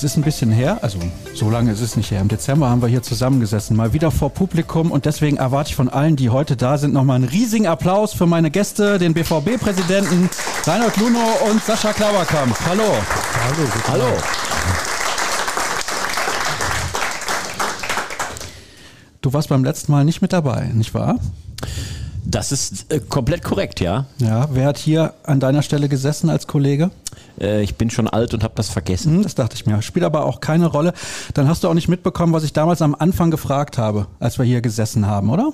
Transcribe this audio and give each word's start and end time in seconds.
Es 0.00 0.04
ist 0.04 0.16
ein 0.16 0.22
bisschen 0.22 0.50
her, 0.50 0.78
also 0.80 0.98
so 1.34 1.50
lange 1.50 1.72
ist 1.72 1.82
es 1.82 1.94
nicht 1.94 2.10
her. 2.10 2.22
Im 2.22 2.28
Dezember 2.28 2.70
haben 2.70 2.80
wir 2.80 2.88
hier 2.88 3.02
zusammengesessen, 3.02 3.76
mal 3.76 3.92
wieder 3.92 4.10
vor 4.10 4.30
Publikum 4.30 4.92
und 4.92 5.04
deswegen 5.04 5.36
erwarte 5.36 5.68
ich 5.68 5.76
von 5.76 5.90
allen, 5.90 6.16
die 6.16 6.30
heute 6.30 6.56
da 6.56 6.78
sind, 6.78 6.94
nochmal 6.94 7.16
einen 7.16 7.28
riesigen 7.28 7.66
Applaus 7.66 8.14
für 8.14 8.24
meine 8.24 8.50
Gäste, 8.50 8.98
den 8.98 9.12
BVB-Präsidenten 9.12 10.30
Reinhold 10.64 10.96
Luno 10.96 11.20
und 11.50 11.62
Sascha 11.62 11.92
Klaverkamp. 11.92 12.56
Hallo. 12.64 12.82
Hallo. 13.44 13.68
Hallo. 13.88 14.16
Du 19.20 19.34
warst 19.34 19.50
beim 19.50 19.64
letzten 19.64 19.92
Mal 19.92 20.06
nicht 20.06 20.22
mit 20.22 20.32
dabei, 20.32 20.70
nicht 20.72 20.94
wahr? 20.94 21.18
Das 22.24 22.52
ist 22.52 22.90
äh, 22.90 23.00
komplett 23.00 23.44
korrekt, 23.44 23.80
ja. 23.80 24.06
Ja, 24.16 24.48
wer 24.50 24.68
hat 24.68 24.78
hier 24.78 25.12
an 25.24 25.40
deiner 25.40 25.60
Stelle 25.60 25.90
gesessen 25.90 26.30
als 26.30 26.46
Kollege? 26.46 26.90
Äh, 27.40 27.62
ich 27.62 27.76
bin 27.76 27.90
schon 27.90 28.08
alt 28.08 28.34
und 28.34 28.44
habe 28.44 28.54
das 28.56 28.68
vergessen. 28.68 29.16
Hm, 29.16 29.22
das 29.22 29.34
dachte 29.34 29.56
ich 29.56 29.66
mir. 29.66 29.80
Spielt 29.82 30.04
aber 30.04 30.24
auch 30.24 30.40
keine 30.40 30.66
Rolle. 30.66 30.92
Dann 31.34 31.48
hast 31.48 31.64
du 31.64 31.68
auch 31.68 31.74
nicht 31.74 31.88
mitbekommen, 31.88 32.32
was 32.32 32.44
ich 32.44 32.52
damals 32.52 32.82
am 32.82 32.94
Anfang 32.94 33.30
gefragt 33.30 33.78
habe, 33.78 34.06
als 34.18 34.38
wir 34.38 34.44
hier 34.44 34.60
gesessen 34.60 35.06
haben, 35.06 35.30
oder? 35.30 35.52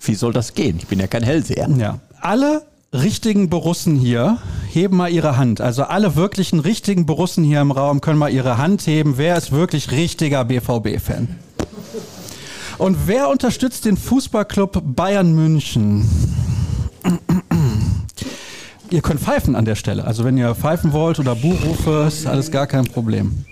Wie 0.00 0.14
soll 0.14 0.32
das 0.32 0.54
gehen? 0.54 0.78
Ich 0.78 0.88
bin 0.88 0.98
ja 0.98 1.06
kein 1.06 1.22
Hellseher. 1.22 1.68
Ja. 1.78 2.00
Alle 2.20 2.62
richtigen 2.92 3.48
Borussen 3.48 3.96
hier 3.96 4.38
heben 4.68 4.96
mal 4.96 5.10
ihre 5.10 5.36
Hand. 5.36 5.60
Also 5.60 5.84
alle 5.84 6.16
wirklichen 6.16 6.60
richtigen 6.60 7.06
Borussen 7.06 7.44
hier 7.44 7.60
im 7.60 7.70
Raum 7.70 8.00
können 8.00 8.18
mal 8.18 8.32
ihre 8.32 8.58
Hand 8.58 8.86
heben. 8.86 9.16
Wer 9.16 9.36
ist 9.36 9.52
wirklich 9.52 9.90
richtiger 9.90 10.44
BVB-Fan? 10.44 11.28
Und 12.78 13.06
wer 13.06 13.28
unterstützt 13.28 13.84
den 13.84 13.96
Fußballclub 13.96 14.82
Bayern 14.84 15.34
München? 15.34 16.08
Ihr 18.92 19.00
könnt 19.00 19.20
pfeifen 19.20 19.56
an 19.56 19.64
der 19.64 19.74
Stelle. 19.74 20.04
Also 20.04 20.22
wenn 20.22 20.36
ihr 20.36 20.54
pfeifen 20.54 20.92
wollt 20.92 21.18
oder 21.18 21.34
Buchrufe, 21.34 22.04
ist 22.06 22.26
alles 22.26 22.50
gar 22.50 22.66
kein 22.66 22.84
Problem. 22.84 23.46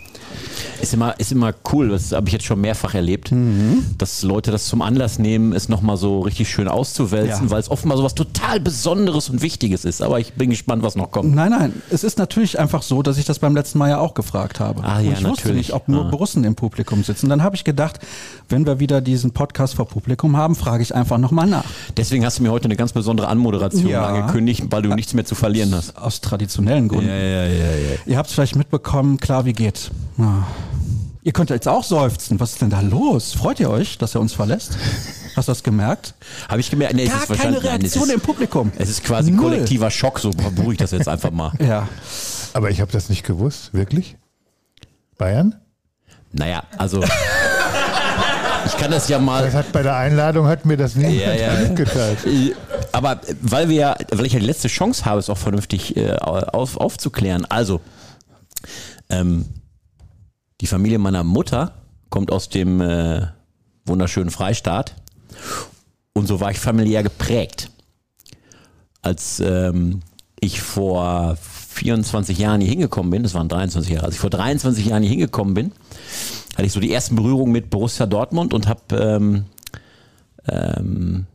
Ist 0.80 0.94
immer, 0.94 1.18
ist 1.18 1.32
immer 1.32 1.52
cool, 1.72 1.90
das 1.90 2.12
habe 2.12 2.28
ich 2.28 2.32
jetzt 2.32 2.44
schon 2.44 2.60
mehrfach 2.60 2.94
erlebt, 2.94 3.32
mhm. 3.32 3.84
dass 3.98 4.22
Leute 4.22 4.50
das 4.50 4.66
zum 4.66 4.82
Anlass 4.82 5.18
nehmen, 5.18 5.52
es 5.52 5.68
nochmal 5.68 5.96
so 5.96 6.20
richtig 6.20 6.50
schön 6.50 6.68
auszuwälzen, 6.68 7.46
ja. 7.46 7.50
weil 7.50 7.60
es 7.60 7.70
offenbar 7.70 7.98
so 7.98 8.04
was 8.04 8.14
total 8.14 8.60
Besonderes 8.60 9.28
und 9.28 9.42
Wichtiges 9.42 9.84
ist. 9.84 10.02
Aber 10.02 10.20
ich 10.20 10.32
bin 10.34 10.50
gespannt, 10.50 10.82
was 10.82 10.96
noch 10.96 11.10
kommt. 11.10 11.34
Nein, 11.34 11.50
nein, 11.50 11.82
es 11.90 12.04
ist 12.04 12.18
natürlich 12.18 12.58
einfach 12.58 12.82
so, 12.82 13.02
dass 13.02 13.18
ich 13.18 13.24
das 13.24 13.38
beim 13.38 13.54
letzten 13.54 13.78
Mal 13.78 13.90
ja 13.90 13.98
auch 13.98 14.14
gefragt 14.14 14.60
habe. 14.60 14.82
Ah, 14.82 15.00
ja, 15.00 15.08
und 15.10 15.12
ich 15.12 15.20
natürlich. 15.20 15.28
wusste 15.30 15.52
nicht, 15.52 15.72
ob 15.72 15.88
nur 15.88 16.06
ah. 16.06 16.10
Borussen 16.10 16.44
im 16.44 16.54
Publikum 16.54 17.04
sitzen. 17.04 17.28
Dann 17.28 17.42
habe 17.42 17.56
ich 17.56 17.64
gedacht, 17.64 18.00
wenn 18.48 18.66
wir 18.66 18.80
wieder 18.80 19.00
diesen 19.00 19.32
Podcast 19.32 19.74
vor 19.74 19.86
Publikum 19.86 20.36
haben, 20.36 20.54
frage 20.54 20.82
ich 20.82 20.94
einfach 20.94 21.18
nochmal 21.18 21.46
nach. 21.46 21.64
Deswegen 21.96 22.24
hast 22.24 22.38
du 22.38 22.42
mir 22.42 22.50
heute 22.50 22.66
eine 22.66 22.76
ganz 22.76 22.92
besondere 22.92 23.28
Anmoderation 23.28 23.88
ja. 23.88 24.06
angekündigt, 24.06 24.64
weil 24.70 24.82
du 24.82 24.90
ja. 24.90 24.94
nichts 24.94 25.14
mehr 25.14 25.24
zu 25.24 25.34
verlieren 25.34 25.74
hast. 25.74 25.96
Aus 25.96 26.20
traditionellen 26.20 26.88
Gründen. 26.88 27.08
Ja, 27.08 27.16
ja, 27.16 27.46
ja, 27.46 27.46
ja. 27.46 27.98
Ihr 28.06 28.18
habt 28.18 28.28
es 28.28 28.34
vielleicht 28.34 28.56
mitbekommen, 28.56 29.18
klar, 29.18 29.44
wie 29.44 29.52
geht. 29.52 29.90
Ja. 30.18 30.46
Ihr 31.22 31.32
könnt 31.32 31.50
jetzt 31.50 31.68
auch 31.68 31.84
seufzen. 31.84 32.40
Was 32.40 32.52
ist 32.52 32.62
denn 32.62 32.70
da 32.70 32.80
los? 32.80 33.34
Freut 33.34 33.60
ihr 33.60 33.68
euch, 33.68 33.98
dass 33.98 34.14
er 34.14 34.22
uns 34.22 34.32
verlässt? 34.32 34.78
Hast 35.36 35.48
du 35.48 35.52
das 35.52 35.62
gemerkt? 35.62 36.14
Habe 36.48 36.60
ich 36.60 36.70
gemerkt. 36.70 36.94
Nee, 36.94 37.06
Gar 37.06 37.36
keine 37.36 37.62
Reaktion 37.62 38.08
nein, 38.08 38.16
im 38.16 38.20
Publikum. 38.20 38.72
Es 38.78 38.88
ist 38.88 39.04
quasi 39.04 39.30
ein 39.30 39.36
kollektiver 39.36 39.90
Schock, 39.90 40.18
so 40.18 40.30
beruhige 40.30 40.72
ich 40.72 40.78
das 40.78 40.92
jetzt 40.92 41.08
einfach 41.08 41.30
mal. 41.30 41.52
ja. 41.60 41.88
Aber 42.54 42.70
ich 42.70 42.80
habe 42.80 42.90
das 42.90 43.10
nicht 43.10 43.24
gewusst, 43.24 43.74
wirklich? 43.74 44.16
Bayern? 45.18 45.56
Naja, 46.32 46.62
also 46.78 47.04
ich 48.66 48.76
kann 48.76 48.90
das 48.90 49.08
ja 49.08 49.18
mal. 49.18 49.44
Das 49.44 49.54
hat 49.54 49.72
bei 49.72 49.82
der 49.82 49.96
Einladung 49.96 50.46
hat 50.46 50.64
mir 50.64 50.76
das 50.76 50.94
niemand 50.94 51.16
ja, 51.16 51.34
ja. 51.34 51.60
mitgeteilt. 51.68 52.18
Aber 52.92 53.20
weil 53.42 53.68
wir, 53.68 53.96
weil 54.10 54.26
ich 54.26 54.32
ja 54.32 54.40
die 54.40 54.46
letzte 54.46 54.68
Chance 54.68 55.04
habe, 55.04 55.18
es 55.18 55.28
auch 55.28 55.38
vernünftig 55.38 55.96
äh, 55.96 56.16
auf, 56.16 56.76
aufzuklären. 56.76 57.44
Also 57.44 57.80
ähm, 59.10 59.46
die 60.60 60.66
Familie 60.66 60.98
meiner 60.98 61.24
Mutter 61.24 61.72
kommt 62.10 62.30
aus 62.30 62.48
dem 62.48 62.80
äh, 62.80 63.26
wunderschönen 63.86 64.30
Freistaat. 64.30 64.94
Und 66.12 66.26
so 66.26 66.40
war 66.40 66.50
ich 66.50 66.58
familiär 66.58 67.02
geprägt. 67.02 67.70
Als 69.02 69.40
ähm, 69.40 70.00
ich 70.40 70.60
vor 70.60 71.36
24 71.36 72.38
Jahren 72.38 72.60
hier 72.60 72.70
hingekommen 72.70 73.10
bin, 73.10 73.22
das 73.22 73.34
waren 73.34 73.48
23 73.48 73.92
Jahre, 73.92 74.06
als 74.06 74.14
ich 74.14 74.20
vor 74.20 74.30
23 74.30 74.86
Jahren 74.86 75.02
hier 75.02 75.10
hingekommen 75.10 75.54
bin, 75.54 75.72
hatte 76.54 76.64
ich 76.66 76.72
so 76.72 76.80
die 76.80 76.92
ersten 76.92 77.16
Berührungen 77.16 77.52
mit 77.52 77.70
Borussia 77.70 78.06
Dortmund 78.06 78.52
und 78.52 78.68
habe 78.68 78.96
ähm, 78.96 79.44
ähm, 80.48 81.26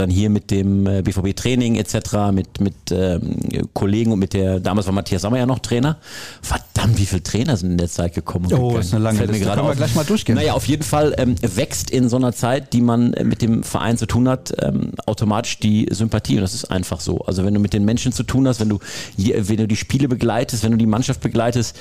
dann 0.00 0.10
hier 0.10 0.30
mit 0.30 0.50
dem 0.50 0.86
äh, 0.86 1.02
Training 1.02 1.76
etc., 1.76 2.32
mit, 2.32 2.60
mit 2.60 2.74
ähm, 2.90 3.36
Kollegen 3.72 4.12
und 4.12 4.18
mit 4.18 4.34
der, 4.34 4.60
damals 4.60 4.86
war 4.86 4.94
Matthias 4.94 5.22
Sommer 5.22 5.38
ja 5.38 5.46
noch 5.46 5.58
Trainer. 5.58 5.98
Verdammt, 6.42 6.98
wie 6.98 7.06
viele 7.06 7.22
Trainer 7.22 7.56
sind 7.56 7.72
in 7.72 7.78
der 7.78 7.88
Zeit 7.88 8.14
gekommen? 8.14 8.52
Oh, 8.52 8.76
das 8.76 8.86
ist 8.86 8.94
eine 8.94 9.04
lange 9.04 9.24
Liste. 9.24 9.46
Können 9.46 9.66
wir 9.66 9.74
gleich 9.74 9.94
mal 9.94 10.04
durchgehen. 10.04 10.36
Naja, 10.36 10.52
auf 10.52 10.66
jeden 10.66 10.82
Fall 10.82 11.14
ähm, 11.18 11.36
wächst 11.40 11.90
in 11.90 12.08
so 12.08 12.16
einer 12.16 12.32
Zeit, 12.32 12.72
die 12.72 12.80
man 12.80 13.14
mit 13.22 13.42
dem 13.42 13.62
Verein 13.62 13.96
zu 13.96 14.06
tun 14.06 14.28
hat, 14.28 14.54
ähm, 14.60 14.92
automatisch 15.06 15.58
die 15.58 15.88
Sympathie 15.90 16.36
und 16.36 16.42
das 16.42 16.54
ist 16.54 16.66
einfach 16.66 17.00
so. 17.00 17.18
Also 17.20 17.44
wenn 17.44 17.54
du 17.54 17.60
mit 17.60 17.72
den 17.72 17.84
Menschen 17.84 18.12
zu 18.12 18.22
tun 18.22 18.46
hast, 18.48 18.60
wenn 18.60 18.68
du, 18.68 18.78
wenn 19.16 19.56
du 19.56 19.66
die 19.66 19.76
Spiele 19.76 20.08
begleitest, 20.08 20.62
wenn 20.62 20.72
du 20.72 20.78
die 20.78 20.86
Mannschaft 20.86 21.20
begleitest, 21.20 21.76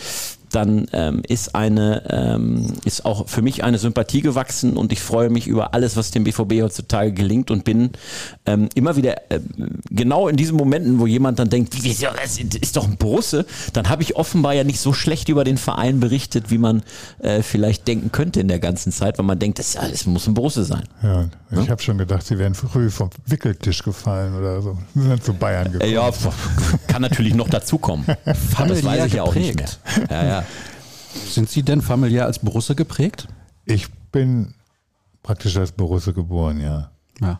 dann 0.57 0.87
ähm, 0.91 1.21
ist 1.27 1.53
eine 1.53 2.01
ähm, 2.09 2.73
ist 2.83 3.05
auch 3.05 3.29
für 3.29 3.43
mich 3.43 3.63
eine 3.63 3.77
Sympathie 3.77 4.21
gewachsen 4.21 4.75
und 4.75 4.91
ich 4.91 4.99
freue 5.01 5.29
mich 5.29 5.45
über 5.45 5.75
alles, 5.75 5.95
was 5.95 6.09
dem 6.09 6.23
BVB 6.23 6.63
heutzutage 6.63 7.11
gelingt 7.13 7.51
und 7.51 7.63
bin 7.63 7.91
ähm, 8.47 8.67
immer 8.73 8.95
wieder 8.95 9.31
äh, 9.31 9.39
genau 9.91 10.27
in 10.27 10.35
diesen 10.35 10.57
Momenten, 10.57 10.99
wo 10.99 11.05
jemand 11.05 11.37
dann 11.37 11.49
denkt, 11.49 11.75
wie, 11.75 11.93
das 11.93 12.39
ist 12.39 12.75
doch 12.75 12.85
ein 12.85 12.97
Borusse, 12.97 13.45
dann 13.73 13.87
habe 13.87 14.01
ich 14.01 14.15
offenbar 14.15 14.53
ja 14.53 14.63
nicht 14.63 14.79
so 14.79 14.93
schlecht 14.93 15.29
über 15.29 15.43
den 15.43 15.57
Verein 15.57 15.99
berichtet, 15.99 16.49
wie 16.49 16.57
man 16.57 16.81
äh, 17.19 17.43
vielleicht 17.43 17.87
denken 17.87 18.11
könnte 18.11 18.39
in 18.39 18.47
der 18.47 18.59
ganzen 18.59 18.91
Zeit, 18.91 19.19
weil 19.19 19.25
man 19.25 19.37
denkt, 19.37 19.59
das, 19.59 19.73
das 19.73 20.07
muss 20.07 20.25
ein 20.25 20.33
Borusse 20.33 20.63
sein. 20.63 20.83
Ja, 21.03 21.25
ich 21.51 21.57
ja? 21.59 21.67
habe 21.69 21.83
schon 21.83 21.99
gedacht, 21.99 22.25
sie 22.25 22.39
wären 22.39 22.55
früh 22.55 22.89
vom 22.89 23.11
Wickeltisch 23.27 23.83
gefallen 23.83 24.35
oder 24.35 24.59
so. 24.63 24.75
Sie 24.95 25.03
sind 25.03 25.23
zu 25.23 25.33
Bayern 25.33 25.71
gekommen. 25.71 25.91
Äh, 25.91 25.93
ja, 25.93 26.09
kann 26.87 27.03
natürlich 27.03 27.35
noch 27.35 27.49
dazukommen. 27.49 28.05
das 28.25 28.83
weiß 28.83 29.05
ich 29.05 29.13
ja 29.13 29.23
auch 29.23 29.35
nicht 29.35 29.55
mehr. 29.55 29.67
Ja, 30.09 30.25
ja. 30.25 30.43
Sind 31.29 31.49
Sie 31.49 31.63
denn 31.63 31.81
familiär 31.81 32.25
als 32.25 32.39
Borusse 32.39 32.75
geprägt? 32.75 33.27
Ich 33.65 33.87
bin 34.11 34.53
praktisch 35.23 35.57
als 35.57 35.71
Borusse 35.71 36.13
geboren, 36.13 36.61
ja. 36.61 36.91
Ja. 37.21 37.39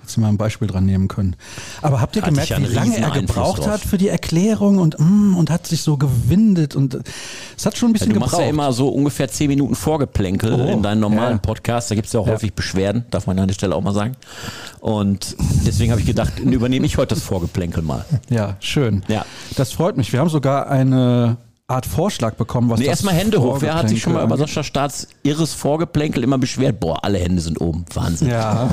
Hättest 0.00 0.16
du 0.16 0.20
mal 0.22 0.28
ein 0.28 0.38
Beispiel 0.38 0.66
dran 0.66 0.86
nehmen 0.86 1.06
können. 1.06 1.36
Aber 1.82 2.00
habt 2.00 2.16
ihr 2.16 2.22
Hatte 2.22 2.30
gemerkt, 2.30 2.58
wie 2.58 2.74
lange 2.74 2.96
er 2.96 3.10
gebraucht 3.10 3.66
hat 3.66 3.80
für 3.80 3.98
die 3.98 4.08
Erklärung 4.08 4.78
und, 4.78 4.98
mm, 4.98 5.36
und 5.36 5.50
hat 5.50 5.66
sich 5.66 5.82
so 5.82 5.98
gewindet 5.98 6.74
und 6.74 6.98
es 7.56 7.66
hat 7.66 7.76
schon 7.76 7.90
ein 7.90 7.92
bisschen 7.92 8.08
ja, 8.08 8.14
du 8.14 8.20
gebraucht. 8.20 8.32
Du 8.32 8.36
machst 8.38 8.46
ja 8.46 8.50
immer 8.50 8.72
so 8.72 8.88
ungefähr 8.88 9.28
zehn 9.28 9.48
Minuten 9.48 9.74
Vorgeplänkel 9.74 10.54
oh, 10.54 10.72
in 10.72 10.82
deinen 10.82 11.00
normalen 11.00 11.34
ja. 11.34 11.38
Podcast. 11.38 11.90
Da 11.90 11.94
gibt 11.94 12.06
es 12.06 12.14
ja 12.14 12.20
auch 12.20 12.26
ja. 12.26 12.32
häufig 12.32 12.54
Beschwerden, 12.54 13.04
darf 13.10 13.26
man 13.26 13.38
an 13.38 13.48
der 13.48 13.54
Stelle 13.54 13.76
auch 13.76 13.82
mal 13.82 13.92
sagen. 13.92 14.16
Und 14.80 15.36
deswegen 15.66 15.90
habe 15.90 16.00
ich 16.00 16.06
gedacht, 16.06 16.40
übernehme 16.40 16.86
ich 16.86 16.96
heute 16.96 17.14
das 17.14 17.22
Vorgeplänkel 17.22 17.82
mal. 17.82 18.06
Ja, 18.30 18.56
schön. 18.60 19.04
Ja. 19.08 19.26
Das 19.56 19.72
freut 19.72 19.98
mich. 19.98 20.12
Wir 20.12 20.20
haben 20.20 20.30
sogar 20.30 20.68
eine 20.68 21.36
Art 21.70 21.84
Vorschlag 21.84 22.32
bekommen, 22.36 22.70
was 22.70 22.80
nee, 22.80 22.86
das 22.86 22.92
erstmal 22.92 23.12
Hände 23.12 23.42
hoch. 23.42 23.60
Wer 23.60 23.74
hat 23.74 23.90
sich 23.90 24.00
schon 24.00 24.14
mal 24.14 24.24
über 24.24 24.38
Sascha 24.38 24.62
Staats 24.62 25.06
irres 25.22 25.52
Vorgeplänkel 25.52 26.22
immer 26.24 26.38
beschwert? 26.38 26.80
Boah, 26.80 27.04
alle 27.04 27.18
Hände 27.18 27.42
sind 27.42 27.60
oben. 27.60 27.84
Wahnsinn. 27.92 28.28
Ja. 28.28 28.70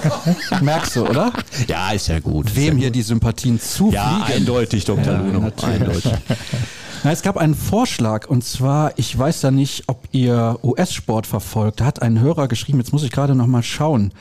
Merkst 0.60 0.94
du, 0.94 1.08
oder? 1.08 1.32
Ja, 1.66 1.90
ist 1.90 2.06
ja 2.06 2.20
gut. 2.20 2.54
Wem 2.54 2.74
ja 2.74 2.78
hier 2.78 2.88
gut. 2.90 2.94
die 2.94 3.02
Sympathien 3.02 3.60
zufliegen? 3.60 3.94
Ja, 3.94 4.22
eindeutig, 4.26 4.84
Dr. 4.84 5.14
Ja, 5.14 5.20
Luno. 5.20 5.50
Eindeutig. 5.62 6.12
Na, 7.02 7.10
es 7.10 7.22
gab 7.22 7.38
einen 7.38 7.56
Vorschlag 7.56 8.28
und 8.28 8.44
zwar, 8.44 8.92
ich 8.94 9.18
weiß 9.18 9.42
ja 9.42 9.50
nicht, 9.50 9.88
ob 9.88 10.04
ihr 10.12 10.60
US-Sport 10.62 11.26
verfolgt. 11.26 11.80
Da 11.80 11.86
hat 11.86 12.02
ein 12.02 12.20
Hörer 12.20 12.46
geschrieben, 12.46 12.78
jetzt 12.78 12.92
muss 12.92 13.02
ich 13.02 13.10
gerade 13.10 13.34
noch 13.34 13.48
mal 13.48 13.64
schauen, 13.64 14.12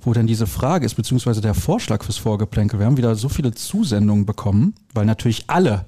wo 0.00 0.12
denn 0.12 0.28
diese 0.28 0.46
Frage 0.46 0.86
ist, 0.86 0.94
beziehungsweise 0.94 1.40
der 1.40 1.54
Vorschlag 1.54 2.04
fürs 2.04 2.18
Vorgeplänkel. 2.18 2.78
Wir 2.78 2.86
haben 2.86 2.98
wieder 2.98 3.16
so 3.16 3.28
viele 3.28 3.52
Zusendungen 3.52 4.26
bekommen, 4.26 4.74
weil 4.92 5.06
natürlich 5.06 5.46
alle 5.48 5.86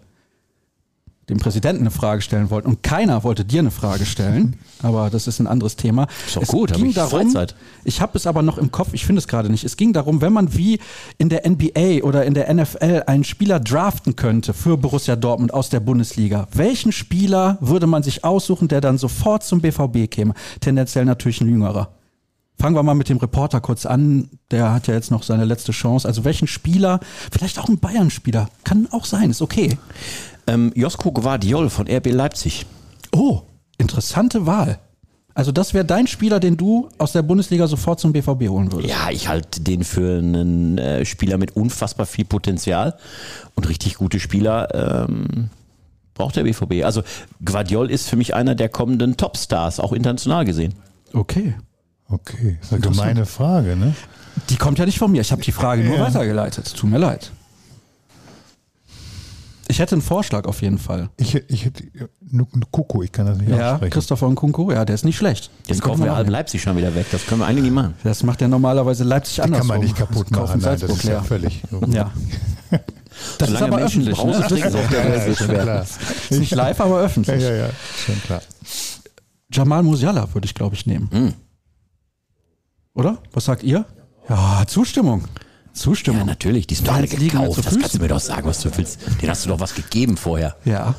dem 1.29 1.39
Präsidenten 1.39 1.83
eine 1.83 1.91
Frage 1.91 2.23
stellen 2.23 2.51
wollten 2.51 2.69
und 2.69 2.83
keiner 2.83 3.25
wollte 3.25 3.45
dir 3.45 3.59
eine 3.59 3.73
Frage 3.73 4.07
stellen, 4.07 4.57
aber 4.83 5.11
das 5.11 5.27
ist 5.27 5.41
ein 5.41 5.47
anderes 5.47 5.77
Thema. 5.77 6.07
Ist 6.27 6.37
doch 6.37 6.43
es 6.43 6.49
gut, 6.49 6.73
ging 6.73 6.87
ich 6.87 6.95
darum, 6.95 7.23
Freizeit. 7.23 7.57
ich 7.85 8.01
habe 8.01 8.17
es 8.17 8.27
aber 8.27 8.43
noch 8.43 8.59
im 8.59 8.71
Kopf, 8.71 8.91
ich 8.93 9.05
finde 9.05 9.19
es 9.19 9.27
gerade 9.27 9.51
nicht. 9.51 9.65
Es 9.65 9.77
ging 9.77 9.93
darum, 9.93 10.21
wenn 10.21 10.33
man 10.33 10.55
wie 10.55 10.79
in 11.19 11.29
der 11.29 11.49
NBA 11.49 12.05
oder 12.05 12.25
in 12.25 12.35
der 12.35 12.53
NFL 12.53 13.05
einen 13.07 13.25
Spieler 13.25 13.59
draften 13.59 14.15
könnte 14.15 14.55
für 14.55 14.77
Borussia 14.77 15.17
Dortmund 15.17 15.53
aus 15.53 15.69
der 15.69 15.81
Bundesliga, 15.81 16.47
welchen 16.53 16.93
Spieler 16.93 17.59
würde 17.61 17.89
man 17.89 18.05
sich 18.05 18.25
aussuchen, 18.25 18.69
der 18.69 18.81
dann 18.81 18.97
sofort 18.97 19.43
zum 19.43 19.61
BVB 19.61 20.09
käme? 20.11 20.35
Tendenziell 20.61 21.05
natürlich 21.05 21.41
ein 21.41 21.49
Jüngerer. 21.49 21.91
Fangen 22.59 22.75
wir 22.75 22.83
mal 22.83 22.95
mit 22.95 23.11
dem 23.11 23.19
Reporter 23.19 23.61
kurz 23.61 23.85
an. 23.85 24.31
Der 24.51 24.73
hat 24.73 24.87
ja 24.87 24.95
jetzt 24.95 25.11
noch 25.11 25.23
seine 25.23 25.45
letzte 25.45 25.73
Chance. 25.73 26.09
Also 26.09 26.25
welchen 26.25 26.47
Spieler, 26.47 27.01
vielleicht 27.31 27.59
auch 27.59 27.69
ein 27.69 27.79
Bayern-Spieler, 27.79 28.49
kann 28.65 28.89
auch 28.93 29.05
sein, 29.05 29.31
ist 29.31 29.43
okay. 29.43 29.77
Ähm, 30.47 30.73
Josko 30.75 31.13
Guardiol 31.13 31.71
von 31.71 31.87
RB 31.89 32.07
Leipzig. 32.13 32.67
Oh, 33.13 33.43
interessante 33.79 34.47
Wahl. 34.47 34.79
Also 35.35 35.53
das 35.53 35.75
wäre 35.75 35.85
dein 35.85 36.07
Spieler, 36.07 36.41
den 36.41 36.57
du 36.57 36.89
aus 36.97 37.13
der 37.13 37.21
Bundesliga 37.23 37.67
sofort 37.67 38.01
zum 38.01 38.13
BVB 38.13 38.49
holen 38.49 38.73
würdest. 38.73 38.89
Ja, 38.89 39.11
ich 39.11 39.29
halte 39.29 39.61
den 39.61 39.85
für 39.85 40.19
einen 40.19 40.79
äh, 40.79 41.05
Spieler 41.05 41.37
mit 41.37 41.55
unfassbar 41.57 42.07
viel 42.07 42.25
Potenzial 42.25 42.97
und 43.55 43.69
richtig 43.69 43.97
gute 43.97 44.19
Spieler. 44.19 45.07
Ähm, 45.09 45.51
Braucht 46.15 46.37
der 46.37 46.45
BVB. 46.45 46.83
Also 46.83 47.03
Guardiol 47.45 47.91
ist 47.91 48.09
für 48.09 48.17
mich 48.17 48.35
einer 48.35 48.55
der 48.55 48.71
kommenden 48.71 49.19
Topstars, 49.19 49.79
auch 49.81 49.93
international 49.93 50.47
gesehen. 50.47 50.73
Okay. 51.13 51.55
Okay, 52.09 52.57
das 52.61 52.69
ist 52.69 52.73
eine 52.73 52.81
gemeine 52.81 53.27
Frage, 53.27 53.77
ne? 53.77 53.95
Die 54.49 54.57
kommt 54.57 54.79
ja 54.79 54.87
nicht 54.87 54.99
von 54.99 55.13
mir. 55.13 55.21
Ich 55.21 55.33
habe 55.33 55.43
die 55.43 55.53
Frage 55.53 55.83
nur 55.85 55.97
Ja. 55.97 56.07
weitergeleitet. 56.07 56.73
Tut 56.75 56.89
mir 56.89 56.97
leid. 56.99 57.33
Ich 59.69 59.79
hätte 59.81 59.95
einen 59.97 60.03
Vorschlag 60.03 60.45
auf 60.47 60.63
jeden 60.63 60.79
Fall. 60.79 61.11
Ich, 61.17 61.35
ich 61.35 61.65
hätte 61.65 61.83
Kuku, 62.71 63.03
ich 63.03 63.11
kann 63.13 63.27
das 63.27 63.39
nicht 63.39 63.49
Ja, 63.51 63.73
aussprechen. 63.73 63.93
Christopher 63.93 64.29
Nkunku, 64.31 64.71
ja, 64.71 64.85
der 64.85 64.95
ist 64.95 65.05
nicht 65.05 65.17
schlecht. 65.17 65.51
Jetzt 65.67 65.79
Den 65.79 65.81
kaufen 65.81 66.05
wir 66.05 66.15
halb. 66.15 66.29
Leipzig 66.29 66.63
schon 66.63 66.77
wieder 66.77 66.95
weg. 66.95 67.07
Das 67.11 67.27
können 67.27 67.41
wir 67.41 67.47
eigentlich 67.47 67.65
nicht 67.65 67.75
machen. 67.75 67.95
Das 68.05 68.23
macht 68.23 68.41
ja 68.41 68.49
normalerweise 68.49 69.05
Leipzig 69.05 69.43
anders. 69.43 69.61
kann 69.61 69.67
man 69.69 69.81
nicht 69.81 69.97
kaputt 69.97 70.31
machen. 70.31 70.61
Nein, 70.61 70.79
das 70.81 70.91
ist 70.91 71.05
ja 71.05 71.23
völlig. 71.23 71.63
Ja. 71.89 72.13
Das 73.39 73.49
ist 73.49 73.57
Solange 73.57 73.73
aber 73.73 73.77
Menschen 73.83 74.03
öffentlich. 74.03 74.19
Brause 74.19 74.41
Ne? 74.41 74.47
trinken 74.47 74.75
auf 74.77 74.89
der 74.91 75.05
Welt, 75.05 75.29
Ja, 75.29 75.35
schon 75.35 75.47
schwer. 75.47 75.63
klar. 75.63 75.87
Ist 76.29 76.39
nicht 76.39 76.55
live, 76.55 76.81
aber 76.83 76.99
Ja, 76.99 77.05
öffentlich. 77.07 77.43
ja, 77.43 77.55
ja, 77.55 77.71
schon 78.05 78.23
klar. 78.23 78.43
Jamal 79.51 79.83
Musiala 79.83 80.35
würde 80.35 80.45
ich, 80.45 80.55
glaube 80.55 80.75
ich, 80.75 80.85
nehmen. 80.85 81.09
Mhm. 81.11 81.35
Oder? 82.95 83.19
Was 83.33 83.47
sagt 83.47 83.63
ihr? 83.63 83.87
Ja, 84.29 84.65
Zustimmung. 84.67 85.25
Zustimmung. 85.77 86.21
Ja, 86.21 86.25
natürlich, 86.27 86.67
die 86.67 86.75
sind 86.75 86.89
doch 86.89 86.95
alle 86.95 87.07
gekauft. 87.07 87.59
Das 87.65 87.79
kannst 87.79 87.95
du 87.95 87.99
mir 88.01 88.09
doch 88.09 88.21
sagen, 88.21 88.47
was 88.47 88.61
du 88.61 88.71
willst. 88.77 88.99
Den 89.23 89.31
hast 89.31 89.45
du 89.45 89.51
doch 89.51 89.61
was 89.61 89.75
gegeben 89.75 90.17
vorher. 90.17 90.57
Ja. 90.65 90.95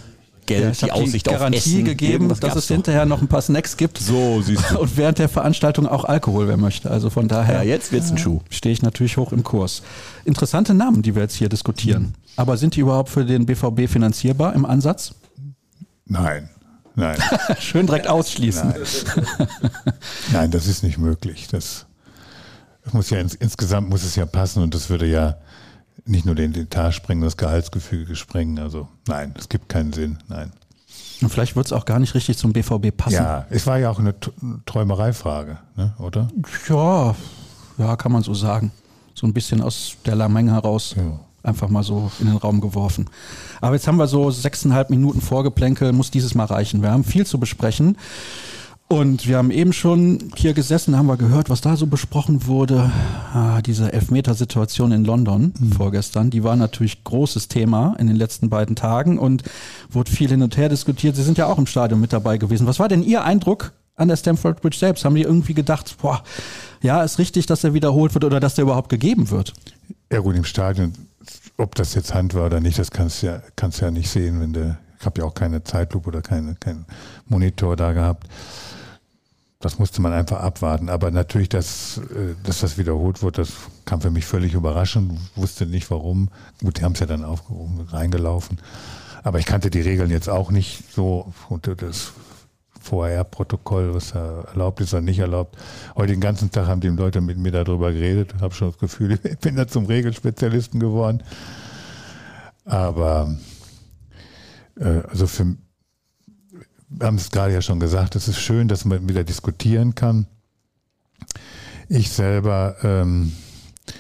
Geld, 0.46 0.62
Ja, 0.64 0.72
die 0.72 0.92
habe 0.94 1.02
die 1.02 1.08
Aussicht 1.10 1.28
auf 1.28 1.34
Garantie 1.36 1.58
Essen. 1.58 1.84
gegeben, 1.84 2.30
dass 2.40 2.56
es 2.56 2.70
hinterher 2.70 3.06
noch 3.06 3.22
ein 3.22 3.28
paar 3.28 3.42
Snacks 3.42 3.76
gibt. 3.76 3.98
So, 3.98 4.42
siehst 4.42 4.64
du. 4.72 4.80
Und 4.80 4.96
während 4.96 5.20
der 5.20 5.28
Veranstaltung 5.28 5.86
auch 5.88 6.06
Alkohol, 6.06 6.48
wer 6.48 6.56
möchte. 6.56 6.90
Also 6.90 7.10
von 7.10 7.24
Ja, 7.28 7.36
daher 7.40 7.64
jetzt 7.64 7.92
wird's 7.92 8.12
ein 8.12 8.18
Schuh. 8.18 8.40
stehe 8.50 8.72
ich 8.72 8.82
natürlich 8.82 9.18
hoch 9.18 9.34
im 9.34 9.44
Kurs. 9.44 9.82
Interessante 10.24 10.74
Namen, 10.74 11.02
die 11.02 11.16
wir 11.16 11.24
jetzt 11.24 11.36
hier 11.36 11.50
diskutieren. 11.50 12.14
Aber 12.38 12.56
sind 12.56 12.78
die 12.78 12.80
überhaupt 12.80 13.10
für 13.10 13.26
den 13.26 13.46
BVB 13.46 13.90
finanzierbar 13.92 14.54
im 14.54 14.64
Ansatz? 14.66 15.16
Nein, 16.06 16.50
nein, 16.96 17.18
Schön 17.60 17.86
direkt 17.86 18.08
ausschließen. 18.08 18.74
nein, 20.32 20.50
das 20.52 20.68
ist 20.68 20.82
nicht 20.82 20.98
möglich. 20.98 21.48
Das, 21.52 21.87
das 22.88 22.94
muss 22.94 23.10
ja 23.10 23.20
ins, 23.20 23.36
insgesamt 23.36 23.90
muss 23.90 24.04
es 24.06 24.16
ja 24.16 24.26
passen 24.26 24.64
und 24.64 24.74
das 24.74 24.90
würde 24.90 25.06
ja 25.06 25.36
nicht 26.06 26.26
nur 26.26 26.36
den 26.36 26.56
Etat 26.56 26.94
sprengen, 26.94 27.22
das 27.22 27.36
Gehaltsgefüge 27.36 28.16
sprengen. 28.16 28.60
Also 28.60 28.88
nein, 29.10 29.34
es 29.38 29.50
gibt 29.50 29.68
keinen 29.68 29.92
Sinn. 29.92 30.20
Nein. 30.30 30.54
Und 31.22 31.30
vielleicht 31.30 31.58
wird 31.58 31.66
es 31.66 31.74
auch 31.74 31.84
gar 31.84 32.00
nicht 32.00 32.16
richtig 32.16 32.38
zum 32.38 32.54
BVB 32.54 32.96
passen. 32.96 33.16
Ja, 33.16 33.46
es 33.50 33.68
war 33.68 33.78
ja 33.78 33.90
auch 33.90 34.00
eine 34.00 34.16
Träumereifrage, 34.66 35.58
ne, 35.76 35.94
oder? 36.00 36.30
Ja, 36.70 37.14
ja, 37.78 37.96
kann 37.98 38.14
man 38.14 38.24
so 38.24 38.34
sagen. 38.34 38.72
So 39.14 39.28
ein 39.28 39.34
bisschen 39.34 39.62
aus 39.62 39.98
der 40.06 40.16
Lameng 40.16 40.48
heraus. 40.48 40.94
Ja. 40.96 41.20
Einfach 41.44 41.68
mal 41.68 41.84
so 41.84 42.10
in 42.20 42.28
den 42.28 42.38
Raum 42.38 42.62
geworfen. 42.62 43.10
Aber 43.60 43.76
jetzt 43.76 43.88
haben 43.88 43.98
wir 43.98 44.08
so 44.08 44.32
sechseinhalb 44.32 44.90
Minuten 44.90 45.20
Vorgeplänkel, 45.20 45.92
muss 45.92 46.10
dieses 46.10 46.36
Mal 46.36 46.46
reichen. 46.46 46.82
Wir 46.82 46.92
haben 46.92 47.04
viel 47.04 47.26
zu 47.26 47.38
besprechen. 47.38 47.98
Und 48.90 49.28
wir 49.28 49.38
haben 49.38 49.52
eben 49.52 49.74
schon 49.74 50.32
hier 50.38 50.54
gesessen, 50.54 50.96
haben 50.96 51.08
wir 51.08 51.18
gehört, 51.18 51.50
was 51.50 51.60
da 51.60 51.76
so 51.76 51.88
besprochen 51.88 52.48
wurde. 52.48 52.90
Ah, 53.34 53.62
diese 53.62 53.92
Elfmetersituation 53.92 54.94
in 54.94 55.04
London 55.04 55.54
vorgestern, 55.76 56.30
die 56.30 56.42
war 56.46 56.56
natürlich 56.56 57.04
großes 57.04 57.50
Thema 57.50 57.98
in 58.00 58.08
den 58.08 58.16
letzten 58.16 58.50
beiden 58.50 58.78
Tagen 58.78 59.20
und 59.20 59.44
wurde 59.90 60.10
viel 60.10 60.30
hin 60.30 60.42
und 60.42 60.56
her 60.56 60.70
diskutiert. 60.70 61.18
Sie 61.18 61.24
sind 61.24 61.38
ja 61.38 61.48
auch 61.48 61.58
im 61.58 61.66
Stadion 61.66 62.00
mit 62.00 62.14
dabei 62.14 62.38
gewesen. 62.38 62.66
Was 62.66 62.80
war 62.80 62.88
denn 62.88 63.04
Ihr 63.04 63.26
Eindruck 63.26 63.74
an 63.98 64.08
der 64.08 64.16
Stamford 64.16 64.62
Bridge 64.62 64.78
selbst? 64.78 65.04
Haben 65.04 65.16
die 65.16 65.24
irgendwie 65.24 65.54
gedacht, 65.54 65.98
boah, 66.02 66.24
ja, 66.82 67.04
ist 67.04 67.20
richtig, 67.20 67.46
dass 67.46 67.66
er 67.66 67.74
wiederholt 67.74 68.14
wird 68.14 68.24
oder 68.24 68.40
dass 68.40 68.56
der 68.56 68.64
überhaupt 68.64 68.88
gegeben 68.88 69.30
wird? 69.32 69.52
Ja 70.10 70.20
gut, 70.20 70.38
im 70.38 70.46
Stadion, 70.46 70.94
ob 71.58 71.76
das 71.76 71.94
jetzt 71.94 72.14
Hand 72.14 72.36
war 72.36 72.46
oder 72.46 72.62
nicht, 72.62 72.80
das 72.80 72.92
kannst 72.92 73.22
du 73.22 73.28
ja, 73.28 73.42
kannst 73.58 73.82
du 73.82 73.86
ja 73.86 73.92
nicht 73.92 74.10
sehen, 74.10 74.40
wenn 74.40 74.54
du, 74.54 74.78
ich 74.98 75.06
habe 75.06 75.20
ja 75.20 75.28
auch 75.28 75.34
keine 75.34 75.62
Zeitlupe 75.66 76.08
oder 76.08 76.22
keine, 76.22 76.56
keinen 76.56 76.86
Monitor 77.28 77.76
da 77.76 77.92
gehabt. 77.92 78.28
Das 79.60 79.80
musste 79.80 80.02
man 80.02 80.14
einfach 80.14 80.40
abwarten. 80.40 80.90
Aber 80.90 81.10
natürlich, 81.10 81.50
dass, 81.50 81.98
äh, 81.98 82.36
dass 82.44 82.60
das 82.60 82.78
wiederholt 82.78 83.24
wird, 83.24 83.38
das 83.38 83.54
kam 83.86 84.02
für 84.02 84.12
mich 84.12 84.26
völlig 84.26 84.54
überraschend. 84.54 85.20
Wusste 85.36 85.66
nicht 85.66 85.90
warum. 85.90 86.30
Gut, 86.62 86.78
die 86.78 86.84
haben 86.84 86.94
es 86.94 87.00
ja 87.00 87.08
dann 87.08 87.24
aufgehoben, 87.24 87.82
reingelaufen. 87.82 88.60
Aber 89.24 89.40
ich 89.40 89.46
kannte 89.46 89.70
die 89.70 89.82
Regeln 89.82 90.12
jetzt 90.12 90.30
auch 90.30 90.52
nicht 90.52 90.94
so. 90.94 91.34
Und 91.50 91.68
das 91.82 92.14
VAR-Protokoll, 92.92 93.94
was 93.96 94.12
da 94.12 94.42
erlaubt 94.42 94.80
ist 94.80 94.94
oder 94.94 95.02
nicht 95.02 95.20
erlaubt. 95.20 95.58
Heute 95.96 96.14
den 96.14 96.22
ganzen 96.22 96.52
Tag 96.52 96.68
haben 96.68 96.82
die 96.82 96.88
Leute 96.90 97.22
mit 97.22 97.38
mir 97.38 97.52
darüber 97.52 97.92
geredet. 97.92 98.36
Habe 98.40 98.54
schon 98.54 98.70
das 98.70 98.78
Gefühl, 98.78 99.14
ich 99.24 99.40
bin 99.40 99.56
da 99.56 99.68
zum 99.68 99.86
Regelspezialisten 99.86 100.80
geworden. 100.80 101.24
Aber 102.64 103.36
äh, 104.80 105.02
also 105.10 105.26
für 105.26 105.56
haben 107.02 107.18
es 107.18 107.32
gerade 107.32 107.54
ja 107.54 107.62
schon 107.62 107.80
gesagt, 107.80 108.16
es 108.16 108.28
ist 108.28 108.40
schön, 108.40 108.68
dass 108.68 108.86
man 108.86 109.08
wieder 109.10 109.24
diskutieren 109.24 109.96
kann. 109.96 110.28
Ich 111.90 112.12
selber, 112.12 112.76
ähm, 112.84 113.34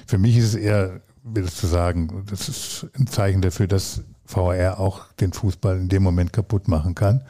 für 0.05 0.17
mich 0.17 0.37
ist 0.37 0.49
es 0.49 0.55
eher, 0.55 1.01
willst 1.23 1.61
du 1.61 1.67
sagen, 1.67 2.25
das 2.29 2.49
ist 2.49 2.87
ein 2.97 3.07
Zeichen 3.07 3.41
dafür, 3.41 3.67
dass 3.67 4.03
VAR 4.25 4.79
auch 4.79 5.11
den 5.13 5.33
Fußball 5.33 5.77
in 5.77 5.89
dem 5.89 6.03
Moment 6.03 6.33
kaputt 6.33 6.67
machen 6.67 6.95
kann. 6.95 7.23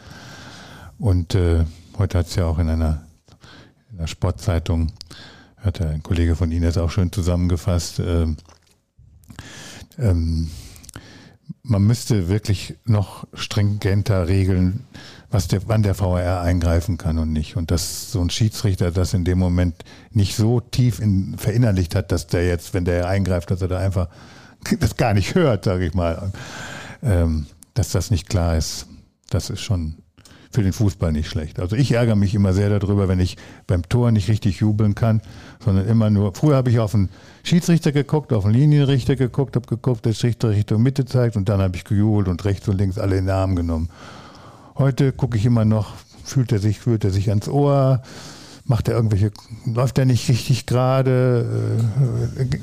Und 0.97 1.35
äh, 1.35 1.65
heute 1.97 2.19
hat 2.19 2.27
es 2.27 2.35
ja 2.35 2.45
auch 2.45 2.59
in 2.59 2.69
einer, 2.69 3.03
in 3.91 3.99
einer 3.99 4.07
Sportzeitung, 4.07 4.91
hat 5.57 5.81
ein 5.81 6.03
Kollege 6.03 6.35
von 6.35 6.51
Ihnen 6.51 6.63
jetzt 6.63 6.77
auch 6.77 6.89
schön 6.89 7.11
zusammengefasst, 7.11 7.99
ähm, 7.99 8.37
ähm, 9.99 10.49
man 11.63 11.83
müsste 11.83 12.29
wirklich 12.29 12.75
noch 12.85 13.27
stringenter 13.33 14.27
regeln, 14.27 14.85
was 15.29 15.47
der, 15.47 15.61
wann 15.67 15.83
der 15.83 15.99
VAR 15.99 16.41
eingreifen 16.41 16.97
kann 16.97 17.17
und 17.17 17.33
nicht. 17.33 17.57
Und 17.57 17.71
dass 17.71 18.11
so 18.11 18.21
ein 18.21 18.29
Schiedsrichter 18.29 18.91
das 18.91 19.13
in 19.13 19.25
dem 19.25 19.39
Moment 19.39 19.75
nicht 20.11 20.35
so 20.35 20.59
tief 20.61 20.99
in, 20.99 21.37
verinnerlicht 21.37 21.95
hat, 21.95 22.11
dass 22.11 22.27
der 22.27 22.47
jetzt, 22.47 22.73
wenn 22.73 22.85
der 22.85 23.07
eingreift, 23.07 23.51
dass 23.51 23.61
er 23.61 23.67
da 23.67 23.79
einfach 23.79 24.07
das 24.79 24.95
gar 24.95 25.13
nicht 25.13 25.35
hört, 25.35 25.65
sage 25.65 25.85
ich 25.85 25.93
mal. 25.93 26.31
Ähm, 27.03 27.45
dass 27.73 27.91
das 27.91 28.09
nicht 28.09 28.29
klar 28.29 28.57
ist, 28.57 28.87
das 29.29 29.49
ist 29.49 29.61
schon 29.61 29.97
für 30.51 30.63
den 30.63 30.73
Fußball 30.73 31.11
nicht 31.11 31.29
schlecht. 31.29 31.59
Also 31.59 31.75
ich 31.75 31.91
ärgere 31.91 32.15
mich 32.15 32.33
immer 32.33 32.53
sehr 32.53 32.69
darüber, 32.69 33.07
wenn 33.07 33.19
ich 33.19 33.37
beim 33.67 33.87
Tor 33.87 34.11
nicht 34.11 34.29
richtig 34.29 34.59
jubeln 34.59 34.95
kann, 34.95 35.21
sondern 35.63 35.87
immer 35.87 36.09
nur, 36.09 36.33
früher 36.33 36.55
habe 36.55 36.69
ich 36.69 36.79
auf 36.79 36.91
den 36.91 37.09
Schiedsrichter 37.43 37.91
geguckt, 37.91 38.33
auf 38.33 38.45
den 38.45 38.53
Linienrichter 38.53 39.15
geguckt, 39.15 39.55
habe 39.55 39.67
geguckt, 39.67 40.05
der 40.05 40.13
Schiedsrichter 40.13 40.49
Richtung 40.49 40.81
Mitte 40.81 41.05
zeigt 41.05 41.35
und 41.35 41.49
dann 41.49 41.61
habe 41.61 41.75
ich 41.75 41.83
gejubelt 41.83 42.27
und 42.27 42.43
rechts 42.45 42.67
und 42.67 42.77
links 42.77 42.97
alle 42.97 43.17
in 43.17 43.25
den 43.25 43.35
Arm 43.35 43.55
genommen. 43.55 43.89
Heute 44.77 45.11
gucke 45.11 45.37
ich 45.37 45.45
immer 45.45 45.65
noch, 45.65 45.93
fühlt 46.23 46.51
er 46.51 46.59
sich, 46.59 46.79
fühlt 46.79 47.03
er 47.03 47.09
sich 47.09 47.29
ans 47.29 47.47
Ohr, 47.47 48.03
macht 48.65 48.87
er 48.87 48.95
irgendwelche, 48.95 49.31
läuft 49.65 49.97
er 49.97 50.05
nicht 50.05 50.29
richtig 50.29 50.67
gerade. 50.67 51.81
Äh, 52.37 52.59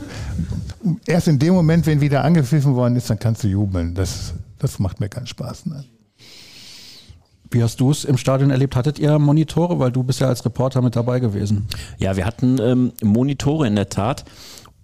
erst 1.07 1.27
in 1.27 1.41
dem 1.41 1.55
Moment, 1.55 1.87
wenn 1.87 2.01
wieder 2.01 2.23
angepfiffen 2.23 2.77
worden 2.77 2.95
ist, 2.95 3.11
dann 3.11 3.19
kannst 3.19 3.43
du 3.43 3.49
jubeln. 3.49 3.95
Das, 3.95 4.35
das 4.61 4.79
macht 4.79 5.01
mir 5.01 5.09
keinen 5.09 5.27
Spaß. 5.27 5.67
Ne? 5.67 5.85
Wie 7.51 7.63
hast 7.63 7.81
du 7.81 7.91
es 7.91 8.05
im 8.05 8.17
Stadion 8.17 8.51
erlebt? 8.51 8.77
Hattet 8.77 9.01
ihr 9.01 9.19
Monitore? 9.19 9.81
Weil 9.81 9.91
du 9.91 10.05
bist 10.05 10.21
ja 10.21 10.29
als 10.29 10.45
Reporter 10.45 10.83
mit 10.83 10.95
dabei 10.95 11.19
gewesen. 11.19 11.67
Ja, 11.99 12.17
wir 12.17 12.27
hatten 12.27 12.59
ähm, 12.61 12.93
Monitore 13.03 13.67
in 13.67 13.75
der 13.75 13.89
Tat. 13.89 14.25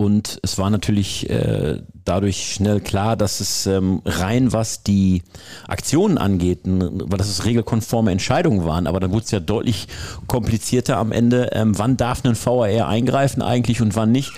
Und 0.00 0.40
es 0.42 0.56
war 0.56 0.70
natürlich 0.70 1.28
äh, 1.28 1.82
dadurch 2.06 2.54
schnell 2.54 2.80
klar, 2.80 3.18
dass 3.18 3.40
es 3.40 3.66
ähm, 3.66 4.00
rein 4.06 4.50
was 4.50 4.82
die 4.82 5.22
Aktionen 5.68 6.16
angeht, 6.16 6.60
weil 6.64 7.18
das 7.18 7.28
es 7.28 7.44
regelkonforme 7.44 8.10
Entscheidungen 8.10 8.64
waren. 8.64 8.86
Aber 8.86 8.98
dann 8.98 9.10
wurde 9.10 9.24
es 9.26 9.30
ja 9.30 9.40
deutlich 9.40 9.88
komplizierter 10.26 10.96
am 10.96 11.12
Ende. 11.12 11.50
Ähm, 11.52 11.76
wann 11.76 11.98
darf 11.98 12.24
ein 12.24 12.34
VAR 12.34 12.88
eingreifen 12.88 13.42
eigentlich 13.42 13.82
und 13.82 13.94
wann 13.94 14.10
nicht? 14.10 14.32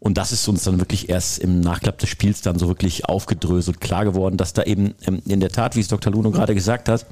Und 0.00 0.18
das 0.18 0.32
ist 0.32 0.48
uns 0.48 0.64
dann 0.64 0.80
wirklich 0.80 1.08
erst 1.08 1.38
im 1.38 1.60
Nachklapp 1.60 1.98
des 1.98 2.08
Spiels 2.08 2.40
dann 2.40 2.58
so 2.58 2.66
wirklich 2.66 3.04
aufgedröselt 3.04 3.80
klar 3.80 4.04
geworden, 4.04 4.38
dass 4.38 4.54
da 4.54 4.64
eben 4.64 4.94
ähm, 5.06 5.22
in 5.24 5.38
der 5.38 5.50
Tat, 5.50 5.76
wie 5.76 5.80
es 5.80 5.88
Dr. 5.88 6.12
Luno 6.12 6.32
gerade 6.32 6.56
gesagt 6.56 6.88
hat, 6.88 7.06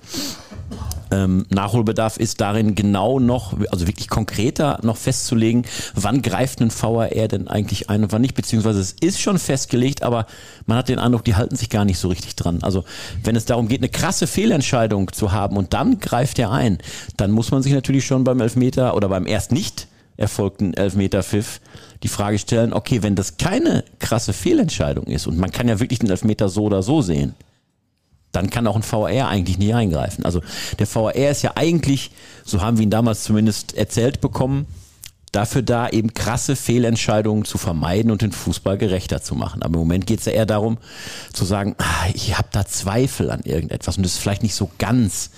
ähm, 1.10 1.46
Nachholbedarf 1.50 2.16
ist 2.16 2.40
darin 2.40 2.74
genau 2.74 3.18
noch, 3.18 3.54
also 3.70 3.86
wirklich 3.86 4.08
konkreter 4.08 4.78
noch 4.82 4.96
festzulegen, 4.96 5.64
wann 5.94 6.22
greift 6.22 6.60
ein 6.60 6.70
VAR 6.70 7.08
denn 7.08 7.48
eigentlich 7.48 7.90
ein 7.90 8.04
und 8.04 8.12
wann 8.12 8.22
nicht, 8.22 8.34
beziehungsweise 8.34 8.80
es 8.80 8.92
ist 8.92 9.20
schon 9.20 9.38
festgelegt, 9.38 10.02
aber 10.02 10.26
man 10.66 10.78
hat 10.78 10.88
den 10.88 10.98
Eindruck, 10.98 11.24
die 11.24 11.36
halten 11.36 11.56
sich 11.56 11.70
gar 11.70 11.84
nicht 11.84 11.98
so 11.98 12.08
richtig 12.08 12.36
dran. 12.36 12.60
Also 12.62 12.84
wenn 13.24 13.36
es 13.36 13.44
darum 13.44 13.68
geht, 13.68 13.80
eine 13.80 13.88
krasse 13.88 14.26
Fehlentscheidung 14.26 15.12
zu 15.12 15.32
haben 15.32 15.56
und 15.56 15.74
dann 15.74 15.98
greift 15.98 16.38
er 16.38 16.50
ein, 16.50 16.78
dann 17.16 17.30
muss 17.30 17.50
man 17.50 17.62
sich 17.62 17.72
natürlich 17.72 18.06
schon 18.06 18.24
beim 18.24 18.40
Elfmeter 18.40 18.94
oder 18.96 19.08
beim 19.08 19.26
erst 19.26 19.52
nicht 19.52 19.88
erfolgten 20.16 20.74
Elfmeter-Pfiff 20.74 21.60
die 22.02 22.08
Frage 22.08 22.38
stellen, 22.38 22.72
okay, 22.72 23.02
wenn 23.02 23.14
das 23.14 23.38
keine 23.38 23.84
krasse 23.98 24.32
Fehlentscheidung 24.32 25.06
ist 25.06 25.26
und 25.26 25.38
man 25.38 25.50
kann 25.50 25.68
ja 25.68 25.80
wirklich 25.80 26.00
den 26.00 26.10
Elfmeter 26.10 26.48
so 26.48 26.64
oder 26.64 26.82
so 26.82 27.02
sehen, 27.02 27.34
dann 28.38 28.50
kann 28.50 28.66
auch 28.66 28.76
ein 28.76 28.82
VAR 28.82 29.28
eigentlich 29.28 29.58
nicht 29.58 29.74
eingreifen. 29.74 30.24
Also 30.24 30.40
der 30.78 30.92
VAR 30.92 31.14
ist 31.14 31.42
ja 31.42 31.52
eigentlich, 31.54 32.10
so 32.44 32.60
haben 32.60 32.78
wir 32.78 32.84
ihn 32.84 32.90
damals 32.90 33.24
zumindest 33.24 33.76
erzählt 33.76 34.20
bekommen, 34.20 34.66
dafür 35.32 35.62
da, 35.62 35.88
eben 35.88 36.14
krasse 36.14 36.56
Fehlentscheidungen 36.56 37.44
zu 37.44 37.58
vermeiden 37.58 38.10
und 38.10 38.22
den 38.22 38.32
Fußball 38.32 38.78
gerechter 38.78 39.22
zu 39.22 39.34
machen. 39.34 39.62
Aber 39.62 39.74
im 39.74 39.80
Moment 39.80 40.06
geht 40.06 40.20
es 40.20 40.24
ja 40.26 40.32
eher 40.32 40.46
darum, 40.46 40.78
zu 41.32 41.44
sagen, 41.44 41.74
ah, 41.78 42.06
ich 42.14 42.38
habe 42.38 42.48
da 42.52 42.64
Zweifel 42.64 43.30
an 43.30 43.40
irgendetwas 43.42 43.96
und 43.96 44.04
das 44.04 44.12
ist 44.12 44.18
vielleicht 44.18 44.42
nicht 44.42 44.54
so 44.54 44.70
ganz 44.78 45.30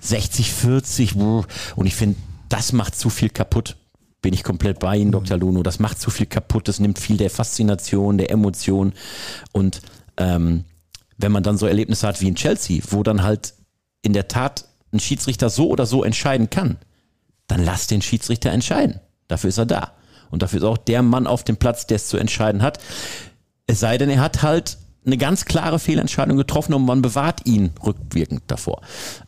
60, 0.00 0.52
40 0.52 1.14
und 1.16 1.86
ich 1.86 1.94
finde, 1.94 2.16
das 2.48 2.72
macht 2.72 2.96
zu 2.96 3.10
viel 3.10 3.28
kaputt. 3.28 3.76
Bin 4.22 4.34
ich 4.34 4.44
komplett 4.44 4.80
bei 4.80 4.96
Ihnen, 4.96 5.12
Dr. 5.12 5.38
Luno. 5.38 5.62
Das 5.62 5.78
macht 5.78 6.00
zu 6.00 6.10
viel 6.10 6.26
kaputt, 6.26 6.68
das 6.68 6.78
nimmt 6.78 6.98
viel 6.98 7.16
der 7.16 7.30
Faszination, 7.30 8.18
der 8.18 8.30
Emotion 8.30 8.92
und 9.52 9.80
ähm, 10.16 10.64
wenn 11.22 11.32
man 11.32 11.42
dann 11.42 11.58
so 11.58 11.66
Erlebnisse 11.66 12.06
hat 12.06 12.20
wie 12.20 12.28
in 12.28 12.34
Chelsea, 12.34 12.82
wo 12.90 13.02
dann 13.02 13.22
halt 13.22 13.54
in 14.02 14.12
der 14.12 14.28
Tat 14.28 14.66
ein 14.92 15.00
Schiedsrichter 15.00 15.50
so 15.50 15.68
oder 15.68 15.86
so 15.86 16.02
entscheiden 16.04 16.50
kann, 16.50 16.78
dann 17.46 17.64
lass 17.64 17.86
den 17.86 18.02
Schiedsrichter 18.02 18.50
entscheiden. 18.50 19.00
Dafür 19.28 19.48
ist 19.48 19.58
er 19.58 19.66
da. 19.66 19.92
Und 20.30 20.42
dafür 20.42 20.58
ist 20.58 20.64
auch 20.64 20.78
der 20.78 21.02
Mann 21.02 21.26
auf 21.26 21.44
dem 21.44 21.56
Platz, 21.56 21.86
der 21.86 21.96
es 21.96 22.08
zu 22.08 22.16
entscheiden 22.16 22.62
hat. 22.62 22.78
Es 23.66 23.80
sei 23.80 23.98
denn, 23.98 24.10
er 24.10 24.20
hat 24.20 24.42
halt 24.42 24.78
eine 25.04 25.16
ganz 25.16 25.44
klare 25.44 25.78
Fehlentscheidung 25.78 26.36
getroffen 26.36 26.74
und 26.74 26.84
man 26.84 27.02
bewahrt 27.02 27.46
ihn 27.46 27.72
rückwirkend 27.84 28.42
davor. 28.46 28.82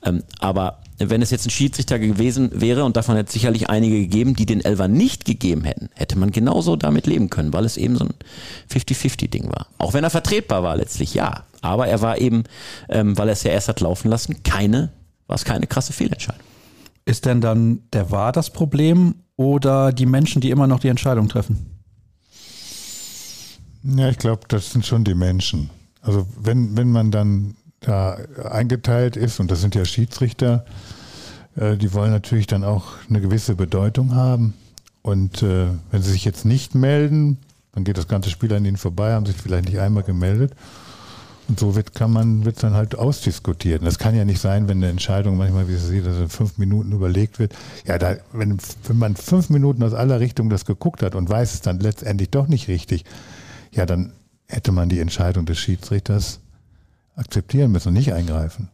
Ähm, 0.05 0.23
aber 0.39 0.81
wenn 1.11 1.23
es 1.23 1.31
jetzt 1.31 1.47
ein 1.47 1.51
Schiedsrichter 1.51 1.99
gewesen 1.99 2.51
wäre, 2.53 2.85
und 2.85 2.97
davon 2.97 3.17
hätte 3.17 3.29
es 3.29 3.33
sicherlich 3.33 3.69
einige 3.69 4.01
gegeben, 4.01 4.35
die 4.35 4.47
den 4.47 4.61
Elfer 4.61 4.89
nicht 4.89 5.25
gegeben 5.25 5.65
hätten, 5.65 5.89
hätte 5.95 6.19
man 6.19 6.31
genauso 6.31 6.77
damit 6.77 7.07
leben 7.07 7.31
können, 7.31 7.53
weil 7.53 7.65
es 7.65 7.77
eben 7.77 7.97
so 7.97 8.05
ein 8.05 8.15
50-50-Ding 8.71 9.49
war. 9.49 9.67
Auch 9.79 9.95
wenn 9.95 10.05
er 10.05 10.11
vertretbar 10.11 10.63
war 10.63 10.77
letztlich, 10.77 11.15
ja. 11.15 11.45
Aber 11.61 11.87
er 11.87 12.01
war 12.01 12.19
eben, 12.19 12.45
ähm, 12.89 13.17
weil 13.17 13.29
er 13.29 13.33
es 13.33 13.43
ja 13.43 13.53
erst 13.53 13.69
hat 13.69 13.81
laufen 13.81 14.09
lassen, 14.09 14.43
keine, 14.43 14.91
war 15.27 15.37
es 15.37 15.45
keine 15.45 15.67
krasse 15.67 15.93
Fehlentscheidung. 15.93 16.43
Ist 17.05 17.25
denn 17.27 17.41
dann 17.41 17.81
der 17.93 18.11
war 18.11 18.33
das 18.33 18.51
Problem 18.51 19.15
oder 19.37 19.93
die 19.93 20.07
Menschen, 20.07 20.41
die 20.41 20.51
immer 20.51 20.67
noch 20.67 20.81
die 20.81 20.89
Entscheidung 20.89 21.29
treffen? 21.29 21.81
Ja, 23.85 24.09
ich 24.09 24.19
glaube, 24.19 24.43
das 24.49 24.71
sind 24.71 24.87
schon 24.87 25.05
die 25.05 25.15
Menschen. 25.15 25.71
Also 26.01 26.27
wenn, 26.41 26.77
wenn 26.77 26.91
man 26.91 27.11
dann 27.11 27.57
da 27.83 28.19
eingeteilt 28.51 29.17
ist, 29.17 29.41
und 29.41 29.51
das 29.51 29.61
sind 29.61 29.75
ja 29.75 29.85
Schiedsrichter, 29.85 30.65
äh, 31.57 31.77
die 31.77 31.93
wollen 31.93 32.11
natürlich 32.11 32.47
dann 32.47 32.65
auch 32.65 32.95
eine 33.09 33.21
gewisse 33.21 33.55
Bedeutung 33.55 34.15
haben. 34.15 34.55
Und 35.03 35.43
äh, 35.43 35.67
wenn 35.91 36.03
sie 36.03 36.13
sich 36.13 36.25
jetzt 36.25 36.45
nicht 36.45 36.75
melden, 36.75 37.39
dann 37.73 37.85
geht 37.85 37.99
das 37.99 38.09
ganze 38.09 38.31
Spiel 38.31 38.53
an 38.53 38.65
ihnen 38.65 38.77
vorbei, 38.77 39.13
haben 39.13 39.27
sich 39.27 39.37
vielleicht 39.37 39.65
nicht 39.65 39.81
einmal 39.81 40.03
gemeldet. 40.03 40.53
Und 41.49 41.59
so 41.59 41.75
wird, 41.75 41.95
kann 41.95 42.13
man, 42.13 42.45
wird 42.45 42.63
dann 42.63 42.75
halt 42.75 42.95
ausdiskutiert. 42.95 43.85
Das 43.85 43.99
kann 43.99 44.15
ja 44.15 44.25
nicht 44.25 44.41
sein, 44.41 44.69
wenn 44.69 44.79
eine 44.79 44.89
Entscheidung 44.89 45.37
manchmal, 45.37 45.69
wie 45.69 45.75
Sie 45.75 45.87
sehen, 45.87 46.05
dass 46.05 46.17
in 46.17 46.29
fünf 46.29 46.57
Minuten 46.57 46.93
überlegt 46.93 47.39
wird. 47.41 47.53
Ja, 47.85 47.99
da, 47.99 48.17
wenn, 48.33 48.59
wenn 48.87 48.99
man 48.99 49.17
fünf 49.17 49.51
Minuten 49.51 49.83
aus 49.83 49.93
aller 49.93 50.21
Richtungen 50.21 50.51
das 50.51 50.65
geguckt 50.65 51.03
hat 51.03 51.15
und 51.17 51.29
weiß 51.29 51.55
es 51.55 51.61
dann 51.61 51.81
letztendlich 51.81 52.31
doch 52.31 52.47
nicht 52.47 52.69
richtig, 52.69 53.05
ja, 53.73 53.87
dann 53.87 54.13
hätte 54.47 54.71
man 54.71 54.89
die 54.89 55.01
Entscheidung 55.01 55.45
des 55.45 55.59
Schiedsrichters 55.59 56.41
akzeptieren 57.17 57.73
müssen 57.73 57.89
und 57.89 57.95
nicht 57.95 58.13
eingreifen. 58.13 58.69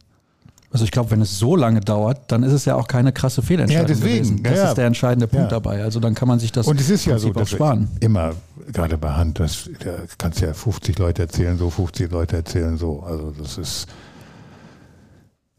Also 0.70 0.84
ich 0.84 0.90
glaube, 0.90 1.10
wenn 1.10 1.22
es 1.22 1.38
so 1.38 1.56
lange 1.56 1.80
dauert, 1.80 2.30
dann 2.30 2.42
ist 2.42 2.52
es 2.52 2.66
ja 2.66 2.74
auch 2.74 2.88
keine 2.88 3.12
krasse 3.12 3.40
Fehlentscheidung. 3.40 3.88
Ja, 3.88 3.94
deswegen. 3.94 4.18
Gewesen. 4.18 4.42
Das 4.42 4.56
ja, 4.56 4.68
ist 4.68 4.74
der 4.74 4.86
entscheidende 4.86 5.26
Punkt 5.26 5.50
ja. 5.50 5.58
dabei. 5.58 5.82
Also 5.82 5.98
dann 5.98 6.14
kann 6.14 6.28
man 6.28 6.38
sich 6.38 6.52
das 6.52 6.66
und 6.66 6.78
es 6.78 6.90
ist 6.90 7.06
ja 7.06 7.18
so, 7.18 7.32
dass 7.32 7.50
sparen. 7.50 7.88
immer 8.00 8.34
gerade 8.70 8.98
bei 8.98 9.12
Hand, 9.12 9.40
das 9.40 9.70
da 9.82 9.92
kannst 10.18 10.40
ja 10.40 10.52
50 10.52 10.98
Leute 10.98 11.22
erzählen 11.22 11.56
so, 11.56 11.70
50 11.70 12.10
Leute 12.10 12.36
erzählen 12.36 12.76
so. 12.76 13.00
Also 13.00 13.30
das 13.30 13.56
ist 13.56 13.86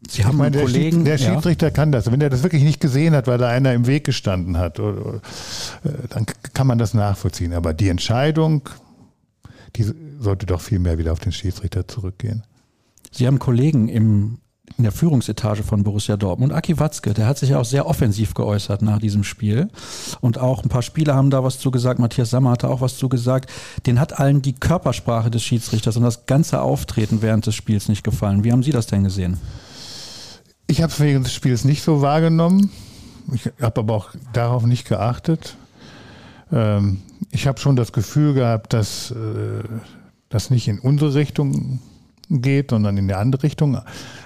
Sie 0.08 0.24
haben 0.24 0.38
meine, 0.38 0.46
einen 0.46 0.52
der, 0.54 0.62
Kollegen, 0.62 0.96
Schied, 0.98 1.06
der 1.06 1.16
ja. 1.16 1.34
Schiedsrichter 1.34 1.70
kann 1.70 1.92
das. 1.92 2.10
Wenn 2.10 2.20
er 2.20 2.30
das 2.30 2.42
wirklich 2.42 2.62
nicht 2.62 2.80
gesehen 2.80 3.14
hat, 3.14 3.26
weil 3.26 3.36
da 3.36 3.48
einer 3.48 3.74
im 3.74 3.86
Weg 3.86 4.04
gestanden 4.04 4.56
hat, 4.56 4.80
oder, 4.80 5.06
oder, 5.06 5.16
äh, 5.84 6.08
dann 6.08 6.24
kann 6.54 6.66
man 6.66 6.78
das 6.78 6.94
nachvollziehen. 6.94 7.52
Aber 7.52 7.74
die 7.74 7.88
Entscheidung, 7.88 8.62
die 9.76 9.92
sollte 10.18 10.46
doch 10.46 10.62
viel 10.62 10.78
mehr 10.78 10.96
wieder 10.98 11.12
auf 11.12 11.20
den 11.20 11.32
Schiedsrichter 11.32 11.86
zurückgehen. 11.86 12.44
Sie 13.10 13.26
haben 13.26 13.38
Kollegen 13.38 13.88
im, 13.88 14.38
in 14.76 14.84
der 14.84 14.92
Führungsetage 14.92 15.62
von 15.62 15.82
Borussia 15.82 16.16
Dortmund. 16.16 16.52
Aki 16.52 16.78
Watzke, 16.78 17.12
der 17.12 17.26
hat 17.26 17.38
sich 17.38 17.50
ja 17.50 17.58
auch 17.58 17.64
sehr 17.64 17.86
offensiv 17.86 18.34
geäußert 18.34 18.82
nach 18.82 18.98
diesem 18.98 19.24
Spiel. 19.24 19.68
Und 20.20 20.38
auch 20.38 20.62
ein 20.62 20.68
paar 20.68 20.82
Spieler 20.82 21.14
haben 21.14 21.30
da 21.30 21.42
was 21.42 21.58
zu 21.58 21.70
gesagt. 21.70 21.98
Matthias 21.98 22.30
Sammer 22.30 22.50
hatte 22.50 22.68
auch 22.68 22.80
was 22.80 22.96
zu 22.96 23.08
gesagt. 23.08 23.50
Den 23.86 23.98
hat 23.98 24.18
allen 24.18 24.42
die 24.42 24.54
Körpersprache 24.54 25.30
des 25.30 25.42
Schiedsrichters 25.42 25.96
und 25.96 26.04
das 26.04 26.26
ganze 26.26 26.62
Auftreten 26.62 27.22
während 27.22 27.46
des 27.46 27.54
Spiels 27.54 27.88
nicht 27.88 28.04
gefallen. 28.04 28.44
Wie 28.44 28.52
haben 28.52 28.62
Sie 28.62 28.72
das 28.72 28.86
denn 28.86 29.04
gesehen? 29.04 29.38
Ich 30.66 30.82
habe 30.82 30.92
es 30.92 31.00
während 31.00 31.26
des 31.26 31.34
Spiels 31.34 31.64
nicht 31.64 31.82
so 31.82 32.00
wahrgenommen. 32.00 32.70
Ich 33.32 33.50
habe 33.60 33.80
aber 33.80 33.94
auch 33.94 34.10
darauf 34.32 34.64
nicht 34.64 34.88
geachtet. 34.88 35.56
Ähm, 36.52 37.02
ich 37.32 37.46
habe 37.46 37.60
schon 37.60 37.76
das 37.76 37.92
Gefühl 37.92 38.34
gehabt, 38.34 38.72
dass 38.72 39.10
äh, 39.10 39.64
das 40.28 40.50
nicht 40.50 40.68
in 40.68 40.78
unsere 40.78 41.14
Richtung 41.14 41.80
geht, 42.30 42.70
sondern 42.70 42.96
in 42.96 43.04
eine 43.10 43.18
andere 43.18 43.42
Richtung. 43.42 43.78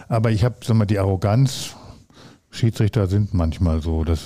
Aber 0.08 0.30
ich 0.30 0.44
habe, 0.44 0.56
sag 0.64 0.76
mal, 0.76 0.84
die 0.84 0.98
Arroganz. 0.98 1.70
Schiedsrichter 2.50 3.06
sind 3.08 3.34
manchmal 3.34 3.82
so. 3.82 4.04
Das, 4.04 4.20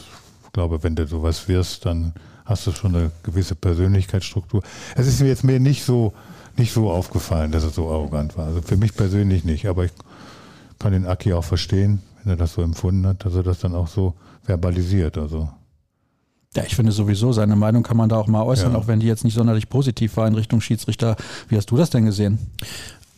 ich 0.45 0.53
glaube, 0.53 0.83
wenn 0.83 0.95
du 0.97 1.07
sowas 1.07 1.49
wirst, 1.49 1.87
dann 1.87 2.13
hast 2.45 2.67
du 2.67 2.73
schon 2.73 2.95
eine 2.95 3.11
gewisse 3.23 3.55
Persönlichkeitsstruktur. 3.55 4.63
Es 4.97 5.07
ist 5.07 5.21
mir 5.21 5.29
jetzt 5.29 5.45
mir 5.45 5.61
nicht 5.61 5.85
so, 5.85 6.13
nicht 6.57 6.73
so 6.73 6.91
aufgefallen, 6.91 7.53
dass 7.53 7.65
er 7.65 7.71
so 7.71 7.89
arrogant 7.91 8.37
war. 8.37 8.47
Also 8.47 8.61
für 8.63 8.77
mich 8.77 8.95
persönlich 8.95 9.45
nicht. 9.45 9.67
Aber 9.67 9.85
ich 9.85 9.93
kann 10.79 10.93
den 10.93 11.07
Aki 11.07 11.33
auch 11.33 11.45
verstehen, 11.45 12.03
wenn 12.25 12.33
er 12.33 12.37
das 12.37 12.55
so 12.55 12.63
empfunden 12.63 13.07
hat, 13.07 13.25
dass 13.25 13.35
er 13.35 13.43
das 13.43 13.61
dann 13.61 13.75
auch 13.75 13.89
so 13.89 14.15
verbalisiert. 14.43 15.17
Also 15.17 15.49
Ja, 16.57 16.65
ich 16.65 16.75
finde 16.77 16.93
sowieso, 16.93 17.33
seine 17.33 17.57
Meinung 17.57 17.83
kann 17.83 17.97
man 17.97 18.09
da 18.09 18.17
auch 18.17 18.27
mal 18.27 18.43
äußern, 18.43 18.73
Ja. 18.73 18.79
auch 18.79 18.87
wenn 18.89 19.01
die 19.01 19.07
jetzt 19.07 19.25
nicht 19.25 19.35
sonderlich 19.35 19.69
positiv 19.69 20.17
war 20.17 20.27
in 20.27 20.35
Richtung 20.35 20.61
Schiedsrichter. 20.61 21.17
Wie 21.49 21.57
hast 21.57 21.71
du 21.71 21.77
das 21.77 21.91
denn 21.91 22.05
gesehen? 22.07 22.39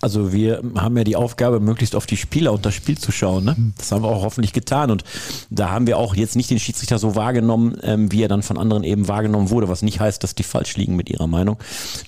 Also 0.01 0.33
wir 0.33 0.63
haben 0.77 0.97
ja 0.97 1.05
die 1.05 1.17
Aufgabe, 1.17 1.61
möglichst 1.61 1.95
auf 1.95 2.07
die 2.07 2.17
Spieler 2.17 2.53
und 2.53 2.65
das 2.65 2.75
Spiel 2.75 2.97
zu 2.97 3.13
schauen. 3.13 3.45
Ne? 3.45 3.57
Das 3.77 3.93
haben 3.93 4.03
wir 4.03 4.09
auch 4.09 4.23
hoffentlich 4.23 4.53
getan. 4.53 4.91
Und 4.91 5.05
da 5.51 5.71
haben 5.71 5.87
wir 5.87 5.99
auch 5.99 6.15
jetzt 6.15 6.37
nicht 6.37 6.51
den 6.51 6.59
Schiedsrichter 6.59 6.99
so 6.99 7.17
wahrgenommen, 7.17 7.77
ähm, 7.83 8.11
wie 8.11 8.23
er 8.23 8.29
dann 8.29 8.43
von 8.43 8.57
anderen 8.57 8.83
eben 8.83 9.09
wahrgenommen 9.09 9.51
wurde, 9.51 9.69
was 9.69 9.83
nicht 9.83 10.01
heißt, 10.01 10.23
dass 10.25 10.35
die 10.35 10.43
falsch 10.43 10.77
liegen 10.77 10.97
mit 10.97 11.11
ihrer 11.11 11.27
Meinung. 11.27 11.59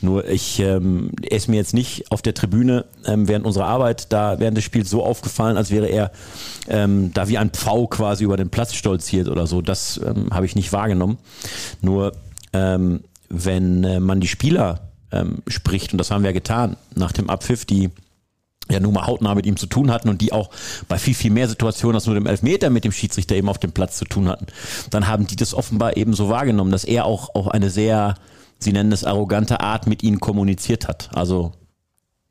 Nur 0.01 0.27
ich, 0.27 0.59
ähm, 0.61 1.11
er 1.23 1.37
ist 1.37 1.49
mir 1.49 1.57
jetzt 1.57 1.75
nicht 1.75 2.11
auf 2.11 2.23
der 2.23 2.35
Tribüne 2.35 2.87
ähm, 3.07 3.29
während 3.29 3.45
unserer 3.45 3.67
Arbeit 3.67 4.13
da 4.13 4.41
während 4.41 4.57
des 4.57 4.65
Spiels 4.65 4.89
so 4.89 5.05
aufgefallen, 5.05 5.59
als 5.59 5.71
wäre 5.71 5.87
er 5.87 6.13
ähm, 6.69 7.13
da 7.13 7.29
wie 7.29 7.37
ein 7.37 7.51
Pfau 7.51 7.87
quasi 7.89 8.25
über 8.25 8.39
den 8.39 8.49
Platz 8.49 8.75
stolziert 8.75 9.29
oder 9.29 9.47
so. 9.47 9.61
Das 9.61 10.01
ähm, 10.03 10.29
habe 10.31 10.47
ich 10.47 10.55
nicht 10.55 10.73
wahrgenommen. 10.73 11.19
Nur 11.83 12.13
ähm, 12.55 13.01
wenn 13.29 13.85
äh, 13.85 14.01
man 14.01 14.21
die 14.21 14.29
Spieler 14.29 14.92
ähm, 15.13 15.43
spricht, 15.47 15.93
und 15.93 15.99
das 15.99 16.11
haben 16.11 16.25
wir 16.25 16.33
getan 16.33 16.77
nach 16.95 17.13
dem 17.13 17.31
Abpfiff, 17.31 17.65
die 17.65 17.91
ja 18.71 18.81
nun 18.81 18.95
mal 18.95 19.07
hautnah 19.07 19.35
mit 19.35 19.47
ihm 19.47 19.57
zu 19.57 19.67
tun 19.67 19.91
hatten 19.91 20.09
und 20.09 20.21
die 20.21 20.33
auch 20.33 20.51
bei 20.89 20.99
viel, 20.99 21.15
viel 21.15 21.31
mehr 21.31 21.49
Situationen 21.49 21.97
als 21.97 22.07
nur 22.07 22.15
dem 22.15 22.27
Elfmeter 22.27 22.71
mit 22.71 22.85
dem 22.85 22.93
Schiedsrichter 22.93 23.35
eben 23.35 23.49
auf 23.49 23.59
dem 23.59 23.73
Platz 23.73 23.99
zu 23.99 24.05
tun 24.05 24.29
hatten, 24.29 24.47
dann 24.91 25.09
haben 25.09 25.27
die 25.27 25.37
das 25.37 25.55
offenbar 25.55 25.97
eben 25.97 26.15
so 26.15 26.29
wahrgenommen, 26.29 26.73
dass 26.73 26.85
er 26.85 27.05
auch 27.05 27.35
auf 27.35 27.49
eine 27.49 27.71
sehr, 27.71 28.15
sie 28.59 28.73
nennen 28.73 28.93
es 28.93 29.05
arrogante 29.05 29.61
Art 29.61 29.87
mit 29.87 30.03
ihnen 30.03 30.21
kommuniziert 30.21 30.89
hat. 30.89 31.11
Also 31.15 31.53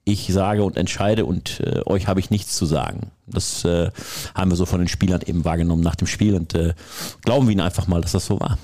ich 0.04 0.28
sage 0.34 0.64
und 0.64 0.78
entscheide 0.78 1.26
und 1.26 1.60
äh, 1.60 1.82
euch 1.86 2.08
habe 2.08 2.20
ich 2.20 2.32
nichts 2.32 2.56
zu 2.56 2.66
sagen. 2.66 3.12
Das 3.28 3.64
äh, 3.66 3.92
haben 4.34 4.52
wir 4.52 4.56
so 4.56 4.66
von 4.66 4.80
den 4.80 4.88
Spielern 4.88 5.22
eben 5.26 5.46
wahrgenommen 5.46 5.84
nach 5.84 5.96
dem 5.96 6.08
Spiel 6.08 6.36
und 6.36 6.56
äh, 6.56 6.74
glauben 7.24 7.48
wir 7.48 7.52
ihnen 7.52 7.62
einfach 7.62 7.88
mal, 7.88 8.02
dass 8.02 8.14
das 8.14 8.26
so 8.26 8.40
war. 8.40 8.58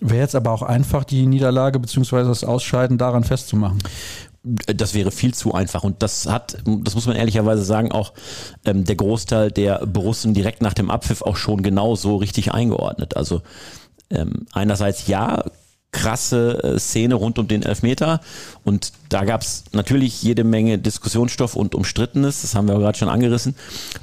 Wäre 0.00 0.20
jetzt 0.20 0.34
aber 0.34 0.50
auch 0.50 0.62
einfach, 0.62 1.04
die 1.04 1.26
Niederlage 1.26 1.78
bzw. 1.80 2.24
das 2.24 2.44
Ausscheiden 2.44 2.98
daran 2.98 3.24
festzumachen. 3.24 3.78
das 4.42 4.94
wäre 4.94 5.10
viel 5.10 5.34
zu 5.34 5.54
einfach. 5.54 5.82
Und 5.84 6.02
das 6.02 6.26
hat, 6.26 6.58
das 6.64 6.94
muss 6.94 7.06
man 7.06 7.16
ehrlicherweise 7.16 7.64
sagen, 7.64 7.92
auch 7.92 8.12
ähm, 8.64 8.84
der 8.84 8.96
Großteil 8.96 9.50
der 9.50 9.86
Borussen 9.86 10.34
direkt 10.34 10.62
nach 10.62 10.74
dem 10.74 10.90
Abpfiff 10.90 11.22
auch 11.22 11.36
schon 11.36 11.62
genau 11.62 11.96
so 11.96 12.16
richtig 12.16 12.52
eingeordnet. 12.52 13.16
Also 13.16 13.42
ähm, 14.10 14.46
einerseits 14.52 15.08
ja, 15.08 15.42
krasse 15.96 16.62
äh, 16.62 16.78
Szene 16.78 17.14
rund 17.14 17.38
um 17.38 17.48
den 17.48 17.62
Elfmeter 17.62 18.20
und 18.64 18.92
da 19.08 19.24
gab 19.24 19.40
es 19.40 19.64
natürlich 19.72 20.22
jede 20.22 20.44
Menge 20.44 20.78
Diskussionsstoff 20.78 21.56
und 21.56 21.74
Umstrittenes, 21.74 22.42
das 22.42 22.54
haben 22.54 22.68
wir 22.68 22.78
gerade 22.78 22.98
schon 22.98 23.08
angerissen, 23.08 23.56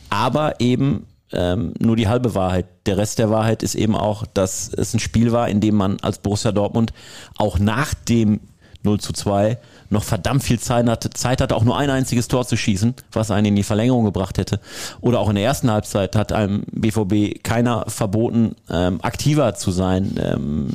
aber 0.10 0.60
eben 0.60 1.06
ähm, 1.34 1.74
nur 1.80 1.96
die 1.96 2.08
halbe 2.08 2.36
Wahrheit. 2.36 2.66
Der 2.86 2.98
Rest 2.98 3.20
der 3.20 3.30
Wahrheit 3.30 3.64
ist 3.64 3.76
eben 3.76 3.96
auch, 3.96 4.26
dass 4.34 4.72
es 4.74 4.94
ein 4.94 5.00
Spiel 5.00 5.32
war, 5.32 5.50
in 5.50 5.62
dem 5.62 5.76
man 5.76 6.00
als 6.02 6.18
Borussia 6.20 6.52
Dortmund 6.52 6.94
auch 7.38 7.60
nach 7.60 7.94
dem 7.94 8.40
0 8.84 9.00
zu 9.00 9.14
2 9.14 9.58
noch 9.90 10.04
verdammt 10.04 10.44
viel 10.44 10.60
Zeit 10.60 10.88
hatte, 10.88 11.10
Zeit 11.10 11.42
hatte, 11.42 11.56
auch 11.56 11.64
nur 11.64 11.78
ein 11.78 11.90
einziges 11.90 12.28
Tor 12.28 12.46
zu 12.46 12.58
schießen, 12.58 12.94
was 13.12 13.32
einen 13.32 13.48
in 13.48 13.56
die 13.56 13.64
Verlängerung 13.64 14.04
gebracht 14.06 14.38
hätte. 14.38 14.60
Oder 15.02 15.20
auch 15.20 15.30
in 15.30 15.36
der 15.36 15.44
ersten 15.46 15.72
Halbzeit 15.72 16.16
hat 16.16 16.32
einem 16.32 16.64
BVB 16.72 17.44
keiner 17.44 17.86
verboten, 17.88 18.56
ähm, 18.70 19.00
aktiver 19.02 19.56
zu 19.56 19.72
sein, 19.72 20.16
ähm, 20.20 20.70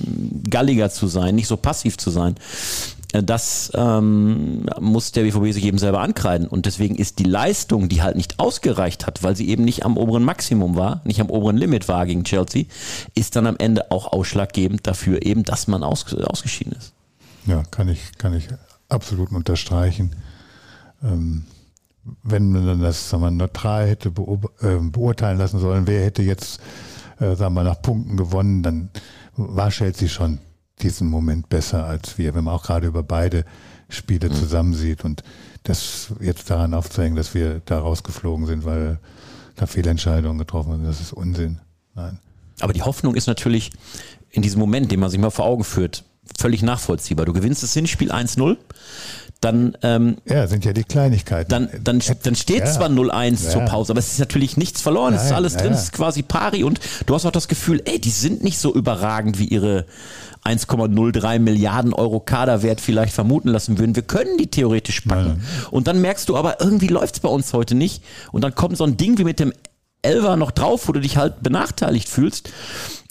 galliger 0.49 0.91
zu 0.91 1.07
sein, 1.07 1.35
nicht 1.35 1.49
so 1.49 1.57
passiv 1.57 1.99
zu 1.99 2.11
sein. 2.11 2.37
Das 3.13 3.73
ähm, 3.75 4.67
muss 4.81 5.13
der 5.13 5.23
BVB 5.23 5.53
sich 5.55 5.65
eben 5.65 5.79
selber 5.79 6.01
ankreiden. 6.01 6.47
Und 6.47 6.67
deswegen 6.67 6.95
ist 6.97 7.19
die 7.19 7.25
Leistung, 7.25 7.89
die 7.89 8.03
halt 8.03 8.17
nicht 8.17 8.39
ausgereicht 8.39 9.07
hat, 9.07 9.23
weil 9.23 9.35
sie 9.35 9.49
eben 9.49 9.65
nicht 9.65 9.85
am 9.87 9.97
oberen 9.97 10.25
Maximum 10.25 10.77
war, 10.77 11.01
nicht 11.05 11.21
am 11.21 11.31
oberen 11.31 11.57
Limit 11.57 11.89
war 11.89 12.05
gegen 12.05 12.25
Chelsea, 12.25 12.65
ist 13.15 13.35
dann 13.35 13.47
am 13.47 13.57
Ende 13.59 13.91
auch 13.91 14.13
ausschlaggebend 14.13 14.87
dafür 14.87 15.25
eben, 15.25 15.43
dass 15.43 15.69
man 15.69 15.83
aus, 15.83 16.13
ausgeschieden 16.15 16.75
ist. 16.75 16.93
Ja, 17.47 17.63
kann 17.71 17.89
ich, 17.89 18.19
kann 18.19 18.35
ich 18.35 18.49
absolut 18.91 19.33
unterstreichen. 19.33 20.15
Ähm, 21.03 21.45
wenn 22.23 22.53
man 22.53 22.83
das 22.83 23.09
sagen 23.09 23.23
wir, 23.23 23.31
neutral 23.31 23.87
hätte 23.87 24.11
äh, 24.61 24.77
beurteilen 24.81 25.39
lassen 25.39 25.61
sollen, 25.61 25.87
wer 25.87 26.05
hätte 26.05 26.23
jetzt 26.23 26.61
äh, 27.21 27.35
sagen 27.35 27.55
wir, 27.55 27.65
nach 27.65 27.81
Punkten 27.81 28.17
gewonnen, 28.17 28.63
dann 28.63 28.91
war 29.37 29.71
Chelsea 29.71 30.09
schon 30.09 30.41
diesen 30.79 31.09
Moment 31.09 31.49
besser 31.49 31.85
als 31.85 32.19
wir, 32.19 32.35
wenn 32.35 32.45
man 32.45 32.55
auch 32.55 32.65
gerade 32.65 32.87
über 32.87 33.03
beide 33.03 33.45
Spiele 33.89 34.29
mhm. 34.29 34.35
zusammensieht 34.35 35.05
und 35.05 35.23
das 35.65 36.13
jetzt 36.21 36.51
daran 36.51 36.75
aufzuhängen, 36.75 37.17
dass 37.17 37.35
wir 37.35 37.61
da 37.65 37.79
rausgeflogen 37.81 38.47
sind, 38.47 38.65
weil 38.65 38.99
da 39.57 39.67
Fehlentscheidungen 39.67 40.39
getroffen 40.39 40.71
wurden, 40.71 40.85
das 40.85 41.01
ist 41.01 41.13
Unsinn. 41.13 41.61
Nein. 41.95 42.19
Aber 42.61 42.73
die 42.73 42.83
Hoffnung 42.83 43.15
ist 43.15 43.27
natürlich 43.27 43.71
in 44.31 44.43
diesem 44.43 44.61
Moment, 44.61 44.91
den 44.91 45.01
man 45.01 45.11
sich 45.11 45.21
mal 45.21 45.31
vor 45.31 45.47
Augen 45.47 45.65
führt, 45.65 46.05
völlig 46.37 46.63
nachvollziehbar. 46.63 47.27
Du 47.27 47.33
gewinnst 47.33 47.63
das 47.63 47.73
Hinspiel 47.73 48.13
1-0, 48.13 48.57
dann 49.41 49.77
ähm, 49.83 50.17
ja, 50.27 50.47
sind 50.47 50.65
ja 50.65 50.73
die 50.73 50.85
Kleinigkeiten. 50.85 51.49
Dann, 51.49 51.69
dann, 51.83 52.03
dann 52.23 52.35
steht 52.35 52.61
ja. 52.61 52.67
zwar 52.67 52.89
0-1 52.89 53.45
ja. 53.45 53.51
zur 53.51 53.63
Pause, 53.63 53.93
aber 53.93 54.01
es 54.01 54.13
ist 54.13 54.19
natürlich 54.19 54.57
nichts 54.57 54.81
verloren. 54.81 55.15
Nein, 55.15 55.21
es 55.21 55.27
ist 55.27 55.33
alles 55.33 55.57
drin, 55.57 55.73
es 55.73 55.85
ist 55.85 55.93
quasi 55.93 56.23
pari 56.23 56.65
und 56.65 56.81
du 57.07 57.15
hast 57.15 57.25
auch 57.25 57.31
das 57.31 57.49
Gefühl, 57.49 57.81
ey, 57.85 58.01
die 58.01 58.11
sind 58.11 58.43
nicht 58.43 58.59
so 58.59 58.75
überragend 58.75 59.39
wie 59.39 59.47
ihre 59.47 59.87
1,03 60.49 61.39
Milliarden 61.39 61.93
Euro 61.93 62.21
Kaderwert 62.21 62.81
vielleicht 62.81 63.13
vermuten 63.13 63.49
lassen 63.49 63.79
würden. 63.79 63.95
Wir 63.95 64.03
können 64.03 64.39
die 64.39 64.49
theoretisch 64.49 65.03
packen. 65.03 65.43
Und 65.71 65.87
dann 65.87 66.01
merkst 66.01 66.29
du 66.29 66.37
aber, 66.37 66.61
irgendwie 66.61 66.89
läuft 66.89 67.17
es 67.17 67.21
bei 67.21 67.29
uns 67.29 67.53
heute 67.53 67.75
nicht. 67.75 68.03
Und 68.33 68.43
dann 68.43 68.55
kommt 68.55 68.77
so 68.77 68.85
ein 68.85 68.97
Ding 68.97 69.19
wie 69.19 69.25
mit 69.25 69.41
dem 69.41 69.53
Elver 70.03 70.37
noch 70.37 70.51
drauf, 70.51 70.89
wo 70.89 70.93
du 70.93 71.01
dich 71.01 71.17
halt 71.17 71.43
benachteiligt 71.43 72.09
fühlst. 72.09 72.51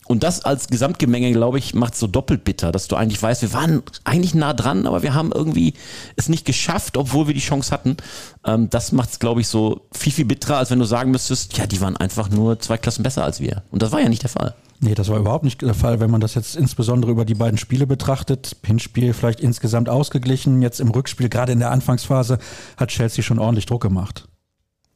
Und 0.07 0.23
das 0.23 0.45
als 0.45 0.67
Gesamtgemenge, 0.67 1.33
glaube 1.33 1.57
ich, 1.59 1.73
macht 1.73 1.93
es 1.93 1.99
so 1.99 2.07
doppelt 2.07 2.45
bitter, 2.45 2.71
dass 2.71 2.87
du 2.87 2.95
eigentlich 2.95 3.21
weißt, 3.21 3.41
wir 3.41 3.51
waren 3.51 3.83
eigentlich 4.05 4.33
nah 4.33 4.53
dran, 4.53 4.87
aber 4.87 5.03
wir 5.03 5.13
haben 5.13 5.33
irgendwie 5.33 5.73
es 6.15 6.29
nicht 6.29 6.45
geschafft, 6.45 6.95
obwohl 6.95 7.27
wir 7.27 7.33
die 7.33 7.41
Chance 7.41 7.71
hatten. 7.71 7.97
Ähm, 8.45 8.69
das 8.69 8.93
macht 8.93 9.11
es, 9.11 9.19
glaube 9.19 9.41
ich, 9.41 9.49
so 9.49 9.81
viel, 9.91 10.13
viel 10.13 10.25
bitterer, 10.25 10.57
als 10.57 10.71
wenn 10.71 10.79
du 10.79 10.85
sagen 10.85 11.11
müsstest, 11.11 11.57
ja, 11.57 11.67
die 11.67 11.81
waren 11.81 11.97
einfach 11.97 12.29
nur 12.29 12.57
zwei 12.59 12.77
Klassen 12.77 13.03
besser 13.03 13.25
als 13.25 13.41
wir. 13.41 13.63
Und 13.69 13.81
das 13.81 13.91
war 13.91 13.99
ja 13.99 14.07
nicht 14.07 14.23
der 14.23 14.29
Fall. 14.29 14.55
Nee, 14.79 14.93
das 14.93 15.09
war 15.09 15.17
überhaupt 15.17 15.43
nicht 15.43 15.61
der 15.61 15.73
Fall, 15.73 15.99
wenn 15.99 16.11
man 16.11 16.21
das 16.21 16.35
jetzt 16.35 16.55
insbesondere 16.55 17.11
über 17.11 17.25
die 17.25 17.33
beiden 17.33 17.57
Spiele 17.57 17.87
betrachtet. 17.87 18.57
Hinspiel 18.63 19.13
vielleicht 19.13 19.39
insgesamt 19.39 19.89
ausgeglichen, 19.89 20.61
jetzt 20.61 20.79
im 20.79 20.89
Rückspiel, 20.89 21.29
gerade 21.29 21.51
in 21.51 21.59
der 21.59 21.71
Anfangsphase, 21.71 22.37
hat 22.77 22.89
Chelsea 22.89 23.23
schon 23.23 23.39
ordentlich 23.39 23.65
Druck 23.65 23.81
gemacht. 23.81 24.27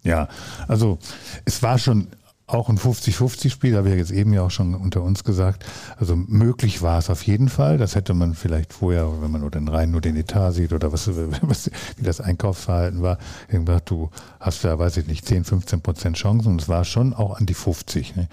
Ja, 0.03 0.27
also 0.67 0.99
es 1.45 1.63
war 1.63 1.79
schon 1.79 2.07
auch 2.47 2.69
ein 2.69 2.77
50-50-Spiel, 2.77 3.77
habe 3.77 3.89
ich 3.89 3.95
jetzt 3.95 4.11
eben 4.11 4.33
ja 4.33 4.43
auch 4.43 4.51
schon 4.51 4.75
unter 4.75 5.01
uns 5.01 5.23
gesagt. 5.23 5.65
Also 5.97 6.15
möglich 6.15 6.81
war 6.81 6.99
es 6.99 7.09
auf 7.09 7.23
jeden 7.23 7.49
Fall. 7.49 7.77
Das 7.77 7.95
hätte 7.95 8.13
man 8.13 8.35
vielleicht 8.35 8.73
vorher, 8.73 9.21
wenn 9.21 9.31
man 9.31 9.41
nur 9.41 9.51
den 9.51 9.67
rein 9.67 9.91
nur 9.91 10.01
den 10.01 10.17
Etat 10.17 10.51
sieht 10.51 10.73
oder 10.73 10.91
was, 10.91 11.09
was 11.41 11.71
wie 11.97 12.03
das 12.03 12.19
Einkaufsverhalten 12.19 13.01
war, 13.01 13.17
gesagt, 13.47 13.89
du 13.89 14.09
hast 14.39 14.63
ja, 14.63 14.77
weiß 14.77 14.97
ich 14.97 15.07
nicht, 15.07 15.25
10, 15.25 15.45
15 15.45 15.81
Prozent 15.81 16.17
Chancen 16.17 16.51
und 16.51 16.61
es 16.61 16.69
war 16.69 16.83
schon 16.83 17.13
auch 17.13 17.39
an 17.39 17.45
die 17.45 17.53
50. 17.53 18.15
Ne? 18.15 18.27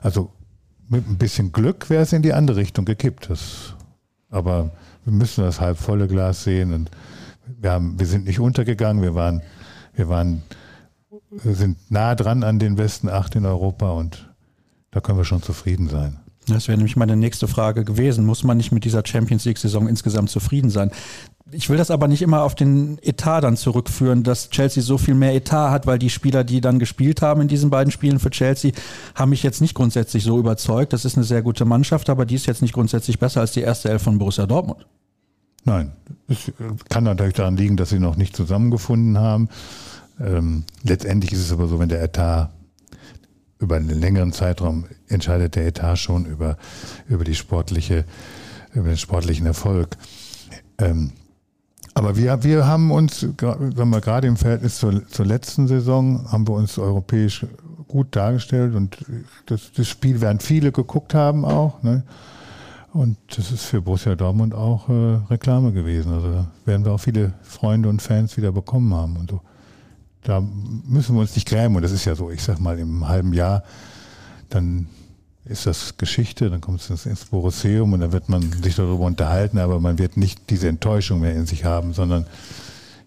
Also 0.00 0.30
mit 0.90 1.08
ein 1.08 1.16
bisschen 1.16 1.52
Glück 1.52 1.88
wäre 1.88 2.02
es 2.02 2.12
in 2.12 2.22
die 2.22 2.34
andere 2.34 2.58
Richtung 2.58 2.84
gekippt. 2.84 3.30
Das, 3.30 3.74
aber 4.28 4.70
wir 5.04 5.12
müssen 5.12 5.44
das 5.44 5.60
halb 5.60 5.78
volle 5.78 6.08
Glas 6.08 6.44
sehen 6.44 6.74
und 6.74 6.90
wir 7.58 7.72
haben, 7.72 7.98
wir 7.98 8.06
sind 8.06 8.26
nicht 8.26 8.40
untergegangen, 8.40 9.02
wir 9.02 9.14
waren, 9.14 9.42
wir 9.94 10.08
waren 10.08 10.42
sind 11.44 11.78
nah 11.90 12.14
dran 12.14 12.42
an 12.42 12.58
den 12.58 12.74
besten 12.74 13.08
acht 13.08 13.36
in 13.36 13.46
Europa 13.46 13.90
und 13.90 14.28
da 14.90 15.00
können 15.00 15.18
wir 15.18 15.24
schon 15.24 15.42
zufrieden 15.42 15.88
sein. 15.88 16.18
Das 16.46 16.68
wäre 16.68 16.78
nämlich 16.78 16.96
meine 16.96 17.16
nächste 17.16 17.48
Frage 17.48 17.84
gewesen. 17.84 18.24
Muss 18.24 18.44
man 18.44 18.56
nicht 18.56 18.72
mit 18.72 18.84
dieser 18.84 19.02
Champions 19.04 19.44
League-Saison 19.44 19.88
insgesamt 19.88 20.30
zufrieden 20.30 20.70
sein? 20.70 20.90
Ich 21.52 21.68
will 21.68 21.76
das 21.76 21.90
aber 21.90 22.06
nicht 22.06 22.22
immer 22.22 22.42
auf 22.42 22.54
den 22.54 22.98
Etat 23.02 23.40
dann 23.40 23.56
zurückführen, 23.56 24.22
dass 24.22 24.50
Chelsea 24.50 24.82
so 24.82 24.98
viel 24.98 25.14
mehr 25.14 25.34
Etat 25.34 25.70
hat, 25.70 25.86
weil 25.86 25.98
die 25.98 26.10
Spieler, 26.10 26.44
die 26.44 26.60
dann 26.60 26.78
gespielt 26.78 27.22
haben 27.22 27.40
in 27.40 27.48
diesen 27.48 27.70
beiden 27.70 27.90
Spielen 27.90 28.20
für 28.20 28.30
Chelsea, 28.30 28.72
haben 29.14 29.30
mich 29.30 29.42
jetzt 29.42 29.60
nicht 29.60 29.74
grundsätzlich 29.74 30.22
so 30.22 30.38
überzeugt. 30.38 30.92
Das 30.92 31.04
ist 31.04 31.16
eine 31.16 31.24
sehr 31.24 31.42
gute 31.42 31.64
Mannschaft, 31.64 32.08
aber 32.08 32.24
die 32.24 32.36
ist 32.36 32.46
jetzt 32.46 32.62
nicht 32.62 32.74
grundsätzlich 32.74 33.18
besser 33.18 33.40
als 33.40 33.52
die 33.52 33.62
erste 33.62 33.90
Elf 33.90 34.02
von 34.02 34.18
Borussia 34.18 34.46
Dortmund. 34.46 34.86
Nein, 35.64 35.92
es 36.28 36.52
kann 36.88 37.04
natürlich 37.04 37.34
daran 37.34 37.56
liegen, 37.56 37.76
dass 37.76 37.90
sie 37.90 37.98
noch 37.98 38.16
nicht 38.16 38.34
zusammengefunden 38.34 39.18
haben. 39.18 39.48
Ähm, 40.20 40.64
letztendlich 40.84 41.32
ist 41.32 41.40
es 41.40 41.52
aber 41.52 41.66
so, 41.66 41.78
wenn 41.78 41.88
der 41.88 42.02
Etat 42.02 42.50
über 43.60 43.76
einen 43.76 43.90
längeren 43.90 44.32
Zeitraum 44.32 44.86
entscheidet 45.08 45.54
der 45.54 45.66
Etat 45.66 45.96
schon 45.96 46.24
über, 46.24 46.56
über 47.08 47.24
die 47.24 47.34
sportliche, 47.34 48.04
über 48.72 48.88
den 48.88 48.96
sportlichen 48.96 49.46
Erfolg. 49.46 49.96
Ähm, 50.78 51.12
aber 51.94 52.16
wir, 52.16 52.42
wir 52.42 52.66
haben 52.66 52.90
uns, 52.90 53.20
sagen 53.20 53.90
wir, 53.90 54.00
gerade 54.00 54.26
im 54.26 54.36
Verhältnis 54.36 54.78
zur, 54.78 55.06
zur 55.08 55.26
letzten 55.26 55.68
Saison, 55.68 56.30
haben 56.32 56.48
wir 56.48 56.54
uns 56.54 56.78
europäisch 56.78 57.44
gut 57.88 58.16
dargestellt 58.16 58.74
und 58.74 58.96
das, 59.46 59.72
das 59.72 59.88
Spiel 59.88 60.20
werden 60.20 60.40
viele 60.40 60.72
geguckt 60.72 61.12
haben 61.12 61.44
auch. 61.44 61.82
Ne? 61.82 62.04
Und 62.92 63.18
das 63.36 63.52
ist 63.52 63.64
für 63.64 63.82
Borussia 63.82 64.14
Dortmund 64.14 64.54
auch 64.54 64.88
äh, 64.88 65.18
Reklame 65.28 65.72
gewesen. 65.72 66.12
Also 66.12 66.46
werden 66.64 66.84
wir 66.84 66.92
auch 66.92 67.00
viele 67.00 67.34
Freunde 67.42 67.88
und 67.88 68.00
Fans 68.00 68.36
wieder 68.36 68.52
bekommen 68.52 68.94
haben 68.94 69.16
und 69.16 69.30
so 69.30 69.40
da 70.22 70.40
müssen 70.40 71.14
wir 71.14 71.20
uns 71.20 71.34
nicht 71.34 71.48
grämen. 71.48 71.76
Und 71.76 71.82
das 71.82 71.92
ist 71.92 72.04
ja 72.04 72.14
so, 72.14 72.30
ich 72.30 72.42
sag 72.42 72.60
mal, 72.60 72.78
im 72.78 73.08
halben 73.08 73.32
Jahr, 73.32 73.62
dann 74.48 74.88
ist 75.44 75.66
das 75.66 75.96
Geschichte, 75.96 76.50
dann 76.50 76.60
kommt 76.60 76.88
es 76.88 77.06
ins 77.06 77.24
Borusseum 77.24 77.92
und 77.92 78.00
dann 78.00 78.12
wird 78.12 78.28
man 78.28 78.52
sich 78.62 78.76
darüber 78.76 79.04
unterhalten, 79.04 79.58
aber 79.58 79.80
man 79.80 79.98
wird 79.98 80.16
nicht 80.16 80.50
diese 80.50 80.68
Enttäuschung 80.68 81.20
mehr 81.20 81.34
in 81.34 81.46
sich 81.46 81.64
haben, 81.64 81.92
sondern 81.94 82.26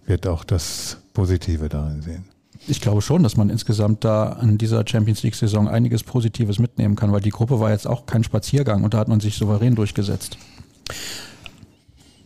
wird 0.05 0.27
auch 0.27 0.43
das 0.43 0.97
Positive 1.13 1.69
darin 1.69 2.01
sehen. 2.01 2.25
Ich 2.67 2.81
glaube 2.81 3.01
schon, 3.01 3.23
dass 3.23 3.37
man 3.37 3.49
insgesamt 3.49 4.03
da 4.03 4.29
an 4.33 4.57
dieser 4.57 4.85
Champions 4.87 5.21
League-Saison 5.21 5.67
einiges 5.67 6.03
Positives 6.03 6.59
mitnehmen 6.59 6.95
kann, 6.95 7.11
weil 7.11 7.21
die 7.21 7.29
Gruppe 7.29 7.59
war 7.59 7.71
jetzt 7.71 7.87
auch 7.87 8.05
kein 8.05 8.23
Spaziergang 8.23 8.83
und 8.83 8.93
da 8.93 8.99
hat 8.99 9.09
man 9.09 9.19
sich 9.19 9.35
souverän 9.35 9.75
durchgesetzt. 9.75 10.37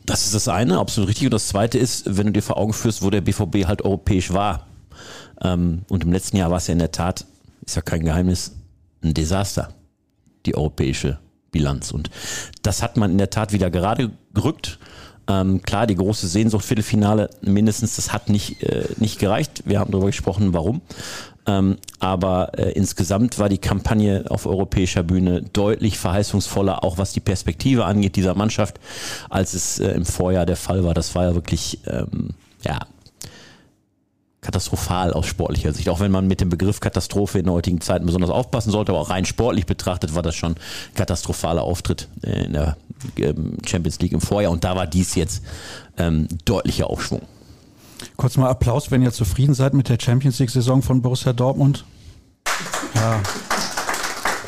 Das 0.05 0.25
ist 0.25 0.33
das 0.33 0.47
eine, 0.47 0.77
absolut 0.77 1.09
richtig. 1.09 1.27
Und 1.27 1.33
das 1.33 1.47
zweite 1.47 1.77
ist, 1.77 2.17
wenn 2.17 2.27
du 2.27 2.33
dir 2.33 2.41
vor 2.41 2.57
Augen 2.57 2.71
führst, 2.71 3.01
wo 3.01 3.09
der 3.09 3.21
BVB 3.21 3.65
halt 3.65 3.81
europäisch 3.81 4.31
war 4.31 4.67
ähm, 5.41 5.83
und 5.89 6.03
im 6.03 6.11
letzten 6.11 6.37
Jahr 6.37 6.49
war 6.49 6.57
es 6.57 6.67
ja 6.67 6.73
in 6.73 6.79
der 6.79 6.91
Tat, 6.91 7.25
ist 7.65 7.75
ja 7.75 7.81
kein 7.81 8.03
Geheimnis, 8.03 8.55
ein 9.03 9.13
Desaster, 9.13 9.69
die 10.45 10.55
europäische 10.55 11.19
Bilanz. 11.51 11.91
Und 11.91 12.09
das 12.61 12.83
hat 12.83 12.97
man 12.97 13.11
in 13.11 13.17
der 13.17 13.29
Tat 13.29 13.53
wieder 13.53 13.69
gerade 13.69 14.11
gerückt. 14.33 14.79
Ähm, 15.29 15.61
klar, 15.61 15.87
die 15.87 15.95
große 15.95 16.27
Sehnsucht, 16.27 16.63
Viertelfinale 16.63 17.29
mindestens, 17.41 17.97
das 17.97 18.13
hat 18.13 18.29
nicht, 18.29 18.63
äh, 18.63 18.85
nicht 18.97 19.19
gereicht. 19.19 19.63
Wir 19.65 19.79
haben 19.79 19.91
darüber 19.91 20.07
gesprochen, 20.07 20.53
warum. 20.53 20.81
Ähm, 21.45 21.77
aber 21.99 22.57
äh, 22.57 22.71
insgesamt 22.71 23.39
war 23.39 23.49
die 23.49 23.57
Kampagne 23.57 24.25
auf 24.29 24.45
europäischer 24.45 25.03
Bühne 25.03 25.41
deutlich 25.41 25.97
verheißungsvoller, 25.97 26.83
auch 26.83 26.97
was 26.97 27.13
die 27.13 27.19
Perspektive 27.19 27.85
angeht 27.85 28.15
dieser 28.15 28.35
Mannschaft, 28.35 28.79
als 29.29 29.53
es 29.53 29.79
äh, 29.79 29.91
im 29.91 30.05
Vorjahr 30.05 30.45
der 30.45 30.57
Fall 30.57 30.83
war. 30.83 30.93
Das 30.93 31.15
war 31.15 31.23
ja 31.23 31.35
wirklich, 31.35 31.79
ähm, 31.87 32.29
ja, 32.63 32.79
katastrophal 34.47 35.11
aus 35.11 35.27
sportlicher 35.27 35.73
Sicht. 35.73 35.89
Auch 35.89 35.99
wenn 35.99 36.09
man 36.09 36.25
mit 36.25 36.39
dem 36.39 36.47
Begriff 36.47 36.79
Katastrophe 36.79 37.39
in 37.39 37.45
der 37.45 37.53
heutigen 37.53 37.81
Zeit 37.81 38.05
besonders 38.05 38.29
aufpassen 38.29 38.71
sollte, 38.71 38.93
aber 38.93 39.01
auch 39.01 39.09
rein 39.09 39.25
sportlich 39.25 39.65
betrachtet 39.65 40.15
war 40.15 40.21
das 40.21 40.35
schon 40.35 40.53
ein 40.53 40.95
katastrophaler 40.95 41.63
Auftritt 41.63 42.07
in 42.21 42.53
der 42.53 42.77
ähm, 43.17 43.57
Champions 43.67 43.99
League 43.99 44.13
im 44.13 44.21
Vorjahr 44.21 44.53
und 44.53 44.63
da 44.63 44.73
war 44.77 44.87
dies 44.87 45.15
jetzt 45.15 45.43
ähm, 45.97 46.29
deutlicher 46.45 46.89
Aufschwung. 46.89 47.23
Kurz 48.15 48.37
mal 48.37 48.49
Applaus, 48.49 48.89
wenn 48.89 49.01
ihr 49.01 49.11
zufrieden 49.11 49.53
seid 49.53 49.73
mit 49.73 49.89
der 49.89 49.97
Champions 49.99 50.39
League-Saison 50.39 50.81
von 50.81 51.01
Borussia 51.01 51.33
Dortmund. 51.33 51.83
Ja. 52.95 53.19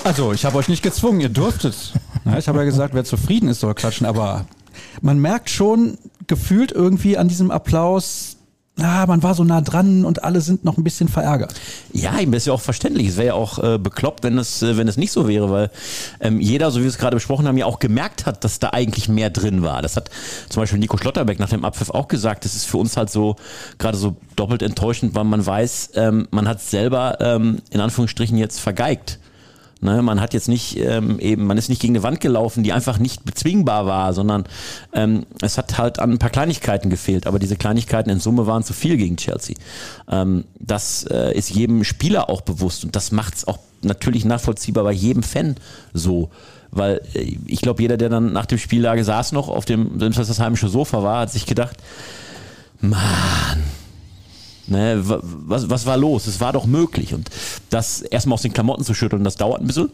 Also, 0.06 0.32
ich 0.32 0.46
habe 0.46 0.58
euch 0.58 0.70
nicht 0.70 0.82
gezwungen, 0.82 1.20
ihr 1.20 1.30
durftet. 1.30 1.94
ich 2.38 2.48
habe 2.48 2.60
ja 2.60 2.64
gesagt, 2.64 2.94
wer 2.94 3.04
zufrieden 3.04 3.50
ist, 3.50 3.60
soll 3.60 3.74
klatschen, 3.74 4.08
aber 4.08 4.46
man 5.02 5.20
merkt 5.20 5.50
schon 5.50 5.98
gefühlt 6.28 6.72
irgendwie 6.72 7.18
an 7.18 7.28
diesem 7.28 7.52
Applaus, 7.52 8.38
ah, 8.82 9.06
man 9.08 9.24
war 9.24 9.34
so 9.34 9.44
nah 9.44 9.62
dran 9.62 10.06
und 10.06 10.24
alle 10.24 10.42
sind 10.42 10.66
noch 10.66 10.78
ein 10.78 10.84
bisschen 10.84 11.08
verärgert. 11.08 11.54
Ja, 11.94 12.14
das 12.14 12.36
ist 12.36 12.48
ja 12.48 12.54
auch 12.54 12.62
verständlich. 12.62 13.08
Es 13.08 13.18
wäre 13.18 13.28
ja 13.28 13.34
auch 13.34 13.60
äh, 13.60 13.78
bekloppt, 13.78 14.24
wenn 14.24 14.38
es, 14.38 14.62
äh, 14.62 14.78
wenn 14.78 14.88
es 14.88 14.98
nicht 14.98 15.12
so 15.12 15.28
wäre, 15.28 15.50
weil 15.50 15.72
ähm, 16.20 16.40
jeder, 16.40 16.72
so 16.72 16.80
wie 16.80 16.84
wir 16.84 16.90
es 16.90 16.98
gerade 16.98 17.16
besprochen 17.16 17.48
haben, 17.48 17.58
ja 17.58 17.66
auch 17.66 17.80
gemerkt 17.80 18.26
hat, 18.26 18.44
dass 18.44 18.60
da 18.60 18.70
eigentlich 18.70 19.10
mehr 19.10 19.30
drin 19.30 19.62
war. 19.62 19.82
Das 19.82 19.96
hat 19.96 20.10
zum 20.50 20.62
Beispiel 20.62 20.80
Nico 20.80 20.98
Schlotterbeck 20.98 21.40
nach 21.40 21.50
dem 21.50 21.66
Abpfiff 21.66 21.90
auch 21.90 22.08
gesagt. 22.08 22.46
Das 22.46 22.56
ist 22.56 22.66
für 22.66 22.78
uns 22.78 22.98
halt 22.98 23.10
so 23.10 23.36
gerade 23.78 23.98
so 23.98 24.16
doppelt 24.36 24.62
enttäuschend, 24.62 25.16
weil 25.16 25.24
man 25.24 25.46
weiß, 25.46 25.92
ähm, 25.96 26.28
man 26.32 26.48
hat 26.48 26.62
selber 26.62 27.18
ähm, 27.22 27.62
in 27.72 27.82
Anführungsstrichen 27.82 28.38
jetzt 28.38 28.60
vergeigt 28.60 29.20
Ne, 29.82 30.02
man 30.02 30.20
hat 30.20 30.34
jetzt 30.34 30.50
nicht 30.50 30.78
ähm, 30.78 31.20
eben, 31.20 31.46
man 31.46 31.58
ist 31.58 31.70
nicht 31.70 31.82
gegen 31.82 31.96
eine 31.96 32.04
Wand 32.04 32.20
gelaufen, 32.20 32.64
die 32.64 32.74
einfach 32.74 33.00
nicht 33.00 33.24
bezwingbar 33.24 33.86
war, 33.86 34.14
sondern 34.14 34.44
ähm, 34.92 35.26
es 35.42 35.58
hat 35.58 35.78
halt 35.78 36.00
an 36.00 36.12
ein 36.12 36.20
paar 36.20 36.30
Kleinigkeiten 36.30 36.90
gefehlt, 36.90 37.26
aber 37.26 37.40
diese 37.40 37.56
Kleinigkeiten 37.56 38.10
in 38.10 38.20
Summe 38.20 38.46
waren 38.46 38.64
zu 38.64 38.74
viel 38.74 38.98
gegen 38.98 39.16
Chelsea. 39.16 39.56
Ähm, 40.12 40.44
das 40.60 41.06
äh, 41.06 41.34
ist 41.34 41.50
jedem 41.50 41.86
Spieler 41.86 42.30
auch 42.30 42.42
bewusst 42.42 42.84
und 42.84 42.98
das 42.98 43.14
macht 43.14 43.36
es 43.36 43.48
auch 43.48 43.58
natürlich 43.82 44.26
nachvollziehbar 44.26 44.84
bei 44.84 44.92
jedem 44.92 45.24
Fan 45.24 45.56
so. 45.94 46.30
Weil 46.72 47.02
äh, 47.14 47.38
ich 47.46 47.62
glaube, 47.62 47.82
jeder, 47.82 47.96
der 47.96 48.10
dann 48.10 48.34
nach 48.34 48.48
dem 48.48 48.58
Spiel 48.58 48.82
da 48.82 49.02
saß 49.02 49.32
noch 49.32 49.48
auf 49.48 49.64
dem, 49.64 49.98
das 49.98 50.40
heimische 50.42 50.68
Sofa 50.68 51.04
war, 51.04 51.22
hat 51.22 51.32
sich 51.32 51.46
gedacht, 51.46 51.78
Mann, 52.82 53.64
Ne, 54.70 55.02
was, 55.04 55.70
was 55.70 55.86
war 55.86 55.98
los? 55.98 56.28
Es 56.28 56.40
war 56.40 56.54
doch 56.54 56.66
möglich. 56.66 57.14
Und 57.14 57.30
das 57.70 58.02
erstmal 58.02 58.36
aus 58.36 58.44
den 58.44 58.54
Klamotten 58.54 58.84
zu 58.84 58.94
schütteln, 58.94 59.24
das 59.24 59.36
dauert 59.36 59.62
ein 59.62 59.68
bisschen. 59.68 59.92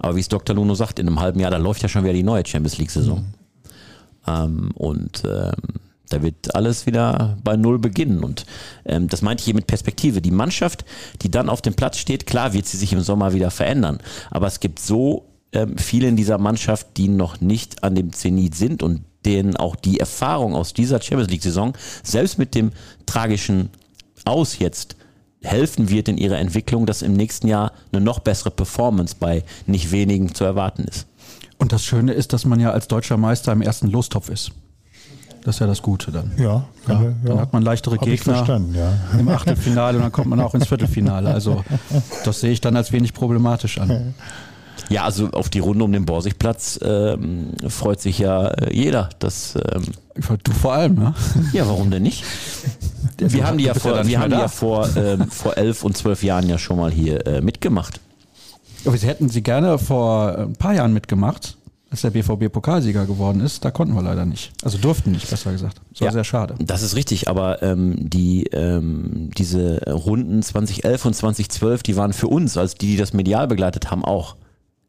Aber 0.00 0.16
wie 0.16 0.20
es 0.20 0.28
Dr. 0.28 0.54
Luno 0.54 0.74
sagt, 0.74 0.98
in 0.98 1.08
einem 1.08 1.20
halben 1.20 1.40
Jahr, 1.40 1.50
da 1.50 1.56
läuft 1.56 1.82
ja 1.82 1.88
schon 1.88 2.04
wieder 2.04 2.12
die 2.12 2.22
neue 2.22 2.46
Champions 2.46 2.78
League-Saison. 2.78 3.18
Mhm. 3.18 3.24
Ähm, 4.26 4.70
und 4.74 5.22
ähm, 5.24 5.80
da 6.10 6.22
wird 6.22 6.54
alles 6.54 6.86
wieder 6.86 7.38
bei 7.42 7.56
Null 7.56 7.78
beginnen. 7.78 8.22
Und 8.22 8.46
ähm, 8.84 9.08
das 9.08 9.22
meinte 9.22 9.40
ich 9.40 9.46
hier 9.46 9.54
mit 9.54 9.66
Perspektive. 9.66 10.20
Die 10.20 10.30
Mannschaft, 10.30 10.84
die 11.22 11.30
dann 11.30 11.48
auf 11.48 11.62
dem 11.62 11.74
Platz 11.74 11.98
steht, 11.98 12.26
klar 12.26 12.52
wird 12.52 12.66
sie 12.66 12.76
sich 12.76 12.92
im 12.92 13.00
Sommer 13.00 13.32
wieder 13.32 13.50
verändern. 13.50 13.98
Aber 14.30 14.46
es 14.46 14.60
gibt 14.60 14.78
so 14.78 15.26
ähm, 15.52 15.78
viele 15.78 16.08
in 16.08 16.16
dieser 16.16 16.38
Mannschaft, 16.38 16.96
die 16.96 17.08
noch 17.08 17.40
nicht 17.40 17.82
an 17.82 17.94
dem 17.94 18.12
Zenit 18.12 18.54
sind 18.54 18.82
und 18.82 19.02
denen 19.26 19.56
auch 19.56 19.76
die 19.76 20.00
Erfahrung 20.00 20.54
aus 20.54 20.74
dieser 20.74 21.00
Champions 21.00 21.30
League-Saison, 21.30 21.74
selbst 22.02 22.38
mit 22.38 22.54
dem 22.54 22.72
tragischen 23.06 23.70
Aus 24.24 24.58
jetzt, 24.58 24.96
helfen 25.42 25.90
wird 25.90 26.08
in 26.08 26.16
ihrer 26.16 26.38
Entwicklung, 26.38 26.86
dass 26.86 27.02
im 27.02 27.12
nächsten 27.12 27.48
Jahr 27.48 27.72
eine 27.92 28.00
noch 28.00 28.20
bessere 28.20 28.50
Performance 28.50 29.16
bei 29.18 29.44
nicht 29.66 29.92
wenigen 29.92 30.34
zu 30.34 30.44
erwarten 30.44 30.84
ist. 30.84 31.06
Und 31.58 31.72
das 31.72 31.84
Schöne 31.84 32.12
ist, 32.12 32.32
dass 32.32 32.44
man 32.44 32.60
ja 32.60 32.70
als 32.70 32.88
deutscher 32.88 33.16
Meister 33.16 33.52
im 33.52 33.62
ersten 33.62 33.88
Lostopf 33.88 34.28
ist. 34.28 34.52
Das 35.44 35.56
ist 35.56 35.60
ja 35.60 35.66
das 35.66 35.82
Gute 35.82 36.10
dann. 36.10 36.32
Ja, 36.38 36.64
ja, 36.88 37.02
ja. 37.02 37.14
dann 37.22 37.38
hat 37.38 37.52
man 37.52 37.62
leichtere 37.62 37.98
Gegner 37.98 38.46
ja. 38.72 39.18
im 39.18 39.28
Achtelfinale 39.28 39.98
und 39.98 40.02
dann 40.02 40.12
kommt 40.12 40.28
man 40.28 40.40
auch 40.40 40.54
ins 40.54 40.66
Viertelfinale. 40.66 41.30
Also 41.30 41.62
das 42.24 42.40
sehe 42.40 42.50
ich 42.50 42.62
dann 42.62 42.76
als 42.76 42.92
wenig 42.92 43.12
problematisch 43.12 43.78
an. 43.78 44.14
Ja, 44.88 45.04
also 45.04 45.30
auf 45.30 45.48
die 45.48 45.60
Runde 45.60 45.84
um 45.84 45.92
den 45.92 46.04
Borsigplatz 46.04 46.78
ähm, 46.82 47.52
freut 47.68 48.00
sich 48.00 48.18
ja 48.18 48.48
äh, 48.48 48.74
jeder. 48.74 49.08
Das, 49.18 49.56
ähm, 49.74 49.84
du 50.42 50.52
vor 50.52 50.72
allem, 50.72 50.94
ne? 50.94 51.14
Ja, 51.52 51.66
warum 51.66 51.90
denn 51.90 52.02
nicht? 52.02 52.24
Wir 53.18 53.46
haben 53.46 53.58
die 53.58 53.64
ja 53.64 53.74
vor, 53.74 54.06
wir 54.06 54.20
haben 54.20 54.30
die 54.30 54.36
ja 54.36 54.48
vor, 54.48 54.88
ähm, 54.96 55.28
vor 55.30 55.56
elf 55.56 55.84
und 55.84 55.96
zwölf 55.96 56.22
Jahren 56.22 56.48
ja 56.48 56.58
schon 56.58 56.76
mal 56.76 56.90
hier 56.90 57.26
äh, 57.26 57.40
mitgemacht. 57.40 58.00
Aber 58.84 58.96
sie 58.98 59.06
hätten 59.06 59.28
sie 59.28 59.42
gerne 59.42 59.78
vor 59.78 60.36
ein 60.36 60.54
paar 60.54 60.74
Jahren 60.74 60.92
mitgemacht, 60.92 61.56
als 61.90 62.02
der 62.02 62.10
BVB 62.10 62.52
Pokalsieger 62.52 63.06
geworden 63.06 63.40
ist. 63.40 63.64
Da 63.64 63.70
konnten 63.70 63.94
wir 63.94 64.02
leider 64.02 64.26
nicht. 64.26 64.52
Also 64.62 64.78
durften 64.78 65.12
nicht, 65.12 65.30
besser 65.30 65.52
gesagt. 65.52 65.80
Das 65.92 66.00
war 66.00 66.08
ja, 66.08 66.12
sehr 66.12 66.24
schade. 66.24 66.54
Das 66.58 66.82
ist 66.82 66.94
richtig, 66.96 67.28
aber 67.28 67.62
ähm, 67.62 67.94
die, 67.98 68.44
ähm, 68.52 69.30
diese 69.38 69.80
Runden 69.90 70.42
2011 70.42 71.04
und 71.04 71.14
2012, 71.14 71.82
die 71.82 71.96
waren 71.96 72.12
für 72.12 72.28
uns, 72.28 72.56
als 72.58 72.74
die, 72.74 72.88
die 72.88 72.96
das 72.96 73.12
medial 73.12 73.46
begleitet 73.46 73.90
haben, 73.90 74.04
auch 74.04 74.36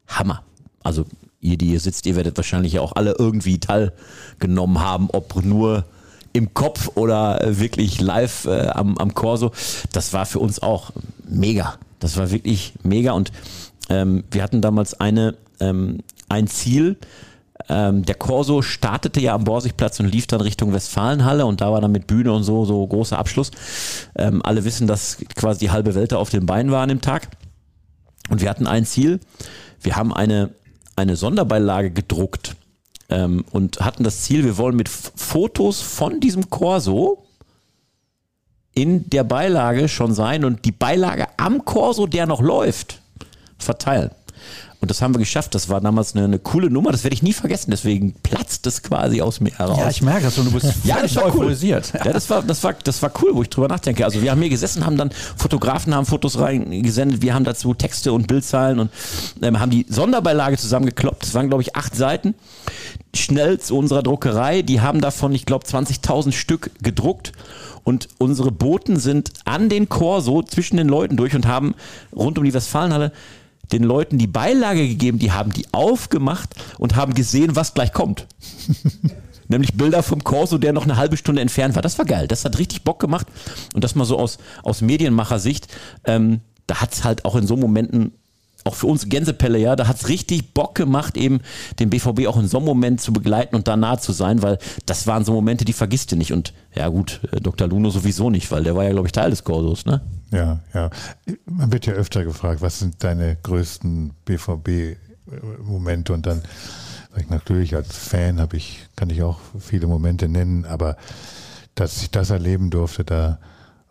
Hammer. 0.08 0.42
Also 0.82 1.04
ihr, 1.40 1.56
die 1.56 1.68
hier 1.68 1.80
sitzt, 1.80 2.06
ihr 2.06 2.16
werdet 2.16 2.36
wahrscheinlich 2.36 2.74
ja 2.74 2.80
auch 2.80 2.94
alle 2.94 3.14
irgendwie 3.18 3.58
teilgenommen 3.58 4.80
haben, 4.80 5.08
ob 5.10 5.44
nur 5.44 5.84
im 6.32 6.52
Kopf 6.52 6.90
oder 6.96 7.40
wirklich 7.58 8.00
live 8.00 8.44
äh, 8.44 8.68
am, 8.68 8.98
am 8.98 9.14
Corso. 9.14 9.52
Das 9.92 10.12
war 10.12 10.26
für 10.26 10.38
uns 10.38 10.62
auch 10.62 10.90
mega. 11.26 11.76
Das 11.98 12.16
war 12.16 12.30
wirklich 12.30 12.74
mega 12.82 13.12
und 13.12 13.32
ähm, 13.88 14.24
wir 14.30 14.42
hatten 14.42 14.60
damals 14.60 15.00
eine, 15.00 15.34
ähm, 15.60 15.98
ein 16.28 16.46
Ziel. 16.46 16.98
Ähm, 17.68 18.04
der 18.04 18.16
Corso 18.16 18.60
startete 18.60 19.20
ja 19.20 19.34
am 19.34 19.44
Borsigplatz 19.44 19.98
und 19.98 20.06
lief 20.06 20.26
dann 20.26 20.40
Richtung 20.40 20.72
Westfalenhalle 20.72 21.46
und 21.46 21.60
da 21.62 21.72
war 21.72 21.80
dann 21.80 21.92
mit 21.92 22.06
Bühne 22.06 22.32
und 22.32 22.42
so, 22.42 22.64
so 22.64 22.86
großer 22.86 23.18
Abschluss. 23.18 23.50
Ähm, 24.14 24.42
alle 24.44 24.64
wissen, 24.64 24.86
dass 24.86 25.16
quasi 25.34 25.60
die 25.60 25.70
halbe 25.70 25.94
Welt 25.94 26.12
da 26.12 26.18
auf 26.18 26.30
dem 26.30 26.44
Bein 26.44 26.70
war 26.70 26.82
an 26.82 26.90
dem 26.90 27.00
Tag. 27.00 27.28
Und 28.28 28.40
wir 28.40 28.50
hatten 28.50 28.66
ein 28.66 28.84
Ziel 28.84 29.20
wir 29.86 29.96
haben 29.96 30.12
eine, 30.12 30.50
eine 30.96 31.14
Sonderbeilage 31.16 31.92
gedruckt 31.92 32.56
ähm, 33.08 33.44
und 33.52 33.80
hatten 33.80 34.02
das 34.02 34.24
Ziel, 34.24 34.44
wir 34.44 34.58
wollen 34.58 34.74
mit 34.74 34.88
Fotos 34.88 35.80
von 35.80 36.18
diesem 36.18 36.50
Corso 36.50 37.24
in 38.74 39.08
der 39.08 39.22
Beilage 39.22 39.88
schon 39.88 40.12
sein 40.12 40.44
und 40.44 40.64
die 40.64 40.72
Beilage 40.72 41.28
am 41.38 41.64
Corso, 41.64 42.06
der 42.06 42.26
noch 42.26 42.42
läuft, 42.42 43.00
verteilen. 43.58 44.10
Und 44.86 44.90
das 44.90 45.02
haben 45.02 45.16
wir 45.16 45.18
geschafft. 45.18 45.52
Das 45.56 45.68
war 45.68 45.80
damals 45.80 46.14
eine, 46.14 46.26
eine 46.26 46.38
coole 46.38 46.70
Nummer. 46.70 46.92
Das 46.92 47.02
werde 47.02 47.14
ich 47.14 47.20
nie 47.20 47.32
vergessen. 47.32 47.72
Deswegen 47.72 48.12
platzt 48.22 48.68
es 48.68 48.84
quasi 48.84 49.20
aus 49.20 49.40
mir 49.40 49.50
heraus. 49.50 49.78
Ja, 49.80 49.90
ich 49.90 50.00
merke 50.00 50.26
das. 50.26 50.38
Und 50.38 50.44
du 50.44 50.52
bist 50.52 50.72
ja, 50.84 51.02
das 51.02 51.16
war 51.16 51.24
euphorisiert. 51.24 51.90
Cool. 51.92 52.00
Ja, 52.04 52.12
das 52.12 52.30
war, 52.30 52.40
das, 52.44 52.62
war, 52.62 52.74
das 52.74 53.02
war 53.02 53.10
cool, 53.20 53.30
wo 53.32 53.42
ich 53.42 53.50
drüber 53.50 53.66
nachdenke. 53.66 54.04
Also 54.04 54.22
wir 54.22 54.30
haben 54.30 54.40
hier 54.40 54.48
gesessen, 54.48 54.86
haben 54.86 54.96
dann 54.96 55.10
Fotografen 55.34 55.92
haben 55.92 56.06
Fotos 56.06 56.38
reingesendet. 56.38 57.20
Wir 57.20 57.34
haben 57.34 57.42
dazu 57.42 57.74
Texte 57.74 58.12
und 58.12 58.28
Bildzeilen 58.28 58.78
und 58.78 58.92
ähm, 59.42 59.58
haben 59.58 59.70
die 59.70 59.86
Sonderbeilage 59.88 60.56
zusammengekloppt. 60.56 61.24
Das 61.24 61.34
waren, 61.34 61.48
glaube 61.48 61.62
ich, 61.62 61.74
acht 61.74 61.96
Seiten. 61.96 62.36
Schnell 63.12 63.58
zu 63.58 63.76
unserer 63.76 64.04
Druckerei. 64.04 64.62
Die 64.62 64.82
haben 64.82 65.00
davon, 65.00 65.32
ich 65.32 65.46
glaube, 65.46 65.66
20.000 65.66 66.30
Stück 66.30 66.70
gedruckt. 66.80 67.32
Und 67.82 68.06
unsere 68.18 68.52
Boten 68.52 69.00
sind 69.00 69.32
an 69.46 69.68
den 69.68 69.88
Corso 69.88 70.44
zwischen 70.44 70.76
den 70.76 70.86
Leuten 70.86 71.16
durch 71.16 71.34
und 71.34 71.48
haben 71.48 71.74
rund 72.14 72.38
um 72.38 72.44
die 72.44 72.54
Westfalenhalle 72.54 73.10
den 73.72 73.82
Leuten 73.82 74.18
die 74.18 74.26
Beilage 74.26 74.86
gegeben, 74.86 75.18
die 75.18 75.32
haben 75.32 75.52
die 75.52 75.66
aufgemacht 75.72 76.54
und 76.78 76.96
haben 76.96 77.14
gesehen, 77.14 77.56
was 77.56 77.74
gleich 77.74 77.92
kommt. 77.92 78.26
Nämlich 79.48 79.74
Bilder 79.74 80.02
vom 80.02 80.24
Corso, 80.24 80.58
der 80.58 80.72
noch 80.72 80.84
eine 80.84 80.96
halbe 80.96 81.16
Stunde 81.16 81.40
entfernt 81.40 81.74
war. 81.74 81.82
Das 81.82 81.98
war 81.98 82.04
geil. 82.04 82.26
Das 82.26 82.44
hat 82.44 82.58
richtig 82.58 82.82
Bock 82.82 82.98
gemacht. 82.98 83.26
Und 83.74 83.84
das 83.84 83.94
mal 83.94 84.04
so 84.04 84.18
aus, 84.18 84.38
aus 84.62 84.80
Medienmacher-Sicht. 84.80 85.68
Ähm, 86.04 86.40
da 86.66 86.80
hat 86.80 86.92
es 86.92 87.04
halt 87.04 87.24
auch 87.24 87.36
in 87.36 87.46
so 87.46 87.56
Momenten 87.56 88.12
auch 88.66 88.74
für 88.74 88.86
uns 88.86 89.08
Gänsepelle, 89.08 89.58
ja, 89.58 89.76
da 89.76 89.86
hat 89.86 89.96
es 89.96 90.08
richtig 90.08 90.52
Bock 90.52 90.74
gemacht, 90.74 91.16
eben 91.16 91.40
den 91.78 91.90
BVB 91.90 92.26
auch 92.26 92.36
in 92.36 92.48
so 92.48 92.58
einem 92.58 92.66
Moment 92.66 93.00
zu 93.00 93.12
begleiten 93.12 93.54
und 93.54 93.68
da 93.68 93.76
nah 93.76 93.98
zu 93.98 94.12
sein, 94.12 94.42
weil 94.42 94.58
das 94.86 95.06
waren 95.06 95.24
so 95.24 95.32
Momente, 95.32 95.64
die 95.64 95.72
vergisst 95.72 96.12
du 96.12 96.16
nicht. 96.16 96.32
Und 96.32 96.52
ja 96.74 96.88
gut, 96.88 97.20
äh, 97.32 97.40
Dr. 97.40 97.68
Luno 97.68 97.90
sowieso 97.90 98.30
nicht, 98.30 98.50
weil 98.50 98.64
der 98.64 98.74
war 98.74 98.84
ja, 98.84 98.90
glaube 98.90 99.08
ich, 99.08 99.12
Teil 99.12 99.30
des 99.30 99.44
Korsos, 99.44 99.86
ne? 99.86 100.00
Ja, 100.32 100.60
ja. 100.74 100.90
Man 101.46 101.72
wird 101.72 101.86
ja 101.86 101.92
öfter 101.92 102.24
gefragt, 102.24 102.60
was 102.60 102.80
sind 102.80 103.02
deine 103.04 103.36
größten 103.42 104.12
BVB-Momente 104.24 106.12
und 106.12 106.26
dann 106.26 106.42
sag 107.12 107.22
ich 107.22 107.30
natürlich 107.30 107.74
als 107.76 107.96
Fan 107.96 108.40
habe 108.40 108.56
ich, 108.56 108.86
kann 108.96 109.10
ich 109.10 109.22
auch 109.22 109.38
viele 109.58 109.86
Momente 109.86 110.28
nennen, 110.28 110.64
aber 110.64 110.96
dass 111.74 112.02
ich 112.02 112.10
das 112.10 112.30
erleben 112.30 112.70
durfte, 112.70 113.04
da 113.04 113.38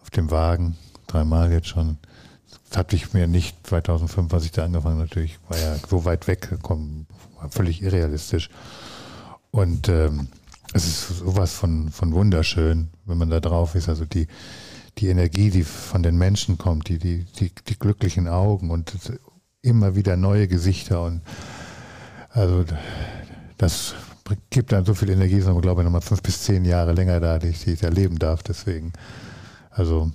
auf 0.01 0.09
dem 0.09 0.31
Wagen, 0.31 0.77
dreimal 1.07 1.51
jetzt 1.51 1.67
schon, 1.67 1.97
das 2.69 2.77
hatte 2.77 2.95
ich 2.95 3.13
mir 3.13 3.27
nicht 3.27 3.55
2005, 3.67 4.31
was 4.31 4.45
ich 4.45 4.51
da 4.51 4.65
angefangen 4.65 4.99
natürlich, 4.99 5.39
war 5.49 5.57
ja 5.57 5.75
so 5.87 6.05
weit 6.05 6.27
weg 6.27 6.49
gekommen, 6.49 7.07
war 7.39 7.49
völlig 7.49 7.81
irrealistisch. 7.81 8.49
Und 9.51 9.87
ähm, 9.87 10.27
es 10.73 10.85
ist 10.85 11.19
sowas 11.19 11.53
von, 11.53 11.89
von 11.89 12.13
wunderschön, 12.13 12.89
wenn 13.05 13.17
man 13.17 13.29
da 13.29 13.39
drauf 13.39 13.75
ist. 13.75 13.87
Also 13.87 14.05
die, 14.05 14.27
die 14.97 15.07
Energie, 15.07 15.49
die 15.49 15.63
von 15.63 16.03
den 16.03 16.17
Menschen 16.17 16.57
kommt, 16.57 16.89
die, 16.89 16.97
die, 16.97 17.25
die, 17.39 17.51
die 17.67 17.79
glücklichen 17.79 18.27
Augen 18.27 18.71
und 18.71 18.93
immer 19.61 19.95
wieder 19.95 20.17
neue 20.17 20.47
Gesichter 20.47 21.03
und 21.03 21.21
also 22.29 22.65
das 23.57 23.95
gibt 24.49 24.71
dann 24.71 24.85
so 24.85 24.93
viel 24.93 25.09
Energie, 25.09 25.37
dass 25.37 25.47
man, 25.47 25.61
glaube 25.61 25.81
ich, 25.81 25.85
nochmal 25.85 26.01
fünf 26.01 26.21
bis 26.21 26.43
zehn 26.43 26.65
Jahre 26.65 26.93
länger 26.93 27.19
da, 27.19 27.39
die 27.39 27.47
ich, 27.47 27.63
die 27.63 27.71
ich 27.71 27.83
erleben 27.83 28.19
darf. 28.19 28.43
Deswegen, 28.43 28.91
also 29.69 30.11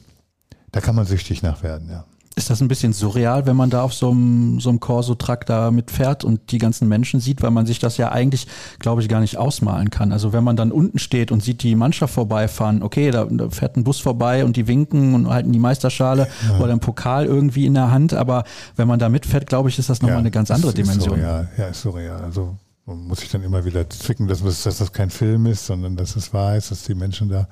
da 0.72 0.80
kann 0.80 0.94
man 0.94 1.06
süchtig 1.06 1.42
nach 1.42 1.62
werden, 1.62 1.88
ja. 1.90 2.04
Ist 2.40 2.48
das 2.48 2.62
ein 2.62 2.68
bisschen 2.68 2.94
surreal, 2.94 3.44
wenn 3.44 3.54
man 3.54 3.68
da 3.68 3.82
auf 3.82 3.92
so 3.92 4.10
einem, 4.12 4.60
so 4.60 4.70
einem 4.70 4.80
Corso-Truck 4.80 5.44
da 5.44 5.70
mitfährt 5.70 6.24
und 6.24 6.52
die 6.52 6.56
ganzen 6.56 6.88
Menschen 6.88 7.20
sieht, 7.20 7.42
weil 7.42 7.50
man 7.50 7.66
sich 7.66 7.80
das 7.80 7.98
ja 7.98 8.12
eigentlich, 8.12 8.46
glaube 8.78 9.02
ich, 9.02 9.10
gar 9.10 9.20
nicht 9.20 9.36
ausmalen 9.36 9.90
kann. 9.90 10.10
Also 10.10 10.32
wenn 10.32 10.42
man 10.42 10.56
dann 10.56 10.72
unten 10.72 10.98
steht 10.98 11.32
und 11.32 11.42
sieht 11.42 11.62
die 11.62 11.76
Mannschaft 11.76 12.14
vorbeifahren, 12.14 12.82
okay, 12.82 13.10
da, 13.10 13.26
da 13.26 13.50
fährt 13.50 13.76
ein 13.76 13.84
Bus 13.84 14.00
vorbei 14.00 14.46
und 14.46 14.56
die 14.56 14.66
winken 14.66 15.14
und 15.14 15.28
halten 15.28 15.52
die 15.52 15.58
Meisterschale 15.58 16.28
ja. 16.48 16.58
oder 16.60 16.70
einen 16.70 16.80
Pokal 16.80 17.26
irgendwie 17.26 17.66
in 17.66 17.74
der 17.74 17.90
Hand, 17.90 18.14
aber 18.14 18.44
wenn 18.74 18.88
man 18.88 18.98
da 18.98 19.10
mitfährt, 19.10 19.46
glaube 19.46 19.68
ich, 19.68 19.78
ist 19.78 19.90
das 19.90 20.00
nochmal 20.00 20.14
ja, 20.14 20.20
eine 20.20 20.30
ganz 20.30 20.50
andere 20.50 20.72
Dimension. 20.72 21.18
Surreal. 21.18 21.50
Ja, 21.58 21.66
ist 21.66 21.82
surreal. 21.82 22.22
Also 22.22 22.56
man 22.86 23.06
muss 23.06 23.20
sich 23.20 23.28
dann 23.28 23.42
immer 23.42 23.66
wieder 23.66 23.90
zwicken, 23.90 24.28
dass, 24.28 24.42
dass 24.42 24.78
das 24.78 24.92
kein 24.94 25.10
Film 25.10 25.44
ist, 25.44 25.66
sondern 25.66 25.94
dass 25.94 26.16
es 26.16 26.32
wahr 26.32 26.56
ist, 26.56 26.70
dass 26.70 26.84
die 26.84 26.94
Menschen 26.94 27.28
da 27.28 27.48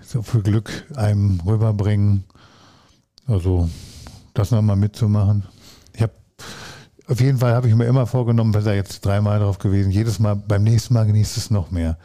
so 0.00 0.22
viel 0.22 0.42
Glück 0.42 0.86
einem 0.94 1.40
rüberbringen 1.44 2.22
also 3.26 3.68
das 4.34 4.50
nochmal 4.50 4.76
mitzumachen. 4.76 5.44
Ich 5.92 6.02
habe 6.02 6.12
auf 7.06 7.20
jeden 7.20 7.38
Fall 7.38 7.54
habe 7.54 7.68
ich 7.68 7.74
mir 7.74 7.84
immer 7.84 8.06
vorgenommen, 8.06 8.54
wenn 8.54 8.64
da 8.64 8.72
jetzt 8.72 9.04
dreimal 9.04 9.38
drauf 9.38 9.58
gewesen, 9.58 9.90
jedes 9.90 10.18
Mal, 10.18 10.34
beim 10.36 10.62
nächsten 10.62 10.94
Mal 10.94 11.04
genießt 11.06 11.36
es 11.36 11.50
noch 11.50 11.70
mehr. 11.70 11.98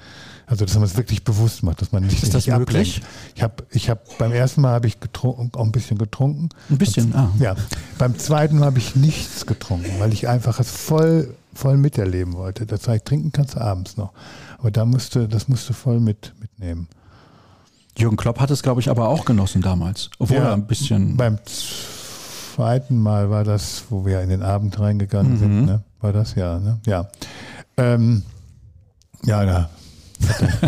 Also 0.46 0.66
dass 0.66 0.74
man 0.76 0.84
es 0.84 0.98
wirklich 0.98 1.24
bewusst 1.24 1.62
macht, 1.62 1.82
dass 1.82 1.92
man 1.92 2.04
nicht 2.04 2.24
Ist 2.24 2.34
das 2.34 2.48
nicht 2.48 2.58
möglich? 2.58 2.98
ablenkt. 2.98 3.12
Ich 3.36 3.44
habe, 3.44 3.64
ich 3.70 3.90
habe 3.90 4.02
beim 4.18 4.32
ersten 4.32 4.62
Mal 4.62 4.74
habe 4.74 4.88
ich 4.88 5.00
getrunken, 5.00 5.52
auch 5.54 5.64
ein 5.64 5.72
bisschen 5.72 5.98
getrunken. 6.00 6.50
Ein 6.70 6.78
bisschen, 6.80 7.14
ah. 7.16 7.32
Ja, 7.40 7.56
beim 8.00 8.18
zweiten 8.18 8.58
Mal 8.58 8.66
habe 8.66 8.80
ich 8.80 8.96
nichts 8.96 9.46
getrunken, 9.46 9.92
weil 10.00 10.12
ich 10.12 10.28
einfach 10.28 10.60
es 10.60 10.72
voll, 10.72 11.36
voll 11.54 11.78
miterleben 11.78 12.34
wollte. 12.34 12.66
Das 12.66 12.88
heißt, 12.88 13.06
trinken 13.06 13.32
kannst 13.32 13.56
du 13.56 13.62
abends 13.62 13.96
noch, 13.96 14.12
aber 14.58 14.72
da 14.72 14.86
musste, 14.86 15.28
das 15.28 15.48
musste 15.48 15.74
voll 15.74 16.00
mit 16.00 16.34
mitnehmen. 16.42 16.88
Jürgen 18.00 18.18
Klopp 18.18 18.40
hat 18.40 18.50
es, 18.52 18.64
glaube 18.64 18.82
ich, 18.82 18.90
aber 18.90 19.08
auch 19.10 19.26
genossen 19.26 19.62
damals. 19.62 20.10
Obwohl 20.20 20.38
Ja, 20.38 20.44
er 20.46 20.54
ein 20.54 20.68
bisschen. 20.68 21.18
Beim 21.18 21.38
zweiten 21.46 22.98
Mal 23.02 23.30
war 23.30 23.44
das, 23.44 23.84
wo 23.90 24.06
wir 24.06 24.22
in 24.22 24.30
den 24.30 24.42
Abend 24.44 24.80
reingegangen 24.80 25.34
Mhm. 25.34 25.38
sind, 25.38 25.66
ne? 25.66 25.84
War 26.02 26.14
das 26.14 26.36
ja, 26.36 26.60
ne? 26.60 26.80
Ja. 26.86 27.10
Ähm, 27.78 28.24
ja, 29.26 29.44
da. 29.46 29.70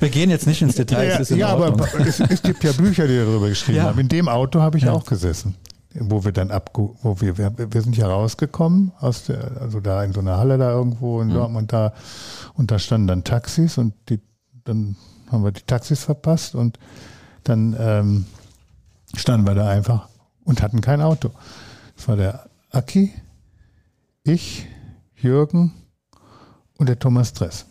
Wir 0.00 0.08
gehen 0.08 0.30
jetzt 0.30 0.46
nicht 0.46 0.62
ins 0.62 0.74
Detail. 0.76 1.08
Ja, 1.08 1.14
es 1.14 1.20
ist 1.20 1.30
in 1.32 1.38
ja 1.38 1.48
aber 1.48 1.74
es, 2.06 2.20
es 2.20 2.42
gibt 2.42 2.64
ja 2.64 2.72
Bücher, 2.72 3.06
die 3.06 3.16
darüber 3.16 3.48
geschrieben 3.48 3.78
Ja. 3.78 3.84
haben. 3.84 3.98
In 3.98 4.08
dem 4.08 4.28
Auto 4.28 4.60
habe 4.60 4.78
ich 4.78 4.84
Ja. 4.84 4.92
auch 4.92 5.04
gesessen, 5.04 5.54
wo 5.94 6.24
wir 6.24 6.32
dann 6.32 6.50
abge 6.50 6.88
wo 7.02 7.20
wir, 7.20 7.36
wir, 7.38 7.52
wir 7.56 7.82
sind 7.82 7.96
ja 7.96 8.06
rausgekommen 8.08 8.92
aus 8.98 9.24
der, 9.24 9.60
also 9.60 9.80
da 9.80 10.02
in 10.04 10.12
so 10.12 10.20
einer 10.20 10.38
Halle 10.38 10.56
da 10.58 10.70
irgendwo 10.72 11.22
Mhm. 11.22 11.28
in 11.30 11.34
Dortmund 11.36 11.72
da 11.72 11.92
und 12.54 12.70
da 12.70 12.78
standen 12.78 13.06
dann 13.08 13.24
Taxis 13.24 13.76
und 13.78 13.92
die, 14.08 14.20
dann 14.64 14.96
haben 15.32 15.44
wir 15.44 15.52
die 15.52 15.62
Taxis 15.62 16.04
verpasst 16.04 16.54
und 16.54 16.78
dann 17.44 17.76
ähm, 17.78 18.26
standen 19.14 19.46
wir 19.46 19.54
da 19.54 19.68
einfach 19.68 20.08
und 20.44 20.62
hatten 20.62 20.80
kein 20.80 21.00
Auto. 21.00 21.30
Das 21.96 22.08
war 22.08 22.16
der 22.16 22.48
Aki, 22.70 23.12
ich, 24.24 24.66
Jürgen 25.16 25.72
und 26.78 26.88
der 26.88 26.98
Thomas 26.98 27.32
Dress. 27.32 27.66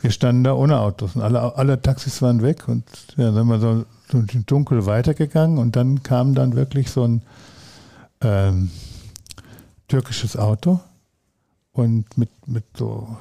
Wir 0.00 0.10
standen 0.10 0.44
da 0.44 0.54
ohne 0.54 0.80
Autos 0.80 1.14
und 1.14 1.22
alle, 1.22 1.56
alle 1.56 1.80
Taxis 1.80 2.22
waren 2.22 2.42
weg 2.42 2.68
und 2.68 2.84
ja, 3.16 3.26
dann 3.26 3.34
sind 3.34 3.48
wir 3.48 3.60
so, 3.60 3.84
so 4.10 4.18
im 4.18 4.46
Dunkel 4.46 4.86
weitergegangen 4.86 5.58
und 5.58 5.76
dann 5.76 6.02
kam 6.02 6.34
dann 6.34 6.56
wirklich 6.56 6.90
so 6.90 7.04
ein 7.04 7.22
ähm, 8.22 8.70
türkisches 9.88 10.36
Auto 10.36 10.80
und 11.72 12.16
mit, 12.16 12.30
mit 12.46 12.64
so, 12.76 13.16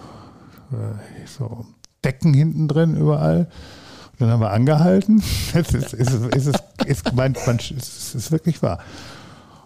äh, 0.72 1.28
so 1.28 1.66
Decken 2.04 2.34
hinten 2.34 2.68
drin 2.68 2.96
überall. 2.96 3.48
Und 4.14 4.20
dann 4.20 4.30
haben 4.32 4.42
wir 4.42 4.52
angehalten. 4.52 5.24
Es 5.54 5.74
ist, 5.74 5.94
ist, 5.94 6.14
ist, 6.14 6.48
ist, 6.48 6.64
ist, 6.86 7.14
meint 7.14 7.38
man, 7.48 7.58
es 7.58 8.16
ist 8.16 8.32
wirklich 8.32 8.62
wahr. 8.62 8.80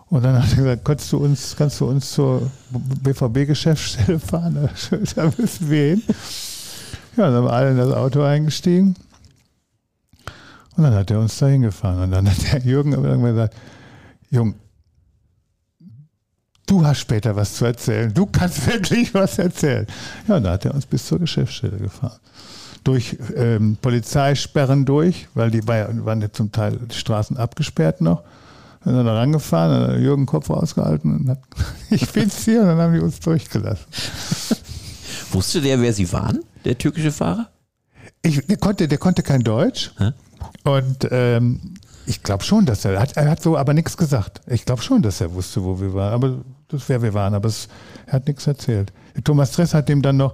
Und 0.10 0.24
dann 0.24 0.42
hat 0.42 0.52
er 0.52 0.58
gesagt, 0.58 0.86
kannst 0.86 1.12
du 1.12 1.18
uns, 1.18 1.56
kannst 1.58 1.80
du 1.80 1.88
uns 1.88 2.12
zur 2.12 2.52
BVB-Geschäftsstelle 2.70 4.20
fahren? 4.20 4.70
Da 5.16 5.32
müssen 5.38 5.70
wir 5.70 5.90
hin. 5.90 6.04
Ja, 7.18 7.26
dann 7.26 7.34
haben 7.36 7.46
wir 7.46 7.54
alle 7.54 7.72
in 7.72 7.78
das 7.78 7.92
Auto 7.92 8.22
eingestiegen. 8.22 8.96
Und 10.76 10.84
dann 10.84 10.94
hat 10.94 11.10
er 11.12 11.20
uns 11.20 11.38
da 11.38 11.48
hingefahren. 11.48 12.04
Und 12.04 12.12
dann 12.12 12.30
hat 12.30 12.54
der 12.54 12.60
Jürgen 12.60 12.92
gesagt, 12.92 13.56
Jung, 14.30 14.56
du 16.74 16.86
hast 16.86 17.00
später 17.00 17.36
was 17.36 17.54
zu 17.54 17.66
erzählen. 17.66 18.12
Du 18.14 18.26
kannst 18.26 18.66
wirklich 18.72 19.14
was 19.14 19.38
erzählen. 19.38 19.86
Ja, 20.28 20.38
und 20.38 20.44
da 20.44 20.52
hat 20.54 20.66
er 20.66 20.74
uns 20.74 20.86
bis 20.86 21.06
zur 21.06 21.20
Geschäftsstelle 21.20 21.78
gefahren. 21.78 22.20
Durch 22.84 23.18
ähm, 23.36 23.78
Polizeisperren 23.82 24.84
durch, 24.86 25.28
weil 25.36 25.52
die 25.52 25.66
war 25.68 25.78
ja- 25.78 26.06
waren 26.06 26.22
ja 26.22 26.32
zum 26.32 26.52
Teil 26.52 26.78
die 26.92 26.96
Straßen 26.96 27.38
abgesperrt 27.38 28.02
noch. 28.02 28.24
Dann 28.84 28.96
sind 28.96 29.06
wir 29.06 29.12
da 29.14 29.20
rangefahren, 29.20 29.82
dann 29.82 29.92
hat 29.96 30.00
Jürgen 30.02 30.26
Kopf 30.26 30.50
rausgehalten 30.50 31.16
und 31.20 31.30
hat, 31.30 31.40
ich 31.90 32.10
bin's 32.12 32.44
hier, 32.44 32.62
und 32.62 32.68
dann 32.68 32.78
haben 32.80 32.94
die 32.94 33.00
uns 33.00 33.20
durchgelassen. 33.20 33.86
Wusste 35.32 35.62
der, 35.62 35.80
wer 35.80 35.94
sie 35.94 36.12
waren, 36.12 36.40
der 36.66 36.78
türkische 36.78 37.12
Fahrer? 37.12 37.50
Ich, 38.22 38.46
der, 38.48 38.58
konnte, 38.58 38.88
der 38.88 38.98
konnte 38.98 39.24
kein 39.24 39.42
Deutsch. 39.42 39.92
Hä? 39.98 40.12
Und 40.64 41.08
ähm, 41.12 41.76
ich 42.06 42.22
glaube 42.24 42.44
schon, 42.44 42.66
dass 42.66 42.84
er 42.84 43.00
hat, 43.00 43.16
er 43.16 43.30
hat 43.30 43.42
so 43.42 43.58
aber 43.58 43.74
nichts 43.74 43.96
gesagt. 43.96 44.42
Ich 44.48 44.66
glaube 44.66 44.82
schon, 44.82 45.02
dass 45.02 45.22
er 45.22 45.34
wusste, 45.34 45.64
wo 45.64 45.80
wir 45.80 45.94
waren, 45.94 46.14
aber 46.14 46.38
das 46.74 46.90
wer 46.90 47.02
wir 47.02 47.14
waren, 47.14 47.34
aber 47.34 47.48
es, 47.48 47.68
er 48.06 48.14
hat 48.14 48.28
nichts 48.28 48.48
erzählt. 48.48 48.92
Thomas 49.24 49.52
Dress 49.52 49.74
hat 49.74 49.90
ihm 49.90 50.02
dann 50.02 50.18
noch 50.18 50.34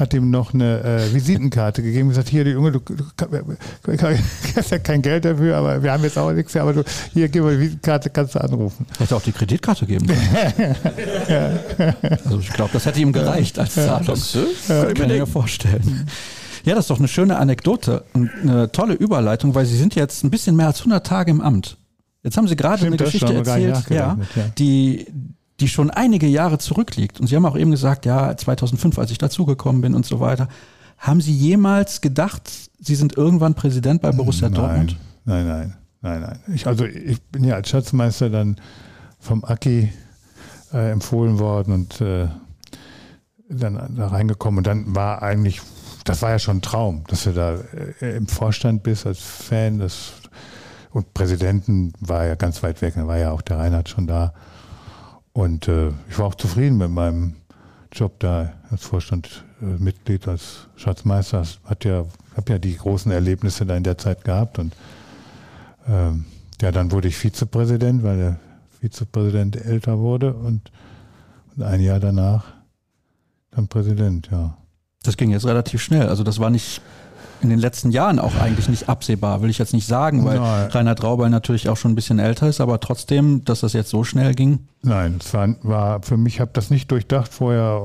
hat 0.00 0.14
ihm 0.14 0.30
noch 0.30 0.54
eine 0.54 0.82
äh, 0.82 1.14
Visitenkarte 1.14 1.82
gegeben 1.82 2.04
und 2.04 2.08
gesagt, 2.10 2.28
hier, 2.28 2.42
die 2.44 2.52
Junge, 2.52 2.72
du, 2.72 2.78
du, 2.78 3.04
du 3.16 4.18
hast 4.56 4.70
ja 4.70 4.78
kein 4.78 5.02
Geld 5.02 5.26
dafür, 5.26 5.56
aber 5.56 5.82
wir 5.82 5.92
haben 5.92 6.02
jetzt 6.02 6.16
auch 6.16 6.32
nichts, 6.32 6.56
aber 6.56 6.72
du, 6.72 6.84
hier, 7.12 7.28
gib 7.28 7.42
mal 7.42 7.54
die 7.54 7.60
Visitenkarte, 7.60 8.08
kannst 8.08 8.34
du 8.34 8.40
anrufen. 8.40 8.86
Hätte 8.98 9.14
auch 9.14 9.22
die 9.22 9.32
Kreditkarte 9.32 9.86
geben 9.86 10.06
können. 10.06 10.76
also 12.24 12.38
ich 12.38 12.50
glaube, 12.50 12.70
das 12.72 12.86
hätte 12.86 13.00
ihm 13.00 13.12
gereicht 13.12 13.58
als 13.58 13.74
Zahlung. 13.74 14.06
Das, 14.06 14.34
äh, 14.34 14.38
Kann 14.68 14.92
ich 14.96 15.06
mir 15.06 15.16
ja 15.16 15.26
vorstellen. 15.26 16.06
Ja, 16.64 16.74
das 16.74 16.84
ist 16.84 16.90
doch 16.90 16.98
eine 16.98 17.08
schöne 17.08 17.36
Anekdote 17.36 18.04
und 18.12 18.30
eine 18.42 18.70
tolle 18.72 18.94
Überleitung, 18.94 19.54
weil 19.54 19.66
Sie 19.66 19.76
sind 19.76 19.94
jetzt 19.94 20.24
ein 20.24 20.30
bisschen 20.30 20.56
mehr 20.56 20.66
als 20.66 20.80
100 20.80 21.06
Tage 21.06 21.30
im 21.30 21.40
Amt. 21.40 21.78
Jetzt 22.22 22.36
haben 22.36 22.48
Sie 22.48 22.56
gerade 22.56 22.78
Stimmt, 22.78 22.88
eine 22.88 22.96
das 22.98 23.06
Geschichte 23.12 23.34
erzählt, 23.34 23.88
ja, 23.88 24.18
ja. 24.18 24.18
die, 24.58 25.06
die 25.60 25.68
schon 25.68 25.90
einige 25.90 26.26
Jahre 26.26 26.58
zurückliegt. 26.58 27.20
Und 27.20 27.26
Sie 27.26 27.36
haben 27.36 27.46
auch 27.46 27.56
eben 27.56 27.70
gesagt, 27.70 28.06
ja, 28.06 28.36
2005, 28.36 28.98
als 28.98 29.10
ich 29.10 29.18
dazugekommen 29.18 29.82
bin 29.82 29.94
und 29.94 30.06
so 30.06 30.20
weiter. 30.20 30.48
Haben 30.98 31.20
Sie 31.20 31.32
jemals 31.32 32.00
gedacht, 32.00 32.50
Sie 32.78 32.94
sind 32.94 33.16
irgendwann 33.16 33.54
Präsident 33.54 34.02
bei 34.02 34.10
Borussia 34.12 34.48
nein, 34.48 34.54
Dortmund? 34.54 34.96
Nein, 35.24 35.46
nein, 35.46 35.76
nein, 36.00 36.20
nein. 36.22 36.40
Ich, 36.54 36.66
also 36.66 36.84
ich 36.84 37.20
bin 37.22 37.44
ja 37.44 37.54
als 37.54 37.68
Schatzmeister 37.68 38.30
dann 38.30 38.56
vom 39.18 39.44
Aki 39.44 39.92
äh, 40.72 40.90
empfohlen 40.90 41.38
worden 41.38 41.74
und 41.74 42.00
äh, 42.00 42.28
dann 43.48 43.94
da 43.96 44.08
reingekommen 44.08 44.58
und 44.58 44.66
dann 44.66 44.94
war 44.94 45.22
eigentlich, 45.22 45.60
das 46.04 46.22
war 46.22 46.30
ja 46.30 46.38
schon 46.38 46.58
ein 46.58 46.62
Traum, 46.62 47.04
dass 47.08 47.24
du 47.24 47.32
da 47.32 47.56
äh, 48.00 48.16
im 48.16 48.26
Vorstand 48.26 48.82
bist 48.82 49.06
als 49.06 49.18
Fan 49.18 49.78
das, 49.78 50.12
und 50.90 51.12
Präsidenten 51.12 51.92
war 52.00 52.24
ja 52.24 52.34
ganz 52.34 52.62
weit 52.62 52.80
weg, 52.80 52.94
da 52.96 53.06
war 53.06 53.18
ja 53.18 53.32
auch 53.32 53.42
der 53.42 53.58
Reinhard 53.58 53.88
schon 53.88 54.06
da 54.06 54.32
und 55.32 55.68
äh, 55.68 55.88
ich 56.08 56.18
war 56.18 56.26
auch 56.26 56.34
zufrieden 56.34 56.78
mit 56.78 56.90
meinem 56.90 57.36
Job 57.92 58.18
da 58.20 58.52
als 58.70 58.84
Vorstandsmitglied, 58.84 60.28
als 60.28 60.68
Schatzmeister. 60.76 61.44
Hat 61.64 61.84
ja, 61.84 62.04
habe 62.36 62.52
ja 62.52 62.58
die 62.58 62.76
großen 62.76 63.10
Erlebnisse 63.10 63.66
da 63.66 63.76
in 63.76 63.82
der 63.82 63.98
Zeit 63.98 64.24
gehabt 64.24 64.58
und 64.58 64.74
ähm, 65.88 66.24
ja, 66.60 66.72
dann 66.72 66.92
wurde 66.92 67.08
ich 67.08 67.16
Vizepräsident, 67.16 68.02
weil 68.02 68.16
der 68.16 68.40
Vizepräsident 68.80 69.56
älter 69.56 69.98
wurde 69.98 70.34
und, 70.34 70.70
und 71.56 71.62
ein 71.62 71.80
Jahr 71.80 72.00
danach 72.00 72.44
dann 73.50 73.68
Präsident, 73.68 74.28
ja. 74.30 74.56
Das 75.02 75.16
ging 75.16 75.30
jetzt 75.30 75.46
relativ 75.46 75.82
schnell. 75.82 76.08
Also 76.08 76.22
das 76.22 76.38
war 76.40 76.50
nicht 76.50 76.82
in 77.42 77.50
den 77.50 77.58
letzten 77.58 77.90
Jahren 77.90 78.18
auch 78.18 78.34
eigentlich 78.36 78.68
nicht 78.68 78.88
absehbar, 78.88 79.42
will 79.42 79.50
ich 79.50 79.58
jetzt 79.58 79.72
nicht 79.72 79.86
sagen, 79.86 80.24
weil 80.24 80.38
Nein. 80.38 80.70
Reinhard 80.70 81.02
Raubal 81.02 81.30
natürlich 81.30 81.68
auch 81.68 81.76
schon 81.76 81.92
ein 81.92 81.94
bisschen 81.94 82.18
älter 82.18 82.48
ist, 82.48 82.60
aber 82.60 82.80
trotzdem, 82.80 83.44
dass 83.44 83.60
das 83.60 83.72
jetzt 83.72 83.90
so 83.90 84.04
schnell 84.04 84.34
ging. 84.34 84.66
Nein, 84.82 85.18
es 85.20 85.32
war, 85.34 85.48
war 85.62 86.02
für 86.02 86.16
mich, 86.16 86.40
habe 86.40 86.50
das 86.52 86.70
nicht 86.70 86.90
durchdacht 86.90 87.32
vorher, 87.32 87.82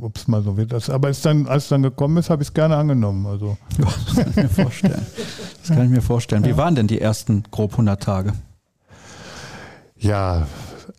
ob 0.00 0.16
es 0.16 0.28
mal 0.28 0.42
so 0.42 0.56
wird. 0.56 0.72
Das, 0.72 0.90
aber 0.90 1.08
es 1.08 1.20
dann, 1.22 1.46
als 1.46 1.64
es 1.64 1.68
dann 1.70 1.82
gekommen 1.82 2.16
ist, 2.16 2.30
habe 2.30 2.42
ich 2.42 2.48
es 2.48 2.54
gerne 2.54 2.76
angenommen. 2.76 3.26
Also 3.26 3.56
Ja, 3.78 3.84
das 4.06 4.16
kann 4.16 4.30
ich 4.30 4.36
mir 4.36 4.48
vorstellen. 4.48 5.06
Das 5.60 5.76
kann 5.76 5.84
ich 5.84 5.90
mir 5.90 6.02
vorstellen. 6.02 6.44
Wie 6.44 6.56
waren 6.56 6.74
denn 6.74 6.86
die 6.86 7.00
ersten 7.00 7.44
grob 7.50 7.72
100 7.72 8.02
Tage? 8.02 8.32
Ja, 9.96 10.46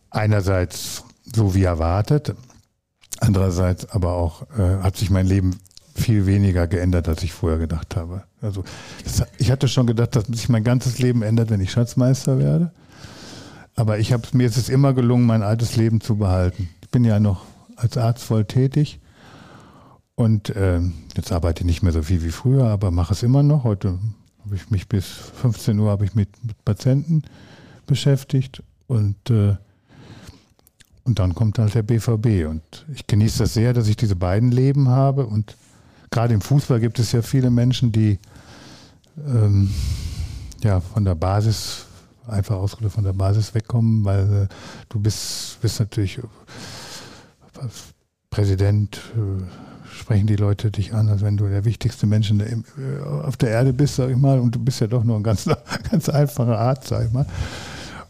einerseits 0.09 1.03
so 1.35 1.55
wie 1.55 1.63
erwartet, 1.63 2.35
andererseits 3.19 3.89
aber 3.89 4.13
auch 4.13 4.43
äh, 4.57 4.81
hat 4.81 4.97
sich 4.97 5.09
mein 5.09 5.25
Leben 5.25 5.59
viel 5.95 6.25
weniger 6.25 6.67
geändert, 6.67 7.07
als 7.07 7.23
ich 7.23 7.33
vorher 7.33 7.59
gedacht 7.59 7.95
habe. 7.95 8.23
Also 8.41 8.63
das, 9.03 9.23
ich 9.37 9.51
hatte 9.51 9.67
schon 9.67 9.87
gedacht, 9.87 10.15
dass 10.15 10.25
sich 10.25 10.49
mein 10.49 10.63
ganzes 10.63 10.99
Leben 10.99 11.21
ändert, 11.21 11.49
wenn 11.49 11.61
ich 11.61 11.71
Schatzmeister 11.71 12.39
werde. 12.39 12.71
Aber 13.75 13.99
ich 13.99 14.13
habe 14.13 14.23
mir 14.33 14.47
ist 14.47 14.57
es 14.57 14.69
immer 14.69 14.93
gelungen, 14.93 15.25
mein 15.25 15.43
altes 15.43 15.75
Leben 15.75 16.01
zu 16.01 16.17
behalten. 16.17 16.69
Ich 16.81 16.89
bin 16.89 17.05
ja 17.05 17.19
noch 17.19 17.45
als 17.75 17.97
Arzt 17.97 18.23
voll 18.23 18.45
tätig 18.45 18.99
und 20.15 20.53
ähm, 20.55 20.93
jetzt 21.15 21.31
arbeite 21.31 21.61
ich 21.61 21.65
nicht 21.65 21.83
mehr 21.83 21.91
so 21.91 22.03
viel 22.03 22.23
wie 22.23 22.31
früher, 22.31 22.65
aber 22.65 22.91
mache 22.91 23.13
es 23.13 23.23
immer 23.23 23.41
noch. 23.41 23.63
Heute 23.63 23.97
habe 24.45 24.55
ich 24.55 24.69
mich 24.69 24.87
bis 24.87 25.05
15 25.05 25.79
Uhr 25.79 25.89
habe 25.89 26.05
ich 26.05 26.13
mit, 26.13 26.29
mit 26.43 26.63
Patienten 26.65 27.23
beschäftigt 27.87 28.61
und 28.87 29.29
äh, 29.29 29.55
und 31.05 31.19
dann 31.19 31.35
kommt 31.35 31.59
halt 31.59 31.75
der 31.75 31.83
BVB 31.83 32.47
und 32.49 32.61
ich 32.93 33.07
genieße 33.07 33.39
das 33.39 33.53
sehr, 33.53 33.73
dass 33.73 33.89
ich 33.89 33.97
diese 33.97 34.15
beiden 34.15 34.51
Leben 34.51 34.87
habe 34.87 35.25
und 35.25 35.57
gerade 36.13 36.33
im 36.33 36.41
Fußball 36.41 36.79
gibt 36.79 36.99
es 36.99 37.11
ja 37.11 37.21
viele 37.21 37.49
Menschen, 37.49 37.91
die 37.91 38.19
ähm, 39.27 39.69
ja 40.63 40.79
von 40.79 41.03
der 41.03 41.15
Basis 41.15 41.85
einfach 42.27 42.55
ausgedrückt 42.55 42.93
von 42.93 43.03
der 43.03 43.13
Basis 43.13 43.53
wegkommen, 43.53 44.05
weil 44.05 44.43
äh, 44.43 44.47
du 44.89 44.99
bist, 44.99 45.57
bist 45.61 45.79
natürlich 45.79 46.19
äh, 46.19 46.21
Präsident 48.29 49.01
äh, 49.15 49.43
sprechen 49.93 50.27
die 50.27 50.35
Leute 50.35 50.71
dich 50.71 50.93
an, 50.93 51.09
als 51.09 51.21
wenn 51.21 51.37
du 51.37 51.47
der 51.47 51.65
wichtigste 51.65 52.07
Mensch 52.07 52.31
der, 52.33 52.51
äh, 52.51 52.61
auf 53.23 53.37
der 53.37 53.49
Erde 53.49 53.73
bist, 53.73 53.95
sag 53.95 54.09
ich 54.09 54.17
mal, 54.17 54.39
und 54.39 54.55
du 54.55 54.59
bist 54.59 54.81
ja 54.81 54.87
doch 54.87 55.03
nur 55.03 55.17
ein 55.17 55.23
ganz, 55.23 55.49
ganz 55.91 56.09
einfacher 56.09 56.57
Arzt, 56.57 56.87
sag 56.87 57.05
ich 57.05 57.11
mal. 57.11 57.25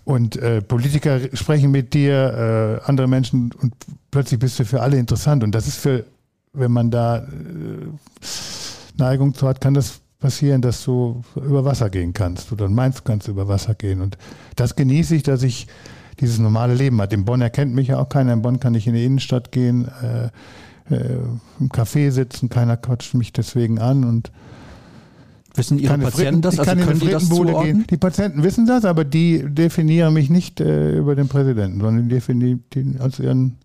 Und 0.05 0.35
äh, 0.35 0.61
Politiker 0.61 1.19
sprechen 1.33 1.71
mit 1.71 1.93
dir, 1.93 2.81
äh, 2.83 2.89
andere 2.89 3.07
Menschen 3.07 3.51
und 3.61 3.73
plötzlich 4.11 4.39
bist 4.39 4.59
du 4.59 4.65
für 4.65 4.81
alle 4.81 4.97
interessant. 4.97 5.43
Und 5.43 5.53
das 5.55 5.67
ist 5.67 5.77
für, 5.77 6.03
wenn 6.53 6.71
man 6.71 6.91
da 6.91 7.17
äh, 7.17 7.23
Neigung 8.97 9.33
zu 9.33 9.47
hat, 9.47 9.59
kann 9.59 9.73
das 9.73 10.01
passieren, 10.19 10.61
dass 10.61 10.83
du 10.85 11.21
über 11.35 11.65
Wasser 11.65 11.89
gehen 11.89 12.13
kannst. 12.13 12.51
Du 12.51 12.55
dann 12.55 12.73
meinst, 12.73 12.99
du 12.99 13.03
kannst 13.03 13.27
über 13.27 13.47
Wasser 13.47 13.75
gehen. 13.75 13.99
Und 13.99 14.17
das 14.55 14.75
genieße 14.75 15.15
ich, 15.15 15.23
dass 15.23 15.43
ich 15.43 15.67
dieses 16.19 16.39
normale 16.39 16.75
Leben 16.75 17.01
hat. 17.01 17.11
In 17.11 17.25
Bonn 17.25 17.41
erkennt 17.41 17.73
mich 17.73 17.89
ja 17.89 17.99
auch 17.99 18.07
keiner. 18.07 18.33
In 18.33 18.41
Bonn 18.41 18.59
kann 18.59 18.75
ich 18.75 18.87
in 18.87 18.93
die 18.93 19.03
Innenstadt 19.03 19.51
gehen, 19.51 19.89
äh, 20.01 20.93
äh, 20.93 21.17
im 21.59 21.69
Café 21.69 22.11
sitzen, 22.11 22.49
keiner 22.49 22.77
quatscht 22.77 23.15
mich 23.15 23.33
deswegen 23.33 23.79
an 23.79 24.03
und 24.03 24.31
Wissen 25.55 25.77
Ihre 25.77 25.99
Patienten 25.99 26.41
das? 26.41 26.57
Also 26.57 26.75
können 26.75 26.99
die 26.99 27.09
das 27.09 27.29
gehen. 27.29 27.85
Die 27.87 27.97
Patienten 27.97 28.41
wissen 28.41 28.65
das, 28.65 28.85
aber 28.85 29.05
die 29.05 29.45
definieren 29.47 30.13
mich 30.15 30.31
nicht 30.31 30.59
äh, 30.59 30.97
über 30.97 31.15
den 31.15 31.27
Präsidenten, 31.27 31.79
sondern 31.79 32.09
die 32.09 32.15
definieren 32.15 32.63
als 32.99 33.19
ihren 33.19 33.57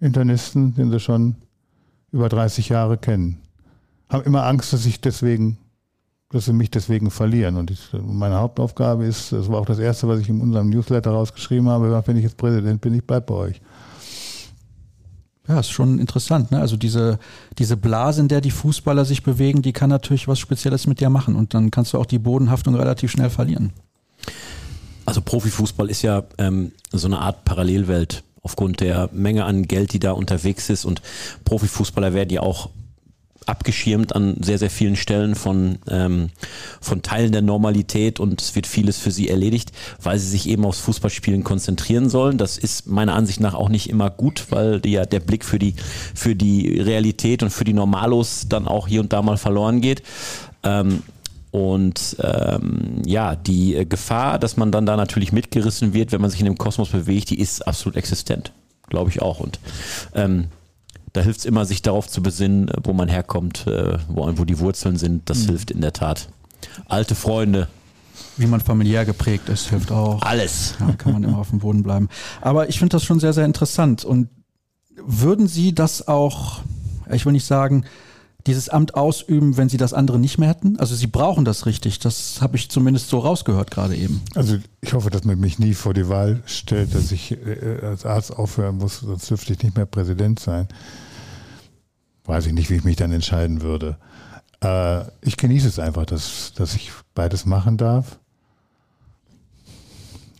Internisten, 0.00 0.74
den 0.74 0.90
sie 0.90 0.98
schon 0.98 1.36
über 2.16 2.28
30 2.28 2.70
Jahre 2.70 2.96
kennen. 2.96 3.38
Haben 4.08 4.24
immer 4.24 4.44
Angst, 4.44 4.72
dass 4.72 4.86
ich 4.86 5.00
deswegen, 5.00 5.58
dass 6.30 6.46
sie 6.46 6.52
mich 6.52 6.70
deswegen 6.70 7.10
verlieren. 7.10 7.56
Und 7.56 7.70
ich, 7.70 7.80
meine 7.92 8.36
Hauptaufgabe 8.36 9.04
ist, 9.04 9.32
das 9.32 9.48
war 9.48 9.60
auch 9.60 9.66
das 9.66 9.78
Erste, 9.78 10.08
was 10.08 10.20
ich 10.20 10.28
in 10.28 10.40
unserem 10.40 10.70
Newsletter 10.70 11.10
rausgeschrieben 11.10 11.68
habe, 11.68 12.02
wenn 12.06 12.16
ich 12.16 12.24
jetzt 12.24 12.36
Präsident 12.36 12.80
bin, 12.80 12.94
ich 12.94 13.06
bleibe 13.06 13.26
bei 13.26 13.34
euch. 13.34 13.60
Ja, 15.46 15.60
ist 15.60 15.70
schon 15.70 15.98
interessant. 15.98 16.50
Ne? 16.50 16.60
Also 16.60 16.76
diese, 16.76 17.18
diese 17.58 17.76
Blase, 17.76 18.20
in 18.20 18.28
der 18.28 18.40
die 18.40 18.50
Fußballer 18.50 19.04
sich 19.04 19.22
bewegen, 19.22 19.62
die 19.62 19.72
kann 19.72 19.90
natürlich 19.90 20.26
was 20.26 20.40
Spezielles 20.40 20.86
mit 20.86 21.00
dir 21.00 21.10
machen. 21.10 21.36
Und 21.36 21.54
dann 21.54 21.70
kannst 21.70 21.92
du 21.92 21.98
auch 21.98 22.06
die 22.06 22.18
Bodenhaftung 22.18 22.74
relativ 22.74 23.12
schnell 23.12 23.30
verlieren. 23.30 23.72
Also 25.04 25.20
Profifußball 25.20 25.88
ist 25.88 26.02
ja 26.02 26.24
ähm, 26.38 26.72
so 26.90 27.06
eine 27.06 27.20
Art 27.20 27.44
Parallelwelt 27.44 28.24
aufgrund 28.46 28.78
der 28.78 29.10
Menge 29.12 29.44
an 29.44 29.66
Geld, 29.66 29.92
die 29.92 29.98
da 29.98 30.12
unterwegs 30.12 30.70
ist. 30.70 30.84
Und 30.84 31.02
Profifußballer 31.44 32.14
werden 32.14 32.30
ja 32.30 32.42
auch 32.42 32.70
abgeschirmt 33.44 34.14
an 34.14 34.36
sehr, 34.40 34.58
sehr 34.58 34.70
vielen 34.70 34.94
Stellen 34.94 35.34
von, 35.34 35.78
ähm, 35.88 36.30
von 36.80 37.02
Teilen 37.02 37.32
der 37.32 37.42
Normalität 37.42 38.20
und 38.20 38.40
es 38.40 38.54
wird 38.54 38.68
vieles 38.68 38.98
für 38.98 39.10
sie 39.10 39.28
erledigt, 39.28 39.72
weil 40.00 40.18
sie 40.18 40.28
sich 40.28 40.48
eben 40.48 40.64
aufs 40.64 40.80
Fußballspielen 40.80 41.44
konzentrieren 41.44 42.08
sollen. 42.08 42.38
Das 42.38 42.56
ist 42.56 42.86
meiner 42.86 43.14
Ansicht 43.14 43.40
nach 43.40 43.54
auch 43.54 43.68
nicht 43.68 43.88
immer 43.90 44.10
gut, 44.10 44.46
weil 44.50 44.80
die, 44.80 44.92
ja 44.92 45.06
der 45.06 45.20
Blick 45.20 45.44
für 45.44 45.58
die, 45.58 45.74
für 46.14 46.36
die 46.36 46.80
Realität 46.80 47.42
und 47.42 47.50
für 47.50 47.64
die 47.64 47.72
Normalos 47.72 48.46
dann 48.48 48.68
auch 48.68 48.86
hier 48.86 49.00
und 49.00 49.12
da 49.12 49.22
mal 49.22 49.38
verloren 49.38 49.80
geht. 49.80 50.02
Ähm, 50.62 51.02
und 51.56 52.18
ähm, 52.20 53.00
ja, 53.06 53.34
die 53.34 53.86
Gefahr, 53.88 54.38
dass 54.38 54.58
man 54.58 54.70
dann 54.72 54.84
da 54.84 54.94
natürlich 54.94 55.32
mitgerissen 55.32 55.94
wird, 55.94 56.12
wenn 56.12 56.20
man 56.20 56.28
sich 56.28 56.40
in 56.40 56.44
dem 56.44 56.58
Kosmos 56.58 56.90
bewegt, 56.90 57.30
die 57.30 57.40
ist 57.40 57.66
absolut 57.66 57.96
existent. 57.96 58.52
Glaube 58.90 59.08
ich 59.08 59.22
auch. 59.22 59.40
Und 59.40 59.58
ähm, 60.14 60.48
da 61.14 61.22
hilft 61.22 61.38
es 61.38 61.44
immer, 61.46 61.64
sich 61.64 61.80
darauf 61.80 62.08
zu 62.08 62.22
besinnen, 62.22 62.70
wo 62.82 62.92
man 62.92 63.08
herkommt, 63.08 63.66
äh, 63.66 63.96
wo, 64.06 64.30
wo 64.36 64.44
die 64.44 64.58
Wurzeln 64.58 64.98
sind. 64.98 65.30
Das 65.30 65.44
mhm. 65.44 65.46
hilft 65.46 65.70
in 65.70 65.80
der 65.80 65.94
Tat. 65.94 66.28
Alte 66.88 67.14
Freunde. 67.14 67.68
Wie 68.36 68.46
man 68.46 68.60
familiär 68.60 69.06
geprägt 69.06 69.48
ist, 69.48 69.70
hilft 69.70 69.90
auch. 69.90 70.20
Alles. 70.20 70.74
Ja, 70.78 70.92
kann 70.92 71.14
man 71.14 71.24
immer 71.24 71.38
auf 71.38 71.48
dem 71.48 71.60
Boden 71.60 71.82
bleiben. 71.82 72.10
Aber 72.42 72.68
ich 72.68 72.78
finde 72.78 72.96
das 72.96 73.04
schon 73.04 73.18
sehr, 73.18 73.32
sehr 73.32 73.46
interessant. 73.46 74.04
Und 74.04 74.28
würden 74.94 75.46
Sie 75.46 75.74
das 75.74 76.06
auch, 76.06 76.60
ich 77.10 77.24
will 77.24 77.32
nicht 77.32 77.46
sagen, 77.46 77.86
dieses 78.46 78.68
Amt 78.68 78.94
ausüben, 78.94 79.56
wenn 79.56 79.68
sie 79.68 79.76
das 79.76 79.92
andere 79.92 80.18
nicht 80.18 80.38
mehr 80.38 80.48
hätten? 80.48 80.78
Also 80.78 80.94
sie 80.94 81.06
brauchen 81.06 81.44
das 81.44 81.66
richtig. 81.66 81.98
Das 81.98 82.40
habe 82.40 82.56
ich 82.56 82.70
zumindest 82.70 83.08
so 83.08 83.18
rausgehört 83.18 83.70
gerade 83.70 83.96
eben. 83.96 84.22
Also 84.34 84.58
ich 84.80 84.92
hoffe, 84.92 85.10
dass 85.10 85.24
man 85.24 85.38
mich 85.38 85.58
nie 85.58 85.74
vor 85.74 85.94
die 85.94 86.08
Wahl 86.08 86.42
stellt, 86.46 86.94
dass 86.94 87.12
ich 87.12 87.32
äh, 87.32 87.80
als 87.82 88.06
Arzt 88.06 88.36
aufhören 88.36 88.78
muss, 88.78 89.00
sonst 89.00 89.28
dürfte 89.28 89.52
ich 89.52 89.62
nicht 89.62 89.76
mehr 89.76 89.86
Präsident 89.86 90.40
sein. 90.40 90.68
Weiß 92.24 92.46
ich 92.46 92.52
nicht, 92.52 92.70
wie 92.70 92.76
ich 92.76 92.84
mich 92.84 92.96
dann 92.96 93.12
entscheiden 93.12 93.62
würde. 93.62 93.96
Äh, 94.62 95.02
ich 95.22 95.36
genieße 95.36 95.68
es 95.68 95.78
einfach, 95.78 96.06
dass, 96.06 96.52
dass 96.54 96.74
ich 96.74 96.92
beides 97.14 97.46
machen 97.46 97.76
darf. 97.76 98.18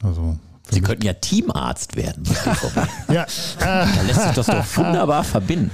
Also 0.03 0.39
Sie 0.71 0.81
könnten 0.81 1.07
ja 1.07 1.13
Teamarzt 1.13 1.97
werden. 1.97 2.25
ja. 3.09 3.27
Da 3.61 4.03
lässt 4.07 4.23
sich 4.23 4.33
das 4.33 4.47
doch 4.47 4.77
wunderbar 4.77 5.23
verbinden. 5.23 5.71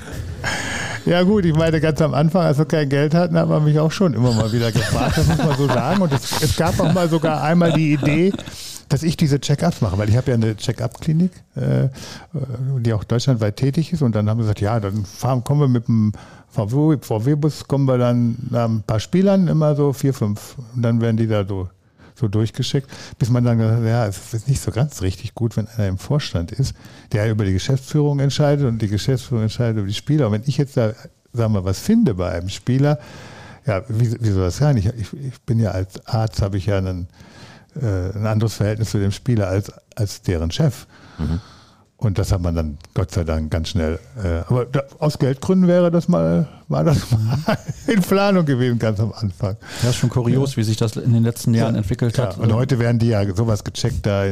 Ja 1.04 1.22
gut, 1.22 1.44
ich 1.44 1.54
meine, 1.54 1.80
ganz 1.80 2.00
am 2.00 2.14
Anfang, 2.14 2.42
als 2.42 2.58
wir 2.58 2.64
kein 2.64 2.88
Geld 2.88 3.14
hatten, 3.14 3.36
haben 3.36 3.50
wir 3.50 3.60
mich 3.60 3.78
auch 3.78 3.90
schon 3.90 4.14
immer 4.14 4.32
mal 4.32 4.52
wieder 4.52 4.70
gefragt, 4.70 5.18
das 5.18 5.26
muss 5.26 5.38
man 5.38 5.56
so 5.56 5.66
sagen. 5.66 6.00
Und 6.00 6.12
es, 6.12 6.42
es 6.42 6.56
gab 6.56 6.78
auch 6.78 6.92
mal 6.92 7.08
sogar 7.08 7.42
einmal 7.42 7.72
die 7.72 7.92
Idee, 7.92 8.32
dass 8.88 9.02
ich 9.02 9.16
diese 9.16 9.40
Check-ups 9.40 9.80
mache, 9.80 9.98
weil 9.98 10.08
ich 10.08 10.16
habe 10.16 10.30
ja 10.30 10.34
eine 10.34 10.56
Check-up-Klinik, 10.56 11.32
äh, 11.56 11.88
die 12.78 12.92
auch 12.92 13.04
deutschlandweit 13.04 13.56
tätig 13.56 13.92
ist. 13.92 14.02
Und 14.02 14.14
dann 14.14 14.28
haben 14.28 14.38
wir 14.38 14.42
gesagt, 14.42 14.60
ja, 14.60 14.78
dann 14.78 15.04
fahren, 15.04 15.42
kommen 15.42 15.60
wir 15.60 15.68
mit 15.68 15.88
dem 15.88 16.12
VW-Bus, 16.50 17.66
kommen 17.66 17.86
wir 17.86 17.98
dann 17.98 18.36
nach 18.50 18.68
ein 18.68 18.82
paar 18.82 19.00
Spielern, 19.00 19.48
immer 19.48 19.74
so 19.74 19.92
vier, 19.92 20.14
fünf. 20.14 20.56
Und 20.74 20.82
dann 20.82 21.00
werden 21.00 21.16
die 21.16 21.26
da 21.26 21.44
so 21.44 21.68
so 22.22 22.28
durchgeschickt, 22.28 22.88
bis 23.18 23.28
man 23.28 23.44
dann 23.44 23.58
gesagt 23.58 23.80
hat, 23.80 23.86
ja, 23.86 24.06
es 24.06 24.32
ist 24.32 24.48
nicht 24.48 24.62
so 24.62 24.70
ganz 24.70 25.02
richtig 25.02 25.34
gut, 25.34 25.56
wenn 25.56 25.68
einer 25.68 25.88
im 25.88 25.98
Vorstand 25.98 26.52
ist, 26.52 26.74
der 27.12 27.30
über 27.30 27.44
die 27.44 27.52
Geschäftsführung 27.52 28.20
entscheidet 28.20 28.66
und 28.66 28.80
die 28.80 28.88
Geschäftsführung 28.88 29.42
entscheidet 29.42 29.78
über 29.78 29.88
die 29.88 29.94
Spieler. 29.94 30.26
Und 30.26 30.32
wenn 30.32 30.44
ich 30.46 30.56
jetzt 30.56 30.76
da, 30.76 30.92
sagen 31.32 31.52
wir, 31.52 31.64
was 31.64 31.80
finde 31.80 32.14
bei 32.14 32.30
einem 32.30 32.48
Spieler, 32.48 32.98
ja, 33.66 33.82
wie, 33.88 34.16
wie 34.20 34.30
soll 34.30 34.44
das 34.44 34.56
sein? 34.56 34.76
Ich, 34.76 34.86
ich, 34.86 35.12
ich 35.12 35.40
bin 35.42 35.58
ja 35.58 35.72
als 35.72 36.04
Arzt, 36.06 36.42
habe 36.42 36.56
ich 36.56 36.66
ja 36.66 36.78
einen, 36.78 37.08
äh, 37.80 38.16
ein 38.16 38.26
anderes 38.26 38.54
Verhältnis 38.54 38.90
zu 38.90 38.98
dem 38.98 39.12
Spieler 39.12 39.48
als, 39.48 39.72
als 39.96 40.22
deren 40.22 40.50
Chef. 40.50 40.86
Mhm. 41.18 41.40
Und 42.02 42.18
das 42.18 42.32
hat 42.32 42.40
man 42.40 42.56
dann 42.56 42.78
Gott 42.94 43.12
sei 43.12 43.22
Dank 43.22 43.52
ganz 43.52 43.68
schnell. 43.68 44.00
Äh, 44.20 44.40
aber 44.48 44.64
da, 44.64 44.82
aus 44.98 45.20
Geldgründen 45.20 45.68
wäre 45.68 45.92
das 45.92 46.08
mal, 46.08 46.48
war 46.66 46.82
das 46.82 47.12
mal 47.12 47.38
in 47.86 48.02
Planung 48.02 48.44
gewesen, 48.44 48.80
ganz 48.80 48.98
am 48.98 49.12
Anfang. 49.12 49.56
Ja, 49.84 49.90
ist 49.90 49.96
schon 49.96 50.10
kurios, 50.10 50.52
ja. 50.52 50.56
wie 50.56 50.62
sich 50.64 50.76
das 50.76 50.96
in 50.96 51.12
den 51.12 51.22
letzten 51.22 51.54
Jahren 51.54 51.74
ja, 51.74 51.78
entwickelt 51.78 52.18
hat. 52.18 52.36
Ja. 52.36 52.42
Und 52.42 52.52
heute 52.54 52.80
werden 52.80 52.98
die 52.98 53.06
ja 53.06 53.24
sowas 53.32 53.62
gecheckt 53.62 54.04
da 54.04 54.24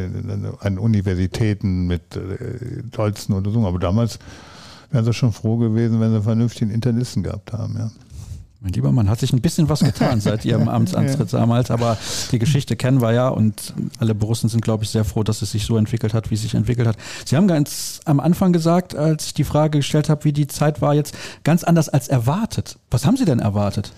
an 0.59 0.79
Universitäten 0.79 1.87
mit 1.87 2.17
äh, 2.17 2.83
tollsten 2.91 3.35
Untersuchungen. 3.35 3.69
Aber 3.69 3.79
damals 3.79 4.19
wären 4.91 5.05
sie 5.05 5.13
schon 5.13 5.33
froh 5.33 5.57
gewesen, 5.57 6.01
wenn 6.01 6.13
sie 6.13 6.23
vernünftigen 6.23 6.73
Internisten 6.73 7.23
gehabt 7.23 7.53
haben, 7.53 7.77
ja. 7.79 7.91
Mein 8.63 8.75
lieber 8.75 8.93
Mann, 8.93 9.09
hat 9.09 9.19
sich 9.21 9.33
ein 9.33 9.41
bisschen 9.41 9.71
was 9.71 9.81
getan 9.81 10.21
seit 10.21 10.45
Ihrem 10.45 10.69
Amtsantritt 10.69 11.33
damals, 11.33 11.71
aber 11.71 11.97
die 12.31 12.39
Geschichte 12.39 12.77
kennen 12.77 13.01
wir 13.01 13.13
ja 13.13 13.29
und 13.29 13.73
alle 13.99 14.15
Borussen 14.15 14.51
sind, 14.51 14.61
glaube 14.61 14.85
ich, 14.85 14.91
sehr 14.91 15.05
froh, 15.05 15.23
dass 15.23 15.41
es 15.41 15.53
sich 15.53 15.65
so 15.65 15.79
entwickelt 15.79 16.13
hat, 16.13 16.31
wie 16.31 16.35
es 16.35 16.43
sich 16.43 16.55
entwickelt 16.55 16.87
hat. 16.87 16.97
Sie 17.25 17.37
haben 17.37 17.49
ganz 17.49 18.01
am 18.05 18.21
Anfang 18.21 18.53
gesagt, 18.53 18.95
als 18.95 19.27
ich 19.27 19.35
die 19.35 19.45
Frage 19.45 19.79
gestellt 19.79 20.11
habe, 20.11 20.25
wie 20.25 20.35
die 20.35 20.47
Zeit 20.47 20.83
war, 20.83 20.95
jetzt 20.95 21.15
ganz 21.43 21.65
anders 21.65 21.89
als 21.89 22.09
erwartet. 22.09 22.79
Was 22.91 23.07
haben 23.07 23.17
Sie 23.17 23.25
denn 23.25 23.39
erwartet? 23.39 23.93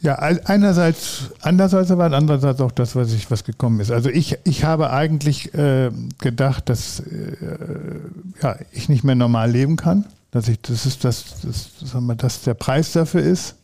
Ja, 0.00 0.14
einerseits 0.16 1.30
anders 1.40 1.74
als 1.74 1.90
erwartet, 1.90 2.16
andererseits 2.16 2.60
auch 2.60 2.72
das, 2.72 2.96
was 2.96 3.12
ich 3.12 3.30
was 3.30 3.44
gekommen 3.44 3.78
ist. 3.78 3.92
Also 3.92 4.10
ich, 4.10 4.38
ich 4.42 4.64
habe 4.64 4.90
eigentlich 4.90 5.54
äh, 5.54 5.90
gedacht, 6.18 6.68
dass 6.68 7.00
äh, 7.00 7.36
ja, 8.42 8.56
ich 8.72 8.88
nicht 8.88 9.04
mehr 9.04 9.14
normal 9.14 9.50
leben 9.50 9.76
kann 9.76 10.04
dass 10.38 10.46
ich, 10.46 10.60
das 10.62 10.86
ist 10.86 11.04
das, 11.04 11.40
das, 11.42 11.80
sagen 11.80 12.06
wir, 12.06 12.14
dass 12.14 12.42
der 12.42 12.54
Preis 12.54 12.92
dafür 12.92 13.22
ist, 13.22 13.56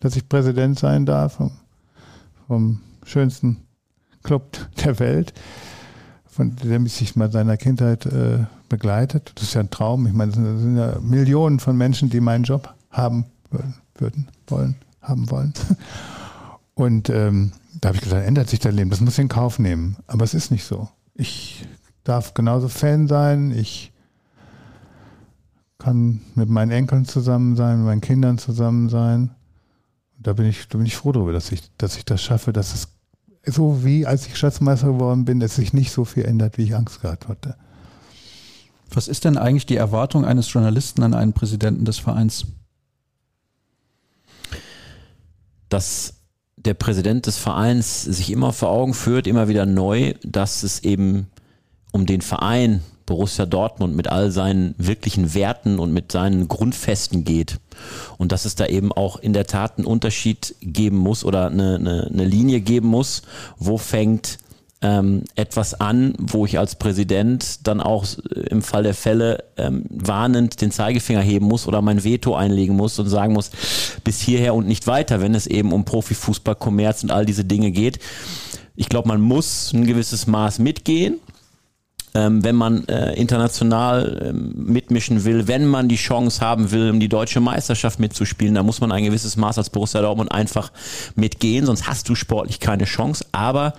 dass 0.00 0.16
ich 0.16 0.28
Präsident 0.28 0.76
sein 0.76 1.06
darf 1.06 1.34
vom, 1.34 1.52
vom 2.48 2.80
schönsten 3.04 3.58
Club 4.24 4.58
der 4.84 4.98
Welt, 4.98 5.32
von 6.26 6.56
dem 6.56 6.86
ich 6.86 6.94
sich 6.94 7.14
mal 7.14 7.30
seiner 7.30 7.56
Kindheit 7.56 8.04
äh, 8.06 8.46
begleitet. 8.68 9.30
Das 9.36 9.44
ist 9.44 9.54
ja 9.54 9.60
ein 9.60 9.70
Traum. 9.70 10.08
Ich 10.08 10.12
meine, 10.12 10.32
es 10.32 10.36
sind 10.36 10.76
ja 10.76 10.98
Millionen 11.00 11.60
von 11.60 11.76
Menschen, 11.76 12.10
die 12.10 12.20
meinen 12.20 12.42
Job 12.42 12.74
haben 12.90 13.26
würden, 13.52 13.74
würden 13.94 14.28
wollen, 14.48 14.74
haben 15.00 15.30
wollen. 15.30 15.54
Und 16.74 17.10
ähm, 17.10 17.52
da 17.80 17.90
habe 17.90 17.96
ich 17.98 18.02
gesagt, 18.02 18.26
ändert 18.26 18.50
sich 18.50 18.58
dein 18.58 18.74
Leben. 18.74 18.90
Das 18.90 19.00
muss 19.00 19.12
ich 19.14 19.20
in 19.20 19.28
Kauf 19.28 19.60
nehmen. 19.60 19.96
Aber 20.08 20.24
es 20.24 20.34
ist 20.34 20.50
nicht 20.50 20.64
so. 20.64 20.88
Ich 21.14 21.64
darf 22.02 22.34
genauso 22.34 22.66
Fan 22.66 23.06
sein. 23.06 23.52
Ich 23.52 23.92
kann 25.88 26.20
mit 26.34 26.50
meinen 26.50 26.70
Enkeln 26.70 27.06
zusammen 27.06 27.56
sein, 27.56 27.78
mit 27.78 27.86
meinen 27.86 28.00
Kindern 28.02 28.36
zusammen 28.36 28.90
sein. 28.90 29.30
Und 30.16 30.26
da 30.26 30.34
bin 30.34 30.44
ich, 30.44 30.68
da 30.68 30.76
bin 30.76 30.86
ich 30.86 30.96
froh 30.96 31.12
darüber, 31.12 31.32
dass 31.32 31.50
ich, 31.50 31.62
dass 31.78 31.96
ich 31.96 32.04
das 32.04 32.22
schaffe, 32.22 32.52
dass 32.52 32.74
es 32.74 32.88
so 33.46 33.84
wie 33.84 34.04
als 34.04 34.26
ich 34.26 34.36
Schatzmeister 34.36 34.88
geworden 34.88 35.24
bin, 35.24 35.40
dass 35.40 35.56
sich 35.56 35.72
nicht 35.72 35.90
so 35.90 36.04
viel 36.04 36.26
ändert, 36.26 36.58
wie 36.58 36.64
ich 36.64 36.74
Angst 36.74 37.00
gehabt 37.00 37.28
hatte. 37.28 37.56
Was 38.90 39.08
ist 39.08 39.24
denn 39.24 39.38
eigentlich 39.38 39.64
die 39.64 39.76
Erwartung 39.76 40.26
eines 40.26 40.52
Journalisten 40.52 41.02
an 41.02 41.14
einen 41.14 41.32
Präsidenten 41.32 41.86
des 41.86 41.98
Vereins? 41.98 42.46
Dass 45.70 46.14
der 46.56 46.74
Präsident 46.74 47.26
des 47.26 47.38
Vereins 47.38 48.02
sich 48.02 48.30
immer 48.30 48.52
vor 48.52 48.68
Augen 48.68 48.92
führt, 48.92 49.26
immer 49.26 49.48
wieder 49.48 49.64
neu, 49.64 50.12
dass 50.22 50.64
es 50.64 50.80
eben 50.80 51.28
um 51.92 52.04
den 52.04 52.20
Verein 52.20 52.82
Borussia 53.08 53.46
Dortmund 53.46 53.96
mit 53.96 54.08
all 54.08 54.30
seinen 54.30 54.74
wirklichen 54.76 55.32
Werten 55.34 55.78
und 55.78 55.92
mit 55.92 56.12
seinen 56.12 56.46
Grundfesten 56.46 57.24
geht. 57.24 57.58
Und 58.18 58.32
dass 58.32 58.44
es 58.44 58.54
da 58.54 58.66
eben 58.66 58.92
auch 58.92 59.16
in 59.16 59.32
der 59.32 59.46
Tat 59.46 59.78
einen 59.78 59.86
Unterschied 59.86 60.54
geben 60.60 60.98
muss 60.98 61.24
oder 61.24 61.46
eine, 61.46 61.76
eine, 61.76 62.10
eine 62.12 62.24
Linie 62.24 62.60
geben 62.60 62.88
muss, 62.88 63.22
wo 63.56 63.78
fängt 63.78 64.38
ähm, 64.82 65.24
etwas 65.36 65.80
an, 65.80 66.14
wo 66.18 66.44
ich 66.44 66.58
als 66.58 66.76
Präsident 66.76 67.66
dann 67.66 67.80
auch 67.80 68.06
im 68.50 68.60
Fall 68.62 68.82
der 68.82 68.94
Fälle 68.94 69.42
ähm, 69.56 69.84
warnend 69.88 70.60
den 70.60 70.70
Zeigefinger 70.70 71.22
heben 71.22 71.46
muss 71.46 71.66
oder 71.66 71.80
mein 71.80 72.04
Veto 72.04 72.36
einlegen 72.36 72.76
muss 72.76 72.98
und 72.98 73.08
sagen 73.08 73.32
muss, 73.32 73.50
bis 74.04 74.20
hierher 74.20 74.54
und 74.54 74.68
nicht 74.68 74.86
weiter, 74.86 75.20
wenn 75.20 75.34
es 75.34 75.46
eben 75.46 75.72
um 75.72 75.84
Profifußball, 75.84 76.56
Kommerz 76.56 77.02
und 77.02 77.10
all 77.10 77.24
diese 77.24 77.44
Dinge 77.44 77.70
geht. 77.70 77.98
Ich 78.76 78.88
glaube, 78.88 79.08
man 79.08 79.20
muss 79.20 79.72
ein 79.72 79.86
gewisses 79.86 80.26
Maß 80.26 80.58
mitgehen 80.60 81.16
ähm, 82.14 82.42
wenn 82.44 82.56
man 82.56 82.86
äh, 82.88 83.14
international 83.14 84.28
ähm, 84.30 84.52
mitmischen 84.56 85.24
will, 85.24 85.46
wenn 85.48 85.66
man 85.66 85.88
die 85.88 85.96
Chance 85.96 86.40
haben 86.40 86.70
will, 86.70 86.90
um 86.90 87.00
die 87.00 87.08
deutsche 87.08 87.40
Meisterschaft 87.40 87.98
mitzuspielen, 87.98 88.54
dann 88.54 88.66
muss 88.66 88.80
man 88.80 88.92
ein 88.92 89.04
gewisses 89.04 89.36
Maß 89.36 89.58
als 89.58 89.70
Borussia 89.70 90.00
Dortmund 90.00 90.32
einfach 90.32 90.72
mitgehen, 91.16 91.66
sonst 91.66 91.86
hast 91.86 92.08
du 92.08 92.14
sportlich 92.14 92.60
keine 92.60 92.84
Chance. 92.84 93.26
Aber 93.32 93.74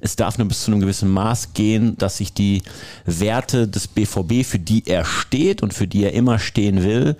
es 0.00 0.16
darf 0.16 0.38
nur 0.38 0.48
bis 0.48 0.64
zu 0.64 0.70
einem 0.70 0.80
gewissen 0.80 1.10
Maß 1.10 1.52
gehen, 1.54 1.96
dass 1.98 2.18
sich 2.18 2.32
die 2.32 2.62
Werte 3.04 3.68
des 3.68 3.88
BVB, 3.88 4.44
für 4.44 4.58
die 4.58 4.84
er 4.86 5.04
steht 5.04 5.62
und 5.62 5.74
für 5.74 5.86
die 5.86 6.04
er 6.04 6.14
immer 6.14 6.38
stehen 6.38 6.82
will, 6.82 7.16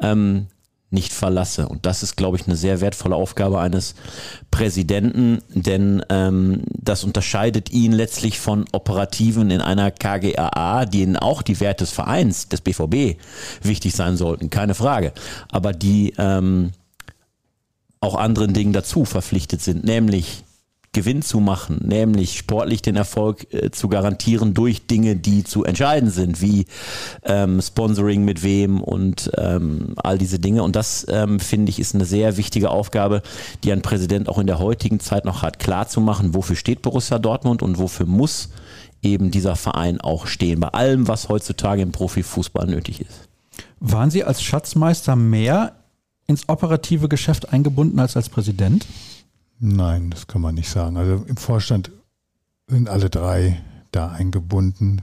ähm, 0.00 0.46
nicht 0.90 1.12
verlasse. 1.12 1.68
Und 1.68 1.84
das 1.84 2.02
ist, 2.02 2.16
glaube 2.16 2.38
ich, 2.38 2.46
eine 2.46 2.56
sehr 2.56 2.80
wertvolle 2.80 3.14
Aufgabe 3.14 3.60
eines 3.60 3.94
Präsidenten, 4.50 5.40
denn 5.50 6.02
ähm, 6.08 6.62
das 6.68 7.04
unterscheidet 7.04 7.70
ihn 7.70 7.92
letztlich 7.92 8.40
von 8.40 8.64
Operativen 8.72 9.50
in 9.50 9.60
einer 9.60 9.90
KGAA, 9.90 10.86
denen 10.86 11.16
auch 11.16 11.42
die 11.42 11.60
Werte 11.60 11.84
des 11.84 11.92
Vereins, 11.92 12.48
des 12.48 12.62
BVB, 12.62 13.20
wichtig 13.62 13.94
sein 13.94 14.16
sollten, 14.16 14.48
keine 14.48 14.74
Frage. 14.74 15.12
Aber 15.50 15.72
die 15.72 16.14
ähm, 16.16 16.72
auch 18.00 18.14
anderen 18.14 18.54
Dingen 18.54 18.72
dazu 18.72 19.04
verpflichtet 19.04 19.60
sind, 19.60 19.84
nämlich 19.84 20.44
Gewinn 20.92 21.22
zu 21.22 21.40
machen, 21.40 21.80
nämlich 21.86 22.38
sportlich 22.38 22.82
den 22.82 22.96
Erfolg 22.96 23.52
äh, 23.52 23.70
zu 23.70 23.88
garantieren 23.88 24.54
durch 24.54 24.86
Dinge, 24.86 25.16
die 25.16 25.44
zu 25.44 25.64
entscheiden 25.64 26.10
sind, 26.10 26.40
wie 26.40 26.66
ähm, 27.24 27.60
Sponsoring 27.60 28.24
mit 28.24 28.42
wem 28.42 28.80
und 28.80 29.30
ähm, 29.36 29.94
all 29.96 30.18
diese 30.18 30.38
Dinge. 30.38 30.62
Und 30.62 30.76
das, 30.76 31.06
ähm, 31.08 31.40
finde 31.40 31.70
ich, 31.70 31.78
ist 31.78 31.94
eine 31.94 32.06
sehr 32.06 32.36
wichtige 32.36 32.70
Aufgabe, 32.70 33.22
die 33.64 33.72
ein 33.72 33.82
Präsident 33.82 34.28
auch 34.28 34.38
in 34.38 34.46
der 34.46 34.58
heutigen 34.58 34.98
Zeit 34.98 35.24
noch 35.24 35.42
hat, 35.42 35.58
klar 35.58 35.88
zu 35.88 36.00
machen, 36.00 36.34
wofür 36.34 36.56
steht 36.56 36.82
Borussia 36.82 37.18
Dortmund 37.18 37.62
und 37.62 37.78
wofür 37.78 38.06
muss 38.06 38.48
eben 39.02 39.30
dieser 39.30 39.56
Verein 39.56 40.00
auch 40.00 40.26
stehen, 40.26 40.60
bei 40.60 40.68
allem, 40.68 41.06
was 41.06 41.28
heutzutage 41.28 41.82
im 41.82 41.92
Profifußball 41.92 42.66
nötig 42.66 43.00
ist. 43.02 43.28
Waren 43.80 44.10
Sie 44.10 44.24
als 44.24 44.42
Schatzmeister 44.42 45.16
mehr 45.16 45.74
ins 46.26 46.48
operative 46.48 47.08
Geschäft 47.08 47.52
eingebunden 47.52 47.98
als 48.00 48.16
als 48.16 48.28
Präsident? 48.28 48.86
Nein, 49.60 50.10
das 50.10 50.26
kann 50.26 50.40
man 50.40 50.54
nicht 50.54 50.70
sagen. 50.70 50.96
Also 50.96 51.24
im 51.26 51.36
Vorstand 51.36 51.90
sind 52.68 52.88
alle 52.88 53.10
drei 53.10 53.60
da 53.90 54.08
eingebunden, 54.08 55.02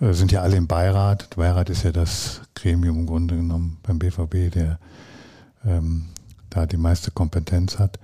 äh, 0.00 0.12
sind 0.12 0.32
ja 0.32 0.42
alle 0.42 0.56
im 0.56 0.66
Beirat. 0.66 1.30
Der 1.32 1.36
Beirat 1.36 1.70
ist 1.70 1.84
ja 1.84 1.92
das 1.92 2.40
Gremium 2.54 3.00
im 3.00 3.06
Grunde 3.06 3.36
genommen 3.36 3.78
beim 3.82 3.98
BVB, 3.98 4.52
der 4.52 4.78
ähm, 5.64 6.06
da 6.50 6.66
die 6.66 6.76
meiste 6.76 7.10
Kompetenz 7.10 7.78
hat. 7.78 7.98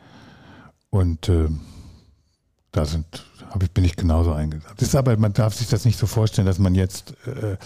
Und 0.91 1.29
äh, 1.29 1.49
da 2.73 2.85
sind, 2.85 3.25
ich, 3.61 3.71
bin 3.73 3.85
ich 3.85 3.97
genauso 3.97 4.33
eingesetzt. 4.33 4.81
Ist 4.81 4.95
aber, 4.95 5.17
man 5.17 5.33
darf 5.33 5.55
sich 5.55 5.69
das 5.69 5.85
nicht 5.85 5.99
so 5.99 6.07
vorstellen, 6.07 6.47
dass 6.47 6.59
man 6.59 6.75
jetzt 6.75 7.15
äh, 7.27 7.57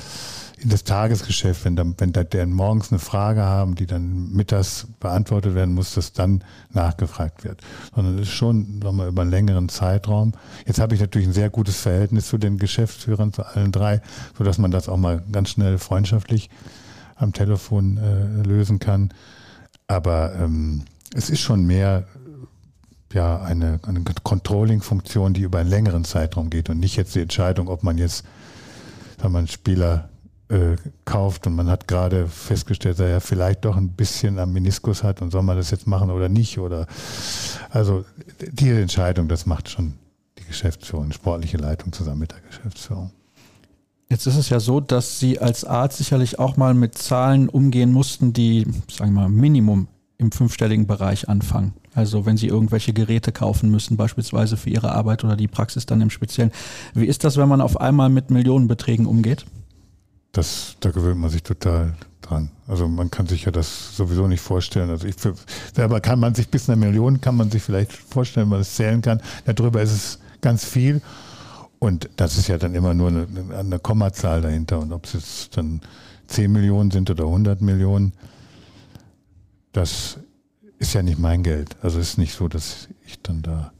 das 0.65 0.85
Tagesgeschäft, 0.85 1.65
wenn, 1.65 1.77
dann, 1.77 1.95
wenn 1.99 2.13
da, 2.13 2.25
der 2.25 2.47
morgens 2.47 2.91
eine 2.91 2.99
Frage 2.99 3.43
haben, 3.43 3.75
die 3.75 3.87
dann 3.87 4.33
mittags 4.33 4.87
beantwortet 5.01 5.55
werden 5.55 5.75
muss, 5.75 5.95
dass 5.95 6.13
dann 6.13 6.43
nachgefragt 6.73 7.45
wird. 7.45 7.61
Sondern 7.95 8.15
es 8.17 8.29
ist 8.29 8.35
schon 8.35 8.79
nochmal 8.79 9.09
über 9.09 9.23
einen 9.23 9.31
längeren 9.31 9.69
Zeitraum. 9.69 10.33
Jetzt 10.67 10.81
habe 10.81 10.95
ich 10.95 11.01
natürlich 11.01 11.29
ein 11.29 11.33
sehr 11.33 11.51
gutes 11.51 11.77
Verhältnis 11.77 12.29
zu 12.29 12.39
den 12.39 12.59
Geschäftsführern, 12.59 13.33
zu 13.33 13.45
allen 13.45 13.73
drei, 13.73 14.01
sodass 14.37 14.59
man 14.59 14.71
das 14.71 14.89
auch 14.89 14.97
mal 14.97 15.23
ganz 15.31 15.51
schnell 15.51 15.79
freundschaftlich 15.79 16.51
am 17.17 17.33
Telefon 17.33 17.99
äh, 17.99 18.47
lösen 18.47 18.79
kann. 18.79 19.13
Aber 19.87 20.35
ähm, 20.35 20.83
es 21.15 21.31
ist 21.31 21.41
schon 21.41 21.67
mehr 21.67 22.05
ja 23.13 23.41
eine, 23.41 23.79
eine 23.87 24.03
Controlling-Funktion, 24.23 25.35
die 25.35 25.43
über 25.43 25.59
einen 25.59 25.71
längeren 25.71 26.05
Zeitraum 26.05 26.51
geht 26.51 26.69
und 26.69 26.81
nicht 26.81 26.97
jetzt 26.97 27.15
die 27.15 27.21
Entscheidung, 27.21 27.69
ob 27.69 27.83
man 27.83 27.97
jetzt 27.99 28.25
wenn 29.25 29.33
man 29.33 29.49
Spieler 29.49 30.11
äh, 30.55 30.77
kauft 31.05 31.47
und 31.49 31.57
man 31.57 31.69
hat 31.69 31.89
gerade 31.89 32.29
festgestellt, 32.29 33.01
dass 33.01 33.09
er 33.09 33.21
vielleicht 33.21 33.65
doch 33.65 33.77
ein 33.77 33.91
bisschen 33.91 34.39
am 34.39 34.53
Meniskus 34.53 35.03
hat 35.03 35.21
und 35.21 35.33
soll 35.33 35.43
man 35.43 35.57
das 35.57 35.73
jetzt 35.73 35.89
machen 35.89 36.11
oder 36.11 36.29
nicht 36.29 36.59
oder 36.59 36.87
also 37.71 38.05
die 38.41 38.71
Entscheidung, 38.71 39.27
das 39.27 39.47
macht 39.47 39.69
schon 39.69 39.95
die 40.39 40.45
Geschäftsführung, 40.45 41.09
die 41.09 41.15
sportliche 41.15 41.57
Leitung 41.57 41.93
zusammen 41.93 42.21
mit 42.21 42.33
der 42.33 42.41
Geschäftsführung. 42.41 43.11
Jetzt 44.09 44.27
ist 44.27 44.37
es 44.37 44.49
ja 44.49 44.61
so, 44.61 44.79
dass 44.79 45.19
Sie 45.19 45.41
als 45.41 45.65
Arzt 45.65 45.99
sicherlich 45.99 46.39
auch 46.39 46.57
mal 46.57 46.75
mit 46.75 46.97
Zahlen 46.97 47.49
umgehen 47.49 47.91
mussten, 47.91 48.33
die, 48.33 48.65
sagen 48.89 49.13
wir 49.15 49.23
mal, 49.23 49.29
Minimum 49.29 49.89
im 50.19 50.31
fünfstelligen 50.31 50.87
Bereich 50.87 51.29
anfangen. 51.29 51.75
Also 51.95 52.27
wenn 52.27 52.37
Sie 52.37 52.47
irgendwelche 52.47 52.93
Geräte 52.93 53.33
kaufen 53.33 53.71
müssen, 53.71 53.97
beispielsweise 53.97 54.57
für 54.57 54.71
Ihre 54.71 54.93
Arbeit 54.93 55.25
oder 55.25 55.37
die 55.37 55.49
Praxis 55.49 55.87
dann 55.87 56.01
im 56.01 56.11
Speziellen. 56.11 56.53
Wie 56.95 57.07
ist 57.07 57.25
das, 57.25 57.37
wenn 57.37 57.49
man 57.49 57.61
auf 57.61 57.81
einmal 57.81 58.09
mit 58.09 58.31
Millionenbeträgen 58.31 59.07
umgeht? 59.07 59.47
Das, 60.35 60.77
da 60.81 60.91
gewöhnt 60.91 61.21
man 61.21 61.31
sich 61.31 61.43
total 61.43 61.95
dran. 62.21 62.51
Also 62.67 62.89
man 62.89 63.11
kann 63.11 63.27
sich 63.27 63.45
ja 63.45 63.53
das 63.53 63.97
sowieso 63.97 64.27
nicht 64.27 64.41
vorstellen. 64.41 64.91
Also 64.91 65.07
ich 65.07 65.15
selber 65.75 66.01
kann 66.01 66.19
man 66.19 66.35
sich 66.35 66.49
bis 66.49 66.69
eine 66.69 66.77
Million 66.77 67.21
kann 67.21 67.37
man 67.37 67.51
sich 67.51 67.63
vielleicht 67.63 67.93
vorstellen, 67.93 68.47
wenn 68.47 68.51
man 68.51 68.61
es 68.61 68.75
zählen 68.75 69.01
kann. 69.01 69.23
Darüber 69.45 69.81
ist 69.81 69.93
es 69.93 70.19
ganz 70.41 70.65
viel. 70.65 71.01
Und 71.79 72.11
das 72.17 72.37
ist 72.37 72.49
ja 72.49 72.59
dann 72.59 72.75
immer 72.75 72.95
nur 72.95 73.09
eine, 73.09 73.27
eine 73.57 73.79
Kommazahl 73.79 74.41
dahinter. 74.43 74.81
Und 74.81 74.93
ob 74.93 75.05
es 75.05 75.13
jetzt 75.13 75.57
dann 75.57 75.81
10 76.27 76.51
Millionen 76.51 76.91
sind 76.91 77.11
oder 77.11 77.25
100 77.25 77.61
Millionen, 77.61 78.13
das 79.73 80.19
ist 80.79 80.95
ja 80.95 81.03
nicht 81.03 81.19
mein 81.19 81.43
Geld. 81.43 81.77
Also 81.81 82.01
es 82.01 82.11
ist 82.11 82.19
nicht 82.19 82.35
so, 82.35 82.49
dass 82.49 82.89
ich 83.07 83.21
dann 83.23 83.43
da 83.43 83.73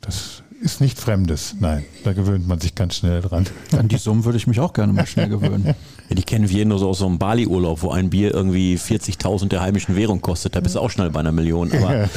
das 0.00 0.42
ist 0.60 0.80
nicht 0.80 0.98
Fremdes. 0.98 1.54
Nein, 1.60 1.84
da 2.04 2.12
gewöhnt 2.12 2.46
man 2.46 2.60
sich 2.60 2.74
ganz 2.74 2.96
schnell 2.96 3.20
dran. 3.20 3.46
An 3.76 3.88
die 3.88 3.96
Summen 3.96 4.24
würde 4.24 4.38
ich 4.38 4.46
mich 4.46 4.60
auch 4.60 4.72
gerne 4.72 4.92
mal 4.92 5.06
schnell 5.06 5.28
gewöhnen. 5.28 5.74
Ja, 6.08 6.14
die 6.14 6.22
kennen 6.22 6.48
wir 6.48 6.64
nur 6.64 6.78
so 6.78 6.88
aus 6.88 7.00
so 7.00 7.06
einem 7.06 7.18
Bali-Urlaub, 7.18 7.82
wo 7.82 7.90
ein 7.90 8.08
Bier 8.08 8.32
irgendwie 8.32 8.76
40.000 8.76 9.48
der 9.48 9.60
heimischen 9.60 9.94
Währung 9.94 10.22
kostet. 10.22 10.56
Da 10.56 10.60
bist 10.60 10.74
du 10.74 10.80
auch 10.80 10.88
schnell 10.88 11.10
bei 11.10 11.20
einer 11.20 11.32
Million. 11.32 11.70
Aber 11.70 12.08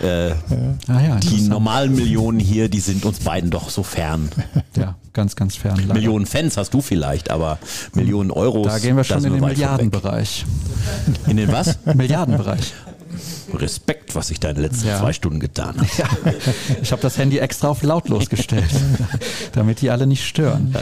äh, 0.00 0.30
ah 0.86 1.00
ja, 1.00 1.16
die 1.16 1.40
normalen 1.40 1.94
Millionen 1.96 2.38
hier, 2.38 2.68
die 2.68 2.78
sind 2.78 3.04
uns 3.04 3.18
beiden 3.18 3.50
doch 3.50 3.70
so 3.70 3.82
fern. 3.82 4.28
Ja, 4.76 4.94
ganz, 5.12 5.34
ganz 5.34 5.56
fern. 5.56 5.76
Leider. 5.76 5.94
Millionen 5.94 6.26
Fans 6.26 6.56
hast 6.56 6.72
du 6.72 6.82
vielleicht, 6.82 7.30
aber 7.30 7.58
Millionen 7.94 8.30
Euros. 8.30 8.66
Da 8.66 8.78
gehen 8.78 8.96
wir 8.96 9.04
schon 9.04 9.24
in 9.24 9.32
den 9.32 9.42
Milliardenbereich. 9.42 10.44
In 11.26 11.36
den 11.36 11.50
was? 11.50 11.78
Milliardenbereich. 11.84 12.74
Respekt, 13.54 14.14
was 14.14 14.30
ich 14.30 14.40
da 14.40 14.50
in 14.50 14.56
den 14.56 14.64
letzten 14.64 14.88
ja. 14.88 14.98
zwei 14.98 15.12
Stunden 15.12 15.40
getan 15.40 15.76
habe. 15.76 15.86
Ja. 15.96 16.08
Ich 16.82 16.92
habe 16.92 17.00
das 17.00 17.16
Handy 17.16 17.38
extra 17.38 17.68
auf 17.68 17.82
lautlos 17.82 18.28
gestellt, 18.28 18.68
damit 19.52 19.80
die 19.80 19.90
alle 19.90 20.06
nicht 20.06 20.26
stören. 20.26 20.74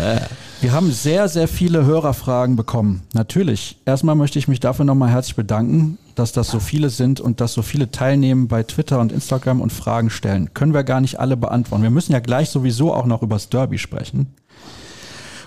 Wir 0.61 0.72
haben 0.72 0.91
sehr, 0.91 1.28
sehr 1.28 1.47
viele 1.47 1.85
Hörerfragen 1.85 2.57
bekommen. 2.57 3.03
Natürlich. 3.12 3.76
Erstmal 3.85 4.16
möchte 4.16 4.39
ich 4.39 4.49
mich 4.49 4.61
dafür 4.61 4.85
nochmal 4.85 5.11
herzlich 5.11 5.37
bedanken, 5.37 5.99
dass 6.14 6.32
das 6.32 6.49
so 6.49 6.59
viele 6.59 6.91
sind 6.91 7.20
und 7.20 7.41
dass 7.41 7.53
so 7.53 7.62
viele 7.62 7.91
teilnehmen 7.91 8.49
bei 8.49 8.62
Twitter 8.62 8.99
und 8.99 9.12
Instagram 9.12 9.61
und 9.61 9.72
Fragen 9.72 10.11
stellen. 10.11 10.53
Können 10.55 10.74
wir 10.74 10.82
gar 10.82 11.01
nicht 11.01 11.20
alle 11.20 11.37
beantworten. 11.37 11.82
Wir 11.82 11.91
müssen 11.91 12.12
ja 12.12 12.20
gleich 12.20 12.51
sowieso 12.51 12.93
auch 12.93 13.07
noch 13.07 13.22
über 13.22 13.37
das 13.37 13.51
Derby 13.51 13.78
sprechen 13.78 14.35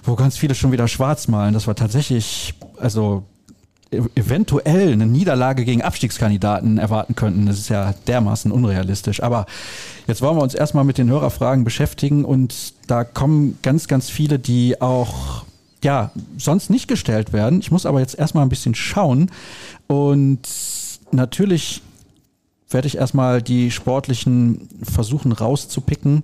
wo 0.08 0.16
ganz 0.16 0.38
viele 0.38 0.56
schon 0.56 0.72
wieder 0.72 0.88
schwarz 0.88 1.28
malen. 1.28 1.54
Das 1.54 1.68
war 1.68 1.76
tatsächlich, 1.76 2.54
also 2.78 3.24
eventuell 3.92 4.92
eine 4.92 5.06
Niederlage 5.06 5.66
gegen 5.66 5.82
Abstiegskandidaten 5.82 6.78
erwarten 6.78 7.16
könnten. 7.16 7.46
Das 7.46 7.58
ist 7.58 7.70
ja 7.70 7.94
dermaßen 8.08 8.52
unrealistisch. 8.52 9.24
Aber 9.24 9.46
jetzt 10.08 10.22
wollen 10.22 10.38
wir 10.38 10.44
uns 10.44 10.56
erstmal 10.56 10.84
mit 10.84 10.98
den 10.98 11.10
Hörerfragen 11.10 11.64
beschäftigen 11.64 12.26
und 12.26 12.74
da 12.88 13.04
kommen 13.04 13.58
ganz, 13.62 13.88
ganz 13.88 14.10
viele, 14.10 14.40
die 14.40 14.82
auch 14.82 15.46
ja 15.84 16.12
sonst 16.38 16.70
nicht 16.70 16.88
gestellt 16.88 17.34
werden. 17.34 17.60
Ich 17.60 17.72
muss 17.72 17.86
aber 17.86 18.00
jetzt 18.00 18.18
erstmal 18.18 18.44
ein 18.44 18.50
bisschen 18.50 18.76
schauen 18.76 19.32
und 19.88 20.48
natürlich 21.12 21.82
werde 22.70 22.88
ich 22.88 22.98
erstmal 22.98 23.42
die 23.42 23.72
sportlichen 23.72 24.68
versuchen 24.84 25.32
rauszupicken. 25.32 26.24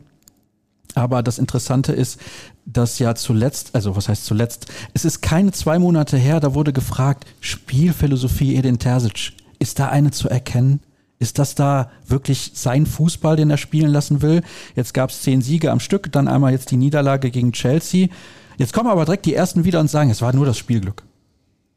Aber 0.95 1.23
das 1.23 1.39
Interessante 1.39 1.91
ist, 1.91 2.19
dass 2.65 2.99
ja 2.99 3.15
zuletzt, 3.15 3.73
also 3.73 3.95
was 3.95 4.09
heißt 4.09 4.25
zuletzt, 4.25 4.67
es 4.93 5.05
ist 5.05 5.21
keine 5.21 5.51
zwei 5.51 5.79
Monate 5.79 6.17
her, 6.17 6.39
da 6.39 6.53
wurde 6.53 6.73
gefragt, 6.73 7.25
Spielphilosophie 7.41 8.55
Edin 8.55 8.79
Terzic, 8.79 9.33
ist 9.59 9.79
da 9.79 9.89
eine 9.89 10.11
zu 10.11 10.29
erkennen? 10.29 10.81
Ist 11.19 11.39
das 11.39 11.55
da 11.55 11.89
wirklich 12.05 12.51
sein 12.53 12.85
Fußball, 12.85 13.37
den 13.37 13.49
er 13.49 13.57
spielen 13.57 13.91
lassen 13.91 14.21
will? 14.21 14.43
Jetzt 14.75 14.93
gab 14.93 15.09
es 15.09 15.21
zehn 15.21 15.41
Siege 15.41 15.71
am 15.71 15.79
Stück, 15.79 16.11
dann 16.11 16.27
einmal 16.27 16.51
jetzt 16.51 16.71
die 16.71 16.77
Niederlage 16.77 17.31
gegen 17.31 17.53
Chelsea. 17.53 18.09
Jetzt 18.57 18.73
kommen 18.73 18.89
aber 18.89 19.05
direkt 19.05 19.25
die 19.25 19.33
ersten 19.33 19.63
wieder 19.63 19.79
und 19.79 19.89
sagen, 19.89 20.09
es 20.09 20.21
war 20.21 20.33
nur 20.33 20.45
das 20.45 20.57
Spielglück. 20.57 21.03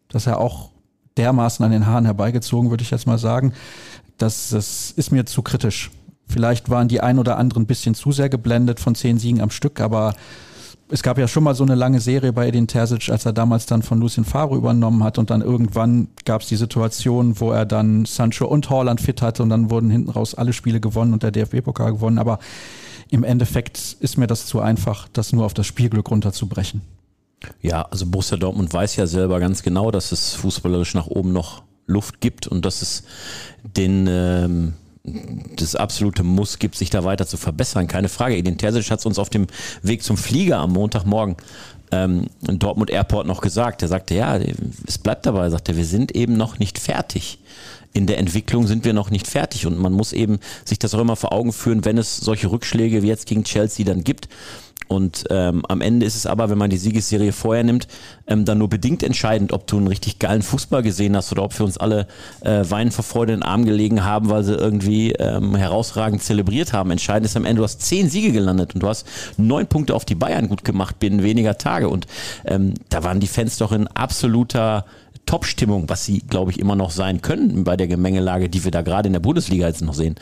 Das 0.09 0.23
ist 0.23 0.27
ja 0.27 0.37
auch 0.37 0.71
dermaßen 1.17 1.65
an 1.65 1.71
den 1.71 1.87
Haaren 1.87 2.05
herbeigezogen, 2.05 2.71
würde 2.71 2.83
ich 2.83 2.91
jetzt 2.91 3.07
mal 3.07 3.19
sagen. 3.19 3.53
Das, 4.19 4.51
das 4.51 4.91
ist 4.91 5.13
mir 5.13 5.27
zu 5.27 5.43
kritisch 5.43 5.91
Vielleicht 6.27 6.71
waren 6.71 6.89
die 6.89 7.01
ein 7.01 7.19
oder 7.19 7.39
anderen 7.39 7.65
ein 7.65 7.67
bisschen 7.67 7.95
zu 7.95 8.13
sehr 8.13 8.29
geblendet 8.29 8.81
von 8.81 8.95
zehn 8.95 9.19
Siegen 9.19 9.41
am 9.41 9.51
Stück, 9.51 9.81
aber 9.81 10.15
es 10.89 11.03
gab 11.03 11.19
ja 11.19 11.27
schon 11.27 11.43
mal 11.43 11.55
so 11.55 11.65
eine 11.65 11.75
lange 11.75 12.01
Serie 12.01 12.33
bei 12.33 12.49
Edin 12.49 12.69
Terzic, 12.69 13.09
als 13.09 13.27
er 13.27 13.33
damals 13.33 13.67
dann 13.67 13.83
von 13.83 13.99
Lucien 13.99 14.25
Favre 14.25 14.57
übernommen 14.57 15.03
hat 15.03 15.19
und 15.19 15.31
dann 15.31 15.43
irgendwann 15.43 16.09
gab 16.25 16.43
es 16.43 16.49
die 16.49 16.57
Situation, 16.57 17.41
wo 17.41 17.51
er 17.51 17.67
dann 17.67 18.05
Sancho 18.05 18.47
und 18.47 18.71
Holland 18.71 19.01
fit 19.01 19.21
hatte 19.21 19.43
und 19.43 19.51
dann 19.51 19.71
wurden 19.71 19.91
hinten 19.91 20.11
raus 20.11 20.35
alle 20.35 20.53
Spiele 20.53 20.81
gewonnen 20.81 21.13
und 21.13 21.23
der 21.23 21.33
DFB-Pokal 21.33 21.93
gewonnen. 21.93 22.19
Aber 22.19 22.39
im 23.11 23.25
Endeffekt 23.25 23.97
ist 24.01 24.17
mir 24.17 24.27
das 24.27 24.47
zu 24.47 24.61
einfach, 24.61 25.09
das 25.13 25.33
nur 25.33 25.45
auf 25.45 25.55
das 25.55 25.67
Spielglück 25.67 26.11
runterzubrechen. 26.11 26.83
Ja, 27.61 27.83
also 27.83 28.07
Borussia 28.07 28.37
Dortmund 28.37 28.73
weiß 28.73 28.97
ja 28.97 29.07
selber 29.07 29.41
ganz 29.41 29.63
genau, 29.63 29.91
dass 29.91 30.13
es 30.13 30.35
fußballerisch 30.35 30.95
nach 30.95 31.07
oben 31.07 31.33
noch 31.33 31.63
Luft 31.87 32.21
gibt 32.21 32.47
und 32.47 32.65
dass 32.65 32.83
es 32.83 33.05
den 33.63 34.07
ähm, 34.09 34.75
das 35.57 35.77
absolute 35.77 36.23
Muss 36.23 36.59
gibt, 36.59 36.75
sich 36.75 36.91
da 36.91 37.05
weiter 37.05 37.27
zu 37.27 37.37
verbessern. 37.37 37.87
Keine 37.87 38.09
Frage. 38.09 38.37
Edin 38.37 38.59
Terzic 38.59 38.91
hat 38.91 38.99
es 38.99 39.07
uns 39.07 39.19
auf 39.19 39.31
dem 39.31 39.47
Weg 39.83 40.03
zum 40.03 40.17
Flieger 40.17 40.59
am 40.59 40.73
Montagmorgen 40.73 41.37
ähm, 41.93 42.27
in 42.49 42.59
Dortmund 42.59 42.91
Airport 42.91 43.27
noch 43.27 43.41
gesagt. 43.41 43.83
Er 43.83 43.89
sagte, 43.89 44.15
ja, 44.15 44.39
es 44.87 44.99
bleibt 44.99 45.27
dabei. 45.27 45.45
Er 45.45 45.51
sagte, 45.51 45.77
wir 45.77 45.85
sind 45.85 46.13
eben 46.15 46.37
noch 46.37 46.59
nicht 46.59 46.79
fertig. 46.79 47.39
In 47.93 48.07
der 48.07 48.19
Entwicklung 48.19 48.67
sind 48.67 48.85
wir 48.85 48.93
noch 48.93 49.11
nicht 49.11 49.27
fertig 49.27 49.67
und 49.67 49.79
man 49.79 49.93
muss 49.93 50.13
eben 50.13 50.39
sich 50.65 50.79
das 50.79 50.93
auch 50.95 51.01
immer 51.01 51.17
vor 51.17 51.33
Augen 51.33 51.53
führen, 51.53 51.85
wenn 51.85 51.97
es 51.97 52.17
solche 52.17 52.51
Rückschläge 52.51 53.03
wie 53.03 53.07
jetzt 53.07 53.27
gegen 53.27 53.45
Chelsea 53.45 53.87
dann 53.87 54.05
gibt 54.05 54.29
und 54.89 55.25
ähm, 55.31 55.65
am 55.69 55.81
Ende 55.81 56.07
ist 56.07 56.15
es 56.15 56.27
aber, 56.27 56.49
wenn 56.49 56.59
man 56.59 56.71
die 56.71 56.77
Siegesserie 56.77 57.33
vorher 57.33 57.65
nimmt, 57.65 57.89
ähm, 58.27 58.45
dann 58.45 58.59
nur 58.59 58.69
bedingt 58.69 59.03
entscheidend, 59.03 59.53
ob 59.53 59.67
du 59.67 59.79
einen 59.79 59.89
richtig 59.89 60.19
geilen 60.19 60.43
Fußball 60.43 60.83
gesehen 60.83 61.17
hast 61.17 61.33
oder 61.33 61.43
ob 61.43 61.59
wir 61.59 61.67
uns 61.67 61.77
alle 61.77 62.07
äh, 62.41 62.65
weinen 62.69 62.93
vor 62.93 63.05
Freude 63.05 63.33
in 63.33 63.41
den 63.41 63.49
Arm 63.49 63.65
gelegen 63.65 64.05
haben, 64.05 64.29
weil 64.29 64.45
sie 64.45 64.55
irgendwie 64.55 65.13
ähm, 65.13 65.57
herausragend 65.57 66.23
zelebriert 66.23 66.73
haben. 66.73 66.91
Entscheidend 66.91 67.27
ist 67.27 67.37
am 67.37 67.45
Ende, 67.45 67.61
du 67.61 67.65
hast 67.65 67.83
zehn 67.83 68.09
Siege 68.09 68.33
gelandet 68.33 68.75
und 68.75 68.83
du 68.83 68.89
hast 68.89 69.07
neun 69.37 69.67
Punkte 69.67 69.95
auf 69.95 70.05
die 70.05 70.15
Bayern 70.15 70.49
gut 70.49 70.65
gemacht 70.65 70.99
binnen 71.01 71.23
weniger 71.23 71.59
Tage. 71.59 71.89
Und 71.89 72.07
ähm, 72.45 72.75
da 72.89 73.03
waren 73.03 73.19
die 73.19 73.27
Fans 73.27 73.59
doch 73.59 73.73
in 73.73 73.89
absoluter 73.89 74.85
Top-Stimmung, 75.27 75.89
was 75.89 76.05
sie, 76.05 76.21
glaube 76.21 76.53
ich, 76.53 76.61
immer 76.61 76.77
noch 76.77 76.93
sein 76.93 77.21
können 77.21 77.65
bei 77.65 77.77
der 77.77 77.89
Gemengelage, 77.89 78.49
die 78.49 78.63
wir 78.63 78.71
da 78.71 78.83
gerade 78.83 79.09
in 79.09 79.13
der 79.13 79.21
Bundesliga 79.21 79.67
jetzt 79.67 79.83
noch 79.83 79.95
sehen. 79.95 80.15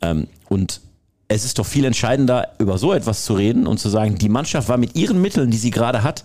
Ähm, 0.00 0.26
und 0.48 0.80
es 1.28 1.44
ist 1.44 1.58
doch 1.58 1.66
viel 1.66 1.84
entscheidender, 1.84 2.48
über 2.58 2.78
so 2.78 2.92
etwas 2.92 3.24
zu 3.24 3.34
reden 3.34 3.66
und 3.66 3.78
zu 3.78 3.90
sagen, 3.90 4.16
die 4.16 4.30
Mannschaft 4.30 4.68
war 4.68 4.78
mit 4.78 4.96
ihren 4.96 5.20
Mitteln, 5.20 5.50
die 5.50 5.58
sie 5.58 5.70
gerade 5.70 6.02
hat, 6.02 6.24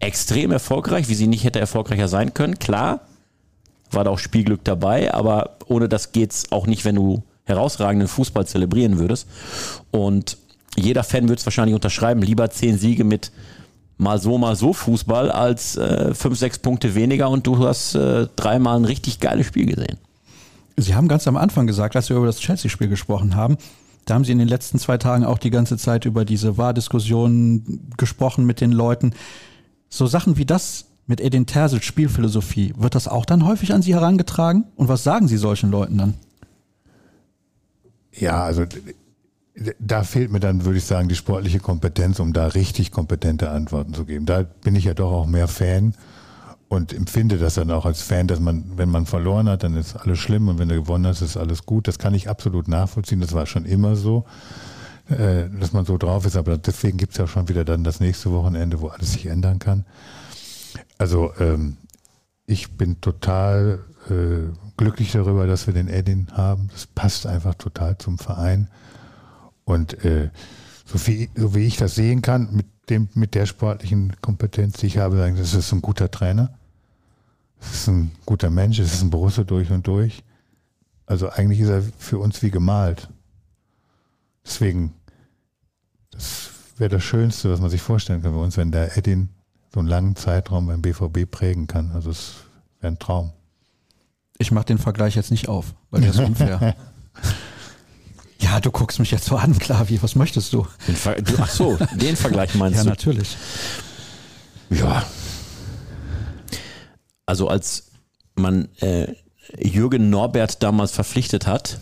extrem 0.00 0.50
erfolgreich, 0.50 1.08
wie 1.08 1.14
sie 1.14 1.26
nicht 1.26 1.44
hätte 1.44 1.60
erfolgreicher 1.60 2.08
sein 2.08 2.34
können. 2.34 2.58
Klar, 2.58 3.00
war 3.90 4.04
da 4.04 4.10
auch 4.10 4.18
Spielglück 4.18 4.64
dabei, 4.64 5.12
aber 5.12 5.58
ohne 5.66 5.88
das 5.88 6.12
geht's 6.12 6.50
auch 6.50 6.66
nicht, 6.66 6.84
wenn 6.84 6.96
du 6.96 7.22
herausragenden 7.44 8.08
Fußball 8.08 8.46
zelebrieren 8.46 8.98
würdest. 8.98 9.28
Und 9.90 10.38
jeder 10.76 11.04
Fan 11.04 11.28
würde 11.28 11.40
es 11.40 11.46
wahrscheinlich 11.46 11.74
unterschreiben, 11.74 12.22
lieber 12.22 12.48
zehn 12.50 12.78
Siege 12.78 13.04
mit 13.04 13.30
mal 13.98 14.18
so, 14.18 14.38
mal 14.38 14.56
so 14.56 14.72
Fußball 14.72 15.30
als 15.30 15.76
äh, 15.76 16.14
fünf, 16.14 16.38
sechs 16.38 16.58
Punkte 16.58 16.94
weniger 16.94 17.28
und 17.28 17.46
du 17.46 17.66
hast 17.66 17.94
äh, 17.94 18.26
dreimal 18.36 18.76
ein 18.76 18.86
richtig 18.86 19.20
geiles 19.20 19.46
Spiel 19.46 19.66
gesehen. 19.66 19.98
Sie 20.76 20.94
haben 20.94 21.06
ganz 21.06 21.28
am 21.28 21.36
Anfang 21.36 21.66
gesagt, 21.66 21.94
als 21.96 22.08
wir 22.08 22.16
über 22.16 22.26
das 22.26 22.40
Chelsea-Spiel 22.40 22.88
gesprochen 22.88 23.36
haben, 23.36 23.58
da 24.04 24.14
haben 24.14 24.24
Sie 24.24 24.32
in 24.32 24.38
den 24.38 24.48
letzten 24.48 24.78
zwei 24.78 24.98
Tagen 24.98 25.24
auch 25.24 25.38
die 25.38 25.50
ganze 25.50 25.76
Zeit 25.76 26.04
über 26.04 26.24
diese 26.24 26.58
Wahrdiskussionen 26.58 27.90
gesprochen 27.96 28.44
mit 28.46 28.60
den 28.60 28.72
Leuten. 28.72 29.12
So 29.88 30.06
Sachen 30.06 30.36
wie 30.36 30.44
das 30.44 30.86
mit 31.06 31.20
Edin 31.20 31.46
Terzic 31.46 31.84
Spielphilosophie, 31.84 32.74
wird 32.76 32.94
das 32.94 33.08
auch 33.08 33.24
dann 33.24 33.46
häufig 33.46 33.72
an 33.72 33.82
Sie 33.82 33.94
herangetragen? 33.94 34.64
Und 34.76 34.88
was 34.88 35.04
sagen 35.04 35.28
Sie 35.28 35.36
solchen 35.36 35.70
Leuten 35.70 35.98
dann? 35.98 36.14
Ja, 38.12 38.42
also 38.44 38.64
da 39.78 40.02
fehlt 40.02 40.32
mir 40.32 40.40
dann, 40.40 40.64
würde 40.64 40.78
ich 40.78 40.84
sagen, 40.84 41.08
die 41.08 41.14
sportliche 41.14 41.60
Kompetenz, 41.60 42.20
um 42.20 42.32
da 42.32 42.46
richtig 42.48 42.90
kompetente 42.90 43.50
Antworten 43.50 43.94
zu 43.94 44.04
geben. 44.04 44.26
Da 44.26 44.42
bin 44.42 44.74
ich 44.74 44.84
ja 44.84 44.94
doch 44.94 45.12
auch 45.12 45.26
mehr 45.26 45.48
Fan 45.48 45.94
und 46.72 46.94
empfinde 46.94 47.36
das 47.36 47.56
dann 47.56 47.70
auch 47.70 47.84
als 47.84 48.00
Fan, 48.00 48.28
dass 48.28 48.40
man, 48.40 48.64
wenn 48.76 48.88
man 48.88 49.04
verloren 49.04 49.46
hat, 49.46 49.62
dann 49.62 49.76
ist 49.76 49.94
alles 49.94 50.18
schlimm 50.18 50.48
und 50.48 50.58
wenn 50.58 50.70
du 50.70 50.76
gewonnen 50.76 51.06
hast, 51.06 51.20
ist 51.20 51.36
alles 51.36 51.66
gut. 51.66 51.86
Das 51.86 51.98
kann 51.98 52.14
ich 52.14 52.30
absolut 52.30 52.66
nachvollziehen. 52.66 53.20
Das 53.20 53.34
war 53.34 53.44
schon 53.44 53.66
immer 53.66 53.94
so, 53.94 54.24
äh, 55.10 55.50
dass 55.60 55.74
man 55.74 55.84
so 55.84 55.98
drauf 55.98 56.24
ist. 56.24 56.34
Aber 56.34 56.56
deswegen 56.56 56.96
gibt 56.96 57.12
es 57.12 57.18
ja 57.18 57.26
schon 57.26 57.50
wieder 57.50 57.66
dann 57.66 57.84
das 57.84 58.00
nächste 58.00 58.32
Wochenende, 58.32 58.80
wo 58.80 58.88
alles 58.88 59.12
sich 59.12 59.26
ändern 59.26 59.58
kann. 59.58 59.84
Also 60.96 61.34
ähm, 61.38 61.76
ich 62.46 62.72
bin 62.72 63.02
total 63.02 63.80
äh, 64.08 64.50
glücklich 64.78 65.12
darüber, 65.12 65.46
dass 65.46 65.66
wir 65.66 65.74
den 65.74 65.88
Edin 65.88 66.28
haben. 66.32 66.70
Das 66.72 66.86
passt 66.86 67.26
einfach 67.26 67.54
total 67.54 67.98
zum 67.98 68.16
Verein. 68.16 68.68
Und 69.64 70.02
äh, 70.06 70.30
so, 70.86 70.96
viel, 70.96 71.28
so 71.36 71.54
wie 71.54 71.66
ich 71.66 71.76
das 71.76 71.96
sehen 71.96 72.22
kann, 72.22 72.48
mit 72.50 72.64
dem, 72.88 73.10
mit 73.12 73.34
der 73.34 73.44
sportlichen 73.44 74.14
Kompetenz, 74.22 74.78
die 74.78 74.86
ich 74.86 74.96
habe, 74.96 75.18
das 75.36 75.52
ist 75.52 75.70
ein 75.70 75.82
guter 75.82 76.10
Trainer. 76.10 76.54
Es 77.62 77.74
ist 77.74 77.86
ein 77.88 78.10
guter 78.26 78.50
Mensch, 78.50 78.78
es 78.78 78.92
ist 78.92 79.02
ein 79.02 79.10
Borussia 79.10 79.44
durch 79.44 79.70
und 79.70 79.86
durch. 79.86 80.22
Also 81.06 81.28
eigentlich 81.30 81.60
ist 81.60 81.68
er 81.68 81.82
für 81.98 82.18
uns 82.18 82.42
wie 82.42 82.50
gemalt. 82.50 83.08
Deswegen, 84.44 84.94
das 86.10 86.50
wäre 86.76 86.90
das 86.90 87.04
Schönste, 87.04 87.50
was 87.50 87.60
man 87.60 87.70
sich 87.70 87.82
vorstellen 87.82 88.22
kann 88.22 88.34
bei 88.34 88.40
uns, 88.40 88.56
wenn 88.56 88.72
der 88.72 88.96
Edin 88.96 89.28
so 89.72 89.80
einen 89.80 89.88
langen 89.88 90.16
Zeitraum 90.16 90.66
beim 90.66 90.82
BVB 90.82 91.30
prägen 91.30 91.66
kann. 91.66 91.92
Also 91.92 92.10
es 92.10 92.34
wäre 92.80 92.92
ein 92.92 92.98
Traum. 92.98 93.32
Ich 94.38 94.50
mache 94.50 94.66
den 94.66 94.78
Vergleich 94.78 95.14
jetzt 95.14 95.30
nicht 95.30 95.48
auf, 95.48 95.74
weil 95.90 96.00
der 96.00 96.10
ist 96.10 96.18
unfair. 96.18 96.74
ja, 98.40 98.60
du 98.60 98.70
guckst 98.70 98.98
mich 98.98 99.10
jetzt 99.10 99.26
so 99.26 99.36
an, 99.36 99.58
klar, 99.58 99.88
wie, 99.88 100.02
was 100.02 100.14
möchtest 100.14 100.52
du? 100.52 100.66
ach 101.38 101.48
so, 101.48 101.78
den 101.94 102.16
Vergleich 102.16 102.54
meinst 102.54 102.78
ja, 102.78 102.82
du? 102.82 102.88
Ja, 102.88 102.94
natürlich. 102.94 103.36
Ja, 104.70 105.04
also 107.32 107.48
als 107.48 107.84
man 108.34 108.68
äh, 108.82 109.06
Jürgen 109.58 110.10
Norbert 110.10 110.62
damals 110.62 110.92
verpflichtet 110.92 111.46
hat, 111.46 111.78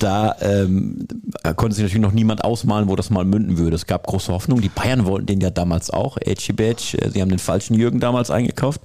da 0.00 0.34
ähm, 0.40 1.06
konnte 1.54 1.76
sich 1.76 1.84
natürlich 1.84 2.02
noch 2.02 2.10
niemand 2.10 2.42
ausmalen, 2.42 2.88
wo 2.88 2.96
das 2.96 3.10
mal 3.10 3.24
münden 3.24 3.58
würde. 3.58 3.76
Es 3.76 3.86
gab 3.86 4.08
große 4.08 4.32
Hoffnung. 4.32 4.60
Die 4.60 4.68
Bayern 4.68 5.06
wollten 5.06 5.26
den 5.26 5.40
ja 5.40 5.50
damals 5.50 5.90
auch. 5.90 6.16
Ecibetsch, 6.16 6.94
äh, 6.94 7.10
sie 7.10 7.22
haben 7.22 7.28
den 7.28 7.38
falschen 7.38 7.74
Jürgen 7.74 8.00
damals 8.00 8.32
eingekauft. 8.32 8.80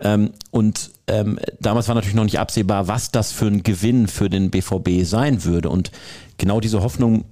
Ähm, 0.00 0.32
und 0.50 0.90
ähm, 1.06 1.38
damals 1.58 1.88
war 1.88 1.94
natürlich 1.94 2.16
noch 2.16 2.24
nicht 2.24 2.38
absehbar, 2.38 2.88
was 2.88 3.12
das 3.12 3.32
für 3.32 3.46
ein 3.46 3.62
Gewinn 3.62 4.08
für 4.08 4.28
den 4.28 4.50
BVB 4.50 5.06
sein 5.06 5.42
würde. 5.44 5.70
Und 5.70 5.90
genau 6.36 6.60
diese 6.60 6.82
Hoffnung 6.82 7.24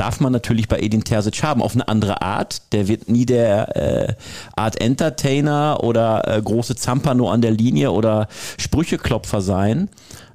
darf 0.00 0.18
man 0.18 0.32
natürlich 0.32 0.66
bei 0.66 0.78
Edin 0.78 1.04
Terzic 1.04 1.42
haben, 1.42 1.60
auf 1.60 1.74
eine 1.74 1.86
andere 1.86 2.22
Art. 2.22 2.72
Der 2.72 2.88
wird 2.88 3.10
nie 3.10 3.26
der 3.26 3.76
äh, 3.76 4.14
Art 4.56 4.80
Entertainer 4.80 5.80
oder 5.82 6.26
äh, 6.26 6.40
große 6.40 6.74
Zampano 6.74 7.28
an 7.28 7.42
der 7.42 7.50
Linie 7.50 7.92
oder 7.92 8.26
Sprücheklopfer 8.56 9.42
sein. 9.42 9.90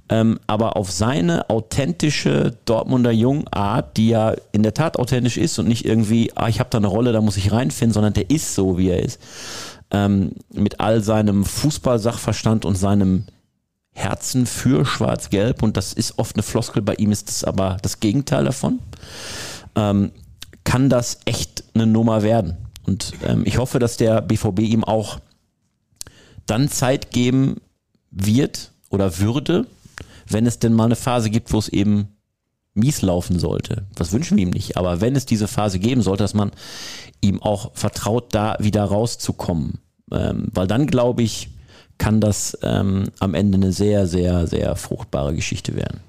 Ähm, 0.07 0.39
aber 0.45 0.77
auf 0.77 0.91
seine 0.91 1.49
authentische 1.49 2.55
Dortmunder 2.65 3.09
Jungart, 3.09 3.97
die 3.97 4.09
ja 4.09 4.35
in 4.51 4.61
der 4.61 4.75
Tat 4.75 4.99
authentisch 4.99 5.37
ist 5.37 5.57
und 5.57 5.67
nicht 5.67 5.83
irgendwie, 5.83 6.31
ah, 6.35 6.47
ich 6.47 6.59
habe 6.59 6.69
da 6.69 6.77
eine 6.77 6.85
Rolle, 6.85 7.11
da 7.11 7.21
muss 7.21 7.37
ich 7.37 7.51
reinfinden, 7.51 7.91
sondern 7.93 8.13
der 8.13 8.29
ist 8.29 8.53
so, 8.53 8.77
wie 8.77 8.89
er 8.89 9.01
ist. 9.01 9.19
Ähm, 9.89 10.33
mit 10.53 10.79
all 10.79 11.01
seinem 11.01 11.43
Fußballsachverstand 11.43 12.65
und 12.65 12.75
seinem 12.75 13.25
Herzen 13.93 14.45
für 14.45 14.85
Schwarz-Gelb 14.85 15.63
und 15.63 15.75
das 15.75 15.91
ist 15.93 16.19
oft 16.19 16.35
eine 16.35 16.43
Floskel, 16.43 16.83
bei 16.83 16.93
ihm 16.95 17.11
ist 17.11 17.29
es 17.29 17.43
aber 17.43 17.77
das 17.81 17.99
Gegenteil 17.99 18.43
davon 18.43 18.79
ähm, 19.75 20.11
kann 20.63 20.89
das 20.89 21.19
echt 21.25 21.63
eine 21.73 21.87
Nummer 21.87 22.23
werden. 22.23 22.57
Und 22.85 23.13
ähm, 23.25 23.43
ich 23.45 23.57
hoffe, 23.57 23.79
dass 23.79 23.97
der 23.97 24.21
BVB 24.21 24.59
ihm 24.61 24.83
auch 24.83 25.19
dann 26.45 26.69
Zeit 26.69 27.11
geben 27.11 27.61
wird 28.11 28.71
oder 28.89 29.17
würde, 29.19 29.65
wenn 30.27 30.45
es 30.45 30.59
denn 30.59 30.73
mal 30.73 30.85
eine 30.85 30.95
Phase 30.95 31.29
gibt, 31.29 31.51
wo 31.51 31.59
es 31.59 31.69
eben 31.69 32.09
mies 32.73 33.01
laufen 33.01 33.39
sollte. 33.39 33.85
Das 33.95 34.11
wünschen 34.11 34.37
wir 34.37 34.43
ihm 34.43 34.51
nicht. 34.51 34.77
Aber 34.77 35.01
wenn 35.01 35.15
es 35.15 35.25
diese 35.25 35.47
Phase 35.47 35.79
geben 35.79 36.01
sollte, 36.01 36.23
dass 36.23 36.33
man 36.33 36.51
ihm 37.21 37.41
auch 37.41 37.71
vertraut, 37.73 38.33
da 38.33 38.57
wieder 38.59 38.83
rauszukommen. 38.83 39.79
Ähm, 40.11 40.49
weil 40.53 40.67
dann, 40.67 40.85
glaube 40.85 41.23
ich, 41.23 41.49
kann 41.97 42.19
das 42.19 42.57
ähm, 42.61 43.05
am 43.19 43.33
Ende 43.33 43.57
eine 43.57 43.71
sehr, 43.71 44.07
sehr, 44.07 44.47
sehr 44.47 44.75
fruchtbare 44.75 45.33
Geschichte 45.33 45.75
werden. 45.75 46.01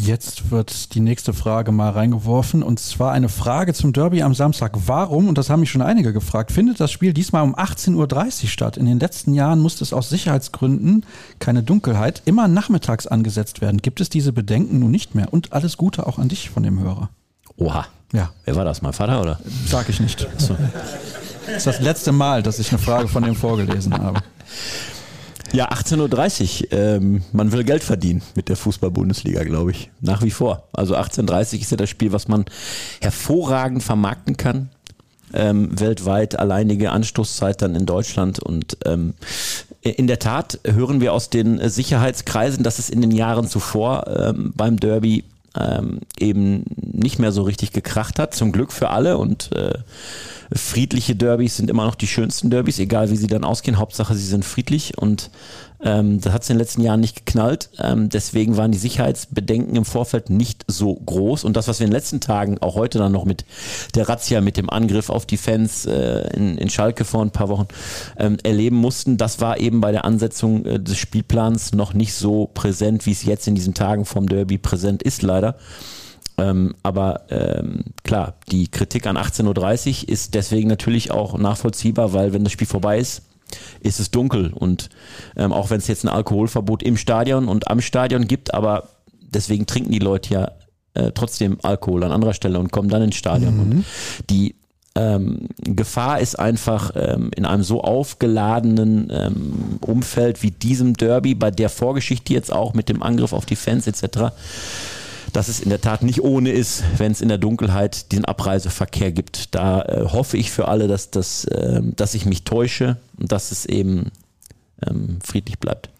Jetzt 0.00 0.52
wird 0.52 0.94
die 0.94 1.00
nächste 1.00 1.32
Frage 1.32 1.72
mal 1.72 1.90
reingeworfen 1.90 2.62
und 2.62 2.78
zwar 2.78 3.10
eine 3.10 3.28
Frage 3.28 3.74
zum 3.74 3.92
Derby 3.92 4.22
am 4.22 4.32
Samstag. 4.32 4.70
Warum, 4.86 5.28
und 5.28 5.36
das 5.36 5.50
haben 5.50 5.58
mich 5.58 5.72
schon 5.72 5.82
einige 5.82 6.12
gefragt, 6.12 6.52
findet 6.52 6.78
das 6.78 6.92
Spiel 6.92 7.12
diesmal 7.12 7.42
um 7.42 7.56
18.30 7.56 7.96
Uhr 8.44 8.48
statt? 8.48 8.76
In 8.76 8.86
den 8.86 9.00
letzten 9.00 9.34
Jahren 9.34 9.58
musste 9.58 9.82
es 9.82 9.92
aus 9.92 10.08
Sicherheitsgründen, 10.08 11.04
keine 11.40 11.64
Dunkelheit, 11.64 12.22
immer 12.26 12.46
nachmittags 12.46 13.08
angesetzt 13.08 13.60
werden. 13.60 13.82
Gibt 13.82 14.00
es 14.00 14.08
diese 14.08 14.32
Bedenken 14.32 14.78
nun 14.78 14.92
nicht 14.92 15.16
mehr? 15.16 15.32
Und 15.32 15.52
alles 15.52 15.76
Gute 15.76 16.06
auch 16.06 16.20
an 16.20 16.28
dich 16.28 16.48
von 16.48 16.62
dem 16.62 16.78
Hörer. 16.78 17.10
Oha. 17.56 17.84
Ja. 18.12 18.30
Wer 18.44 18.54
war 18.54 18.64
das? 18.64 18.82
Mein 18.82 18.92
Vater 18.92 19.20
oder? 19.20 19.40
Sag 19.66 19.88
ich 19.88 19.98
nicht. 19.98 20.28
Das 20.32 20.52
ist 21.56 21.66
das 21.66 21.80
letzte 21.80 22.12
Mal, 22.12 22.44
dass 22.44 22.60
ich 22.60 22.70
eine 22.70 22.78
Frage 22.78 23.08
von 23.08 23.24
dem 23.24 23.34
vorgelesen 23.34 23.98
habe. 23.98 24.20
Ja, 25.52 25.70
18.30 25.70 26.64
Uhr. 26.64 26.78
Ähm, 26.78 27.22
man 27.32 27.52
will 27.52 27.64
Geld 27.64 27.82
verdienen 27.82 28.22
mit 28.34 28.48
der 28.48 28.56
Fußball-Bundesliga, 28.56 29.44
glaube 29.44 29.70
ich. 29.70 29.90
Nach 30.00 30.22
wie 30.22 30.30
vor. 30.30 30.64
Also 30.72 30.96
18.30 30.96 31.54
Uhr 31.54 31.60
ist 31.60 31.70
ja 31.70 31.76
das 31.76 31.88
Spiel, 31.88 32.12
was 32.12 32.28
man 32.28 32.44
hervorragend 33.00 33.82
vermarkten 33.82 34.36
kann. 34.36 34.68
Ähm, 35.34 35.78
weltweit 35.78 36.38
alleinige 36.38 36.90
Anstoßzeit 36.90 37.60
dann 37.60 37.74
in 37.74 37.84
Deutschland 37.84 38.38
und 38.38 38.78
ähm, 38.86 39.12
in 39.82 40.06
der 40.06 40.18
Tat 40.18 40.58
hören 40.64 41.02
wir 41.02 41.12
aus 41.12 41.28
den 41.28 41.68
Sicherheitskreisen, 41.68 42.64
dass 42.64 42.78
es 42.78 42.88
in 42.88 43.02
den 43.02 43.10
Jahren 43.10 43.46
zuvor 43.46 44.06
ähm, 44.06 44.52
beim 44.56 44.80
Derby 44.80 45.24
ähm, 45.58 46.00
eben 46.18 46.64
nicht 46.76 47.18
mehr 47.18 47.32
so 47.32 47.42
richtig 47.42 47.72
gekracht 47.72 48.18
hat. 48.18 48.34
Zum 48.34 48.52
Glück 48.52 48.72
für 48.72 48.90
alle 48.90 49.18
und 49.18 49.52
äh, 49.54 49.78
friedliche 50.52 51.14
Derbys 51.14 51.56
sind 51.56 51.70
immer 51.70 51.84
noch 51.84 51.94
die 51.94 52.06
schönsten 52.06 52.50
Derbys, 52.50 52.78
egal 52.78 53.10
wie 53.10 53.16
sie 53.16 53.26
dann 53.26 53.44
ausgehen. 53.44 53.78
Hauptsache, 53.78 54.14
sie 54.14 54.26
sind 54.26 54.44
friedlich 54.44 54.98
und 54.98 55.30
ähm, 55.80 56.20
das 56.20 56.32
hat 56.32 56.42
es 56.42 56.50
in 56.50 56.54
den 56.54 56.60
letzten 56.60 56.82
Jahren 56.82 57.00
nicht 57.00 57.24
geknallt. 57.24 57.70
Ähm, 57.78 58.08
deswegen 58.08 58.56
waren 58.56 58.72
die 58.72 58.78
Sicherheitsbedenken 58.78 59.76
im 59.76 59.84
Vorfeld 59.84 60.28
nicht 60.28 60.64
so 60.66 60.94
groß. 60.94 61.44
Und 61.44 61.56
das, 61.56 61.68
was 61.68 61.78
wir 61.78 61.84
in 61.84 61.90
den 61.90 61.96
letzten 61.96 62.20
Tagen, 62.20 62.58
auch 62.58 62.74
heute 62.74 62.98
dann 62.98 63.12
noch 63.12 63.24
mit 63.24 63.44
der 63.94 64.08
Razzia, 64.08 64.40
mit 64.40 64.56
dem 64.56 64.70
Angriff 64.70 65.10
auf 65.10 65.24
die 65.24 65.36
Fans 65.36 65.86
äh, 65.86 66.28
in, 66.34 66.58
in 66.58 66.68
Schalke 66.68 67.04
vor 67.04 67.22
ein 67.22 67.30
paar 67.30 67.48
Wochen 67.48 67.68
ähm, 68.16 68.38
erleben 68.42 68.76
mussten, 68.76 69.18
das 69.18 69.40
war 69.40 69.60
eben 69.60 69.80
bei 69.80 69.92
der 69.92 70.04
Ansetzung 70.04 70.64
äh, 70.64 70.80
des 70.80 70.98
Spielplans 70.98 71.72
noch 71.72 71.94
nicht 71.94 72.14
so 72.14 72.50
präsent, 72.52 73.06
wie 73.06 73.12
es 73.12 73.22
jetzt 73.22 73.46
in 73.46 73.54
diesen 73.54 73.74
Tagen 73.74 74.04
vom 74.04 74.28
Derby 74.28 74.58
präsent 74.58 75.02
ist, 75.02 75.22
leider. 75.22 75.56
Ähm, 76.38 76.74
aber 76.82 77.22
ähm, 77.30 77.84
klar, 78.04 78.34
die 78.50 78.68
Kritik 78.68 79.06
an 79.06 79.16
18.30 79.16 80.04
Uhr 80.04 80.08
ist 80.08 80.34
deswegen 80.34 80.68
natürlich 80.68 81.10
auch 81.10 81.36
nachvollziehbar, 81.36 82.12
weil 82.12 82.32
wenn 82.32 82.44
das 82.44 82.52
Spiel 82.52 82.66
vorbei 82.66 82.98
ist, 82.98 83.22
ist 83.80 83.98
es 83.98 84.10
dunkel. 84.10 84.52
Und 84.52 84.88
ähm, 85.36 85.52
auch 85.52 85.70
wenn 85.70 85.78
es 85.78 85.88
jetzt 85.88 86.04
ein 86.04 86.08
Alkoholverbot 86.08 86.82
im 86.82 86.96
Stadion 86.96 87.48
und 87.48 87.68
am 87.68 87.80
Stadion 87.80 88.28
gibt, 88.28 88.54
aber 88.54 88.88
deswegen 89.20 89.66
trinken 89.66 89.90
die 89.90 89.98
Leute 89.98 90.34
ja 90.34 90.52
äh, 90.94 91.12
trotzdem 91.12 91.58
Alkohol 91.62 92.04
an 92.04 92.12
anderer 92.12 92.34
Stelle 92.34 92.58
und 92.58 92.72
kommen 92.72 92.88
dann 92.88 93.02
ins 93.02 93.16
Stadion. 93.16 93.54
Mhm. 93.54 93.60
Und 93.60 93.84
die 94.30 94.54
ähm, 94.94 95.48
Gefahr 95.62 96.20
ist 96.20 96.38
einfach 96.38 96.92
ähm, 96.96 97.30
in 97.36 97.46
einem 97.46 97.62
so 97.62 97.82
aufgeladenen 97.82 99.08
ähm, 99.10 99.78
Umfeld 99.80 100.42
wie 100.42 100.50
diesem 100.50 100.94
Derby, 100.94 101.34
bei 101.34 101.50
der 101.50 101.68
Vorgeschichte 101.68 102.32
jetzt 102.32 102.52
auch 102.52 102.74
mit 102.74 102.88
dem 102.88 103.02
Angriff 103.02 103.32
auf 103.32 103.46
die 103.46 103.56
Fans 103.56 103.86
etc., 103.86 104.32
dass 105.32 105.48
es 105.48 105.60
in 105.60 105.70
der 105.70 105.80
Tat 105.80 106.02
nicht 106.02 106.22
ohne 106.22 106.50
ist, 106.50 106.82
wenn 106.96 107.12
es 107.12 107.20
in 107.20 107.28
der 107.28 107.38
Dunkelheit 107.38 108.12
diesen 108.12 108.24
Abreiseverkehr 108.24 109.12
gibt. 109.12 109.54
Da 109.54 109.82
äh, 109.82 110.04
hoffe 110.06 110.36
ich 110.36 110.50
für 110.50 110.68
alle, 110.68 110.88
dass, 110.88 111.10
das, 111.10 111.44
äh, 111.44 111.80
dass 111.82 112.14
ich 112.14 112.26
mich 112.26 112.44
täusche 112.44 112.96
und 113.16 113.32
dass 113.32 113.52
es 113.52 113.66
eben 113.66 114.10
ähm, 114.86 115.18
friedlich 115.22 115.58
bleibt. 115.58 115.90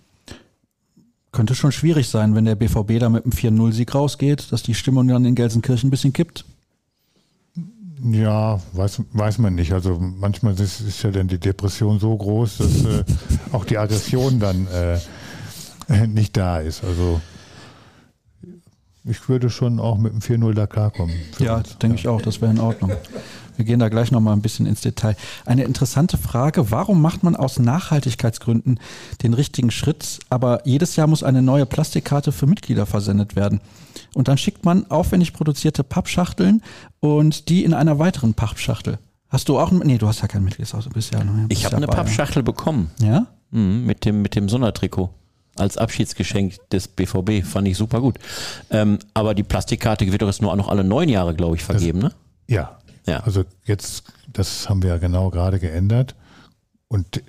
Könnte 1.32 1.54
schon 1.54 1.72
schwierig 1.72 2.08
sein, 2.08 2.34
wenn 2.34 2.46
der 2.46 2.54
BVB 2.54 2.98
da 2.98 3.08
mit 3.08 3.24
einem 3.24 3.32
4-0-Sieg 3.32 3.94
rausgeht, 3.94 4.50
dass 4.50 4.62
die 4.62 4.74
Stimmung 4.74 5.08
dann 5.08 5.24
in 5.24 5.34
Gelsenkirchen 5.34 5.88
ein 5.88 5.90
bisschen 5.90 6.12
kippt. 6.12 6.44
Ja, 8.02 8.60
weiß, 8.72 9.02
weiß 9.12 9.38
man 9.38 9.54
nicht. 9.54 9.72
Also 9.72 9.98
manchmal 9.98 10.58
ist, 10.58 10.80
ist 10.80 11.02
ja 11.02 11.10
dann 11.10 11.28
die 11.28 11.38
Depression 11.38 11.98
so 11.98 12.16
groß, 12.16 12.58
dass 12.58 12.84
äh, 12.84 13.04
auch 13.52 13.64
die 13.64 13.76
Aggression 13.76 14.38
dann 14.38 14.66
äh, 14.68 16.06
nicht 16.06 16.36
da 16.36 16.58
ist. 16.58 16.84
Also 16.84 17.20
ich 19.08 19.28
würde 19.28 19.50
schon 19.50 19.80
auch 19.80 19.98
mit 19.98 20.12
dem 20.12 20.20
4-0 20.20 20.54
da 20.54 20.66
klarkommen. 20.66 21.14
Ja, 21.38 21.62
denke 21.82 21.96
ja. 21.96 22.00
ich 22.00 22.08
auch, 22.08 22.22
das 22.22 22.40
wäre 22.40 22.50
in 22.50 22.60
Ordnung. 22.60 22.92
Wir 23.56 23.64
gehen 23.64 23.80
da 23.80 23.88
gleich 23.88 24.12
nochmal 24.12 24.34
ein 24.34 24.40
bisschen 24.40 24.66
ins 24.66 24.82
Detail. 24.82 25.16
Eine 25.44 25.64
interessante 25.64 26.16
Frage, 26.16 26.70
warum 26.70 27.02
macht 27.02 27.24
man 27.24 27.34
aus 27.34 27.58
Nachhaltigkeitsgründen 27.58 28.78
den 29.22 29.34
richtigen 29.34 29.72
Schritt, 29.72 30.20
aber 30.30 30.64
jedes 30.64 30.94
Jahr 30.94 31.08
muss 31.08 31.24
eine 31.24 31.42
neue 31.42 31.66
Plastikkarte 31.66 32.30
für 32.30 32.46
Mitglieder 32.46 32.86
versendet 32.86 33.34
werden? 33.34 33.60
Und 34.14 34.28
dann 34.28 34.38
schickt 34.38 34.64
man 34.64 34.88
aufwendig 34.90 35.32
produzierte 35.32 35.82
Pappschachteln 35.82 36.62
und 37.00 37.48
die 37.48 37.64
in 37.64 37.74
einer 37.74 37.98
weiteren 37.98 38.34
Pappschachtel. 38.34 38.98
Hast 39.28 39.48
du 39.48 39.58
auch, 39.58 39.72
nee, 39.72 39.98
du 39.98 40.06
hast 40.06 40.22
ja 40.22 40.28
kein 40.28 40.44
Mitgliedshaus, 40.44 40.84
du 40.84 40.90
bist 40.90 41.12
ja 41.12 41.24
noch 41.24 41.34
Ich 41.48 41.64
habe 41.64 41.76
eine 41.76 41.88
Pappschachtel 41.88 42.42
bekommen. 42.42 42.90
Ja? 43.00 43.26
Mhm, 43.50 43.84
mit 43.84 44.04
dem, 44.04 44.22
mit 44.22 44.36
dem 44.36 44.48
Sondertrikot 44.48 45.10
als 45.60 45.76
Abschiedsgeschenk 45.76 46.56
des 46.70 46.88
BVB. 46.88 47.44
Fand 47.44 47.68
ich 47.68 47.76
super 47.76 48.00
gut. 48.00 48.18
Ähm, 48.70 48.98
aber 49.14 49.34
die 49.34 49.42
Plastikkarte 49.42 50.10
wird 50.10 50.22
doch 50.22 50.26
jetzt 50.26 50.42
nur 50.42 50.54
noch 50.56 50.68
alle 50.68 50.84
neun 50.84 51.08
Jahre, 51.08 51.34
glaube 51.34 51.56
ich, 51.56 51.64
vergeben, 51.64 52.00
das, 52.00 52.12
ne? 52.12 52.18
Ja. 52.46 52.78
ja. 53.06 53.20
Also 53.20 53.44
jetzt, 53.64 54.04
das 54.32 54.68
haben 54.68 54.82
wir 54.82 54.90
ja 54.90 54.98
genau 54.98 55.30
gerade 55.30 55.58
geändert. 55.58 56.14
Und 56.88 57.18
äh, 57.18 57.22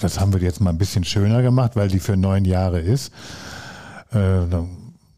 das 0.00 0.20
haben 0.20 0.32
wir 0.32 0.40
jetzt 0.40 0.60
mal 0.60 0.70
ein 0.70 0.78
bisschen 0.78 1.04
schöner 1.04 1.42
gemacht, 1.42 1.76
weil 1.76 1.88
die 1.88 2.00
für 2.00 2.16
neun 2.16 2.44
Jahre 2.44 2.80
ist. 2.80 3.12
Äh, 4.10 4.46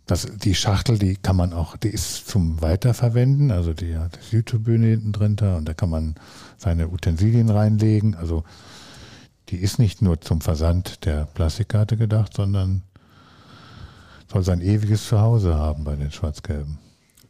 das, 0.07 0.27
die 0.43 0.55
Schachtel, 0.55 0.99
die 0.99 1.17
kann 1.17 1.37
man 1.37 1.53
auch, 1.53 1.77
die 1.77 1.91
ist 1.91 2.29
zum 2.29 2.63
Weiterverwenden. 2.63 3.51
Also 3.51 3.75
die 3.75 3.97
hat 3.97 4.17
die 4.17 4.37
Südtribüne 4.37 4.87
hinten 4.87 5.13
drin 5.13 5.37
da 5.37 5.57
und 5.57 5.69
da 5.69 5.75
kann 5.75 5.91
man 5.91 6.15
seine 6.57 6.89
Utensilien 6.89 7.51
reinlegen. 7.51 8.15
Also 8.15 8.45
die 9.49 9.57
ist 9.57 9.79
nicht 9.79 10.03
nur 10.03 10.21
zum 10.21 10.41
Versand 10.41 11.05
der 11.05 11.27
Plastikkarte 11.27 11.97
gedacht, 11.97 12.35
sondern 12.35 12.83
soll 14.31 14.43
sein 14.43 14.61
ewiges 14.61 15.07
Zuhause 15.09 15.55
haben 15.55 15.85
bei 15.85 15.97
den 15.97 16.11
Schwarz-Gelben. 16.11 16.79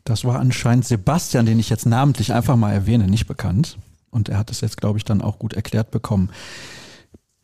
Das 0.04 0.24
war 0.24 0.38
anscheinend 0.40 0.86
Sebastian, 0.86 1.46
den 1.46 1.58
ich 1.58 1.68
jetzt 1.68 1.86
namentlich 1.86 2.32
einfach 2.32 2.56
mal 2.56 2.72
erwähne, 2.72 3.06
nicht 3.06 3.26
bekannt. 3.26 3.78
Und 4.10 4.28
er 4.28 4.38
hat 4.38 4.50
es 4.50 4.62
jetzt, 4.62 4.78
glaube 4.78 4.98
ich, 4.98 5.04
dann 5.04 5.20
auch 5.20 5.38
gut 5.38 5.52
erklärt 5.52 5.90
bekommen. 5.90 6.30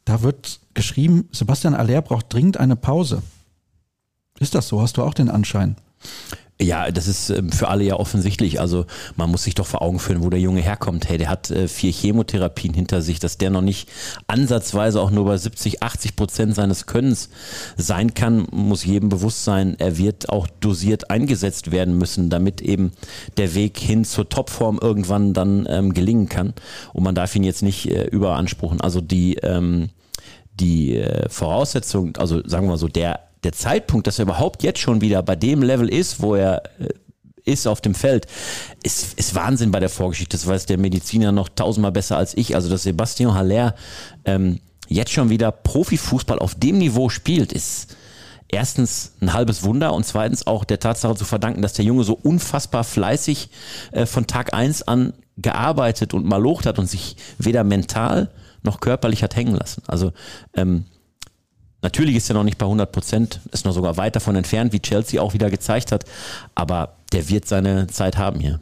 Da 0.05 0.23
wird 0.23 0.61
geschrieben, 0.73 1.29
Sebastian 1.31 1.75
Aller 1.75 2.03
braucht 2.03 2.33
dringend 2.33 2.57
eine 2.57 2.77
Pause. 2.77 3.23
Ist 4.41 4.55
das 4.55 4.69
so? 4.69 4.81
Hast 4.81 4.97
du 4.97 5.03
auch 5.03 5.15
den 5.15 5.29
Anschein? 5.29 5.77
Ja, 6.61 6.93
das 6.93 7.09
ist 7.09 7.31
ähm, 7.31 7.51
für 7.51 7.67
alle 7.67 7.83
ja 7.83 7.97
offensichtlich. 7.97 8.61
Also 8.61 8.87
man 9.17 9.29
muss 9.29 9.43
sich 9.43 9.57
doch 9.57 9.67
vor 9.67 9.83
Augen 9.83 9.99
führen, 9.99 10.23
wo 10.23 10.31
der 10.31 10.39
Junge 10.39 10.61
herkommt. 10.61 11.09
Hey, 11.09 11.19
der 11.19 11.29
hat 11.29 11.51
äh, 11.51 11.67
vier 11.67 11.91
Chemotherapien 11.91 12.73
hinter 12.73 13.03
sich, 13.03 13.19
dass 13.19 13.39
der 13.39 13.51
noch 13.51 13.61
nicht 13.61 13.89
ansatzweise 14.29 15.01
auch 15.01 15.11
nur 15.11 15.25
bei 15.25 15.37
70, 15.37 15.83
80 15.83 16.15
Prozent 16.15 16.55
seines 16.55 16.87
Könnens 16.87 17.29
sein 17.77 18.15
kann, 18.15 18.47
muss 18.53 18.85
jedem 18.85 19.09
bewusst 19.09 19.43
sein. 19.43 19.75
Er 19.81 19.99
wird 19.99 20.29
auch 20.29 20.47
dosiert 20.61 21.11
eingesetzt 21.11 21.73
werden 21.73 21.99
müssen, 21.99 22.31
damit 22.31 22.61
eben 22.61 22.93
der 23.37 23.57
Weg 23.57 23.77
hin 23.79 24.05
zur 24.05 24.29
Topform 24.29 24.79
irgendwann 24.81 25.35
dann 25.35 25.67
ähm, 25.69 25.93
gelingen 25.93 26.29
kann. 26.29 26.55
Und 26.93 27.03
man 27.03 27.17
darf 27.17 27.35
ihn 27.35 27.43
jetzt 27.43 27.63
nicht 27.63 27.91
äh, 27.91 28.05
überanspruchen. 28.05 28.81
Also 28.81 29.01
die 29.01 29.35
ähm, 29.43 29.91
die 30.61 30.97
äh, 30.97 31.29
Voraussetzung, 31.29 32.17
also 32.17 32.41
sagen 32.47 32.67
wir 32.67 32.71
mal 32.71 32.79
so, 32.79 32.87
der 32.87 33.19
der 33.45 33.53
Zeitpunkt, 33.53 34.07
dass 34.07 34.19
er 34.19 34.25
überhaupt 34.25 34.63
jetzt 34.63 34.81
schon 34.81 35.01
wieder 35.01 35.23
bei 35.23 35.37
dem 35.37 35.63
Level 35.63 35.89
ist, 35.89 36.21
wo 36.21 36.35
er 36.35 36.63
äh, 36.79 36.89
ist 37.45 37.67
auf 37.67 37.81
dem 37.81 37.95
Feld, 37.95 38.27
ist, 38.83 39.19
ist 39.19 39.35
Wahnsinn 39.35 39.71
bei 39.71 39.81
der 39.81 39.91
Vorgeschichte. 39.91 40.37
Das 40.37 40.47
weiß 40.47 40.67
der 40.67 40.79
Mediziner 40.79 41.31
noch 41.31 41.49
tausendmal 41.49 41.93
besser 41.93 42.17
als 42.17 42.37
ich. 42.37 42.55
Also, 42.55 42.71
dass 42.71 42.85
Sebastian 42.85 43.35
Haller 43.35 43.75
ähm, 44.25 44.61
jetzt 44.89 45.13
schon 45.13 45.31
wieder 45.31 45.53
Profifußball 45.53 46.39
auf 46.39 46.55
dem 46.55 46.79
Niveau 46.79 47.09
spielt, 47.09 47.53
ist 47.53 47.97
erstens 48.49 49.13
ein 49.21 49.33
halbes 49.33 49.63
Wunder 49.63 49.93
und 49.93 50.05
zweitens 50.07 50.47
auch 50.47 50.65
der 50.65 50.81
Tatsache 50.81 51.17
zu 51.17 51.25
verdanken, 51.25 51.63
dass 51.63 51.73
der 51.75 51.85
Junge 51.85 52.05
so 52.05 52.15
unfassbar 52.15 52.85
fleißig 52.85 53.51
äh, 53.93 54.07
von 54.07 54.27
Tag 54.27 54.55
eins 54.55 54.83
an 54.83 55.13
gearbeitet 55.37 56.15
und 56.15 56.25
malocht 56.25 56.65
hat 56.65 56.79
und 56.79 56.87
sich 56.87 57.17
weder 57.39 57.65
mental 57.65 58.31
noch 58.63 58.81
körperlich 58.81 59.23
hat 59.23 59.37
hängen 59.37 59.55
lassen. 59.55 59.83
Also 59.87 60.13
ähm, 60.55 60.87
Natürlich 61.85 62.17
ist 62.17 62.31
er 62.31 62.35
noch 62.35 62.45
nicht 62.45 62.57
bei 62.57 62.65
100 62.65 62.91
Prozent, 62.91 63.41
ist 63.53 63.67
noch 63.67 63.73
sogar 63.73 63.99
weit 63.99 64.17
davon 64.17 64.37
entfernt, 64.37 64.73
wie 64.73 64.81
Chelsea 64.81 65.21
auch 65.21 65.35
wieder 65.35 65.51
gezeigt 65.51 65.93
hat. 65.93 66.07
Aber 66.55 66.95
der 67.13 67.29
wird 67.29 67.47
seine 67.47 67.89
Zeit 67.89 68.17
haben 68.17 68.41
hier. 68.41 68.59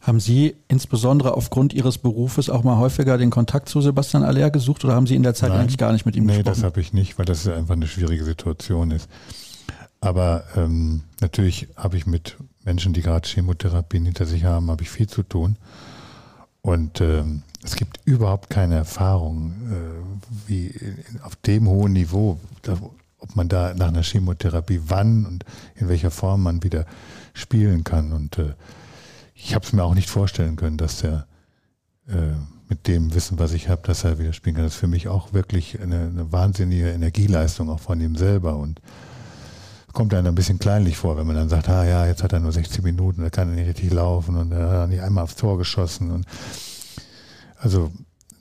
Haben 0.00 0.20
Sie 0.20 0.56
insbesondere 0.68 1.34
aufgrund 1.34 1.74
Ihres 1.74 1.98
Berufes 1.98 2.48
auch 2.48 2.62
mal 2.62 2.78
häufiger 2.78 3.18
den 3.18 3.28
Kontakt 3.28 3.68
zu 3.68 3.82
Sebastian 3.82 4.24
Aller 4.24 4.50
gesucht 4.50 4.86
oder 4.86 4.94
haben 4.94 5.06
Sie 5.06 5.14
in 5.14 5.22
der 5.22 5.34
Zeit 5.34 5.50
Nein, 5.50 5.60
eigentlich 5.60 5.76
gar 5.76 5.92
nicht 5.92 6.06
mit 6.06 6.16
ihm 6.16 6.24
nee, 6.24 6.38
gesprochen? 6.38 6.48
Nee, 6.48 6.62
das 6.62 6.64
habe 6.64 6.80
ich 6.80 6.94
nicht, 6.94 7.18
weil 7.18 7.26
das 7.26 7.46
einfach 7.46 7.74
eine 7.74 7.86
schwierige 7.86 8.24
Situation 8.24 8.90
ist. 8.90 9.06
Aber 10.00 10.44
ähm, 10.56 11.02
natürlich 11.20 11.68
habe 11.76 11.98
ich 11.98 12.06
mit 12.06 12.38
Menschen, 12.64 12.94
die 12.94 13.02
gerade 13.02 13.28
Chemotherapien 13.28 14.06
hinter 14.06 14.24
sich 14.24 14.44
haben, 14.44 14.70
habe 14.70 14.82
ich 14.82 14.88
viel 14.88 15.08
zu 15.08 15.22
tun. 15.22 15.58
Und 16.62 17.00
ähm, 17.00 17.42
es 17.64 17.76
gibt 17.76 18.00
überhaupt 18.04 18.50
keine 18.50 18.76
Erfahrung, 18.76 19.52
äh, 19.70 20.48
wie 20.48 20.72
auf 21.22 21.36
dem 21.36 21.68
hohen 21.68 21.92
Niveau, 21.92 22.38
da, 22.62 22.78
ob 23.18 23.36
man 23.36 23.48
da 23.48 23.74
nach 23.74 23.88
einer 23.88 24.02
Chemotherapie 24.02 24.80
wann 24.86 25.26
und 25.26 25.44
in 25.74 25.88
welcher 25.88 26.10
Form 26.10 26.44
man 26.44 26.62
wieder 26.62 26.86
spielen 27.34 27.82
kann. 27.84 28.12
Und 28.12 28.38
äh, 28.38 28.54
ich 29.34 29.54
habe 29.54 29.64
es 29.64 29.72
mir 29.72 29.82
auch 29.82 29.94
nicht 29.94 30.08
vorstellen 30.08 30.56
können, 30.56 30.76
dass 30.76 31.00
der 31.00 31.26
äh, 32.08 32.34
mit 32.68 32.86
dem 32.86 33.12
Wissen, 33.12 33.38
was 33.38 33.52
ich 33.52 33.68
habe, 33.68 33.82
dass 33.86 34.04
er 34.04 34.18
wieder 34.18 34.32
spielen 34.32 34.54
kann. 34.54 34.64
Das 34.64 34.74
ist 34.74 34.80
für 34.80 34.86
mich 34.86 35.08
auch 35.08 35.32
wirklich 35.32 35.80
eine, 35.80 36.06
eine 36.06 36.32
wahnsinnige 36.32 36.90
Energieleistung 36.90 37.68
auch 37.68 37.80
von 37.80 38.00
ihm 38.00 38.16
selber. 38.16 38.56
Und 38.56 38.80
kommt 39.92 40.14
einem 40.14 40.28
ein 40.28 40.34
bisschen 40.34 40.58
kleinlich 40.58 40.96
vor, 40.96 41.16
wenn 41.16 41.26
man 41.26 41.36
dann 41.36 41.48
sagt, 41.48 41.68
ah 41.68 41.84
ja, 41.84 42.06
jetzt 42.06 42.22
hat 42.22 42.32
er 42.32 42.40
nur 42.40 42.52
60 42.52 42.82
Minuten, 42.82 43.22
da 43.22 43.30
kann 43.30 43.48
er 43.48 43.54
nicht 43.54 43.68
richtig 43.68 43.92
laufen 43.92 44.36
und 44.36 44.52
er 44.52 44.82
hat 44.82 44.88
nicht 44.88 45.02
einmal 45.02 45.24
aufs 45.24 45.36
Tor 45.36 45.58
geschossen 45.58 46.10
und 46.10 46.26
also 47.58 47.92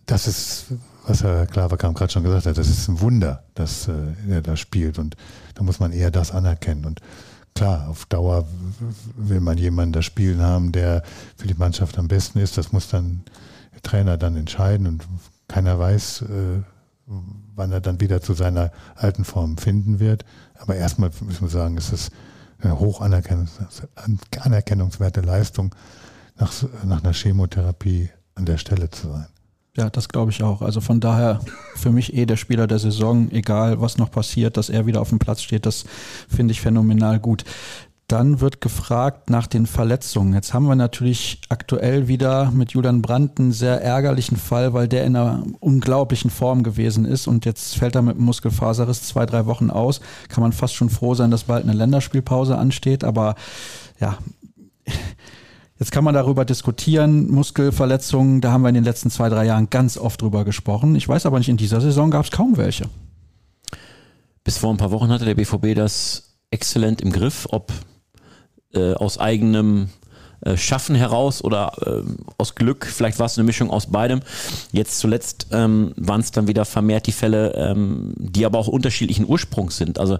das 0.05 0.27
ist 0.27 0.65
was 1.05 1.23
Herr 1.23 1.47
Klaverkamp 1.47 1.97
gerade 1.97 2.11
schon 2.11 2.23
gesagt 2.23 2.45
hat, 2.45 2.57
das 2.57 2.69
ist 2.69 2.87
ein 2.87 3.01
Wunder, 3.01 3.43
dass 3.55 3.87
äh, 3.87 3.93
er 4.29 4.41
da 4.41 4.55
spielt 4.55 4.99
und 4.99 5.15
da 5.55 5.63
muss 5.63 5.79
man 5.79 5.91
eher 5.91 6.11
das 6.11 6.31
anerkennen 6.31 6.85
und 6.85 7.01
klar, 7.55 7.89
auf 7.89 8.05
Dauer 8.05 8.47
will 9.15 9.41
man 9.41 9.57
jemanden 9.57 9.93
da 9.93 10.01
spielen 10.01 10.41
haben, 10.41 10.71
der 10.71 11.03
für 11.37 11.47
die 11.47 11.53
Mannschaft 11.53 11.97
am 11.97 12.07
besten 12.07 12.39
ist. 12.39 12.57
Das 12.57 12.71
muss 12.71 12.87
dann 12.87 13.23
der 13.73 13.81
Trainer 13.81 14.17
dann 14.17 14.35
entscheiden 14.35 14.87
und 14.87 15.05
keiner 15.47 15.77
weiß, 15.77 16.23
äh, 16.23 16.61
wann 17.55 17.71
er 17.71 17.81
dann 17.81 17.99
wieder 17.99 18.21
zu 18.21 18.33
seiner 18.33 18.71
alten 18.95 19.25
Form 19.25 19.57
finden 19.57 19.99
wird. 19.99 20.23
Aber 20.61 20.75
erstmal 20.75 21.09
müssen 21.21 21.41
wir 21.41 21.49
sagen, 21.49 21.77
es 21.77 21.91
ist 21.91 22.11
eine 22.59 22.79
hoch 22.79 23.01
anerkennungswerte 23.01 25.21
Leistung, 25.21 25.75
nach, 26.37 26.53
nach 26.85 27.03
einer 27.03 27.13
Chemotherapie 27.13 28.09
an 28.35 28.45
der 28.45 28.57
Stelle 28.57 28.89
zu 28.89 29.09
sein. 29.09 29.27
Ja, 29.75 29.89
das 29.89 30.09
glaube 30.09 30.31
ich 30.31 30.43
auch. 30.43 30.61
Also 30.61 30.81
von 30.81 30.99
daher 30.99 31.39
für 31.75 31.91
mich 31.91 32.13
eh 32.13 32.25
der 32.25 32.35
Spieler 32.35 32.67
der 32.67 32.79
Saison, 32.79 33.31
egal 33.31 33.79
was 33.79 33.97
noch 33.97 34.11
passiert, 34.11 34.57
dass 34.57 34.69
er 34.69 34.85
wieder 34.85 35.01
auf 35.01 35.09
dem 35.09 35.19
Platz 35.19 35.41
steht, 35.41 35.65
das 35.65 35.85
finde 36.27 36.51
ich 36.51 36.61
phänomenal 36.61 37.19
gut. 37.19 37.45
Dann 38.11 38.41
wird 38.41 38.59
gefragt 38.59 39.29
nach 39.29 39.47
den 39.47 39.65
Verletzungen. 39.65 40.33
Jetzt 40.33 40.53
haben 40.53 40.65
wir 40.65 40.75
natürlich 40.75 41.39
aktuell 41.47 42.09
wieder 42.09 42.51
mit 42.51 42.73
Julian 42.73 43.01
Brandt 43.01 43.39
einen 43.39 43.53
sehr 43.53 43.81
ärgerlichen 43.81 44.35
Fall, 44.35 44.73
weil 44.73 44.89
der 44.89 45.05
in 45.05 45.15
einer 45.15 45.45
unglaublichen 45.61 46.29
Form 46.29 46.61
gewesen 46.61 47.05
ist 47.05 47.27
und 47.27 47.45
jetzt 47.45 47.77
fällt 47.77 47.95
er 47.95 48.01
mit 48.01 48.17
einem 48.17 48.25
Muskelfaserriss 48.25 49.03
zwei, 49.03 49.25
drei 49.25 49.45
Wochen 49.45 49.69
aus. 49.69 50.01
Kann 50.27 50.41
man 50.41 50.51
fast 50.51 50.75
schon 50.75 50.89
froh 50.89 51.15
sein, 51.15 51.31
dass 51.31 51.45
bald 51.45 51.63
eine 51.63 51.71
Länderspielpause 51.71 52.57
ansteht, 52.57 53.05
aber 53.05 53.35
ja, 54.01 54.17
Jetzt 55.79 55.91
kann 55.91 56.03
man 56.03 56.13
darüber 56.13 56.43
diskutieren, 56.43 57.31
Muskelverletzungen, 57.31 58.41
da 58.41 58.51
haben 58.51 58.61
wir 58.61 58.69
in 58.69 58.75
den 58.75 58.83
letzten 58.83 59.09
zwei, 59.09 59.29
drei 59.29 59.45
Jahren 59.45 59.69
ganz 59.71 59.97
oft 59.97 60.21
drüber 60.21 60.43
gesprochen. 60.43 60.95
Ich 60.95 61.07
weiß 61.07 61.25
aber 61.25 61.39
nicht, 61.39 61.49
in 61.49 61.57
dieser 61.57 61.81
Saison 61.81 62.11
gab 62.11 62.25
es 62.25 62.31
kaum 62.31 62.57
welche. 62.57 62.89
Bis 64.43 64.57
vor 64.59 64.69
ein 64.69 64.77
paar 64.77 64.91
Wochen 64.91 65.09
hatte 65.09 65.25
der 65.25 65.33
BVB 65.33 65.73
das 65.73 66.35
exzellent 66.51 67.01
im 67.01 67.11
Griff, 67.11 67.47
ob 67.49 67.71
äh, 68.73 68.93
aus 68.93 69.19
eigenem 69.19 69.89
äh, 70.41 70.57
Schaffen 70.57 70.95
heraus 70.95 71.43
oder 71.43 71.73
äh, 71.85 72.01
aus 72.39 72.55
Glück, 72.55 72.87
vielleicht 72.87 73.19
war 73.19 73.27
es 73.27 73.37
eine 73.37 73.45
Mischung 73.45 73.69
aus 73.69 73.91
beidem. 73.91 74.21
Jetzt 74.71 74.97
zuletzt 74.97 75.47
ähm, 75.51 75.93
waren 75.97 76.21
es 76.21 76.31
dann 76.31 76.47
wieder 76.47 76.65
vermehrt 76.65 77.05
die 77.05 77.11
Fälle, 77.11 77.53
ähm, 77.53 78.13
die 78.17 78.45
aber 78.45 78.57
auch 78.57 78.67
unterschiedlichen 78.67 79.27
Ursprungs 79.27 79.77
sind. 79.77 79.99
Also 79.99 80.17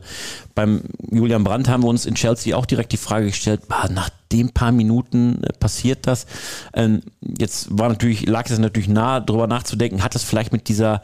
beim 0.54 0.84
Julian 1.10 1.44
Brandt 1.44 1.70
haben 1.70 1.82
wir 1.82 1.90
uns 1.90 2.06
in 2.06 2.14
Chelsea 2.14 2.56
auch 2.56 2.68
direkt 2.68 2.92
die 2.92 2.98
Frage 2.98 3.26
gestellt, 3.26 3.62
bah, 3.68 3.90
nach 3.90 4.12
den 4.32 4.52
paar 4.52 4.72
Minuten 4.72 5.44
äh, 5.44 5.54
passiert 5.54 6.06
das. 6.06 6.28
Ähm, 6.74 7.02
jetzt 7.22 7.70
war 7.72 7.90
natürlich, 7.90 8.28
lag 8.28 8.48
es 8.48 8.60
natürlich 8.60 8.90
nahe, 8.90 9.24
darüber 9.24 9.48
nachzudenken, 9.48 10.04
hat 10.04 10.14
das 10.14 10.24
vielleicht 10.24 10.54
mit 10.54 10.68
dieser 10.68 11.02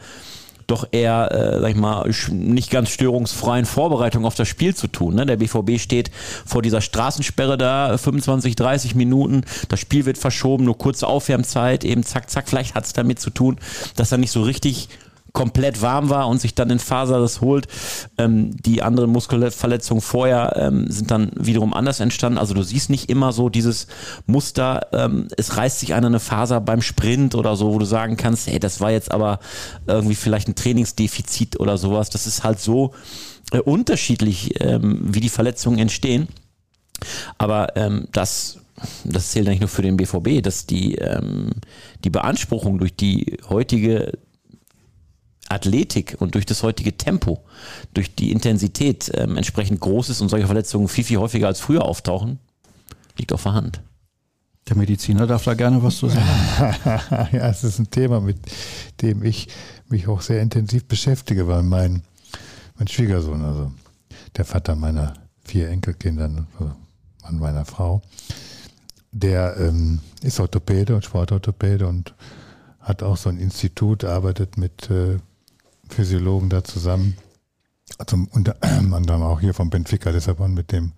doch 0.68 0.86
eher, 0.92 1.32
äh, 1.32 1.60
sag 1.60 1.70
ich 1.70 1.76
mal, 1.76 2.08
nicht 2.30 2.70
ganz 2.70 2.90
störungsfreien 2.90 3.64
Vorbereitung 3.64 4.24
auf 4.24 4.34
das 4.34 4.48
Spiel 4.48 4.76
zu 4.76 4.86
tun. 4.86 5.14
Ne? 5.14 5.26
Der 5.26 5.38
BVB 5.38 5.80
steht 5.80 6.10
vor 6.46 6.62
dieser 6.62 6.80
Straßensperre 6.80 7.58
da, 7.58 7.96
25, 7.96 8.54
30 8.54 8.94
Minuten, 8.94 9.42
das 9.68 9.80
Spiel 9.80 10.04
wird 10.04 10.18
verschoben, 10.18 10.64
nur 10.64 10.78
kurze 10.78 11.08
Aufwärmzeit, 11.08 11.84
eben 11.84 12.02
zack, 12.04 12.30
zack, 12.30 12.48
vielleicht 12.48 12.74
hat 12.74 12.84
es 12.84 12.92
damit 12.92 13.18
zu 13.18 13.30
tun, 13.30 13.56
dass 13.96 14.12
er 14.12 14.18
nicht 14.18 14.30
so 14.30 14.42
richtig 14.42 14.88
komplett 15.32 15.82
warm 15.82 16.10
war 16.10 16.28
und 16.28 16.40
sich 16.40 16.54
dann 16.54 16.70
in 16.70 16.78
Faserriss 16.78 17.40
holt. 17.40 17.66
Ähm, 18.16 18.56
die 18.56 18.82
anderen 18.82 19.10
Muskelverletzungen 19.10 20.00
vorher 20.00 20.54
ähm, 20.56 20.90
sind 20.90 21.10
dann 21.10 21.30
wiederum 21.34 21.74
anders 21.74 22.00
entstanden. 22.00 22.38
Also 22.38 22.54
du 22.54 22.62
siehst 22.62 22.90
nicht 22.90 23.10
immer 23.10 23.32
so 23.32 23.48
dieses 23.48 23.86
Muster, 24.26 24.88
ähm, 24.92 25.28
es 25.36 25.56
reißt 25.56 25.80
sich 25.80 25.94
einer 25.94 26.08
eine 26.08 26.20
Faser 26.20 26.60
beim 26.60 26.82
Sprint 26.82 27.34
oder 27.34 27.56
so, 27.56 27.74
wo 27.74 27.78
du 27.78 27.84
sagen 27.84 28.16
kannst, 28.16 28.48
hey, 28.48 28.58
das 28.58 28.80
war 28.80 28.90
jetzt 28.90 29.12
aber 29.12 29.40
irgendwie 29.86 30.14
vielleicht 30.14 30.48
ein 30.48 30.54
Trainingsdefizit 30.54 31.60
oder 31.60 31.78
sowas. 31.78 32.10
Das 32.10 32.26
ist 32.26 32.44
halt 32.44 32.60
so 32.60 32.94
äh, 33.52 33.60
unterschiedlich, 33.60 34.60
ähm, 34.60 35.00
wie 35.02 35.20
die 35.20 35.28
Verletzungen 35.28 35.78
entstehen. 35.78 36.28
Aber 37.36 37.76
ähm, 37.76 38.08
das 38.12 38.58
das 39.04 39.30
zählt 39.30 39.48
nicht 39.48 39.60
nur 39.60 39.68
für 39.68 39.82
den 39.82 39.96
BVB, 39.96 40.42
dass 40.42 40.66
die, 40.66 40.96
ähm, 40.96 41.50
die 42.04 42.10
Beanspruchung 42.10 42.78
durch 42.78 42.94
die 42.94 43.38
heutige 43.48 44.12
Athletik 45.48 46.16
und 46.18 46.34
durch 46.34 46.46
das 46.46 46.62
heutige 46.62 46.96
Tempo, 46.96 47.42
durch 47.94 48.14
die 48.14 48.32
Intensität 48.32 49.10
ähm, 49.14 49.36
entsprechend 49.36 49.80
groß 49.80 50.10
ist 50.10 50.20
und 50.20 50.28
solche 50.28 50.46
Verletzungen 50.46 50.88
viel, 50.88 51.04
viel 51.04 51.18
häufiger 51.18 51.46
als 51.46 51.60
früher 51.60 51.84
auftauchen, 51.84 52.38
liegt 53.16 53.32
auf 53.32 53.42
der 53.42 53.54
Hand. 53.54 53.80
Der 54.68 54.76
Mediziner 54.76 55.26
darf 55.26 55.44
da 55.44 55.54
gerne 55.54 55.82
was 55.82 55.96
zu 55.96 56.08
sagen. 56.08 56.26
ja, 57.32 57.48
es 57.48 57.64
ist 57.64 57.78
ein 57.78 57.90
Thema, 57.90 58.20
mit 58.20 58.36
dem 59.00 59.24
ich 59.24 59.48
mich 59.88 60.08
auch 60.08 60.20
sehr 60.20 60.42
intensiv 60.42 60.84
beschäftige, 60.84 61.48
weil 61.48 61.62
mein, 61.62 62.02
mein 62.76 62.88
Schwiegersohn, 62.88 63.42
also 63.42 63.72
der 64.36 64.44
Vater 64.44 64.76
meiner 64.76 65.14
vier 65.44 65.70
Enkelkinder, 65.70 66.30
also 66.58 66.72
Mann 67.22 67.38
meiner 67.38 67.64
Frau, 67.64 68.02
der 69.10 69.56
ähm, 69.58 70.00
ist 70.22 70.38
Orthopäde 70.38 70.94
und 70.94 71.04
Sportorthopäde 71.04 71.86
und 71.86 72.14
hat 72.80 73.02
auch 73.02 73.16
so 73.16 73.30
ein 73.30 73.38
Institut, 73.38 74.04
arbeitet 74.04 74.58
mit 74.58 74.90
äh, 74.90 75.18
Physiologen 75.88 76.48
da 76.48 76.64
zusammen. 76.64 77.16
Also 77.98 78.16
unter 78.30 78.56
anderem 78.62 79.22
auch 79.22 79.40
hier 79.40 79.54
vom 79.54 79.70
Benfica 79.70 80.10
Lissabon 80.10 80.54
mit 80.54 80.72
dem 80.72 80.92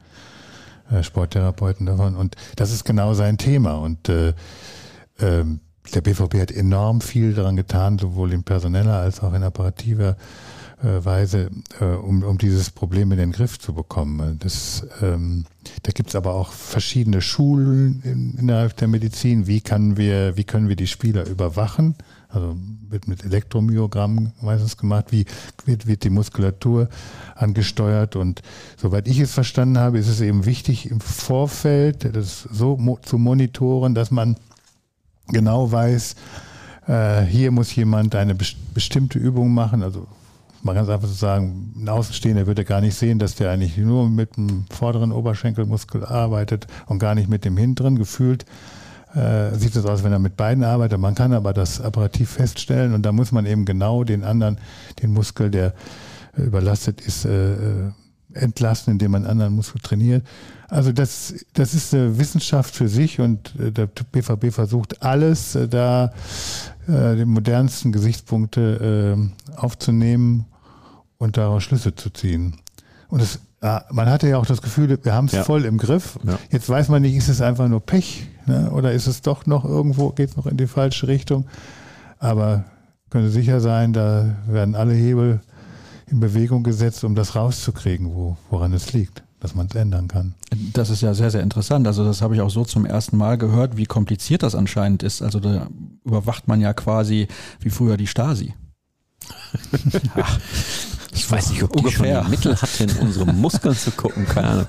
äh, 0.91 1.03
Sporttherapeuten 1.03 1.87
davon. 1.87 2.17
Und 2.17 2.37
das 2.57 2.73
ist 2.73 2.85
genau 2.85 3.15
sein 3.15 3.39
Thema. 3.39 3.75
Und 3.75 4.09
äh, 4.09 4.29
äh, 5.19 5.45
der 5.95 6.01
BVB 6.01 6.35
hat 6.37 6.51
enorm 6.51 7.01
viel 7.01 7.35
daran 7.35 7.57
getan, 7.57 7.99
sowohl 7.99 8.33
in 8.33 8.45
personeller 8.45 8.99
als 8.99 9.21
auch 9.21 9.33
in 9.33 9.43
operativer 9.43 10.17
äh, 10.83 11.05
Weise, 11.05 11.51
äh, 11.81 11.85
um, 11.85 12.23
um 12.23 12.39
dieses 12.39 12.71
Problem 12.71 13.13
in 13.13 13.19
den 13.19 13.33
Griff 13.33 13.59
zu 13.59 13.75
bekommen. 13.75 14.39
Das, 14.39 14.87
ähm, 15.03 15.45
da 15.83 15.93
gibt 15.93 16.11
es 16.11 16.17
aber 16.17 16.35
auch 16.35 16.53
verschiedene 16.53 17.21
Schulen 17.21 18.03
in, 18.05 18.35
innerhalb 18.39 18.77
der 18.77 18.89
Medizin. 18.89 19.47
Wie, 19.47 19.61
kann 19.61 19.97
wir, 19.97 20.37
wie 20.37 20.45
können 20.45 20.69
wir 20.69 20.77
die 20.77 20.87
Spieler 20.87 21.27
überwachen? 21.27 21.97
Also 22.33 22.57
wird 22.89 23.09
mit 23.09 23.25
Elektromyogramm 23.25 24.33
meistens 24.41 24.77
gemacht, 24.77 25.07
wie 25.11 25.25
wird, 25.65 25.87
wird 25.87 26.05
die 26.05 26.11
Muskulatur 26.11 26.89
angesteuert. 27.35 28.17
Und 28.17 28.43
soweit 28.77 29.09
ich 29.09 29.19
es 29.19 29.33
verstanden 29.33 29.79
habe, 29.79 29.99
ist 29.99 30.09
es 30.09 30.21
eben 30.21 30.47
wichtig, 30.47 30.91
im 30.91 31.01
Vorfeld 31.01 32.15
das 32.15 32.43
so 32.43 32.77
mo 32.77 32.99
zu 33.03 33.19
monitoren, 33.19 33.95
dass 33.95 34.11
man 34.11 34.37
genau 35.29 35.71
weiß, 35.71 36.15
äh, 36.87 37.23
hier 37.23 37.51
muss 37.51 37.75
jemand 37.75 38.15
eine 38.15 38.35
best 38.35 38.57
bestimmte 38.75 39.19
Übung 39.19 39.53
machen. 39.53 39.83
Also 39.83 40.07
mal 40.63 40.75
ganz 40.75 40.89
einfach 40.89 41.09
zu 41.09 41.15
sagen, 41.15 41.73
ein 41.77 41.89
Außenstehender 41.89 42.47
würde 42.47 42.65
gar 42.65 42.81
nicht 42.81 42.95
sehen, 42.95 43.19
dass 43.19 43.35
der 43.35 43.51
eigentlich 43.51 43.77
nur 43.77 44.09
mit 44.09 44.37
dem 44.37 44.67
vorderen 44.71 45.13
Oberschenkelmuskel 45.13 46.05
arbeitet 46.05 46.67
und 46.87 46.99
gar 46.99 47.15
nicht 47.15 47.29
mit 47.29 47.45
dem 47.45 47.57
hinteren. 47.57 47.97
Gefühlt 47.97 48.45
äh, 49.15 49.55
sieht 49.57 49.77
es 49.77 49.85
aus, 49.85 50.05
wenn 50.05 50.13
er 50.13 50.19
mit 50.19 50.37
beiden 50.37 50.65
arbeitet. 50.65 50.99
Man 50.99 51.15
kann 51.15 51.33
aber 51.33 51.53
das 51.53 51.81
apparativ 51.81 52.31
feststellen 52.31 52.95
und 52.95 53.03
da 53.03 53.13
muss 53.13 53.33
man 53.33 53.47
eben 53.47 53.65
genau 53.65 54.05
den 54.05 54.25
anderen, 54.25 54.59
den 55.03 55.13
Muskel, 55.13 55.51
der 55.51 55.75
äh, 56.37 56.43
überlastet 56.43 57.01
ist, 57.01 57.25
äh, 57.25 57.55
äh 57.55 57.93
entlasten, 58.33 58.93
indem 58.93 59.11
man 59.11 59.23
einen 59.23 59.33
anderen 59.33 59.55
Muskel 59.55 59.81
trainiert. 59.81 60.25
Also 60.69 60.93
das, 60.93 61.35
das 61.53 61.75
ist 61.75 61.93
eine 61.93 62.17
Wissenschaft 62.17 62.77
für 62.77 62.89
sich 62.89 63.19
und 63.19 63.59
äh, 63.59 63.73
der 63.73 63.87
BVB 63.87 64.53
versucht 64.53 65.03
alles 65.03 65.59
da 65.69 66.13
äh, 66.87 67.17
die 67.17 67.25
modernsten 67.25 67.91
Gesichtspunkte 67.91 69.17
äh, 69.19 69.57
aufzunehmen 69.57 70.47
und 71.19 71.37
daraus 71.37 71.65
Schlüsse 71.65 71.97
zu 71.97 72.11
ziehen. 72.11 72.57
Und 73.09 73.21
es 73.21 73.41
ja, 73.63 73.85
man 73.91 74.09
hatte 74.09 74.29
ja 74.29 74.39
auch 74.39 74.47
das 74.47 74.63
Gefühl, 74.63 74.99
wir 75.03 75.13
haben 75.13 75.27
es 75.27 75.33
ja. 75.33 75.45
voll 75.45 75.65
im 75.67 75.77
Griff. 75.77 76.19
Ja. 76.25 76.39
Jetzt 76.51 76.69
weiß 76.69 76.89
man 76.89 77.03
nicht, 77.03 77.15
ist 77.15 77.29
es 77.29 77.43
einfach 77.43 77.69
nur 77.69 77.81
Pech 77.81 78.27
ne? 78.47 78.71
oder 78.71 78.93
ist 78.93 79.07
es 79.07 79.23
doch 79.23 79.47
noch 79.47 79.65
irgendwo, 79.65 80.11
geht 80.11 80.31
es 80.31 80.37
noch 80.37 80.47
in 80.47 80.57
die 80.57 80.67
falsche 80.67 81.09
Richtung. 81.09 81.47
Aber 82.19 82.65
können 83.11 83.27
Sie 83.27 83.33
sicher 83.33 83.61
sein, 83.61 83.93
da 83.93 84.37
werden 84.47 84.75
alle 84.75 84.93
Hebel 84.93 85.41
in 86.07 86.21
Bewegung 86.21 86.63
gesetzt, 86.63 87.05
um 87.05 87.15
das 87.15 87.37
rauszukriegen, 87.37 88.15
wo, 88.15 88.37
woran 88.51 88.73
es 88.73 88.93
liegt, 88.93 89.23
dass 89.41 89.55
man 89.55 89.67
es 89.67 89.75
ändern 89.75 90.09
kann. 90.09 90.35
Das 90.73 90.91
ist 90.91 91.01
ja 91.01 91.15
sehr, 91.15 91.31
sehr 91.31 91.43
interessant. 91.43 91.87
Also 91.87 92.05
das 92.05 92.21
habe 92.23 92.35
ich 92.35 92.41
auch 92.41 92.51
so 92.51 92.65
zum 92.65 92.85
ersten 92.85 93.17
Mal 93.17 93.39
gehört, 93.39 93.77
wie 93.77 93.87
kompliziert 93.87 94.43
das 94.43 94.55
anscheinend 94.55 95.03
ist. 95.03 95.23
Also 95.23 95.41
da 95.41 95.69
überwacht 96.05 96.49
man 96.49 96.61
ja 96.61 96.73
quasi 96.73 97.29
wie 97.61 97.71
früher 97.71 97.97
die 97.97 98.07
Stasi. 98.07 98.55
Ich 101.13 101.31
weiß 101.31 101.51
nicht, 101.51 101.63
ob 101.63 101.73
die 101.73 101.79
Ungefähr. 101.79 102.23
schon 102.23 102.25
die 102.25 102.31
Mittel 102.31 102.57
hatte, 102.57 102.85
in 102.85 102.91
unsere 102.99 103.33
Muskeln 103.33 103.75
zu 103.75 103.91
gucken, 103.91 104.27
keine 104.27 104.49
Ahnung. 104.49 104.67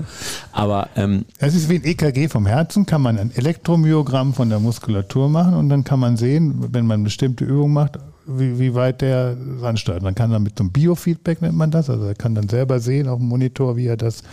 Aber 0.51 0.89
ähm, 0.95 1.25
es 1.37 1.53
ist 1.55 1.69
wie 1.69 1.75
ein 1.75 1.83
EKG 1.83 2.29
vom 2.29 2.45
Herzen, 2.45 2.85
kann 2.85 3.01
man 3.01 3.19
ein 3.19 3.31
Elektromyogramm 3.31 4.33
von 4.33 4.49
der 4.49 4.59
Muskulatur 4.59 5.29
machen 5.29 5.53
und 5.53 5.69
dann 5.69 5.83
kann 5.83 5.99
man 5.99 6.17
sehen, 6.17 6.73
wenn 6.73 6.87
man 6.87 7.03
bestimmte 7.03 7.45
Übungen 7.45 7.73
macht, 7.73 7.99
wie, 8.25 8.59
wie 8.59 8.73
weit 8.73 9.01
der 9.01 9.37
ansteuert. 9.61 10.01
Man 10.01 10.15
kann 10.15 10.31
dann 10.31 10.43
mit 10.43 10.57
so 10.57 10.63
einem 10.63 10.71
Biofeedback 10.71 11.41
nennt 11.41 11.55
man 11.55 11.71
das, 11.71 11.89
also 11.89 12.05
er 12.05 12.15
kann 12.15 12.33
dann 12.33 12.49
selber 12.49 12.79
sehen 12.79 13.07
auf 13.07 13.19
dem 13.19 13.27
Monitor, 13.27 13.77
wie 13.77 13.87
er 13.87 13.97
das, 13.97 14.23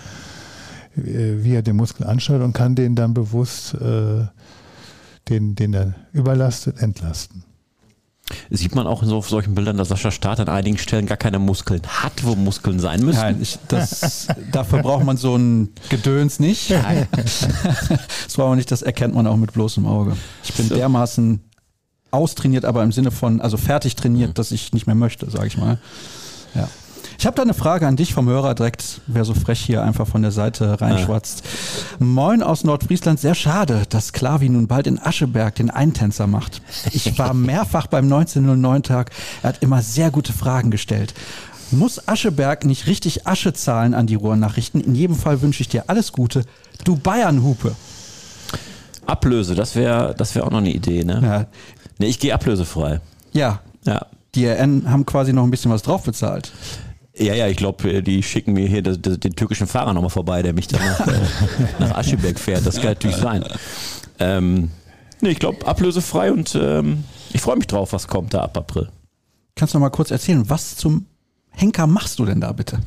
wie 0.95 1.55
er 1.55 1.63
den 1.63 1.77
Muskel 1.77 2.07
ansteuert 2.07 2.43
und 2.43 2.55
kann 2.55 2.75
den 2.75 2.95
dann 2.95 3.15
bewusst, 3.15 3.75
äh, 3.75 4.27
den, 5.29 5.55
den 5.55 5.75
er 5.75 5.95
überlastet, 6.13 6.81
entlasten. 6.81 7.45
Sieht 8.51 8.75
man 8.75 8.87
auch 8.87 9.03
in 9.03 9.09
so 9.09 9.17
auf 9.17 9.29
solchen 9.29 9.55
Bildern, 9.55 9.77
dass 9.77 9.89
Sascha 9.89 10.11
Staat 10.11 10.41
an 10.41 10.49
einigen 10.49 10.79
Stellen 10.79 11.07
gar 11.07 11.17
keine 11.17 11.39
Muskeln 11.39 11.83
hat, 11.87 12.25
wo 12.25 12.35
Muskeln 12.35 12.81
sein 12.81 13.05
müssen. 13.05 13.21
Nein, 13.21 13.39
ich, 13.41 13.59
das, 13.69 14.29
dafür 14.53 14.83
braucht 14.83 15.05
man 15.05 15.17
so 15.17 15.37
ein 15.37 15.71
Gedöns 15.89 16.39
nicht. 16.41 16.71
das 17.17 18.35
braucht 18.35 18.49
man 18.49 18.57
nicht, 18.59 18.71
das 18.71 18.83
erkennt 18.83 19.15
man 19.15 19.27
auch 19.27 19.37
mit 19.37 19.53
bloßem 19.53 19.87
Auge. 19.87 20.17
Ich 20.45 20.53
bin 20.55 20.69
So. 20.69 20.75
dermaßen 20.77 21.41
austrainiert, 22.11 22.65
aber 22.65 22.83
im 22.83 22.93
Sinne 22.93 23.11
von, 23.11 23.41
also 23.41 23.57
fertig 23.57 23.97
trainiert, 23.97 24.39
dass 24.39 24.51
ich 24.53 24.73
nicht 24.73 24.87
mehr 24.87 24.97
möchte, 24.97 25.31
sage 25.31 25.47
ich 25.47 25.57
mal. 25.59 25.79
Ja. 26.55 26.69
Ich 27.21 27.27
habe 27.27 27.35
da 27.35 27.43
eine 27.43 27.55
Frage 27.55 27.87
an 27.89 27.97
dich 27.97 28.15
vom 28.15 28.29
Hörer 28.29 28.55
direkt, 28.55 29.01
wer 29.09 29.25
so 29.25 29.35
frech 29.35 29.59
hier 29.61 29.83
einfach 29.83 30.07
von 30.07 30.23
der 30.23 30.31
Seite 30.31 30.81
reinschwatzt. 30.81 31.43
Moin 31.99 32.45
aus 32.45 32.63
Nordfriesland, 32.63 33.19
sehr 33.19 33.35
schade, 33.35 33.83
dass 33.89 34.13
Klavi 34.13 34.49
nun 34.49 34.69
bald 34.69 34.87
in 34.87 35.01
Ascheberg 35.03 35.57
den 35.57 35.69
Eintänzer 35.69 36.29
macht. 36.29 36.63
Ich 36.93 37.19
war 37.19 37.35
mehrfach 37.35 37.89
beim 37.89 38.07
1909-Tag, 38.13 39.11
er 39.43 39.49
hat 39.49 39.63
immer 39.65 39.83
sehr 39.83 40.13
gute 40.13 40.33
Fragen 40.33 40.71
gestellt. 40.71 41.13
Muss 41.73 42.07
Ascheberg 42.07 42.65
nicht 42.65 42.87
richtig 42.87 43.27
Asche 43.27 43.53
zahlen 43.53 43.95
an 43.95 44.07
die 44.07 44.15
Ruhrnachrichten? 44.15 44.81
In 44.81 44.95
jedem 44.95 45.17
Fall 45.17 45.43
wünsche 45.43 45.61
ich 45.63 45.69
dir 45.69 45.85
alles 45.89 46.13
Gute. 46.13 46.45
Du 46.85 46.95
Bayernhupe. 46.97 47.75
Ablöse, 49.07 49.57
das 49.57 49.75
wäre 49.75 50.15
das 50.17 50.35
wär 50.37 50.47
auch 50.47 50.51
noch 50.51 50.59
eine 50.59 50.73
Idee, 50.73 51.03
ne? 51.05 51.21
Ja, 51.23 51.47
Nee, 51.99 52.07
ich 52.07 52.21
gehe 52.21 52.33
ablösefrei. 52.33 53.01
ja, 53.33 53.59
Ja. 53.85 54.07
die 54.37 54.47
RN 54.47 54.89
haben 54.89 55.05
quasi 55.05 55.33
noch 55.33 55.43
ein 55.43 55.51
bisschen 55.51 55.73
was 55.73 55.83
drauf 55.83 56.05
bezahlt. 56.05 56.53
Ja, 57.19 57.35
ja, 57.35 57.49
ich 57.49 57.57
glaube, 57.57 58.03
die 58.03 58.23
schicken 58.23 58.53
mir 58.53 58.69
hier 58.69 58.83
den 58.83 59.35
türkischen 59.35 59.67
Fahrer 59.67 59.93
nochmal 59.93 60.11
vorbei, 60.11 60.43
der 60.43 60.53
mich 60.53 60.69
dann 60.69 60.81
nach, 60.85 61.07
äh, 61.07 61.13
nach 61.81 61.97
Ascheberg 61.97 62.39
fährt. 62.39 62.65
Das 62.65 62.77
kann 62.77 62.91
natürlich 62.91 63.17
sein. 63.17 63.45
Ähm, 64.21 64.71
nee, 65.21 65.31
ich 65.31 65.39
glaube, 65.39 65.67
ablösefrei 65.67 66.33
und 66.33 66.57
ähm, 66.61 67.05
ich 67.33 67.41
freue 67.41 67.57
mich 67.57 67.67
drauf, 67.67 67.93
was 67.93 68.07
kommt 68.07 68.35
da 68.35 68.43
ab 68.43 68.57
April. 68.57 68.89
Kannst 69.57 69.75
du 69.75 69.79
noch 69.79 69.87
mal 69.87 69.91
kurz 69.91 70.11
erzählen, 70.11 70.49
was 70.49 70.77
zum 70.77 71.07
Henker 71.51 71.87
machst 71.87 72.19
du 72.21 72.25
denn 72.25 72.41
da 72.41 72.53
bitte? 72.53 72.79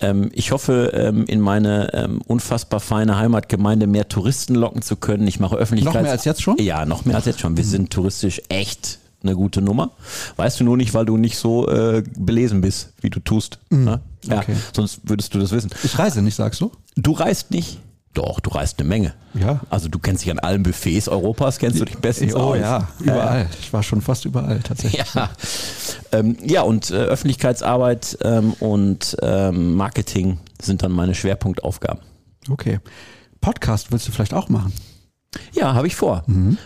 Ähm, 0.00 0.30
ich 0.34 0.52
hoffe, 0.52 0.92
ähm, 0.94 1.24
in 1.26 1.40
meine 1.40 1.94
ähm, 1.94 2.20
unfassbar 2.26 2.80
feine 2.80 3.16
Heimatgemeinde 3.16 3.86
mehr 3.86 4.08
Touristen 4.08 4.54
locken 4.54 4.82
zu 4.82 4.96
können. 4.96 5.26
Ich 5.26 5.40
mache 5.40 5.56
Öffentlichkeits... 5.56 5.94
Noch 5.94 6.02
mehr 6.02 6.12
als 6.12 6.24
jetzt 6.24 6.42
schon? 6.42 6.58
Ja, 6.58 6.84
noch 6.84 7.04
mehr 7.04 7.16
als 7.16 7.24
jetzt 7.24 7.40
schon. 7.40 7.56
Wir 7.56 7.64
sind 7.64 7.90
touristisch 7.90 8.42
echt 8.48 8.98
eine 9.24 9.34
gute 9.34 9.60
Nummer. 9.62 9.90
Weißt 10.36 10.60
du 10.60 10.64
nur 10.64 10.76
nicht, 10.76 10.94
weil 10.94 11.04
du 11.06 11.16
nicht 11.16 11.36
so 11.38 11.68
äh, 11.68 12.02
belesen 12.16 12.60
bist, 12.60 12.92
wie 13.00 13.10
du 13.10 13.20
tust. 13.20 13.58
Ne? 13.70 14.00
Ja, 14.24 14.34
Mhm. 14.36 14.40
okay. 14.40 14.56
sonst 14.74 15.00
würdest 15.04 15.34
du 15.34 15.38
das 15.38 15.50
wissen. 15.50 15.70
Ich 15.82 15.98
reise 15.98 16.22
nicht, 16.22 16.34
sagst 16.36 16.60
du? 16.60 16.70
Du 16.96 17.12
reist 17.12 17.50
nicht? 17.50 17.80
Doch, 18.14 18.38
du 18.38 18.50
reist 18.50 18.78
eine 18.78 18.88
Menge. 18.88 19.12
Ja. 19.34 19.60
Also 19.70 19.88
du 19.88 19.98
kennst 19.98 20.22
dich 20.24 20.30
an 20.30 20.38
allen 20.38 20.62
Buffets 20.62 21.08
Europas, 21.08 21.58
kennst 21.58 21.80
du 21.80 21.84
dich 21.84 21.98
bestens 21.98 22.32
oh 22.36 22.38
aus. 22.52 22.58
ja, 22.58 22.86
überall. 23.00 23.48
Ich 23.60 23.72
war 23.72 23.82
schon 23.82 24.00
fast 24.02 24.24
überall 24.24 24.60
tatsächlich. 24.60 25.02
Ja, 25.14 25.30
ähm, 26.12 26.36
ja 26.44 26.62
und 26.62 26.90
äh, 26.92 26.94
Öffentlichkeitsarbeit 26.94 28.16
ähm, 28.22 28.52
und 28.60 29.16
ähm, 29.20 29.74
Marketing 29.74 30.38
sind 30.62 30.82
dann 30.84 30.92
meine 30.92 31.16
Schwerpunktaufgaben. 31.16 32.02
Okay. 32.48 32.78
Podcast 33.40 33.90
willst 33.90 34.06
du 34.06 34.12
vielleicht 34.12 34.32
auch 34.32 34.48
machen? 34.48 34.72
Ja, 35.52 35.74
habe 35.74 35.86
ich 35.86 35.96
vor. 35.96 36.22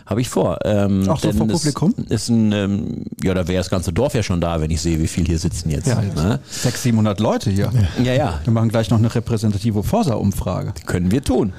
Habe 0.06 0.20
ich 0.20 0.28
vor. 0.28 0.58
Ähm, 0.64 1.00
Mhm. 1.02 1.08
Auch 1.10 1.20
so 1.20 1.32
vor 1.32 1.46
Publikum? 1.46 1.94
Ist 2.08 2.28
ein, 2.28 2.52
ähm, 2.52 3.04
ja, 3.22 3.34
da 3.34 3.46
wäre 3.48 3.58
das 3.58 3.70
ganze 3.70 3.92
Dorf 3.92 4.14
ja 4.14 4.22
schon 4.22 4.40
da, 4.40 4.60
wenn 4.60 4.70
ich 4.70 4.80
sehe, 4.80 4.98
wie 5.00 5.06
viel 5.08 5.26
hier 5.26 5.38
sitzen 5.38 5.70
jetzt. 5.70 5.86
Ja, 5.86 6.00
ne? 6.00 6.40
600, 6.50 6.76
700 6.76 7.20
Leute 7.20 7.50
hier. 7.50 7.70
ja, 8.02 8.12
ja, 8.14 8.40
Wir 8.44 8.52
machen 8.52 8.68
gleich 8.68 8.90
noch 8.90 8.98
eine 8.98 9.14
repräsentative 9.14 9.82
Forsa-Umfrage. 9.82 10.72
können 10.86 11.10
wir 11.10 11.22
tun. 11.22 11.52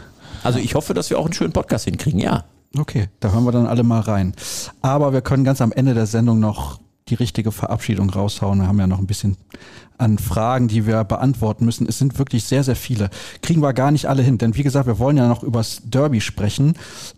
Also 0.43 0.59
ich 0.59 0.73
hoffe, 0.75 0.93
dass 0.93 1.09
wir 1.09 1.19
auch 1.19 1.25
einen 1.25 1.33
schönen 1.33 1.53
Podcast 1.53 1.85
hinkriegen, 1.85 2.19
ja. 2.19 2.45
Okay, 2.77 3.09
da 3.19 3.31
hören 3.31 3.43
wir 3.45 3.51
dann 3.51 3.65
alle 3.65 3.83
mal 3.83 3.99
rein. 4.01 4.33
Aber 4.81 5.11
wir 5.13 5.21
können 5.21 5.43
ganz 5.43 5.59
am 5.61 5.71
Ende 5.71 5.93
der 5.93 6.05
Sendung 6.05 6.39
noch 6.39 6.79
die 7.09 7.15
richtige 7.15 7.51
Verabschiedung 7.51 8.09
raushauen. 8.09 8.59
Wir 8.59 8.67
haben 8.67 8.79
ja 8.79 8.87
noch 8.87 8.99
ein 8.99 9.07
bisschen 9.07 9.37
an 9.97 10.17
Fragen, 10.17 10.69
die 10.69 10.87
wir 10.87 11.03
beantworten 11.03 11.65
müssen. 11.65 11.85
Es 11.85 11.99
sind 11.99 12.17
wirklich 12.17 12.45
sehr, 12.45 12.63
sehr 12.63 12.77
viele. 12.77 13.09
Kriegen 13.41 13.61
wir 13.61 13.73
gar 13.73 13.91
nicht 13.91 14.05
alle 14.05 14.21
hin, 14.21 14.37
denn 14.37 14.55
wie 14.55 14.63
gesagt, 14.63 14.87
wir 14.87 14.97
wollen 14.97 15.17
ja 15.17 15.27
noch 15.27 15.43
übers 15.43 15.81
Derby 15.83 16.21
sprechen. 16.21 16.75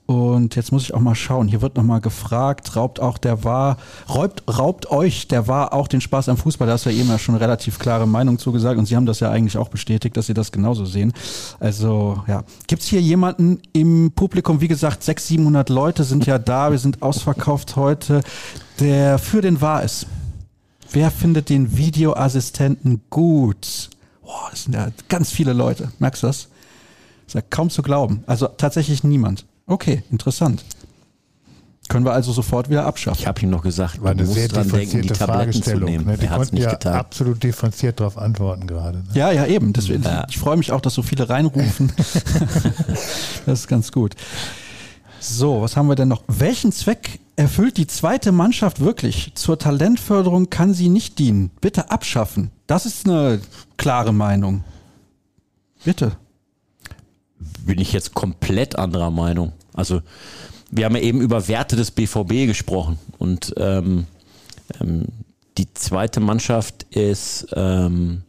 Und 0.07 0.55
jetzt 0.55 0.71
muss 0.71 0.83
ich 0.83 0.93
auch 0.93 0.99
mal 0.99 1.13
schauen. 1.13 1.47
Hier 1.47 1.61
wird 1.61 1.77
noch 1.77 1.83
mal 1.83 2.01
gefragt, 2.01 2.75
raubt 2.75 2.99
auch 2.99 3.19
der 3.19 3.43
war, 3.43 3.77
raubt, 4.09 4.43
raubt 4.47 4.89
euch 4.89 5.27
der 5.27 5.47
war 5.47 5.73
auch 5.73 5.87
den 5.87 6.01
Spaß 6.01 6.29
am 6.29 6.37
Fußball. 6.37 6.67
Da 6.67 6.73
hast 6.73 6.87
du 6.87 6.89
ja 6.89 6.97
eben 6.97 7.09
ja 7.09 7.19
schon 7.19 7.35
relativ 7.35 7.77
klare 7.77 8.07
Meinung 8.07 8.39
zugesagt 8.39 8.79
und 8.79 8.87
Sie 8.87 8.95
haben 8.95 9.05
das 9.05 9.19
ja 9.19 9.29
eigentlich 9.29 9.57
auch 9.57 9.69
bestätigt, 9.69 10.17
dass 10.17 10.25
Sie 10.25 10.33
das 10.33 10.51
genauso 10.51 10.85
sehen. 10.85 11.13
Also 11.59 12.23
ja, 12.27 12.43
gibt's 12.65 12.87
hier 12.87 13.01
jemanden 13.01 13.59
im 13.73 14.11
Publikum? 14.15 14.59
Wie 14.59 14.67
gesagt, 14.67 15.03
600, 15.03 15.41
700 15.41 15.69
Leute 15.69 16.03
sind 16.03 16.25
ja 16.25 16.39
da. 16.39 16.71
Wir 16.71 16.77
sind 16.77 17.01
ausverkauft 17.01 17.75
heute, 17.75 18.21
der 18.79 19.17
für 19.19 19.41
den 19.41 19.61
war 19.61 19.83
ist. 19.83 20.07
Wer 20.91 21.11
findet 21.11 21.49
den 21.49 21.77
Videoassistenten 21.77 23.01
gut? 23.09 23.89
Boah, 24.21 24.47
das 24.51 24.63
sind 24.63 24.73
ja 24.73 24.89
ganz 25.09 25.31
viele 25.31 25.53
Leute. 25.53 25.91
Merkst 25.99 26.23
du 26.23 26.27
das? 26.27 26.47
Ist 27.27 27.35
ja 27.35 27.41
kaum 27.41 27.69
zu 27.69 27.81
glauben. 27.81 28.23
Also 28.27 28.47
tatsächlich 28.47 29.03
niemand. 29.03 29.45
Okay, 29.67 30.03
interessant. 30.11 30.65
Können 31.87 32.05
wir 32.05 32.13
also 32.13 32.31
sofort 32.31 32.69
wieder 32.69 32.85
abschaffen. 32.85 33.19
Ich 33.19 33.27
habe 33.27 33.41
ihm 33.41 33.49
noch 33.49 33.63
gesagt, 33.63 33.99
sehr 34.01 34.15
musst 34.15 34.55
dran 34.55 34.69
denken, 34.69 35.01
die 35.01 35.07
differenzierte 35.07 35.13
Tabletten 35.13 35.51
zu 35.53 35.61
Fragestellung. 35.61 35.89
nehmen. 35.89 36.05
Ne? 36.05 36.17
Die 36.17 36.25
er 36.25 36.35
konnten 36.37 36.55
nicht 36.55 36.63
ja 36.63 36.71
getan. 36.71 36.93
absolut 36.93 37.43
differenziert 37.43 37.99
darauf 37.99 38.17
antworten 38.17 38.67
gerade. 38.67 38.99
Ne? 38.99 39.05
Ja, 39.13 39.31
ja, 39.31 39.45
eben. 39.45 39.73
Deswegen, 39.73 40.03
Ja. 40.03 40.25
Ich 40.29 40.37
freue 40.37 40.55
mich 40.57 40.71
auch, 40.71 40.79
dass 40.81 40.93
so 40.93 41.03
viele 41.03 41.29
reinrufen. 41.29 41.91
das 43.45 43.59
ist 43.59 43.67
ganz 43.67 43.91
gut. 43.91 44.15
So, 45.19 45.61
was 45.61 45.75
haben 45.75 45.87
wir 45.87 45.95
denn 45.95 46.07
noch? 46.07 46.23
Welchen 46.27 46.71
Zweck 46.71 47.19
erfüllt 47.41 47.77
die 47.77 47.87
zweite 47.87 48.31
Mannschaft 48.31 48.81
wirklich? 48.81 49.31
Zur 49.33 49.57
Talentförderung 49.57 50.51
kann 50.51 50.75
sie 50.75 50.89
nicht 50.89 51.17
dienen. 51.17 51.49
Bitte 51.59 51.89
abschaffen. 51.89 52.51
Das 52.67 52.85
ist 52.85 53.07
eine 53.07 53.41
klare 53.77 54.13
Meinung. 54.13 54.63
Bitte. 55.83 56.11
bin 57.65 57.79
ich 57.79 57.93
jetzt 57.93 58.13
komplett 58.13 58.75
anderer 58.75 59.09
Meinung. 59.09 59.53
Also 59.73 60.01
wir 60.69 60.85
haben 60.85 60.95
ja 60.95 61.01
eben 61.01 61.19
über 61.19 61.47
Werte 61.47 61.75
des 61.75 61.89
BVB 61.89 62.45
gesprochen 62.45 62.99
und 63.17 63.53
ähm, 63.57 64.05
ähm, 64.79 65.07
die 65.57 65.73
zweite 65.73 66.19
Mannschaft 66.19 66.83
ist 66.91 67.47
ähm, 67.53 68.21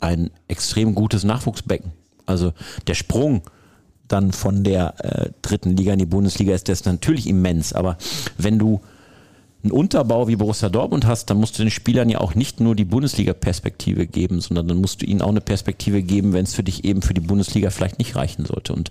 ein 0.00 0.30
extrem 0.48 0.96
gutes 0.96 1.22
Nachwuchsbecken. 1.22 1.92
Also 2.26 2.52
der 2.88 2.94
Sprung 2.94 3.42
dann 4.08 4.32
von 4.32 4.64
der 4.64 4.94
äh, 4.98 5.30
dritten 5.42 5.76
Liga 5.76 5.92
in 5.92 5.98
die 5.98 6.06
Bundesliga 6.06 6.54
ist 6.54 6.68
das 6.68 6.84
natürlich 6.84 7.26
immens. 7.26 7.72
Aber 7.72 7.96
wenn 8.36 8.58
du 8.58 8.80
einen 9.64 9.72
Unterbau 9.72 10.28
wie 10.28 10.36
Borussia 10.36 10.68
Dortmund 10.68 11.06
hast, 11.06 11.30
dann 11.30 11.38
musst 11.38 11.58
du 11.58 11.62
den 11.62 11.70
Spielern 11.70 12.10
ja 12.10 12.20
auch 12.20 12.34
nicht 12.34 12.60
nur 12.60 12.76
die 12.76 12.84
Bundesliga-Perspektive 12.84 14.06
geben, 14.06 14.42
sondern 14.42 14.68
dann 14.68 14.76
musst 14.76 15.00
du 15.00 15.06
ihnen 15.06 15.22
auch 15.22 15.30
eine 15.30 15.40
Perspektive 15.40 16.02
geben, 16.02 16.34
wenn 16.34 16.44
es 16.44 16.54
für 16.54 16.62
dich 16.62 16.84
eben 16.84 17.00
für 17.00 17.14
die 17.14 17.22
Bundesliga 17.22 17.70
vielleicht 17.70 17.98
nicht 17.98 18.14
reichen 18.14 18.44
sollte. 18.44 18.74
Und 18.74 18.90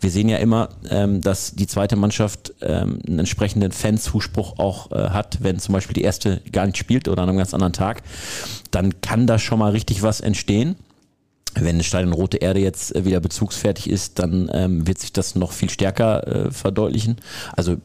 wir 0.00 0.10
sehen 0.10 0.28
ja 0.28 0.36
immer, 0.36 0.68
ähm, 0.90 1.22
dass 1.22 1.54
die 1.54 1.66
zweite 1.66 1.96
Mannschaft 1.96 2.52
ähm, 2.60 3.00
einen 3.06 3.20
entsprechenden 3.20 3.72
Fanzuspruch 3.72 4.58
auch 4.58 4.92
äh, 4.92 5.08
hat, 5.08 5.38
wenn 5.42 5.58
zum 5.58 5.72
Beispiel 5.72 5.94
die 5.94 6.02
erste 6.02 6.42
gar 6.52 6.66
nicht 6.66 6.76
spielt 6.76 7.08
oder 7.08 7.22
an 7.22 7.30
einem 7.30 7.38
ganz 7.38 7.54
anderen 7.54 7.72
Tag, 7.72 8.02
dann 8.70 9.00
kann 9.00 9.26
da 9.26 9.38
schon 9.38 9.58
mal 9.58 9.72
richtig 9.72 10.02
was 10.02 10.20
entstehen. 10.20 10.76
Wenn 11.54 11.78
das 11.78 11.86
Stadion 11.86 12.12
Rote 12.12 12.38
Erde 12.38 12.60
jetzt 12.60 12.94
äh, 12.94 13.04
wieder 13.04 13.20
bezugsfertig 13.20 13.90
ist, 13.90 14.18
dann 14.18 14.50
ähm, 14.52 14.86
wird 14.86 14.98
sich 14.98 15.12
das 15.12 15.34
noch 15.34 15.52
viel 15.52 15.70
stärker 15.70 16.26
äh, 16.26 16.50
verdeutlichen. 16.50 17.16
Also 17.56 17.76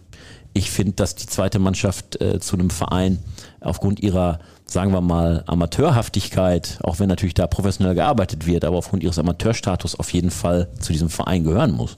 ich 0.54 0.72
finde, 0.72 0.94
dass 0.94 1.16
die 1.16 1.28
zweite 1.28 1.60
Mannschaft 1.60 2.22
äh, 2.22 2.40
zu 2.40 2.56
einem 2.56 2.70
Verein 2.70 3.20
aufgrund 3.60 4.00
ihrer, 4.00 4.40
sagen 4.66 4.94
wir 4.94 5.02
mal, 5.02 5.44
Amateurhaftigkeit, 5.48 6.80
auch 6.82 7.00
wenn 7.00 7.10
natürlich 7.10 7.34
da 7.34 7.46
professionell 7.46 7.94
gearbeitet 7.94 8.46
wird, 8.46 8.64
aber 8.64 8.78
aufgrund 8.78 9.04
ihres 9.04 9.20
Amateurstatus 9.20 10.00
auf 10.00 10.14
jeden 10.14 10.32
Fall 10.32 10.70
zu 10.80 10.94
diesem 10.94 11.10
Verein 11.10 11.44
gehören 11.44 11.72
muss. 11.72 11.98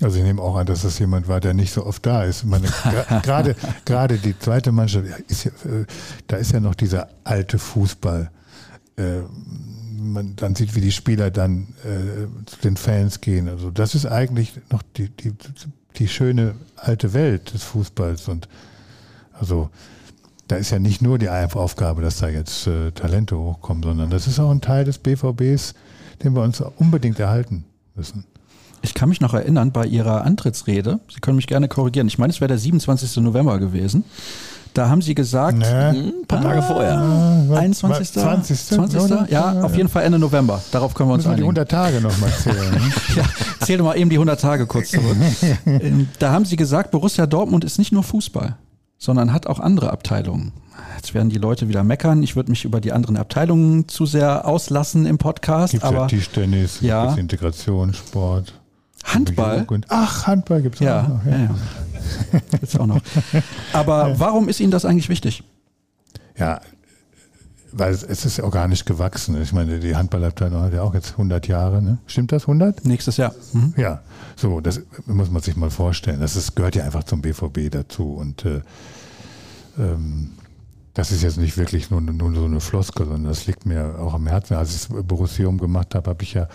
Also 0.00 0.18
ich 0.18 0.22
nehme 0.22 0.40
auch 0.40 0.56
an, 0.56 0.66
dass 0.66 0.82
das 0.82 0.98
jemand 0.98 1.28
war, 1.28 1.40
der 1.40 1.52
nicht 1.52 1.72
so 1.72 1.84
oft 1.84 2.06
da 2.06 2.22
ist. 2.24 2.44
Meine, 2.44 2.68
gerade 3.22 3.56
gerade 3.84 4.18
die 4.18 4.38
zweite 4.38 4.72
Mannschaft, 4.72 5.06
ist 5.26 5.44
ja, 5.44 5.50
äh, 5.50 5.86
da 6.26 6.36
ist 6.36 6.52
ja 6.52 6.60
noch 6.60 6.74
dieser 6.74 7.08
alte 7.24 7.58
Fußball. 7.58 8.30
Äh, 8.96 9.22
man 10.00 10.36
dann 10.36 10.54
sieht, 10.54 10.74
wie 10.74 10.80
die 10.80 10.92
Spieler 10.92 11.30
dann 11.30 11.74
äh, 11.84 12.46
zu 12.46 12.56
den 12.62 12.76
Fans 12.76 13.20
gehen. 13.20 13.48
Also 13.48 13.70
das 13.70 13.94
ist 13.94 14.06
eigentlich 14.06 14.52
noch 14.70 14.82
die, 14.96 15.08
die, 15.08 15.32
die 15.96 16.08
schöne 16.08 16.54
alte 16.76 17.12
Welt 17.12 17.54
des 17.54 17.62
Fußballs. 17.62 18.28
Und 18.28 18.48
also 19.32 19.70
da 20.48 20.56
ist 20.56 20.70
ja 20.70 20.78
nicht 20.78 21.02
nur 21.02 21.18
die 21.18 21.28
Aufgabe, 21.28 22.02
dass 22.02 22.18
da 22.18 22.28
jetzt 22.28 22.66
äh, 22.66 22.90
Talente 22.92 23.38
hochkommen, 23.38 23.82
sondern 23.82 24.10
das 24.10 24.26
ist 24.26 24.40
auch 24.40 24.50
ein 24.50 24.60
Teil 24.60 24.84
des 24.84 24.98
BVBs, 24.98 25.74
den 26.24 26.34
wir 26.34 26.42
uns 26.42 26.60
unbedingt 26.60 27.18
erhalten 27.18 27.64
müssen. 27.94 28.24
Ich 28.82 28.94
kann 28.94 29.10
mich 29.10 29.20
noch 29.20 29.34
erinnern, 29.34 29.72
bei 29.72 29.86
Ihrer 29.86 30.24
Antrittsrede, 30.24 31.00
Sie 31.12 31.20
können 31.20 31.36
mich 31.36 31.46
gerne 31.46 31.68
korrigieren, 31.68 32.08
ich 32.08 32.18
meine, 32.18 32.32
es 32.32 32.40
wäre 32.40 32.48
der 32.48 32.58
27. 32.58 33.18
November 33.18 33.58
gewesen. 33.58 34.04
Da 34.74 34.88
haben 34.88 35.02
Sie 35.02 35.14
gesagt, 35.14 35.58
Ne? 35.58 36.12
Ein 36.22 36.26
paar 36.28 36.40
Tage 36.42 36.62
vorher. 36.62 36.96
Ah, 36.98 37.56
21. 37.58 38.12
20. 38.12 38.66
20. 38.66 39.00
oder? 39.00 39.26
Ja, 39.30 39.62
auf 39.62 39.76
jeden 39.76 39.88
Fall 39.88 40.04
Ende 40.04 40.18
November. 40.18 40.62
Darauf 40.70 40.94
können 40.94 41.08
wir 41.10 41.14
uns 41.14 41.24
Müssen 41.26 41.32
wir 41.32 41.36
die 41.36 41.42
einigen. 41.42 41.58
100 41.58 41.70
Tage 41.70 42.00
nochmal 42.00 42.30
zählen. 42.30 42.70
ne? 42.72 42.92
Ja, 43.16 43.24
zähl 43.66 43.78
doch 43.78 43.84
mal 43.84 43.96
eben 43.98 44.10
die 44.10 44.16
100 44.16 44.40
Tage 44.40 44.66
kurz 44.66 44.90
zurück. 44.90 45.16
Ähm, 45.66 46.08
da 46.18 46.30
haben 46.32 46.44
Sie 46.44 46.56
gesagt, 46.56 46.92
Borussia 46.92 47.26
Dortmund 47.26 47.64
ist 47.64 47.78
nicht 47.78 47.90
nur 47.92 48.02
Fußball. 48.04 48.56
sondern 48.98 49.32
hat 49.32 49.46
auch 49.46 49.58
andere 49.60 49.90
Abteilungen. 49.90 50.52
Jetzt 50.96 51.14
werden 51.14 51.30
die 51.30 51.38
Leute 51.38 51.68
wieder 51.68 51.82
meckern. 51.82 52.22
Ich 52.22 52.36
würde 52.36 52.50
mich 52.50 52.64
über 52.64 52.80
die 52.80 52.92
anderen 52.92 53.16
Abteilungen 53.16 53.88
zu 53.88 54.04
sehr 54.06 54.46
auslassen 54.46 55.06
im 55.06 55.16
Podcast. 55.18 55.72
Gibt 55.72 55.84
aber 55.84 56.00
ja 56.02 56.06
Tischtennis, 56.06 56.80
Ja. 56.82 57.04
gibt's 57.06 57.18
Integration, 57.18 57.92
Sport. 57.94 58.52
Handball. 59.04 59.66
Ach, 59.88 60.26
Handball 60.26 60.62
gibt 60.62 60.76
es 60.76 60.80
Ja, 60.80 61.02
auch 61.02 61.08
noch. 61.08 61.24
ja, 61.26 61.38
ja. 61.38 61.54
Jetzt 62.60 62.78
auch 62.78 62.86
noch. 62.86 63.00
Aber 63.72 64.18
warum 64.18 64.48
ist 64.48 64.60
Ihnen 64.60 64.70
das 64.70 64.84
eigentlich 64.84 65.08
wichtig? 65.08 65.42
Ja, 66.36 66.60
weil 67.72 67.92
es, 67.92 68.02
es 68.02 68.24
ist 68.24 68.40
organisch 68.40 68.84
gewachsen. 68.84 69.40
Ich 69.40 69.52
meine, 69.52 69.78
die 69.78 69.94
Handballabteilung 69.94 70.60
hat 70.62 70.72
ja 70.72 70.82
auch 70.82 70.94
jetzt 70.94 71.12
100 71.12 71.46
Jahre. 71.46 71.80
Ne? 71.80 71.98
Stimmt 72.06 72.32
das, 72.32 72.42
100? 72.42 72.84
Nächstes 72.84 73.16
Jahr. 73.16 73.34
Mhm. 73.52 73.74
Ja, 73.76 74.00
so, 74.36 74.60
das 74.60 74.80
muss 75.06 75.30
man 75.30 75.40
sich 75.42 75.56
mal 75.56 75.70
vorstellen. 75.70 76.20
Das 76.20 76.34
ist, 76.36 76.56
gehört 76.56 76.74
ja 76.74 76.84
einfach 76.84 77.04
zum 77.04 77.22
BVB 77.22 77.70
dazu. 77.70 78.14
Und 78.14 78.44
äh, 78.44 78.60
ähm, 79.78 80.30
das 80.94 81.12
ist 81.12 81.22
jetzt 81.22 81.38
nicht 81.38 81.56
wirklich 81.56 81.90
nur, 81.90 82.00
nur 82.00 82.34
so 82.34 82.44
eine 82.44 82.60
Floskel, 82.60 83.06
sondern 83.06 83.24
das 83.24 83.46
liegt 83.46 83.64
mir 83.64 83.98
auch 84.00 84.14
am 84.14 84.26
Herzen. 84.26 84.54
Als 84.54 84.74
ich 84.74 84.88
das 84.88 85.06
Borussium 85.06 85.58
gemacht 85.58 85.94
habe, 85.94 86.10
habe 86.10 86.22
ich 86.24 86.34
ja 86.34 86.48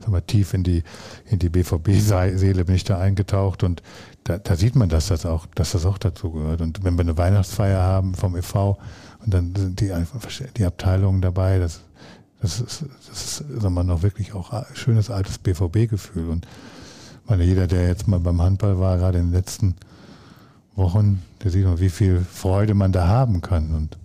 sag 0.00 0.08
mal, 0.08 0.22
tief 0.22 0.54
in 0.54 0.64
die, 0.64 0.82
in 1.26 1.38
die 1.38 1.50
BVB-Seele 1.50 2.64
bin 2.64 2.74
ich 2.74 2.84
da 2.84 2.98
eingetaucht 2.98 3.62
und 3.62 3.82
da, 4.24 4.38
da 4.38 4.56
sieht 4.56 4.76
man, 4.76 4.88
dass 4.88 5.08
das 5.08 5.26
auch, 5.26 5.46
dass 5.54 5.72
das 5.72 5.84
auch 5.84 5.98
dazu 5.98 6.30
gehört. 6.30 6.62
Und 6.62 6.84
wenn 6.84 6.94
wir 6.94 7.02
eine 7.02 7.18
Weihnachtsfeier 7.18 7.82
haben 7.82 8.14
vom 8.14 8.36
e.V. 8.36 8.78
und 9.24 9.34
dann 9.34 9.54
sind 9.54 9.80
die 9.80 9.92
die 10.56 10.64
Abteilungen 10.64 11.20
dabei, 11.20 11.58
das, 11.58 11.80
das 12.40 12.60
ist, 12.60 12.84
das 13.08 13.24
ist, 13.24 13.60
sagen 13.60 13.74
wir 13.74 13.84
noch 13.84 14.02
wirklich 14.02 14.32
auch 14.32 14.52
ein 14.52 14.64
schönes 14.74 15.10
altes 15.10 15.38
BVB-Gefühl. 15.38 16.28
Und 16.28 16.46
meine, 17.26 17.44
jeder, 17.44 17.66
der 17.66 17.88
jetzt 17.88 18.08
mal 18.08 18.20
beim 18.20 18.40
Handball 18.40 18.78
war, 18.78 18.96
gerade 18.96 19.18
in 19.18 19.26
den 19.26 19.32
letzten 19.32 19.76
Wochen, 20.74 21.22
der 21.42 21.50
sieht 21.50 21.64
mal, 21.64 21.80
wie 21.80 21.90
viel 21.90 22.24
Freude 22.30 22.74
man 22.74 22.92
da 22.92 23.06
haben 23.06 23.40
kann. 23.40 23.74
Und 23.74 23.98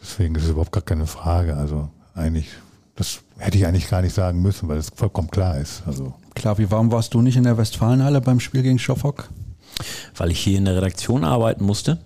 deswegen 0.00 0.34
ist 0.34 0.44
es 0.44 0.50
überhaupt 0.50 0.72
gar 0.72 0.82
keine 0.82 1.06
Frage. 1.06 1.56
Also 1.56 1.88
eigentlich, 2.14 2.48
das 2.96 3.20
hätte 3.38 3.58
ich 3.58 3.66
eigentlich 3.66 3.88
gar 3.88 4.02
nicht 4.02 4.14
sagen 4.14 4.42
müssen, 4.42 4.68
weil 4.68 4.78
es 4.78 4.90
vollkommen 4.94 5.30
klar 5.30 5.58
ist. 5.58 5.82
Also 5.86 6.14
Klar, 6.34 6.58
wie 6.58 6.70
warum 6.70 6.90
warst 6.92 7.12
du 7.14 7.20
nicht 7.20 7.36
in 7.36 7.44
der 7.44 7.58
Westfalenhalle 7.58 8.20
beim 8.20 8.40
Spiel 8.40 8.62
gegen 8.62 8.78
Schofok? 8.78 9.28
weil 10.16 10.30
ich 10.30 10.40
hier 10.40 10.58
in 10.58 10.66
der 10.66 10.76
Redaktion 10.76 11.24
arbeiten 11.24 11.64
musste. 11.64 11.98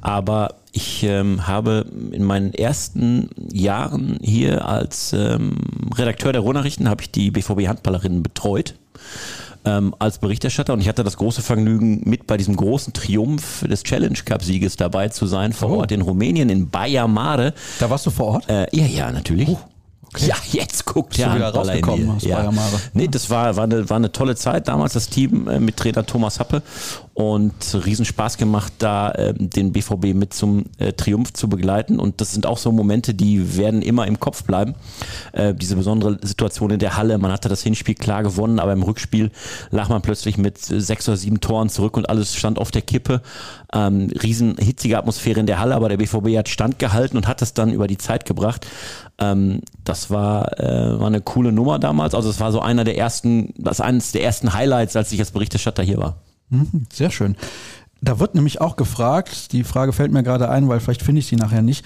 Aber 0.00 0.54
ich 0.72 1.02
ähm, 1.04 1.46
habe 1.46 1.84
in 2.12 2.24
meinen 2.24 2.54
ersten 2.54 3.28
Jahren 3.52 4.18
hier 4.22 4.66
als 4.66 5.12
ähm, 5.12 5.56
Redakteur 5.94 6.32
der 6.32 6.40
Ruhrnachrichten 6.40 6.88
habe 6.88 7.02
ich 7.02 7.10
die 7.10 7.30
BVB 7.30 7.68
Handballerinnen 7.68 8.22
betreut 8.22 8.74
ähm, 9.68 9.94
als 9.98 10.18
Berichterstatter 10.18 10.72
und 10.72 10.80
ich 10.80 10.88
hatte 10.88 11.04
das 11.04 11.16
große 11.16 11.42
Vergnügen, 11.42 12.02
mit 12.04 12.26
bei 12.26 12.36
diesem 12.36 12.56
großen 12.56 12.92
Triumph 12.92 13.64
des 13.68 13.82
Challenge 13.82 14.18
Cup 14.24 14.42
Sieges 14.42 14.76
dabei 14.76 15.08
zu 15.08 15.26
sein 15.26 15.52
vor 15.52 15.68
Oh. 15.70 15.78
Ort 15.78 15.92
in 15.92 16.00
Rumänien 16.00 16.48
in 16.48 16.70
Baia 16.70 17.06
Mare. 17.06 17.52
Da 17.78 17.90
warst 17.90 18.06
du 18.06 18.10
vor 18.10 18.26
Ort? 18.26 18.48
Äh, 18.48 18.66
ja, 18.74 18.86
ja, 18.86 19.12
natürlich. 19.12 19.48
Ja, 20.16 20.36
jetzt 20.50 20.86
guckt 20.86 21.10
Bist 21.10 21.20
der 21.20 21.34
wieder 21.34 21.50
rausgekommen 21.50 22.10
aus 22.10 22.24
ja. 22.24 22.50
Nee, 22.94 23.08
das 23.08 23.28
war, 23.28 23.56
war, 23.56 23.64
eine, 23.64 23.90
war 23.90 23.98
eine 23.98 24.10
tolle 24.10 24.36
Zeit. 24.36 24.66
Damals 24.66 24.94
das 24.94 25.10
Team 25.10 25.48
äh, 25.48 25.60
mit 25.60 25.76
Trainer 25.76 26.06
Thomas 26.06 26.40
Happe 26.40 26.62
und 27.18 27.74
riesen 27.84 28.04
Spaß 28.04 28.36
gemacht, 28.36 28.74
da 28.78 29.12
ähm, 29.16 29.50
den 29.50 29.72
BVB 29.72 30.14
mit 30.14 30.32
zum 30.32 30.66
äh, 30.78 30.92
Triumph 30.92 31.32
zu 31.32 31.48
begleiten. 31.48 31.98
Und 31.98 32.20
das 32.20 32.30
sind 32.30 32.46
auch 32.46 32.58
so 32.58 32.70
Momente, 32.70 33.12
die 33.12 33.56
werden 33.56 33.82
immer 33.82 34.06
im 34.06 34.20
Kopf 34.20 34.44
bleiben. 34.44 34.76
Äh, 35.32 35.52
diese 35.52 35.74
besondere 35.74 36.20
Situation 36.22 36.70
in 36.70 36.78
der 36.78 36.96
Halle. 36.96 37.18
Man 37.18 37.32
hatte 37.32 37.48
das 37.48 37.64
Hinspiel 37.64 37.96
klar 37.96 38.22
gewonnen, 38.22 38.60
aber 38.60 38.72
im 38.72 38.84
Rückspiel 38.84 39.32
lag 39.72 39.88
man 39.88 40.00
plötzlich 40.00 40.38
mit 40.38 40.70
äh, 40.70 40.80
sechs 40.80 41.08
oder 41.08 41.16
sieben 41.16 41.40
Toren 41.40 41.70
zurück 41.70 41.96
und 41.96 42.08
alles 42.08 42.36
stand 42.36 42.56
auf 42.56 42.70
der 42.70 42.82
Kippe. 42.82 43.20
Ähm, 43.74 44.12
riesen 44.22 44.54
hitzige 44.56 44.96
Atmosphäre 44.96 45.40
in 45.40 45.46
der 45.46 45.58
Halle, 45.58 45.74
aber 45.74 45.88
der 45.88 45.96
BVB 45.96 46.36
hat 46.38 46.48
standgehalten 46.48 47.16
und 47.16 47.26
hat 47.26 47.42
das 47.42 47.52
dann 47.52 47.72
über 47.72 47.88
die 47.88 47.98
Zeit 47.98 48.26
gebracht. 48.26 48.64
Ähm, 49.18 49.62
das 49.82 50.10
war, 50.10 50.60
äh, 50.60 51.00
war 51.00 51.08
eine 51.08 51.20
coole 51.20 51.50
Nummer 51.50 51.80
damals. 51.80 52.14
Also 52.14 52.30
es 52.30 52.38
war 52.38 52.52
so 52.52 52.60
einer 52.60 52.84
der 52.84 52.96
ersten, 52.96 53.54
das 53.58 53.80
eines 53.80 54.12
der 54.12 54.22
ersten 54.22 54.52
Highlights, 54.54 54.94
als 54.94 55.10
ich 55.10 55.18
als 55.18 55.32
Berichterstatter 55.32 55.82
hier 55.82 55.98
war. 55.98 56.27
Mhm, 56.50 56.86
Sehr 56.92 57.10
schön. 57.10 57.36
Da 58.00 58.20
wird 58.20 58.34
nämlich 58.34 58.60
auch 58.60 58.76
gefragt, 58.76 59.52
die 59.52 59.64
Frage 59.64 59.92
fällt 59.92 60.12
mir 60.12 60.22
gerade 60.22 60.48
ein, 60.48 60.68
weil 60.68 60.78
vielleicht 60.80 61.02
finde 61.02 61.18
ich 61.18 61.26
sie 61.26 61.36
nachher 61.36 61.62
nicht. 61.62 61.84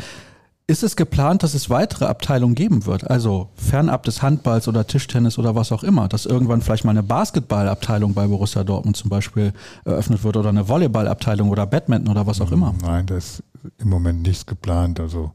Ist 0.66 0.82
es 0.82 0.94
geplant, 0.94 1.42
dass 1.42 1.54
es 1.54 1.70
weitere 1.70 2.04
Abteilungen 2.04 2.54
geben 2.54 2.86
wird? 2.86 3.10
Also 3.10 3.48
fernab 3.56 4.04
des 4.04 4.22
Handballs 4.22 4.68
oder 4.68 4.86
Tischtennis 4.86 5.38
oder 5.38 5.54
was 5.54 5.72
auch 5.72 5.82
immer, 5.82 6.08
dass 6.08 6.24
irgendwann 6.24 6.62
vielleicht 6.62 6.84
mal 6.84 6.92
eine 6.92 7.02
Basketballabteilung 7.02 8.14
bei 8.14 8.26
Borussia 8.26 8.62
Dortmund 8.62 8.96
zum 8.96 9.10
Beispiel 9.10 9.52
eröffnet 9.84 10.22
wird 10.22 10.36
oder 10.36 10.50
eine 10.50 10.68
Volleyballabteilung 10.68 11.50
oder 11.50 11.66
Badminton 11.66 12.10
oder 12.10 12.26
was 12.26 12.40
auch 12.40 12.52
immer. 12.52 12.74
Nein, 12.80 13.06
da 13.06 13.16
ist 13.16 13.42
im 13.78 13.88
Moment 13.88 14.22
nichts 14.22 14.46
geplant. 14.46 15.00
Also 15.00 15.32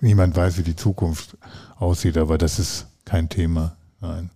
niemand 0.00 0.34
weiß, 0.34 0.58
wie 0.58 0.62
die 0.62 0.76
Zukunft 0.76 1.36
aussieht, 1.76 2.16
aber 2.18 2.36
das 2.36 2.58
ist 2.58 2.86
kein 3.04 3.28
Thema. 3.28 3.76
Nein. 4.00 4.30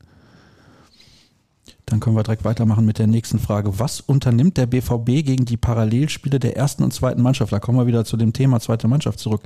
Dann 1.91 2.01
können 2.01 2.17
wir 2.17 2.23
direkt 2.23 2.45
weitermachen 2.45 2.85
mit 2.85 2.99
der 2.99 3.07
nächsten 3.07 3.39
Frage. 3.39 3.79
Was 3.79 4.01
unternimmt 4.01 4.57
der 4.57 4.67
BVB 4.67 5.25
gegen 5.25 5.45
die 5.45 5.57
Parallelspiele 5.57 6.39
der 6.39 6.57
ersten 6.57 6.83
und 6.85 6.93
zweiten 6.93 7.23
Mannschaft? 7.23 7.53
Da 7.53 7.61
kommen 7.61 7.79
wir 7.79 7.87
wieder 7.87 8.05
zu 8.05 8.17
dem 8.17 8.33
Thema 8.33 8.61
zweite 8.61 8.89
Mannschaft 8.89 9.19
zurück. 9.19 9.43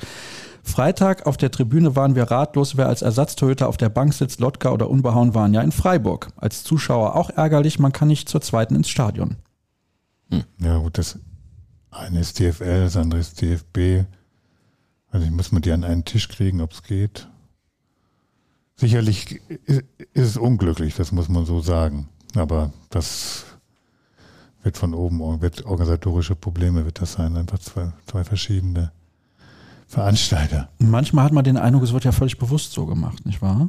Freitag 0.63 1.27
auf 1.27 1.37
der 1.37 1.51
Tribüne 1.51 1.97
waren 1.97 2.15
wir 2.15 2.25
ratlos, 2.25 2.77
wer 2.77 2.89
als 2.89 3.03
Ersatztorhüter 3.03 3.69
auf 3.69 3.77
der 3.77 3.89
Bank 3.89 4.15
sitzt. 4.15 4.41
Lotka 4.41 4.71
oder 4.71 4.91
Unbehauen 4.91 5.35
waren 5.35 5.55
ja 5.55 5.61
in 5.61 5.73
Freiburg. 5.73 6.29
Als 6.37 6.65
Zuschauer 6.65 7.17
auch 7.17 7.31
ärgerlich, 7.31 7.79
man 7.79 7.93
kann 7.93 8.09
nicht 8.09 8.29
zur 8.29 8.41
zweiten 8.41 8.75
ins 8.75 8.89
Stadion. 8.89 9.37
Ja, 10.59 10.79
gut, 10.79 10.99
das 10.99 11.19
eine 11.91 12.21
ist 12.21 12.41
DFL, 12.41 12.85
das 12.85 12.97
andere 12.97 13.21
ist 13.21 13.41
DFB. 13.41 14.07
Also 15.11 15.27
ich 15.27 15.33
muss 15.33 15.53
man 15.53 15.63
die 15.63 15.73
an 15.73 15.85
einen 15.85 16.05
Tisch 16.05 16.29
kriegen, 16.29 16.61
ob 16.61 16.73
es 16.73 16.83
geht. 16.83 17.29
Sicherlich 18.77 19.41
ist 19.67 19.85
es 20.15 20.37
unglücklich, 20.37 20.97
das 20.97 21.13
muss 21.13 21.29
man 21.29 21.45
so 21.45 21.61
sagen. 21.61 22.09
Aber 22.35 22.73
das 22.91 23.45
wird 24.63 24.77
von 24.79 24.95
oben, 24.95 25.41
wird 25.41 25.65
organisatorische 25.67 26.35
Probleme 26.37 26.85
wird 26.85 27.01
das 27.01 27.15
sein, 27.15 27.37
einfach 27.37 27.59
zwei, 27.59 27.93
zwei 28.07 28.25
verschiedene 28.25 28.93
Veranstalter. 29.89 30.69
Manchmal 30.79 31.25
hat 31.25 31.33
man 31.33 31.45
den 31.45 31.57
Eindruck, 31.57 31.83
es 31.83 31.93
wird 31.93 32.05
ja 32.05 32.13
völlig 32.13 32.39
bewusst 32.39 32.73
so 32.73 32.87
gemacht, 32.87 33.27
nicht 33.27 33.43
wahr? 33.43 33.69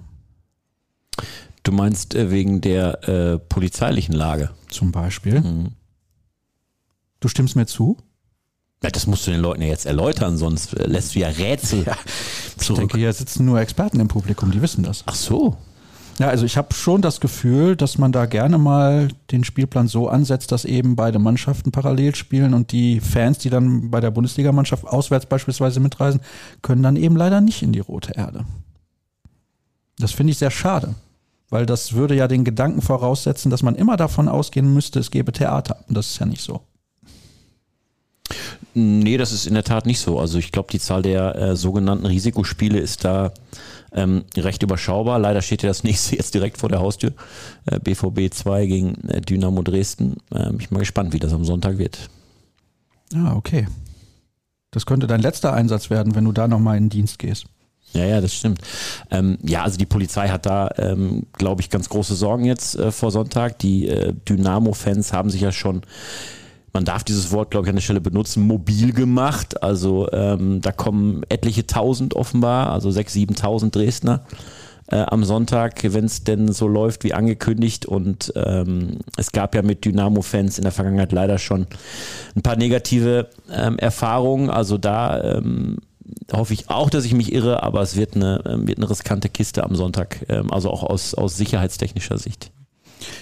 Du 1.63 1.71
meinst 1.71 2.15
äh, 2.15 2.29
wegen 2.31 2.61
der 2.61 3.07
äh, 3.07 3.39
polizeilichen 3.39 4.13
Lage? 4.13 4.51
Zum 4.69 4.91
Beispiel. 4.91 5.41
Mhm. 5.41 5.71
Du 7.19 7.27
stimmst 7.27 7.55
mir 7.55 7.65
zu? 7.65 7.97
Ja, 8.83 8.89
das 8.89 9.07
musst 9.07 9.25
du 9.25 9.31
den 9.31 9.39
Leuten 9.39 9.61
ja 9.61 9.69
jetzt 9.69 9.85
erläutern, 9.85 10.37
sonst 10.37 10.73
äh, 10.73 10.85
lässt 10.85 11.15
du 11.15 11.19
ja 11.19 11.29
Rätsel 11.29 11.85
Ich 12.57 12.57
zurück. 12.57 12.79
denke, 12.79 12.97
hier 12.97 13.13
sitzen 13.13 13.45
nur 13.45 13.59
Experten 13.61 13.99
im 13.99 14.09
Publikum, 14.09 14.51
die 14.51 14.61
wissen 14.61 14.83
das. 14.83 15.03
Ach 15.05 15.15
so. 15.15 15.57
Ja, 16.19 16.27
also 16.27 16.45
ich 16.45 16.57
habe 16.57 16.73
schon 16.73 17.01
das 17.01 17.19
Gefühl, 17.19 17.75
dass 17.75 17.97
man 17.97 18.11
da 18.11 18.25
gerne 18.27 18.57
mal 18.57 19.07
den 19.31 19.43
Spielplan 19.43 19.87
so 19.87 20.07
ansetzt, 20.07 20.51
dass 20.51 20.63
eben 20.63 20.95
beide 20.95 21.17
Mannschaften 21.17 21.71
parallel 21.71 22.13
spielen 22.13 22.53
und 22.53 22.71
die 22.71 22.99
Fans, 22.99 23.39
die 23.39 23.49
dann 23.49 23.89
bei 23.89 23.99
der 23.99 24.11
Bundesligamannschaft 24.11 24.85
auswärts 24.85 25.25
beispielsweise 25.25 25.79
mitreisen, 25.79 26.21
können 26.61 26.83
dann 26.83 26.97
eben 26.97 27.15
leider 27.15 27.41
nicht 27.41 27.63
in 27.63 27.71
die 27.71 27.79
rote 27.79 28.13
Erde. 28.13 28.45
Das 29.97 30.11
finde 30.11 30.31
ich 30.31 30.37
sehr 30.37 30.51
schade, 30.51 30.93
weil 31.49 31.65
das 31.65 31.93
würde 31.93 32.15
ja 32.15 32.27
den 32.27 32.43
Gedanken 32.43 32.81
voraussetzen, 32.81 33.49
dass 33.49 33.63
man 33.63 33.75
immer 33.75 33.97
davon 33.97 34.27
ausgehen 34.27 34.71
müsste, 34.71 34.99
es 34.99 35.09
gäbe 35.09 35.31
Theater. 35.31 35.83
Und 35.87 35.97
das 35.97 36.09
ist 36.11 36.19
ja 36.19 36.27
nicht 36.27 36.41
so. 36.41 36.61
Nee, 38.75 39.17
das 39.17 39.31
ist 39.31 39.45
in 39.45 39.53
der 39.53 39.63
Tat 39.63 39.85
nicht 39.85 39.99
so. 39.99 40.19
Also 40.19 40.39
ich 40.39 40.51
glaube, 40.51 40.71
die 40.71 40.79
Zahl 40.79 41.01
der 41.03 41.35
äh, 41.35 41.55
sogenannten 41.55 42.05
Risikospiele 42.05 42.79
ist 42.79 43.03
da 43.05 43.31
ähm, 43.93 44.23
recht 44.35 44.63
überschaubar. 44.63 45.19
Leider 45.19 45.41
steht 45.41 45.63
ja 45.63 45.69
das 45.69 45.83
nächste 45.83 46.15
jetzt 46.17 46.33
direkt 46.33 46.57
vor 46.57 46.69
der 46.69 46.79
Haustür. 46.79 47.13
Äh, 47.65 47.79
BVB 47.79 48.33
2 48.33 48.65
gegen 48.65 48.95
äh, 49.07 49.21
Dynamo 49.21 49.61
Dresden. 49.61 50.17
Ich 50.59 50.69
bin 50.69 50.77
mal 50.77 50.79
gespannt, 50.79 51.13
wie 51.13 51.19
das 51.19 51.33
am 51.33 51.45
Sonntag 51.45 51.77
wird. 51.77 52.09
Ah, 53.13 53.35
okay. 53.35 53.67
Das 54.71 54.85
könnte 54.85 55.05
dein 55.05 55.21
letzter 55.21 55.53
Einsatz 55.53 55.89
werden, 55.89 56.15
wenn 56.15 56.25
du 56.25 56.31
da 56.31 56.47
nochmal 56.47 56.77
in 56.77 56.85
den 56.85 56.89
Dienst 56.89 57.19
gehst. 57.19 57.45
Ja, 57.93 58.05
ja, 58.05 58.21
das 58.21 58.33
stimmt. 58.33 58.59
Ähm, 59.11 59.37
ja, 59.43 59.63
also 59.63 59.77
die 59.77 59.85
Polizei 59.85 60.29
hat 60.29 60.47
da, 60.47 60.71
ähm, 60.77 61.27
glaube 61.33 61.61
ich, 61.61 61.69
ganz 61.69 61.89
große 61.89 62.15
Sorgen 62.15 62.43
jetzt 62.43 62.75
äh, 62.75 62.91
vor 62.91 63.11
Sonntag. 63.11 63.59
Die 63.59 63.87
äh, 63.87 64.13
Dynamo-Fans 64.27 65.13
haben 65.13 65.29
sich 65.29 65.41
ja 65.41 65.51
schon, 65.51 65.83
man 66.73 66.85
darf 66.85 67.03
dieses 67.03 67.31
Wort, 67.31 67.51
glaube 67.51 67.67
ich, 67.67 67.69
an 67.69 67.75
der 67.75 67.83
Stelle 67.83 68.01
benutzen, 68.01 68.45
mobil 68.47 68.93
gemacht. 68.93 69.61
Also 69.63 70.11
ähm, 70.11 70.59
da 70.61 70.71
kommen 70.71 71.23
etliche 71.29 71.67
Tausend 71.67 72.15
offenbar, 72.15 72.71
also 72.71 72.89
sechs, 72.89 73.13
siebentausend 73.13 73.75
Dresdner 73.75 74.25
äh, 74.87 74.97
am 74.97 75.23
Sonntag, 75.23 75.81
wenn 75.83 76.05
es 76.05 76.23
denn 76.23 76.51
so 76.51 76.67
läuft 76.67 77.03
wie 77.03 77.13
angekündigt. 77.13 77.85
Und 77.85 78.33
ähm, 78.35 78.99
es 79.17 79.31
gab 79.31 79.53
ja 79.53 79.61
mit 79.61 79.85
Dynamo-Fans 79.85 80.57
in 80.57 80.63
der 80.63 80.71
Vergangenheit 80.71 81.11
leider 81.11 81.37
schon 81.37 81.67
ein 82.35 82.41
paar 82.41 82.55
negative 82.55 83.29
ähm, 83.51 83.77
Erfahrungen. 83.77 84.49
Also 84.49 84.79
da 84.79 85.37
ähm, 85.37 85.77
hoffe 86.31 86.53
ich 86.53 86.69
auch, 86.69 86.89
dass 86.89 87.05
ich 87.05 87.13
mich 87.13 87.31
irre, 87.31 87.61
aber 87.61 87.81
es 87.81 87.95
wird 87.95 88.15
eine, 88.15 88.43
ähm, 88.47 88.67
wird 88.67 88.79
eine 88.79 88.89
riskante 88.89 89.29
Kiste 89.29 89.63
am 89.63 89.75
Sonntag, 89.75 90.25
ähm, 90.27 90.51
also 90.51 90.71
auch 90.71 90.83
aus, 90.83 91.13
aus 91.13 91.37
sicherheitstechnischer 91.37 92.17
Sicht. 92.17 92.51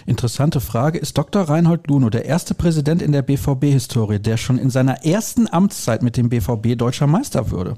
Interessante 0.05 0.61
Frage. 0.61 0.99
Ist 0.99 1.17
Dr. 1.17 1.43
Reinhold 1.43 1.88
Luno 1.88 2.09
der 2.09 2.25
erste 2.25 2.53
Präsident 2.53 3.01
in 3.01 3.11
der 3.11 3.21
BVB-Historie, 3.21 4.19
der 4.19 4.38
schon 4.38 4.57
in 4.57 4.69
seiner 4.69 5.05
ersten 5.05 5.51
Amtszeit 5.51 6.03
mit 6.03 6.17
dem 6.17 6.29
BVB 6.29 6.77
deutscher 6.77 7.07
Meister 7.07 7.51
würde? 7.51 7.75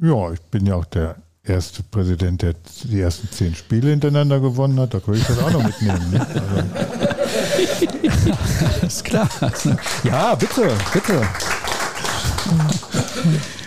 Ja, 0.00 0.32
ich 0.32 0.40
bin 0.40 0.66
ja 0.66 0.74
auch 0.74 0.84
der 0.84 1.16
erste 1.44 1.82
Präsident, 1.82 2.42
der 2.42 2.54
die 2.84 3.00
ersten 3.00 3.28
zehn 3.30 3.54
Spiele 3.54 3.90
hintereinander 3.90 4.40
gewonnen 4.40 4.80
hat. 4.80 4.94
Da 4.94 5.00
könnte 5.00 5.20
ich 5.20 5.26
das 5.26 5.38
auch 5.38 5.52
noch 5.52 5.62
mitnehmen. 5.62 6.10
Ne? 6.10 6.26
Also. 6.26 6.46
ist 8.86 9.04
klar. 9.04 9.28
Ja, 10.04 10.34
bitte, 10.34 10.72
bitte. 10.92 11.22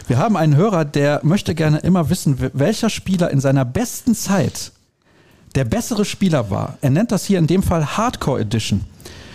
Wir 0.08 0.18
haben 0.18 0.38
einen 0.38 0.56
Hörer, 0.56 0.86
der 0.86 1.20
möchte 1.24 1.54
gerne 1.56 1.80
immer 1.80 2.10
wissen, 2.10 2.38
welcher 2.54 2.90
Spieler 2.90 3.30
in 3.32 3.40
seiner 3.40 3.66
besten 3.66 4.16
Zeit 4.16 4.72
der 5.58 5.66
bessere 5.66 6.06
Spieler 6.06 6.52
war. 6.52 6.78
Er 6.82 6.92
nennt 6.92 7.12
das 7.12 7.26
hier 7.26 7.40
in 7.40 7.48
dem 7.48 7.64
Fall 7.64 7.98
Hardcore 7.98 8.42
Edition. 8.42 8.82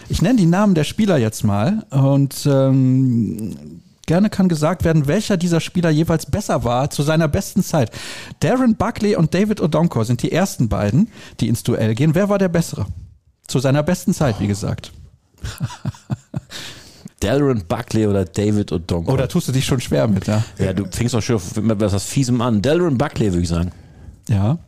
Ich 0.09 0.23
nenne 0.23 0.37
die 0.37 0.47
Namen 0.47 0.77
der 0.77 0.85
Spieler 0.85 1.17
jetzt 1.17 1.43
mal 1.43 1.85
und 1.91 2.47
ähm, 2.47 3.83
gerne 4.07 4.31
kann 4.31 4.49
gesagt 4.49 4.85
werden, 4.85 5.09
welcher 5.09 5.37
dieser 5.37 5.59
Spieler 5.59 5.91
jeweils 5.91 6.27
besser 6.27 6.63
war 6.63 6.91
zu 6.91 7.03
seiner 7.03 7.27
besten 7.27 7.65
Zeit. 7.65 7.91
Darren 8.39 8.77
Buckley 8.77 9.17
und 9.17 9.35
David 9.35 9.61
Odonkor 9.61 10.05
sind 10.05 10.23
die 10.23 10.31
ersten 10.31 10.69
beiden, 10.69 11.09
die 11.41 11.49
ins 11.49 11.65
Duell 11.65 11.97
gehen. 11.97 12.15
Wer 12.15 12.29
war 12.29 12.39
der 12.39 12.49
bessere? 12.49 12.87
Zu 13.49 13.59
seiner 13.59 13.83
besten 13.83 14.15
Zeit, 14.15 14.39
wie 14.39 14.47
gesagt. 14.47 14.93
Darren 17.19 17.65
Buckley 17.67 18.07
oder 18.07 18.25
David 18.25 18.71
Odonkor. 18.71 19.15
Oder 19.15 19.27
tust 19.27 19.49
du 19.49 19.53
dich 19.53 19.65
schon 19.65 19.81
schwer 19.81 20.07
mit, 20.07 20.29
ja? 20.29 20.45
Ja, 20.59 20.73
du 20.73 20.85
fängst 20.89 21.15
doch 21.15 21.23
schon 21.23 21.41
mit 21.63 21.81
was 21.81 22.05
Fiesem 22.05 22.41
an. 22.41 22.63
Darren 22.63 22.97
Buckley, 22.97 23.33
würde 23.33 23.43
ich 23.43 23.49
sagen. 23.49 23.73
Ja. 24.29 24.59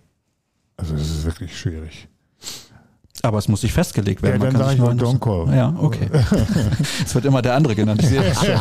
Also 0.77 0.95
das 0.95 1.09
ist 1.09 1.25
wirklich 1.25 1.59
schwierig. 1.59 2.09
Aber 3.25 3.39
es 3.39 3.49
muss 3.49 3.63
sich 3.63 3.73
festgelegt 3.73 4.23
werden. 4.23 4.43
Ja, 4.43 4.51
dann 4.51 4.59
sage 4.59 4.75
ich 4.75 4.81
mal 4.81 4.95
Donkor. 4.95 5.53
Ja, 5.53 5.75
okay. 5.79 6.09
es 7.05 7.15
wird 7.15 7.25
immer 7.25 7.41
der 7.41 7.55
andere 7.55 7.75
genannt. 7.75 8.03
Ich 8.03 8.09
sehe 8.09 8.23
das 8.23 8.45
schon. 8.45 8.55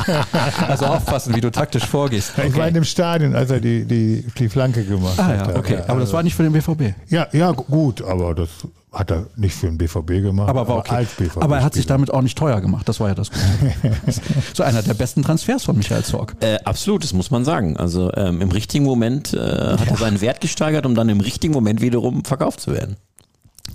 Also 0.67 0.85
aufpassen, 0.85 1.35
wie 1.35 1.41
du 1.41 1.51
taktisch 1.51 1.85
vorgehst. 1.85 2.31
Okay. 2.37 2.47
Ich 2.47 2.57
war 2.57 2.67
in 2.67 2.73
dem 2.73 2.85
Stadion, 2.85 3.35
als 3.35 3.51
er 3.51 3.59
die, 3.59 3.83
die, 3.85 4.25
die 4.37 4.49
Flanke 4.49 4.85
gemacht 4.85 5.15
ah, 5.17 5.25
hat. 5.25 5.47
Ja, 5.49 5.55
okay. 5.57 5.79
Aber 5.87 5.99
das 5.99 6.13
war 6.13 6.23
nicht 6.23 6.35
für 6.35 6.43
den 6.43 6.53
BVB. 6.53 6.95
Ja, 7.09 7.27
ja, 7.33 7.51
gut, 7.51 8.01
aber 8.01 8.33
das 8.33 8.49
hat 8.93 9.09
er 9.09 9.25
nicht 9.35 9.55
für 9.55 9.65
den 9.65 9.77
BVB 9.77 10.07
gemacht, 10.21 10.49
aber, 10.49 10.67
war 10.67 10.77
okay. 10.77 10.95
als 10.95 11.15
BVB. 11.15 11.41
Aber 11.41 11.57
er 11.57 11.63
hat 11.63 11.73
sich 11.73 11.87
damit 11.87 12.13
auch 12.13 12.21
nicht 12.21 12.37
teuer 12.37 12.61
gemacht. 12.61 12.87
Das 12.87 12.99
war 12.99 13.09
ja 13.09 13.15
das 13.15 13.31
Gute. 13.31 13.41
so 14.53 14.63
einer 14.63 14.83
der 14.83 14.93
besten 14.93 15.23
Transfers 15.23 15.63
von 15.63 15.75
Michael 15.75 16.03
Zorg. 16.03 16.35
Äh, 16.41 16.59
absolut, 16.63 17.03
das 17.03 17.11
muss 17.11 17.31
man 17.31 17.43
sagen. 17.43 17.75
Also 17.75 18.11
ähm, 18.15 18.39
im 18.39 18.51
richtigen 18.51 18.85
Moment 18.85 19.33
äh, 19.33 19.37
hat 19.39 19.85
ja. 19.85 19.91
er 19.91 19.97
seinen 19.97 20.21
Wert 20.21 20.41
gesteigert, 20.41 20.85
um 20.85 20.93
dann 20.93 21.09
im 21.09 21.21
richtigen 21.21 21.53
Moment 21.53 21.81
wiederum 21.81 22.23
verkauft 22.23 22.59
zu 22.59 22.71
werden. 22.71 22.97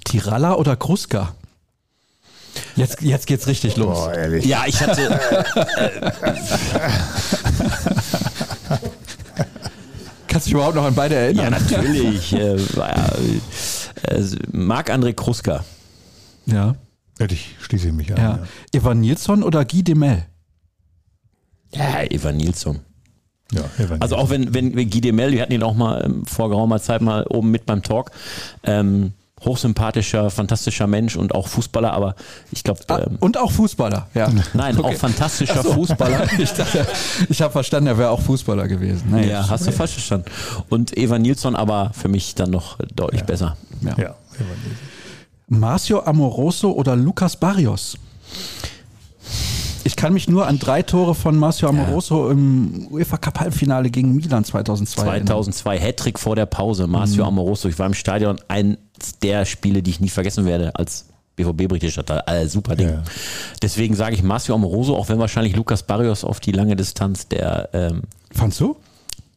Tiralla 0.04 0.54
oder 0.54 0.76
Kruska? 0.76 1.34
Jetzt, 2.76 3.02
jetzt 3.02 3.26
geht's 3.26 3.46
richtig 3.46 3.76
los. 3.76 3.98
Boah, 3.98 4.14
ehrlich. 4.14 4.44
Ja, 4.44 4.64
ich 4.66 4.80
hatte. 4.80 5.20
Äh, 5.76 6.10
Kannst 10.28 10.46
du 10.46 10.50
dich 10.50 10.52
überhaupt 10.54 10.74
noch 10.76 10.84
an 10.84 10.94
beide 10.94 11.14
erinnern? 11.14 11.44
Ja, 11.44 11.50
natürlich. 11.50 12.32
äh, 12.32 12.56
äh, 12.56 14.36
Marc-André 14.52 15.14
Kruska. 15.14 15.64
Ja. 16.46 16.74
Ich 17.30 17.56
schließe 17.60 17.92
mich 17.92 18.12
an. 18.12 18.18
Ja. 18.18 18.30
Ja. 18.36 18.46
Evan 18.72 19.00
Nilsson 19.00 19.42
oder 19.42 19.64
Guy 19.64 19.82
Demel? 19.82 20.24
Ja, 21.72 22.02
Evan 22.04 22.36
Nilsson. 22.36 22.80
Ja, 23.52 23.62
Evan 23.78 24.00
also 24.00 24.16
auch 24.16 24.30
wenn, 24.30 24.54
wenn 24.54 24.72
Guy 24.72 25.00
Demel, 25.00 25.32
wir 25.32 25.42
hatten 25.42 25.52
ihn 25.52 25.62
auch 25.62 25.74
mal 25.74 26.04
ähm, 26.04 26.26
vor 26.26 26.48
geraumer 26.50 26.80
Zeit 26.80 27.00
mal 27.00 27.24
oben 27.28 27.50
mit 27.50 27.66
beim 27.66 27.82
Talk, 27.82 28.10
ähm, 28.62 29.12
hochsympathischer, 29.44 30.30
fantastischer 30.30 30.86
Mensch 30.86 31.16
und 31.16 31.34
auch 31.34 31.48
Fußballer, 31.48 31.92
aber 31.92 32.14
ich 32.50 32.64
glaube. 32.64 32.80
Ah, 32.88 33.00
ähm, 33.06 33.16
und 33.20 33.38
auch 33.38 33.52
Fußballer, 33.52 34.08
ja. 34.14 34.28
Nein, 34.54 34.78
okay. 34.78 34.94
auch 34.94 34.98
fantastischer 34.98 35.62
so. 35.62 35.72
Fußballer. 35.72 36.26
ich 36.38 36.50
ich 37.28 37.42
habe 37.42 37.52
verstanden, 37.52 37.88
er 37.88 37.98
wäre 37.98 38.10
auch 38.10 38.20
Fußballer 38.20 38.68
gewesen. 38.68 39.10
Naja, 39.10 39.26
ja, 39.26 39.48
hast 39.48 39.66
du 39.66 39.72
falsch 39.72 39.92
verstanden. 39.92 40.26
Und 40.68 40.96
Eva 40.96 41.18
Nilsson 41.18 41.56
aber 41.56 41.90
für 41.94 42.08
mich 42.08 42.34
dann 42.34 42.50
noch 42.50 42.78
deutlich 42.94 43.20
ja. 43.20 43.26
besser. 43.26 43.56
Ja, 43.82 43.96
ja 43.96 44.14
Marcio 45.48 46.00
Amoroso 46.00 46.72
oder 46.72 46.94
Lucas 46.94 47.36
Barrios? 47.36 47.96
Ich 49.84 49.96
kann 49.96 50.12
mich 50.12 50.28
nur 50.28 50.46
an 50.46 50.58
drei 50.58 50.82
Tore 50.82 51.14
von 51.14 51.38
Marcio 51.38 51.68
Amoroso 51.68 52.26
ja. 52.26 52.32
im 52.32 52.88
UEFA 52.90 53.16
Cup 53.16 53.40
Halbfinale 53.40 53.88
gegen 53.88 54.14
Milan 54.14 54.44
2002 54.44 55.02
2002 55.02 55.78
Hattrick 55.80 56.18
vor 56.18 56.36
der 56.36 56.44
Pause. 56.44 56.86
Marcio 56.86 57.24
mhm. 57.24 57.28
Amoroso. 57.28 57.68
Ich 57.68 57.78
war 57.78 57.86
im 57.86 57.94
Stadion 57.94 58.38
ein 58.48 58.76
der 59.22 59.44
Spiele, 59.44 59.82
die 59.82 59.90
ich 59.90 60.00
nie 60.00 60.08
vergessen 60.08 60.44
werde 60.44 60.74
als 60.76 61.06
BVB-Berichterstatter. 61.36 62.24
Äh, 62.26 62.46
super 62.48 62.76
Ding. 62.76 62.88
Ja. 62.88 63.02
Deswegen 63.62 63.94
sage 63.94 64.14
ich 64.14 64.22
Marcio 64.22 64.54
Amoroso, 64.54 64.96
auch 64.96 65.08
wenn 65.08 65.18
wahrscheinlich 65.18 65.56
Lukas 65.56 65.82
Barrios 65.82 66.24
auf 66.24 66.40
die 66.40 66.52
lange 66.52 66.76
Distanz 66.76 67.28
der. 67.28 67.70
Ähm, 67.72 68.02
Fandst 68.32 68.60
du? 68.60 68.76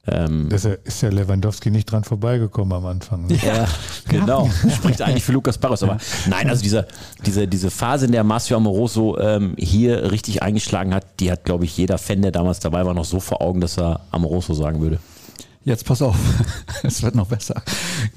Ähm, 0.08 0.48
das 0.50 0.66
ist 0.66 1.02
ja 1.02 1.10
Lewandowski 1.10 1.70
nicht 1.70 1.92
dran 1.92 2.04
vorbeigekommen 2.04 2.74
am 2.74 2.86
Anfang. 2.88 3.28
Ne? 3.28 3.38
Ja, 3.46 3.68
genau. 4.10 4.50
Spricht 4.76 5.02
eigentlich 5.02 5.24
für 5.24 5.32
Lukas 5.32 5.60
Barrios. 5.60 5.84
Aber 5.84 6.00
nein, 6.28 6.50
also 6.50 6.64
diese, 6.64 6.88
diese, 7.24 7.48
diese 7.48 7.70
Phase, 7.70 8.08
in 8.08 8.12
der 8.12 8.24
Marcio 8.24 8.58
Amoroso 8.58 9.20
ähm, 9.20 9.54
hier 9.58 10.12
richtig 10.12 10.42
eingeschlagen 10.42 10.96
hat, 10.96 11.06
die 11.20 11.32
hat, 11.32 11.46
glaube 11.46 11.66
ich, 11.66 11.78
jeder 11.78 12.00
Fan, 12.00 12.24
der 12.24 12.32
damals 12.32 12.60
dabei 12.60 12.84
war, 12.84 12.96
noch 12.96 13.06
so 13.06 13.20
vor 13.20 13.42
Augen, 13.44 13.62
dass 13.62 13.78
er 13.78 14.02
Amoroso 14.10 14.56
sagen 14.56 14.82
würde. 14.82 15.00
Jetzt 15.64 15.86
pass 15.86 16.02
auf, 16.02 16.16
es 16.84 17.04
wird 17.04 17.16
noch 17.16 17.28
besser. 17.28 17.62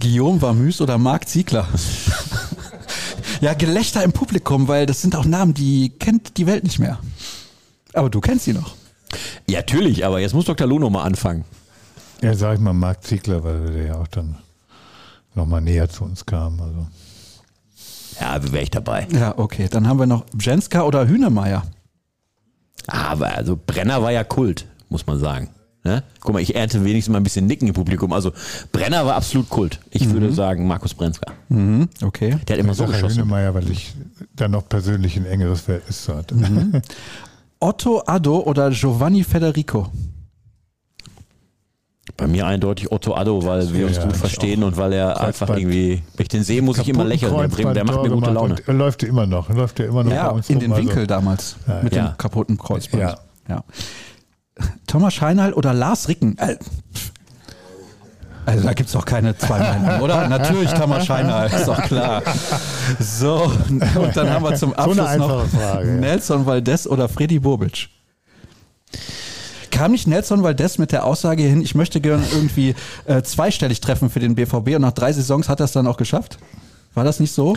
Guillaume 0.01 0.40
Vamüs 0.40 0.80
oder 0.80 0.97
Marc 0.97 1.28
Ziegler? 1.28 1.68
ja, 3.40 3.53
Gelächter 3.55 4.03
im 4.03 4.12
Publikum, 4.12 4.66
weil 4.68 4.86
das 4.86 5.03
sind 5.03 5.14
auch 5.14 5.26
Namen, 5.26 5.53
die 5.53 5.90
kennt 5.90 6.38
die 6.38 6.47
Welt 6.47 6.64
nicht 6.64 6.78
mehr. 6.78 6.99
Aber 7.92 8.09
du 8.09 8.20
kennst 8.20 8.47
sie 8.47 8.55
noch. 8.55 8.74
Ja, 9.49 9.59
natürlich, 9.59 10.05
aber 10.05 10.20
jetzt 10.20 10.34
muss 10.34 10.47
Dr. 10.47 10.66
Luno 10.66 10.88
mal 10.88 11.05
anfangen. 11.05 11.45
Ja, 12.22 12.34
sag 12.34 12.55
ich 12.55 12.61
mal 12.61 12.72
Marc 12.72 13.05
Ziegler, 13.05 13.45
weil 13.45 13.72
der 13.72 13.86
ja 13.86 13.95
auch 13.97 14.09
dann 14.09 14.36
nochmal 15.34 15.61
näher 15.61 15.88
zu 15.88 16.05
uns 16.05 16.24
kam. 16.24 16.61
Also. 16.61 16.86
Ja, 18.20 18.53
wäre 18.53 18.62
ich 18.62 18.70
dabei. 18.70 19.07
Ja, 19.12 19.36
okay. 19.36 19.68
Dann 19.70 19.86
haben 19.86 19.99
wir 19.99 20.07
noch 20.07 20.24
Jenska 20.38 20.82
oder 20.82 21.07
Hühnemeier. 21.07 21.64
Aber 22.86 23.28
also 23.34 23.57
Brenner 23.57 24.03
war 24.03 24.12
ja 24.12 24.24
Kult, 24.24 24.66
muss 24.88 25.07
man 25.07 25.18
sagen. 25.18 25.51
Ne? 25.85 26.03
Guck 26.20 26.32
mal, 26.32 26.41
ich 26.41 26.55
ernte 26.55 26.82
wenigstens 26.82 27.12
mal 27.12 27.18
ein 27.18 27.24
bisschen 27.24 27.47
Nicken 27.47 27.68
im 27.68 27.74
Publikum. 27.74 28.12
Also 28.14 28.32
Brenner 28.72 29.05
war 29.05 29.16
absolut 29.16 29.51
Kult. 29.51 29.80
Ich 29.91 30.07
mhm. 30.07 30.14
würde 30.14 30.32
sagen 30.32 30.66
Markus 30.66 30.95
Brenzka. 30.95 31.32
Mhm. 31.51 31.91
Okay. 32.03 32.39
Der 32.49 32.57
hat 32.57 32.61
immer 32.61 32.72
ich 32.72 32.78
so 32.78 32.87
geschossen. 32.87 33.18
Hünemeyer, 33.18 33.55
weil 33.55 33.70
ich 33.70 33.95
dann 34.35 34.53
noch 34.53 34.66
persönlich 34.66 35.18
ein 35.18 35.26
engeres 35.26 35.61
Verhältnis 35.61 36.09
hatte. 36.09 36.35
Mhm. 36.37 36.80
Otto 37.61 38.03
Addo 38.07 38.41
oder 38.41 38.70
Giovanni 38.70 39.24
Federico? 39.24 39.91
Bei 42.16 42.26
mir 42.28 42.47
eindeutig 42.47 42.91
Otto 42.91 43.14
Addo, 43.14 43.45
weil 43.45 43.72
wir 43.74 43.87
uns 43.87 43.97
ja, 43.97 44.05
gut 44.05 44.16
verstehen 44.16 44.62
und 44.62 44.78
weil 44.78 44.93
er 44.93 45.20
einfach 45.20 45.51
irgendwie, 45.51 46.03
wenn 46.16 46.22
ich 46.22 46.28
den 46.28 46.45
sehe, 46.45 46.62
muss 46.62 46.78
ich 46.78 46.89
immer 46.89 47.05
lächeln. 47.05 47.35
Der, 47.35 47.74
der 47.74 47.85
macht 47.85 48.03
mir 48.03 48.11
gute 48.11 48.30
Laune. 48.30 48.55
Er 48.66 48.74
läuft 48.74 49.03
ja 49.03 49.09
immer 49.09 49.26
noch. 49.26 49.51
Er 49.51 49.57
läuft 49.57 49.78
ja 49.80 49.87
immer 49.87 50.05
noch 50.05 50.12
ja, 50.12 50.35
in 50.49 50.61
den 50.61 50.74
Winkel 50.76 50.99
also. 50.99 51.07
damals 51.07 51.57
ja, 51.66 51.82
mit 51.82 51.95
dem 51.95 52.16
kaputten 52.16 52.57
Kreuzband. 52.57 53.03
Ja. 53.03 53.18
ja. 53.49 53.64
Thomas 54.86 55.14
Scheinheil 55.14 55.52
oder 55.52 55.72
Lars 55.72 56.09
Ricken? 56.09 56.38
Äh, 56.38 56.57
also 58.46 58.62
da 58.62 58.74
gibt 58.74 58.88
es 58.88 58.92
doch 58.92 59.05
keine 59.05 59.36
zwei 59.36 59.59
Meinungen, 59.59 60.00
oder? 60.02 60.28
Natürlich 60.28 60.70
Thomas 60.72 61.07
Scheinheil, 61.07 61.50
ist 61.50 61.66
doch 61.66 61.82
klar. 61.82 62.22
So, 63.00 63.50
und 63.68 64.16
dann 64.16 64.30
haben 64.30 64.44
wir 64.44 64.55
zum 64.57 64.74
Abschluss 64.74 65.12
so 65.12 65.18
noch 65.18 65.46
Frage, 65.48 65.92
Nelson 65.92 66.44
Valdez 66.44 66.86
oder 66.86 67.09
Freddy 67.09 67.38
Bobic. 67.38 67.88
Kam 69.70 69.92
nicht 69.92 70.07
Nelson 70.07 70.42
Valdez 70.42 70.79
mit 70.79 70.92
der 70.92 71.04
Aussage 71.04 71.42
hin, 71.42 71.62
ich 71.62 71.74
möchte 71.74 72.00
gerne 72.00 72.22
irgendwie 72.33 72.74
äh, 73.07 73.22
zweistellig 73.22 73.80
treffen 73.80 74.11
für 74.11 74.20
den 74.20 74.34
BVB 74.34 74.76
und 74.76 74.83
nach 74.83 74.92
drei 74.92 75.12
Saisons 75.12 75.49
hat 75.49 75.61
er 75.61 75.64
es 75.64 75.72
dann 75.72 75.87
auch 75.87 75.96
geschafft? 75.96 76.38
War 76.92 77.03
das 77.03 77.18
nicht 77.18 77.33
so? 77.33 77.57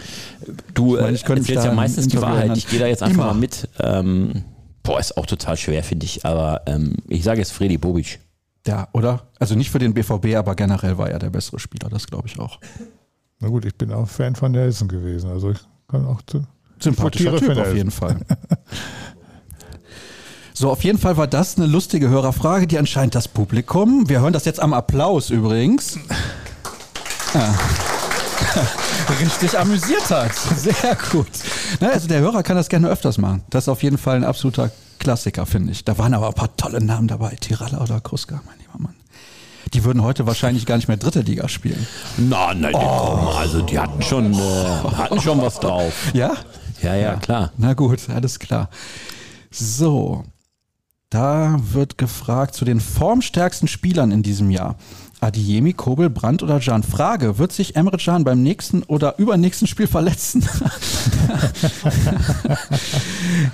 Du, 0.73 0.95
ich, 0.95 1.01
meine, 1.01 1.15
ich 1.15 1.23
könnte 1.23 1.53
jetzt 1.53 1.63
ja 1.63 1.71
meistens 1.71 2.07
die 2.07 2.19
Wahrheit. 2.19 2.57
Ich 2.57 2.67
gehe 2.67 2.79
da 2.79 2.87
jetzt 2.87 3.03
einfach 3.03 3.23
Immer. 3.23 3.33
mal 3.33 3.39
mit. 3.39 3.69
Ähm, 3.79 4.43
Boah, 4.87 5.01
ist 5.01 5.17
auch 5.17 5.25
total 5.25 5.57
schwer, 5.57 5.83
finde 5.83 6.05
ich. 6.05 6.25
Aber 6.25 6.61
ähm, 6.65 6.95
ich 7.09 7.21
sage 7.25 7.39
jetzt 7.39 7.51
Freddy 7.51 7.77
Bobic. 7.77 8.19
Ja, 8.65 8.87
oder? 8.93 9.27
Also 9.37 9.53
nicht 9.55 9.69
für 9.69 9.79
den 9.79 9.93
BVB, 9.93 10.35
aber 10.35 10.55
generell 10.55 10.97
war 10.97 11.09
er 11.09 11.19
der 11.19 11.29
bessere 11.29 11.59
Spieler, 11.59 11.89
das 11.89 12.07
glaube 12.07 12.27
ich 12.27 12.39
auch. 12.39 12.59
Na 13.39 13.49
gut, 13.49 13.65
ich 13.65 13.75
bin 13.75 13.91
auch 13.91 14.07
Fan 14.07 14.35
von 14.35 14.53
Nelson 14.53 14.87
gewesen. 14.87 15.29
Also 15.29 15.51
ich 15.51 15.59
kann 15.89 16.05
auch 16.05 16.21
zu. 16.25 16.45
Sympathischer 16.79 17.35
Typ 17.35 17.57
auf 17.57 17.75
jeden 17.75 17.91
Fall. 17.91 18.21
So, 20.53 20.71
auf 20.71 20.83
jeden 20.83 20.97
Fall 20.97 21.17
war 21.17 21.27
das 21.27 21.57
eine 21.57 21.67
lustige 21.67 22.09
Hörerfrage, 22.09 22.65
die 22.65 22.79
anscheinend 22.79 23.13
das 23.13 23.27
Publikum, 23.27 24.09
wir 24.09 24.21
hören 24.21 24.33
das 24.33 24.45
jetzt 24.45 24.59
am 24.59 24.73
Applaus 24.73 25.29
übrigens, 25.29 25.99
ja, 27.35 27.53
richtig 29.19 29.57
amüsiert 29.57 30.09
hat. 30.09 30.33
Sehr 30.35 30.97
gut. 31.11 31.27
Na, 31.79 31.89
also 31.89 32.07
der 32.07 32.19
Hörer 32.19 32.43
kann 32.43 32.55
das 32.55 32.69
gerne 32.69 32.89
öfters 32.89 33.17
machen. 33.17 33.43
Das 33.49 33.65
ist 33.65 33.69
auf 33.69 33.83
jeden 33.83 33.97
Fall 33.97 34.17
ein 34.17 34.23
absoluter 34.23 34.71
Klassiker, 34.99 35.45
finde 35.45 35.71
ich. 35.71 35.85
Da 35.85 35.97
waren 35.97 36.13
aber 36.13 36.27
ein 36.27 36.33
paar 36.33 36.55
tolle 36.55 36.83
Namen 36.83 37.07
dabei. 37.07 37.35
Tiralla 37.39 37.81
oder 37.81 38.01
Kruska, 38.01 38.41
mein 38.45 38.57
lieber 38.59 38.79
Mann. 38.79 38.95
Die 39.73 39.83
würden 39.83 40.01
heute 40.01 40.25
wahrscheinlich 40.25 40.65
gar 40.65 40.77
nicht 40.77 40.87
mehr 40.87 40.97
dritte 40.97 41.21
Liga 41.21 41.49
spielen. 41.49 41.85
Na, 42.17 42.53
nein, 42.53 42.73
oh. 42.73 43.33
also 43.37 43.61
die 43.61 43.77
hatten 43.77 44.01
schon, 44.01 44.33
äh, 44.33 44.37
hatten 44.95 45.21
schon 45.21 45.41
was 45.41 45.59
drauf. 45.59 45.93
Ja? 46.13 46.33
Ja, 46.81 46.95
ja, 46.95 47.15
klar. 47.15 47.51
Na 47.57 47.73
gut, 47.73 48.07
alles 48.09 48.37
klar. 48.37 48.69
So, 49.49 50.23
da 51.09 51.57
wird 51.59 51.97
gefragt 51.97 52.53
zu 52.53 52.65
den 52.65 52.79
formstärksten 52.79 53.67
Spielern 53.67 54.11
in 54.11 54.23
diesem 54.23 54.51
Jahr. 54.51 54.75
Adiemi, 55.19 55.73
Kobel, 55.73 56.09
Brandt 56.09 56.43
oder 56.43 56.59
Jan? 56.59 56.83
Frage, 56.83 57.37
wird 57.37 57.51
sich 57.51 57.75
Emre 57.75 57.97
Can 57.97 58.23
beim 58.23 58.43
nächsten 58.43 58.83
oder 58.83 59.17
übernächsten 59.17 59.67
Spiel 59.67 59.87
verletzen? 59.87 60.43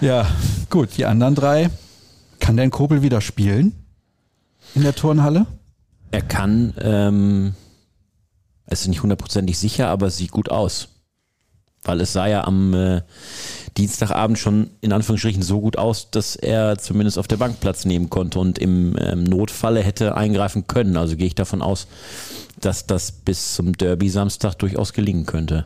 ja, 0.02 0.28
gut, 0.70 0.90
die 0.98 1.06
anderen 1.06 1.36
drei. 1.36 1.70
Kann 2.40 2.58
denn 2.58 2.72
Kobel 2.72 3.02
wieder 3.02 3.22
spielen 3.22 3.74
in 4.76 4.84
der 4.84 4.96
Turnhalle? 4.96 5.46
Er 6.12 6.22
kann, 6.22 6.74
ähm, 6.80 7.56
es 8.66 8.82
ist 8.82 8.88
nicht 8.88 9.02
hundertprozentig 9.02 9.58
sicher, 9.58 9.88
aber 9.88 10.08
es 10.08 10.18
sieht 10.18 10.32
gut 10.32 10.50
aus. 10.50 10.90
Weil 11.86 12.02
es 12.02 12.14
sah 12.14 12.28
ja 12.28 12.44
am 12.44 12.74
äh, 12.74 13.02
Dienstagabend 13.78 14.38
schon 14.38 14.70
in 14.82 14.94
Anführungsstrichen 14.94 15.42
so 15.42 15.60
gut 15.62 15.78
aus, 15.78 16.12
dass 16.12 16.36
er 16.36 16.78
zumindest 16.78 17.18
auf 17.18 17.28
der 17.28 17.38
Bank 17.38 17.60
Platz 17.60 17.86
nehmen 17.86 18.10
konnte 18.10 18.40
und 18.40 18.60
im 18.60 18.96
ähm, 19.00 19.24
Notfalle 19.24 19.82
hätte 19.82 20.16
eingreifen 20.16 20.68
können. 20.68 20.98
Also 20.98 21.16
gehe 21.16 21.28
ich 21.28 21.36
davon 21.36 21.62
aus, 21.62 21.88
dass 22.60 22.86
das 22.86 23.12
bis 23.12 23.56
zum 23.56 23.74
Derby 23.74 24.10
Samstag 24.10 24.56
durchaus 24.56 24.94
gelingen 24.94 25.26
könnte. 25.26 25.66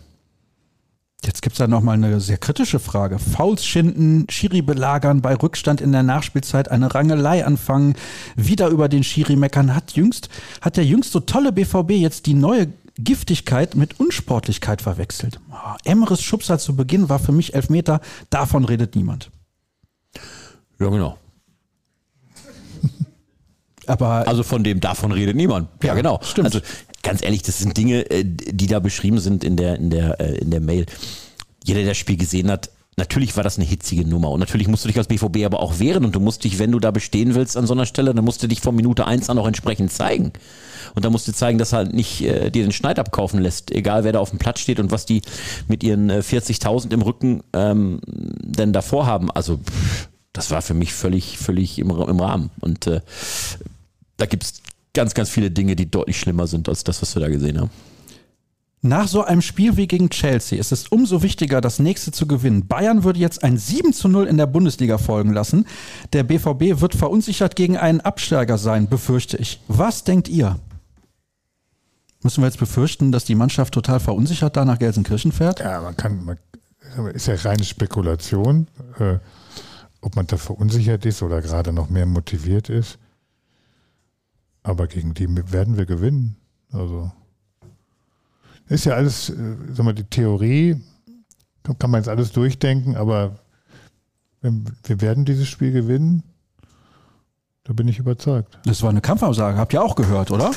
Jetzt 1.26 1.42
gibt 1.42 1.54
es 1.54 1.58
da 1.58 1.68
nochmal 1.68 1.96
eine 1.96 2.22
sehr 2.22 2.38
kritische 2.38 2.80
Frage. 2.80 3.18
Fouls 3.18 3.66
schinden, 3.66 4.28
Schiri 4.30 4.62
belagern, 4.62 5.22
bei 5.22 5.34
Rückstand 5.36 5.82
in 5.82 5.92
der 5.92 6.04
Nachspielzeit 6.04 6.70
eine 6.70 6.94
Rangelei 6.94 7.44
anfangen, 7.44 7.96
wieder 8.36 8.68
über 8.68 8.88
den 8.88 9.04
Schiri 9.04 9.36
meckern. 9.36 9.76
Hat 9.76 9.94
jüngst, 9.94 10.30
hat 10.62 10.78
der 10.78 10.86
jüngst 10.86 11.12
so 11.12 11.20
tolle 11.20 11.52
BVB 11.52 11.92
jetzt 11.92 12.28
die 12.28 12.36
neue 12.36 12.68
Giftigkeit 12.98 13.76
mit 13.76 14.00
Unsportlichkeit 14.00 14.82
verwechselt. 14.82 15.40
Oh, 15.52 15.76
Emres 15.84 16.22
Schubser 16.22 16.60
zu 16.60 16.76
Beginn 16.76 17.10
war 17.10 17.20
für 17.20 17.32
mich 17.32 17.54
Elfmeter, 17.54 18.02
davon 18.30 18.66
redet 18.66 18.96
niemand. 18.96 19.32
Ja, 20.80 20.90
genau. 20.90 21.18
Aber 23.88 24.28
also 24.28 24.44
von 24.44 24.64
dem 24.64 24.80
davon 24.80 25.12
redet 25.12 25.36
niemand. 25.36 25.70
Ja, 25.82 25.90
ja 25.90 25.94
genau. 25.96 26.20
Stimmt. 26.24 26.46
Also 26.46 26.60
ganz 27.04 27.22
ehrlich, 27.22 27.42
das 27.42 27.60
sind 27.60 27.78
Dinge, 27.78 28.10
äh, 28.10 28.24
die 28.26 28.68
da 28.68 28.80
beschrieben 28.80 29.20
sind 29.20 29.44
in 29.44 29.56
der, 29.56 29.76
in 29.76 29.90
der, 29.90 30.20
äh, 30.20 30.38
in 30.38 30.52
der 30.52 30.62
Mail. 30.62 30.86
Jeder, 31.64 31.80
der 31.80 31.90
das 31.90 31.98
Spiel 31.98 32.18
gesehen 32.18 32.50
hat, 32.50 32.70
natürlich 32.98 33.38
war 33.38 33.44
das 33.44 33.58
eine 33.58 33.66
hitzige 33.66 34.06
Nummer. 34.06 34.32
Und 34.32 34.40
natürlich 34.40 34.68
musst 34.68 34.84
du 34.84 34.88
dich 34.88 34.98
als 34.98 35.08
BVB 35.08 35.46
aber 35.46 35.60
auch 35.60 35.80
wehren. 35.80 36.04
Und 36.04 36.16
du 36.16 36.20
musst 36.20 36.44
dich, 36.44 36.60
wenn 36.60 36.72
du 36.72 36.80
da 36.80 36.92
bestehen 36.92 37.36
willst 37.36 37.56
an 37.56 37.68
so 37.68 37.74
einer 37.74 37.86
Stelle, 37.86 38.14
dann 38.14 38.26
musst 38.26 38.42
du 38.42 38.48
dich 38.48 38.60
von 38.60 38.76
Minute 38.76 39.06
eins 39.06 39.30
an 39.30 39.38
auch 39.38 39.48
entsprechend 39.48 39.92
zeigen. 39.92 40.34
Und 40.96 41.06
da 41.06 41.10
musst 41.10 41.28
du 41.28 41.32
zeigen, 41.32 41.60
dass 41.60 41.74
halt 41.74 41.94
nicht 41.94 42.22
äh, 42.22 42.50
dir 42.50 42.64
den 42.64 42.72
Schneid 42.72 42.98
abkaufen 42.98 43.40
lässt, 43.40 43.72
egal 43.72 44.04
wer 44.04 44.14
da 44.14 44.20
auf 44.20 44.32
dem 44.32 44.40
Platz 44.40 44.60
steht 44.60 44.80
und 44.80 44.90
was 44.90 45.06
die 45.06 45.22
mit 45.68 45.84
ihren 45.84 46.10
äh, 46.10 46.20
40.000 46.20 46.92
im 46.92 47.02
Rücken 47.02 47.44
ähm, 47.54 48.02
denn 48.08 48.74
davor 48.74 49.06
haben. 49.06 49.30
Also 49.30 49.60
das 50.34 50.50
war 50.50 50.62
für 50.62 50.74
mich 50.74 50.94
völlig, 50.94 51.38
völlig 51.38 51.78
im, 51.78 51.92
im 51.92 52.20
Rahmen. 52.20 52.50
Und 52.62 52.88
äh, 52.88 53.02
da 54.18 54.26
gibt 54.26 54.44
es 54.44 54.62
ganz, 54.94 55.14
ganz 55.14 55.30
viele 55.30 55.52
Dinge, 55.52 55.76
die 55.76 55.90
deutlich 55.90 56.20
schlimmer 56.20 56.48
sind 56.48 56.68
als 56.68 56.84
das, 56.84 57.02
was 57.02 57.16
wir 57.16 57.22
da 57.22 57.30
gesehen 57.30 57.60
haben. 57.60 57.70
Nach 58.82 59.08
so 59.08 59.24
einem 59.24 59.42
Spiel 59.42 59.76
wie 59.76 59.88
gegen 59.88 60.10
Chelsea 60.12 60.60
ist 60.60 60.72
es 60.72 60.88
umso 60.88 61.24
wichtiger, 61.24 61.62
das 61.62 61.80
nächste 61.80 62.12
zu 62.12 62.28
gewinnen. 62.28 62.68
Bayern 62.68 63.04
würde 63.04 63.20
jetzt 63.20 63.44
ein 63.44 63.58
7 63.58 63.92
zu 63.92 64.08
0 64.08 64.28
in 64.28 64.38
der 64.38 64.46
Bundesliga 64.46 65.00
folgen 65.00 65.34
lassen. 65.34 65.66
Der 66.14 66.24
BVB 66.24 66.80
wird 66.80 66.94
verunsichert 66.94 67.56
gegen 67.56 67.76
einen 67.76 68.02
Absteiger 68.02 68.60
sein, 68.60 68.88
befürchte 68.88 69.38
ich. 69.38 69.60
Was 69.68 70.04
denkt 70.04 70.28
ihr? 70.28 70.60
Müssen 72.22 72.42
wir 72.42 72.48
jetzt 72.48 72.60
befürchten, 72.60 73.12
dass 73.12 73.26
die 73.26 73.36
Mannschaft 73.36 73.74
total 73.74 74.00
verunsichert 74.00 74.56
da 74.56 74.64
nach 74.64 74.78
Gelsenkirchen 74.78 75.32
fährt? 75.32 75.60
Ja, 75.60 75.82
man 75.82 75.98
kann, 75.98 76.24
man, 76.24 76.38
ist 77.14 77.28
ja 77.28 77.36
reine 77.36 77.64
Spekulation, 77.64 78.68
äh, 79.00 79.18
ob 80.02 80.16
man 80.16 80.28
da 80.28 80.38
verunsichert 80.38 81.06
ist 81.06 81.24
oder 81.24 81.42
gerade 81.42 81.74
noch 81.74 81.90
mehr 81.90 82.06
motiviert 82.06 82.70
ist. 82.70 83.00
Aber 84.62 84.88
gegen 84.88 85.14
die 85.16 85.28
werden 85.52 85.78
wir 85.78 85.86
gewinnen. 85.86 86.36
Also 86.72 87.12
ist 88.70 88.86
ja 88.86 88.94
alles, 88.94 89.30
äh, 89.30 89.36
sag 89.74 89.86
mal, 89.86 89.94
die 89.94 90.04
Theorie, 90.04 90.82
kann 91.80 91.92
man 91.92 92.00
jetzt 92.00 92.08
alles 92.08 92.32
durchdenken, 92.32 92.96
aber 92.96 93.40
wir 94.42 95.02
werden 95.02 95.26
dieses 95.26 95.48
Spiel 95.48 95.72
gewinnen. 95.72 96.24
Da 97.66 97.74
bin 97.74 97.88
ich 97.90 98.00
überzeugt. 98.00 98.58
Das 98.64 98.82
war 98.82 98.90
eine 98.90 99.02
Kampfaussage, 99.02 99.58
habt 99.58 99.74
ihr 99.74 99.84
auch 99.84 99.96
gehört, 99.96 100.32
oder? 100.32 100.52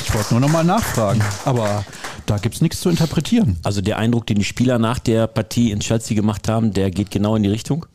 Ich 0.00 0.14
wollte 0.14 0.34
nur 0.34 0.40
nochmal 0.40 0.62
nachfragen, 0.62 1.20
aber 1.44 1.84
da 2.26 2.38
gibt 2.38 2.54
es 2.54 2.60
nichts 2.60 2.80
zu 2.80 2.90
interpretieren. 2.90 3.58
Also 3.64 3.80
der 3.80 3.98
Eindruck, 3.98 4.26
den 4.26 4.38
die 4.38 4.44
Spieler 4.44 4.78
nach 4.78 5.00
der 5.00 5.26
Partie 5.26 5.72
in 5.72 5.80
Chelsea 5.80 6.14
gemacht 6.14 6.48
haben, 6.48 6.72
der 6.72 6.92
geht 6.92 7.10
genau 7.10 7.34
in 7.34 7.42
die 7.42 7.48
Richtung. 7.48 7.86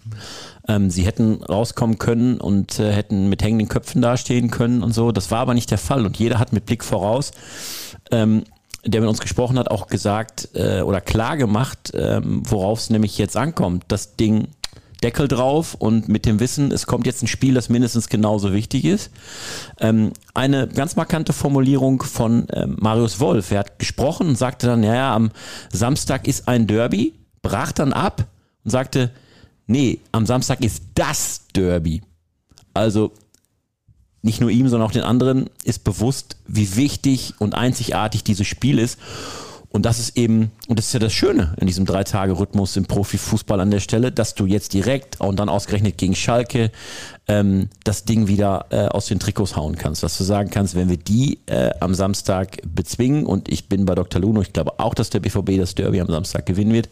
Ähm, 0.68 0.90
sie 0.90 1.06
hätten 1.06 1.42
rauskommen 1.44 1.98
können 2.00 2.40
und 2.40 2.80
äh, 2.80 2.92
hätten 2.92 3.30
mit 3.30 3.44
hängenden 3.44 3.70
Köpfen 3.70 4.02
dastehen 4.02 4.52
können 4.52 4.84
und 4.84 4.94
so. 4.94 5.12
Das 5.12 5.32
war 5.32 5.40
aber 5.40 5.54
nicht 5.54 5.72
der 5.72 5.78
Fall 5.78 6.06
und 6.06 6.18
jeder 6.18 6.40
hat 6.40 6.52
mit 6.54 6.66
Blick 6.66 6.84
voraus, 6.84 7.32
ähm, 8.12 8.44
der 8.86 9.02
mit 9.02 9.10
uns 9.10 9.20
gesprochen 9.20 9.60
hat, 9.60 9.70
auch 9.70 9.88
gesagt 9.88 10.50
äh, 10.54 10.82
oder 10.82 11.02
klar 11.02 11.38
gemacht, 11.38 11.92
ähm, 11.94 12.44
worauf 12.50 12.80
es 12.80 12.90
nämlich 12.90 13.18
jetzt 13.18 13.38
ankommt. 13.38 13.86
Das 13.88 14.16
Ding 14.16 14.48
Deckel 15.04 15.28
drauf 15.28 15.74
und 15.74 16.10
mit 16.10 16.26
dem 16.26 16.40
Wissen, 16.40 16.72
es 16.72 16.86
kommt 16.86 17.08
jetzt 17.08 17.24
ein 17.24 17.28
Spiel, 17.28 17.56
das 17.56 17.70
mindestens 17.70 18.08
genauso 18.08 18.54
wichtig 18.54 18.86
ist. 18.86 19.12
Ähm, 19.80 20.12
eine 20.34 20.68
ganz 20.68 20.96
markante 20.96 21.34
Formulierung 21.34 22.04
von 22.04 22.46
ähm, 22.54 22.78
Marius 22.80 23.20
Wolf. 23.20 23.52
Er 23.52 23.60
hat 23.60 23.80
gesprochen 23.80 24.28
und 24.28 24.38
sagte 24.38 24.68
dann, 24.68 24.84
ja, 24.84 24.94
ja, 24.94 25.16
am 25.16 25.32
Samstag 25.72 26.28
ist 26.28 26.48
ein 26.48 26.68
Derby, 26.68 27.16
brach 27.42 27.72
dann 27.72 27.94
ab 27.94 28.28
und 28.64 28.70
sagte, 28.70 29.12
nee, 29.66 30.00
am 30.12 30.28
Samstag 30.28 30.64
ist 30.64 30.84
das 30.94 31.48
Derby. 31.54 32.02
Also 32.74 33.12
nicht 34.22 34.42
nur 34.42 34.50
ihm, 34.50 34.68
sondern 34.68 34.88
auch 34.88 34.94
den 34.94 35.04
anderen 35.04 35.50
ist 35.64 35.84
bewusst, 35.84 36.38
wie 36.48 36.76
wichtig 36.76 37.34
und 37.40 37.56
einzigartig 37.56 38.24
dieses 38.24 38.48
Spiel 38.48 38.80
ist. 38.80 39.00
Und 39.74 39.86
das 39.86 40.00
ist 40.00 40.18
eben, 40.18 40.52
und 40.68 40.78
das 40.78 40.88
ist 40.88 40.94
ja 40.94 41.00
das 41.00 41.14
Schöne 41.14 41.56
in 41.58 41.66
diesem 41.66 41.86
Drei-Tage-Rhythmus 41.86 42.76
im 42.76 42.86
Profifußball 42.86 43.58
an 43.62 43.72
der 43.72 43.80
Stelle, 43.80 44.12
dass 44.12 44.36
du 44.36 44.46
jetzt 44.46 44.74
direkt 44.74 45.22
und 45.22 45.40
dann 45.40 45.48
ausgerechnet 45.48 45.98
gegen 45.98 46.14
Schalke 46.14 46.72
ähm, 47.30 47.70
das 47.86 48.04
Ding 48.04 48.28
wieder 48.28 48.66
äh, 48.72 48.88
aus 48.88 49.06
den 49.06 49.20
Trikots 49.20 49.56
hauen 49.56 49.78
kannst. 49.78 50.04
Dass 50.04 50.18
du 50.18 50.26
sagen 50.26 50.50
kannst, 50.50 50.76
wenn 50.76 50.90
wir 50.90 50.98
die 50.98 51.40
äh, 51.46 51.72
am 51.80 51.94
Samstag 51.94 52.58
bezwingen, 52.66 53.26
und 53.26 53.48
ich 53.48 53.70
bin 53.70 53.86
bei 53.86 53.96
Dr. 53.96 54.20
Luno, 54.20 54.42
ich 54.42 54.52
glaube 54.52 54.78
auch, 54.78 54.94
dass 54.94 55.10
der 55.10 55.22
BVB 55.22 55.58
das 55.58 55.74
Derby 55.74 56.02
am 56.02 56.10
Samstag 56.10 56.46
gewinnen 56.46 56.74
wird, 56.74 56.90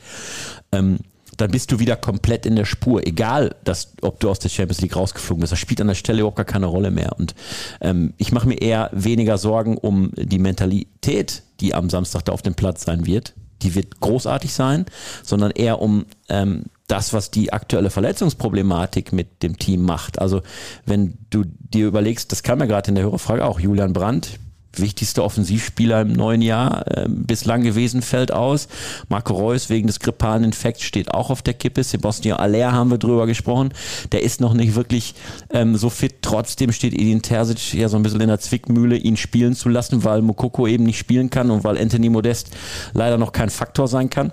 ähm, 0.71 0.99
dann 1.41 1.51
bist 1.51 1.71
du 1.71 1.79
wieder 1.79 1.95
komplett 1.95 2.45
in 2.45 2.55
der 2.55 2.65
Spur. 2.65 3.05
Egal, 3.07 3.55
dass, 3.63 3.93
ob 4.01 4.19
du 4.19 4.29
aus 4.29 4.39
der 4.39 4.49
Champions 4.49 4.81
League 4.81 4.95
rausgeflogen 4.95 5.41
bist. 5.41 5.51
Das 5.51 5.59
spielt 5.59 5.79
an 5.81 5.87
der 5.87 5.95
Stelle 5.95 6.19
überhaupt 6.19 6.37
gar 6.37 6.45
keine 6.45 6.65
Rolle 6.65 6.91
mehr. 6.91 7.17
Und 7.17 7.33
ähm, 7.81 8.13
ich 8.17 8.31
mache 8.31 8.47
mir 8.47 8.61
eher 8.61 8.89
weniger 8.91 9.37
Sorgen 9.37 9.77
um 9.77 10.11
die 10.15 10.39
Mentalität, 10.39 11.43
die 11.61 11.73
am 11.73 11.89
Samstag 11.89 12.25
da 12.25 12.33
auf 12.33 12.41
dem 12.41 12.55
Platz 12.55 12.83
sein 12.83 13.05
wird. 13.05 13.33
Die 13.61 13.75
wird 13.75 13.99
großartig 13.99 14.53
sein, 14.53 14.85
sondern 15.23 15.51
eher 15.51 15.81
um 15.81 16.05
ähm, 16.27 16.65
das, 16.87 17.13
was 17.13 17.31
die 17.31 17.53
aktuelle 17.53 17.89
Verletzungsproblematik 17.89 19.13
mit 19.13 19.43
dem 19.43 19.57
Team 19.57 19.83
macht. 19.83 20.19
Also 20.19 20.41
wenn 20.85 21.17
du 21.29 21.43
dir 21.45 21.87
überlegst, 21.87 22.31
das 22.31 22.43
kam 22.43 22.59
ja 22.59 22.65
gerade 22.65 22.89
in 22.89 22.95
der 22.95 23.05
Hörerfrage 23.05 23.45
auch, 23.45 23.59
Julian 23.59 23.93
Brandt, 23.93 24.39
wichtigster 24.73 25.23
Offensivspieler 25.23 26.01
im 26.01 26.13
neuen 26.13 26.41
Jahr 26.41 26.85
äh, 26.87 27.07
bislang 27.07 27.63
gewesen, 27.63 28.01
fällt 28.01 28.31
aus. 28.31 28.67
Marco 29.07 29.33
Reus 29.33 29.69
wegen 29.69 29.87
des 29.87 29.99
grippalen 29.99 30.43
Infekts 30.43 30.83
steht 30.83 31.13
auch 31.13 31.29
auf 31.29 31.41
der 31.41 31.53
Kippe. 31.53 31.83
Sebastian 31.83 32.37
Aller 32.37 32.71
haben 32.71 32.91
wir 32.91 32.97
drüber 32.97 33.25
gesprochen. 33.25 33.73
Der 34.11 34.23
ist 34.23 34.41
noch 34.41 34.53
nicht 34.53 34.75
wirklich 34.75 35.15
ähm, 35.51 35.75
so 35.75 35.89
fit. 35.89 36.17
Trotzdem 36.21 36.71
steht 36.71 36.93
Edin 36.93 37.21
Terzic 37.21 37.73
ja 37.73 37.89
so 37.89 37.97
ein 37.97 38.03
bisschen 38.03 38.21
in 38.21 38.27
der 38.27 38.39
Zwickmühle, 38.39 38.95
ihn 38.95 39.17
spielen 39.17 39.55
zu 39.55 39.69
lassen, 39.69 40.03
weil 40.03 40.21
Mokoko 40.21 40.67
eben 40.67 40.85
nicht 40.85 40.99
spielen 40.99 41.29
kann 41.29 41.51
und 41.51 41.63
weil 41.63 41.77
Anthony 41.77 42.09
Modest 42.09 42.51
leider 42.93 43.17
noch 43.17 43.31
kein 43.31 43.49
Faktor 43.49 43.87
sein 43.87 44.09
kann. 44.09 44.31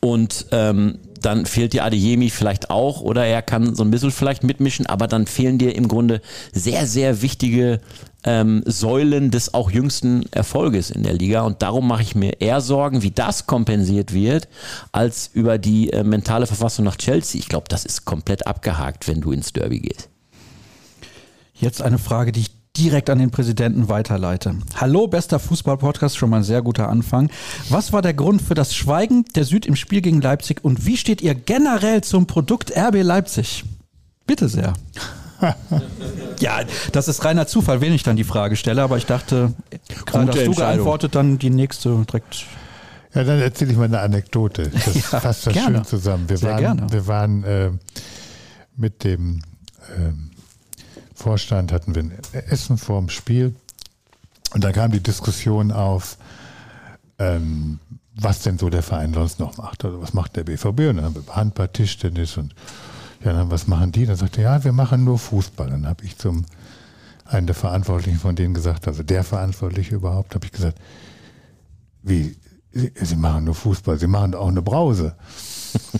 Und 0.00 0.46
ähm, 0.52 0.98
dann 1.20 1.46
fehlt 1.46 1.72
dir 1.72 1.84
Adeyemi 1.84 2.30
vielleicht 2.30 2.70
auch 2.70 3.00
oder 3.00 3.26
er 3.26 3.42
kann 3.42 3.74
so 3.74 3.82
ein 3.82 3.90
bisschen 3.90 4.12
vielleicht 4.12 4.44
mitmischen, 4.44 4.86
aber 4.86 5.08
dann 5.08 5.26
fehlen 5.26 5.58
dir 5.58 5.74
im 5.74 5.88
Grunde 5.88 6.20
sehr, 6.52 6.86
sehr 6.86 7.22
wichtige 7.22 7.80
ähm, 8.28 8.62
Säulen 8.66 9.30
des 9.30 9.54
auch 9.54 9.70
jüngsten 9.70 10.30
Erfolges 10.32 10.90
in 10.90 11.02
der 11.02 11.14
Liga. 11.14 11.42
Und 11.42 11.62
darum 11.62 11.88
mache 11.88 12.02
ich 12.02 12.14
mir 12.14 12.40
eher 12.40 12.60
Sorgen, 12.60 13.02
wie 13.02 13.10
das 13.10 13.46
kompensiert 13.46 14.12
wird, 14.12 14.48
als 14.92 15.30
über 15.32 15.56
die 15.56 15.90
äh, 15.92 16.04
mentale 16.04 16.46
Verfassung 16.46 16.84
nach 16.84 16.96
Chelsea. 16.96 17.38
Ich 17.38 17.48
glaube, 17.48 17.66
das 17.68 17.86
ist 17.86 18.04
komplett 18.04 18.46
abgehakt, 18.46 19.08
wenn 19.08 19.22
du 19.22 19.32
ins 19.32 19.54
Derby 19.54 19.80
gehst. 19.80 20.10
Jetzt 21.54 21.80
eine 21.80 21.98
Frage, 21.98 22.30
die 22.30 22.40
ich 22.40 22.50
direkt 22.76 23.08
an 23.08 23.18
den 23.18 23.30
Präsidenten 23.30 23.88
weiterleite. 23.88 24.54
Hallo, 24.76 25.08
bester 25.08 25.38
Fußball-Podcast, 25.38 26.16
schon 26.16 26.30
mal 26.30 26.36
ein 26.36 26.44
sehr 26.44 26.62
guter 26.62 26.88
Anfang. 26.88 27.30
Was 27.70 27.92
war 27.94 28.02
der 28.02 28.14
Grund 28.14 28.42
für 28.42 28.54
das 28.54 28.74
Schweigen 28.74 29.24
der 29.34 29.44
Süd 29.44 29.64
im 29.64 29.74
Spiel 29.74 30.02
gegen 30.02 30.20
Leipzig 30.20 30.62
und 30.62 30.84
wie 30.84 30.98
steht 30.98 31.22
ihr 31.22 31.34
generell 31.34 32.02
zum 32.02 32.26
Produkt 32.26 32.76
RB 32.76 33.02
Leipzig? 33.02 33.64
Bitte 34.26 34.48
sehr. 34.48 34.74
Ja, 36.40 36.60
das 36.92 37.08
ist 37.08 37.24
reiner 37.24 37.46
Zufall, 37.46 37.80
wen 37.80 37.92
ich 37.92 38.02
dann 38.02 38.16
die 38.16 38.24
Frage 38.24 38.56
stelle, 38.56 38.82
aber 38.82 38.96
ich 38.96 39.06
dachte, 39.06 39.54
gerade 40.06 40.32
hast 40.32 40.46
du 40.46 40.54
geantwortet, 40.54 41.14
dann 41.14 41.38
die 41.38 41.50
nächste 41.50 42.04
direkt. 42.04 42.44
Ja, 43.14 43.24
dann 43.24 43.40
erzähle 43.40 43.72
ich 43.72 43.76
mal 43.78 43.84
eine 43.84 44.00
Anekdote. 44.00 44.68
Das 44.68 44.94
ja, 45.10 45.20
fasst 45.20 45.46
das 45.46 45.54
gerne. 45.54 45.78
schön 45.78 45.84
zusammen. 45.84 46.28
Wir 46.28 46.36
Sehr 46.36 46.50
waren, 46.50 46.60
gerne. 46.60 46.92
Wir 46.92 47.06
waren 47.06 47.44
äh, 47.44 47.70
mit 48.76 49.04
dem 49.04 49.42
äh, 49.88 50.12
Vorstand, 51.14 51.72
hatten 51.72 51.94
wir 51.94 52.02
ein 52.02 52.12
Essen 52.32 52.78
vorm 52.78 53.08
Spiel 53.08 53.54
und 54.54 54.64
da 54.64 54.72
kam 54.72 54.92
die 54.92 55.02
Diskussion 55.02 55.72
auf, 55.72 56.16
ähm, 57.18 57.80
was 58.14 58.42
denn 58.42 58.58
so 58.58 58.70
der 58.70 58.82
Verein 58.82 59.14
sonst 59.14 59.38
noch 59.38 59.56
macht. 59.56 59.84
Also 59.84 60.00
was 60.00 60.14
macht 60.14 60.36
der 60.36 60.44
BVB? 60.44 60.66
Und 60.66 60.96
dann 60.96 61.02
haben 61.02 61.14
wir 61.14 61.36
Handball, 61.36 61.68
Tischtennis 61.68 62.36
und 62.36 62.54
ja, 63.24 63.32
dann 63.32 63.50
was 63.50 63.66
machen 63.66 63.92
die? 63.92 64.06
Dann 64.06 64.16
sagte 64.16 64.42
er, 64.42 64.56
ja, 64.56 64.64
wir 64.64 64.72
machen 64.72 65.04
nur 65.04 65.18
Fußball. 65.18 65.70
Dann 65.70 65.86
habe 65.86 66.04
ich 66.04 66.18
zum 66.18 66.44
einen 67.24 67.46
der 67.46 67.56
Verantwortlichen 67.56 68.18
von 68.18 68.36
denen 68.36 68.54
gesagt, 68.54 68.86
also 68.86 69.02
der 69.02 69.24
Verantwortliche 69.24 69.94
überhaupt, 69.94 70.34
habe 70.34 70.46
ich 70.46 70.52
gesagt, 70.52 70.78
wie, 72.02 72.36
Sie, 72.72 72.92
Sie 72.94 73.16
machen 73.16 73.44
nur 73.44 73.54
Fußball, 73.54 73.98
Sie 73.98 74.06
machen 74.06 74.34
auch 74.34 74.48
eine 74.48 74.62
Brause. 74.62 75.14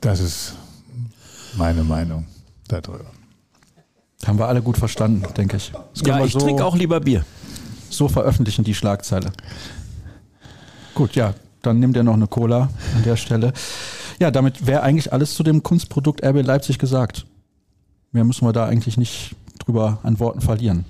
das 0.00 0.20
ist 0.20 0.54
meine 1.56 1.84
Meinung 1.84 2.26
darüber. 2.68 3.04
Haben 4.26 4.38
wir 4.38 4.48
alle 4.48 4.62
gut 4.62 4.76
verstanden, 4.76 5.22
denke 5.34 5.58
ich. 5.58 5.72
Ja, 6.04 6.24
ich 6.24 6.32
so, 6.32 6.40
trinke 6.40 6.64
auch 6.64 6.76
lieber 6.76 7.00
Bier. 7.00 7.24
So 7.90 8.08
veröffentlichen 8.08 8.64
die 8.64 8.74
Schlagzeile. 8.74 9.32
Gut, 10.94 11.14
ja, 11.14 11.34
dann 11.62 11.78
nimmt 11.78 11.96
er 11.96 12.02
noch 12.02 12.14
eine 12.14 12.26
Cola 12.26 12.68
an 12.96 13.02
der 13.04 13.16
Stelle. 13.16 13.52
Ja, 14.18 14.30
damit 14.30 14.66
wäre 14.66 14.82
eigentlich 14.82 15.12
alles 15.12 15.34
zu 15.34 15.42
dem 15.42 15.62
Kunstprodukt 15.62 16.24
RB 16.24 16.44
Leipzig 16.44 16.78
gesagt. 16.78 17.26
Mehr 18.12 18.24
müssen 18.24 18.46
wir 18.46 18.52
da 18.52 18.66
eigentlich 18.66 18.96
nicht 18.96 19.34
drüber 19.64 19.98
an 20.02 20.20
Worten 20.20 20.40
verlieren. 20.40 20.84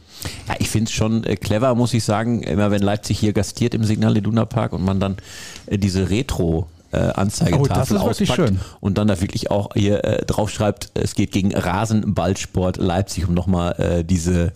Ja, 0.48 0.54
ich 0.58 0.70
finde 0.70 0.88
es 0.88 0.92
schon 0.92 1.24
äh, 1.24 1.36
clever, 1.36 1.74
muss 1.74 1.94
ich 1.94 2.04
sagen, 2.04 2.42
immer 2.42 2.70
wenn 2.70 2.82
Leipzig 2.82 3.18
hier 3.18 3.32
gastiert 3.32 3.74
im 3.74 3.84
Signal 3.84 4.16
Iduna 4.16 4.44
Park 4.44 4.72
und 4.72 4.84
man 4.84 5.00
dann 5.00 5.16
äh, 5.66 5.78
diese 5.78 6.10
Retro 6.10 6.66
äh, 6.92 6.98
Anzeigetafel 6.98 7.96
oh, 7.96 8.00
auspackt 8.00 8.52
und 8.80 8.98
dann 8.98 9.08
da 9.08 9.20
wirklich 9.20 9.50
auch 9.50 9.70
hier 9.74 10.04
äh, 10.04 10.24
draufschreibt, 10.24 10.90
es 10.94 11.14
geht 11.14 11.32
gegen 11.32 11.54
Rasenballsport 11.54 12.76
Leipzig, 12.76 13.26
um 13.26 13.34
nochmal 13.34 13.74
äh, 13.78 14.04
diese 14.04 14.52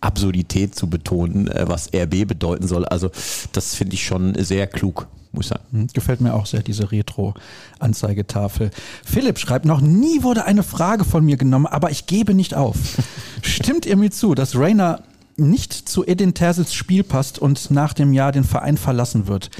Absurdität 0.00 0.74
zu 0.74 0.88
betonen, 0.88 1.48
äh, 1.48 1.68
was 1.68 1.90
RB 1.94 2.26
bedeuten 2.26 2.66
soll. 2.66 2.84
Also 2.84 3.10
das 3.52 3.74
finde 3.74 3.94
ich 3.94 4.04
schon 4.04 4.34
sehr 4.42 4.66
klug 4.66 5.06
muss 5.38 5.46
ich 5.46 5.50
sagen. 5.50 5.64
Hm, 5.70 5.86
gefällt 5.92 6.20
mir 6.20 6.34
auch 6.34 6.46
sehr, 6.46 6.62
diese 6.62 6.90
Retro-Anzeigetafel. 6.90 8.70
Philipp 9.04 9.38
schreibt, 9.38 9.64
noch 9.64 9.80
nie 9.80 10.22
wurde 10.22 10.44
eine 10.44 10.62
Frage 10.62 11.04
von 11.04 11.24
mir 11.24 11.36
genommen, 11.36 11.66
aber 11.66 11.90
ich 11.90 12.06
gebe 12.06 12.34
nicht 12.34 12.54
auf. 12.54 12.76
Stimmt 13.42 13.86
ihr 13.86 13.96
mir 13.96 14.10
zu, 14.10 14.34
dass 14.34 14.56
Rainer 14.56 15.02
nicht 15.36 15.72
zu 15.72 16.04
Edin 16.04 16.34
Terzels 16.34 16.74
Spiel 16.74 17.04
passt 17.04 17.38
und 17.38 17.70
nach 17.70 17.92
dem 17.92 18.12
Jahr 18.12 18.32
den 18.32 18.42
Verein 18.42 18.76
verlassen 18.76 19.28
wird. 19.28 19.50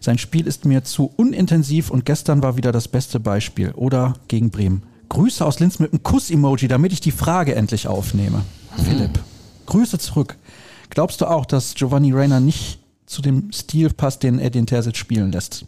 Sein 0.00 0.18
Spiel 0.18 0.46
ist 0.46 0.64
mir 0.64 0.84
zu 0.84 1.10
unintensiv 1.16 1.90
und 1.90 2.04
gestern 2.04 2.42
war 2.42 2.56
wieder 2.56 2.70
das 2.70 2.86
beste 2.86 3.18
Beispiel. 3.18 3.72
Oder 3.72 4.14
gegen 4.28 4.50
Bremen. 4.50 4.84
Grüße 5.08 5.44
aus 5.44 5.58
Linz 5.58 5.80
mit 5.80 5.92
einem 5.92 6.04
Kuss-Emoji, 6.04 6.68
damit 6.68 6.92
ich 6.92 7.00
die 7.00 7.10
Frage 7.10 7.56
endlich 7.56 7.88
aufnehme. 7.88 8.44
Mhm. 8.76 8.82
Philipp, 8.82 9.18
Grüße 9.66 9.98
zurück. 9.98 10.36
Glaubst 10.90 11.20
du 11.20 11.26
auch, 11.26 11.46
dass 11.46 11.74
Giovanni 11.74 12.12
Reiner 12.12 12.38
nicht 12.38 12.78
zu 13.06 13.22
dem 13.22 13.52
Stil 13.52 13.90
passt, 13.90 14.22
den 14.22 14.38
Edin 14.38 14.66
Terzic 14.66 14.96
spielen 14.96 15.32
lässt? 15.32 15.66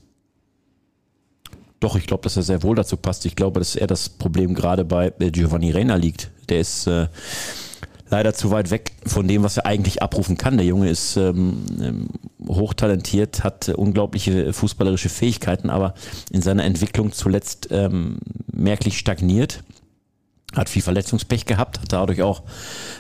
Doch, 1.81 1.97
ich 1.97 2.07
glaube, 2.07 2.23
dass 2.23 2.37
er 2.37 2.43
sehr 2.43 2.63
wohl 2.63 2.75
dazu 2.75 2.97
passt. 2.97 3.27
Ich 3.27 3.37
glaube, 3.37 3.61
dass 3.61 3.77
er 3.77 3.87
das 3.87 4.09
Problem 4.09 4.55
gerade 4.55 4.85
bei 4.85 5.13
äh, 5.19 5.31
Giovanni 5.31 5.71
Reina 5.71 5.97
liegt. 5.97 6.31
Der 6.49 6.61
ist 6.61 6.87
äh, 6.87 7.09
leider 8.09 8.33
zu 8.33 8.51
weit 8.51 8.71
weg 8.71 8.93
von 9.05 9.29
dem, 9.29 9.43
was 9.43 9.59
er 9.59 9.67
eigentlich 9.67 10.03
abrufen 10.03 10.39
kann. 10.39 10.57
Der 10.57 10.67
Junge 10.67 10.89
ist 10.89 11.17
ähm, 11.17 11.65
ähm 11.81 12.09
hochtalentiert, 12.49 13.43
hat 13.45 13.69
äh, 13.69 13.73
unglaubliche 13.73 14.53
fußballerische 14.53 15.09
Fähigkeiten, 15.09 15.69
aber 15.69 15.95
in 16.31 16.43
seiner 16.43 16.65
Entwicklung 16.65 17.13
zuletzt 17.13 17.69
ähm, 17.71 18.19
merklich 18.53 18.99
stagniert 18.99 19.65
hat 20.57 20.69
viel 20.69 20.83
Verletzungspech 20.83 21.47
gehabt, 21.47 21.81
hat 21.81 21.93
dadurch 21.93 22.23
auch 22.23 22.43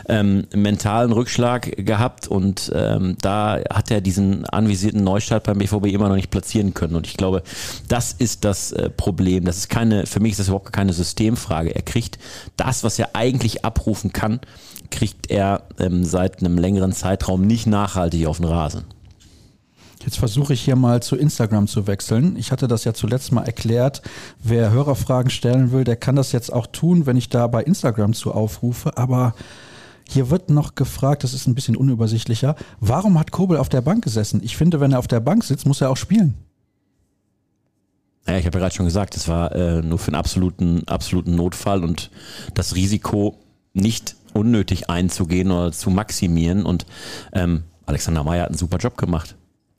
ähm, 0.08 0.46
mentalen 0.54 1.12
Rückschlag 1.12 1.72
gehabt 1.84 2.28
und 2.28 2.70
ähm, 2.74 3.16
da 3.20 3.60
hat 3.72 3.90
er 3.90 4.00
diesen 4.00 4.46
anvisierten 4.46 5.02
Neustart 5.02 5.44
beim 5.44 5.58
BVB 5.58 5.86
immer 5.86 6.08
noch 6.08 6.16
nicht 6.16 6.30
platzieren 6.30 6.74
können 6.74 6.94
und 6.94 7.06
ich 7.06 7.16
glaube, 7.16 7.42
das 7.88 8.12
ist 8.12 8.44
das 8.44 8.72
äh, 8.72 8.90
Problem. 8.90 9.44
Das 9.44 9.56
ist 9.56 9.68
keine, 9.68 10.06
für 10.06 10.20
mich 10.20 10.32
ist 10.32 10.40
das 10.40 10.48
überhaupt 10.48 10.72
keine 10.72 10.92
Systemfrage. 10.92 11.74
Er 11.74 11.82
kriegt 11.82 12.18
das, 12.56 12.84
was 12.84 12.98
er 12.98 13.10
eigentlich 13.14 13.64
abrufen 13.64 14.12
kann, 14.12 14.40
kriegt 14.90 15.30
er 15.30 15.62
ähm, 15.78 16.04
seit 16.04 16.40
einem 16.40 16.58
längeren 16.58 16.92
Zeitraum 16.92 17.42
nicht 17.46 17.66
nachhaltig 17.66 18.26
auf 18.26 18.38
den 18.38 18.46
Rasen. 18.46 18.84
Jetzt 20.04 20.18
versuche 20.18 20.52
ich 20.52 20.60
hier 20.60 20.76
mal 20.76 21.02
zu 21.02 21.16
Instagram 21.16 21.66
zu 21.66 21.86
wechseln. 21.86 22.36
Ich 22.36 22.52
hatte 22.52 22.68
das 22.68 22.84
ja 22.84 22.92
zuletzt 22.94 23.32
mal 23.32 23.44
erklärt. 23.44 24.02
Wer 24.42 24.70
Hörerfragen 24.70 25.30
stellen 25.30 25.72
will, 25.72 25.84
der 25.84 25.96
kann 25.96 26.16
das 26.16 26.32
jetzt 26.32 26.52
auch 26.52 26.66
tun, 26.66 27.06
wenn 27.06 27.16
ich 27.16 27.28
da 27.28 27.46
bei 27.46 27.62
Instagram 27.62 28.12
zu 28.12 28.32
aufrufe. 28.32 28.96
Aber 28.98 29.34
hier 30.08 30.30
wird 30.30 30.50
noch 30.50 30.74
gefragt, 30.74 31.24
das 31.24 31.34
ist 31.34 31.46
ein 31.46 31.54
bisschen 31.54 31.76
unübersichtlicher. 31.76 32.54
Warum 32.78 33.18
hat 33.18 33.32
Kobel 33.32 33.58
auf 33.58 33.68
der 33.68 33.80
Bank 33.80 34.04
gesessen? 34.04 34.40
Ich 34.44 34.56
finde, 34.56 34.80
wenn 34.80 34.92
er 34.92 34.98
auf 34.98 35.08
der 35.08 35.20
Bank 35.20 35.42
sitzt, 35.44 35.66
muss 35.66 35.80
er 35.80 35.90
auch 35.90 35.96
spielen. 35.96 36.34
Ja, 38.28 38.36
ich 38.36 38.46
habe 38.46 38.58
ja 38.58 38.64
gerade 38.64 38.74
schon 38.74 38.86
gesagt, 38.86 39.16
es 39.16 39.28
war 39.28 39.52
äh, 39.52 39.82
nur 39.82 39.98
für 39.98 40.08
einen 40.08 40.16
absoluten, 40.16 40.86
absoluten 40.86 41.34
Notfall 41.36 41.84
und 41.84 42.10
das 42.54 42.74
Risiko 42.74 43.38
nicht 43.72 44.16
unnötig 44.32 44.90
einzugehen 44.90 45.50
oder 45.50 45.72
zu 45.72 45.90
maximieren. 45.90 46.66
Und 46.66 46.86
ähm, 47.32 47.64
Alexander 47.86 48.24
Meyer 48.24 48.42
hat 48.42 48.50
einen 48.50 48.58
super 48.58 48.78
Job 48.78 48.96
gemacht. 48.96 49.36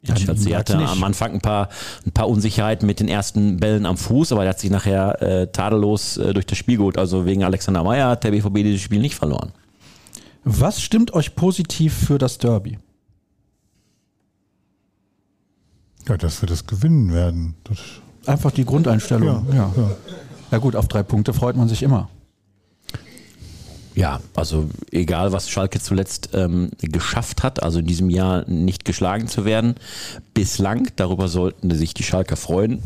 Ja, 0.07 0.35
sie 0.35 0.55
hatte 0.55 0.77
am 0.77 1.03
Anfang 1.03 1.34
ein 1.34 1.41
paar, 1.41 1.69
ein 2.05 2.11
paar 2.11 2.29
Unsicherheiten 2.29 2.85
mit 2.85 2.99
den 2.99 3.07
ersten 3.07 3.57
Bällen 3.57 3.85
am 3.85 3.97
Fuß, 3.97 4.31
aber 4.31 4.43
er 4.43 4.49
hat 4.49 4.59
sich 4.59 4.69
nachher 4.69 5.21
äh, 5.21 5.47
tadellos 5.47 6.17
äh, 6.17 6.34
durch 6.34 6.45
das 6.45 6.57
Spiel 6.57 6.77
geholt. 6.77 6.97
Also 6.97 7.25
wegen 7.25 7.43
Alexander 7.43 7.84
Meyer 7.84 8.09
hat 8.09 8.23
der 8.23 8.31
BVB 8.31 8.55
dieses 8.55 8.81
Spiel 8.81 8.99
nicht 8.99 9.15
verloren. 9.15 9.51
Was 10.43 10.81
stimmt 10.81 11.13
euch 11.13 11.35
positiv 11.35 11.93
für 11.93 12.17
das 12.17 12.38
Derby? 12.38 12.79
Ja, 16.07 16.15
dass 16.15 16.41
wir 16.41 16.47
das 16.47 16.65
gewinnen 16.65 17.13
werden. 17.13 17.55
Das 17.65 17.79
Einfach 18.27 18.51
die 18.51 18.65
Grundeinstellung. 18.65 19.47
Ja, 19.49 19.55
ja. 19.55 19.73
ja. 19.75 19.89
ja 20.51 20.57
gut, 20.57 20.75
auf 20.75 20.88
drei 20.88 21.03
Punkte 21.03 21.34
freut 21.34 21.55
man 21.55 21.69
sich 21.69 21.81
immer. 21.81 22.09
Ja, 23.98 24.22
also 24.36 24.69
egal, 24.91 25.32
was 25.32 25.49
Schalke 25.49 25.80
zuletzt 25.80 26.30
ähm, 26.34 26.69
geschafft 26.80 27.41
hat, 27.41 27.64
also 27.64 27.80
in 27.80 27.88
diesem 27.88 28.11
Jahr 28.11 28.48
nicht 28.48 28.86
geschlagen 28.86 29.28
zu 29.28 29.44
werden, 29.44 29.74
bislang, 30.36 30.90
darüber 30.98 31.28
sollten 31.28 31.76
sich 31.76 31.95
die 31.95 32.03
Schalker 32.03 32.36
freuen, 32.36 32.84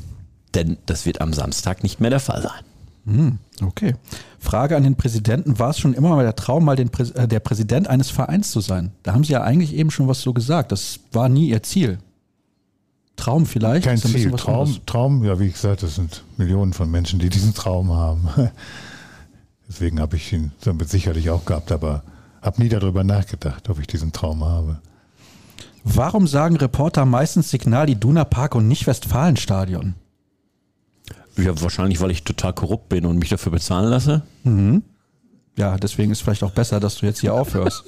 denn 0.56 0.78
das 0.86 1.06
wird 1.06 1.20
am 1.20 1.34
Samstag 1.34 1.84
nicht 1.84 2.00
mehr 2.00 2.12
der 2.12 2.22
Fall 2.22 2.42
sein. 2.42 2.64
Hm, 3.06 3.40
okay. 3.62 3.96
Frage 4.40 4.78
an 4.78 4.84
den 4.84 4.96
Präsidenten. 4.96 5.60
War 5.60 5.72
es 5.72 5.80
schon 5.80 5.94
immer 5.94 6.16
mal 6.16 6.24
der 6.24 6.38
Traum, 6.38 6.64
mal 6.64 6.78
Prä 6.78 7.04
äh, 7.04 7.28
der 7.28 7.42
Präsident 7.42 7.90
eines 7.90 8.10
Vereins 8.10 8.52
zu 8.52 8.62
sein? 8.62 8.92
Da 9.04 9.12
haben 9.12 9.26
Sie 9.26 9.34
ja 9.34 9.42
eigentlich 9.42 9.76
eben 9.76 9.92
schon 9.92 10.08
was 10.08 10.22
so 10.22 10.32
gesagt. 10.32 10.72
Das 10.72 11.02
war 11.12 11.28
nie 11.28 11.50
Ihr 11.50 11.62
Ziel. 11.62 11.98
Traum 13.18 13.46
vielleicht? 13.46 13.84
Kein 13.84 13.98
Ziel. 13.98 14.32
Traum, 14.32 14.78
Traum, 14.86 15.26
ja, 15.26 15.38
wie 15.38 15.52
gesagt, 15.52 15.84
das 15.84 15.96
sind 15.96 16.24
Millionen 16.38 16.72
von 16.72 16.90
Menschen, 16.90 17.20
die 17.20 17.28
diesen 17.28 17.54
Traum 17.54 17.92
haben. 17.92 18.30
Deswegen 19.72 20.02
habe 20.02 20.18
ich 20.18 20.34
ihn 20.34 20.52
damit 20.66 20.90
sicherlich 20.90 21.30
auch 21.30 21.46
gehabt, 21.46 21.72
aber 21.72 22.04
habe 22.42 22.62
nie 22.62 22.68
darüber 22.68 23.06
nachgedacht, 23.06 23.70
ob 23.70 23.80
ich 23.80 23.88
diesen 23.88 24.12
Traum 24.12 24.44
habe. 24.44 24.82
Warum 25.86 26.28
sagen 26.28 26.58
Reporter 26.58 27.06
meistens 27.06 27.52
Signal 27.52 27.90
Iduna 27.90 28.26
Park 28.26 28.54
und 28.56 28.68
nicht 28.68 28.86
Westfalenstadion? 28.86 29.96
Ja, 31.38 31.60
wahrscheinlich, 31.62 32.02
weil 32.02 32.12
ich 32.12 32.26
total 32.26 32.52
korrupt 32.52 32.90
bin 32.90 33.06
und 33.06 33.18
mich 33.18 33.30
dafür 33.30 33.54
bezahlen 33.54 33.90
lasse. 33.90 34.24
Mhm. 34.44 34.84
Ja, 35.56 35.78
deswegen 35.78 36.12
ist 36.12 36.22
vielleicht 36.22 36.44
auch 36.44 36.52
besser, 36.52 36.82
dass 36.82 36.98
du 36.98 37.06
jetzt 37.06 37.22
hier 37.22 37.34
aufhörst. 37.34 37.86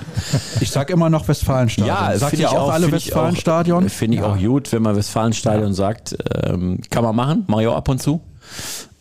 ich 0.60 0.70
sag 0.70 0.90
immer 0.90 1.10
noch 1.10 1.28
Westfalenstadion. 1.28 1.96
Ja, 1.96 2.18
sagt 2.18 2.38
ihr 2.40 2.50
auch, 2.50 2.68
auch 2.68 2.72
alle 2.72 2.90
Westfalenstadion? 2.90 3.88
Finde 3.88 4.16
ich, 4.16 4.22
auch, 4.22 4.34
find 4.34 4.42
ich 4.42 4.48
ja. 4.48 4.50
auch 4.50 4.54
gut, 4.54 4.72
wenn 4.72 4.82
man 4.82 4.96
Westfalenstadion 4.96 5.68
ja. 5.68 5.74
sagt. 5.74 6.16
Ähm, 6.42 6.80
kann 6.90 7.04
man 7.04 7.14
machen, 7.14 7.44
mache 7.46 7.62
ich 7.62 7.68
auch 7.68 7.76
ab 7.76 7.88
und 7.88 8.02
zu. 8.02 8.20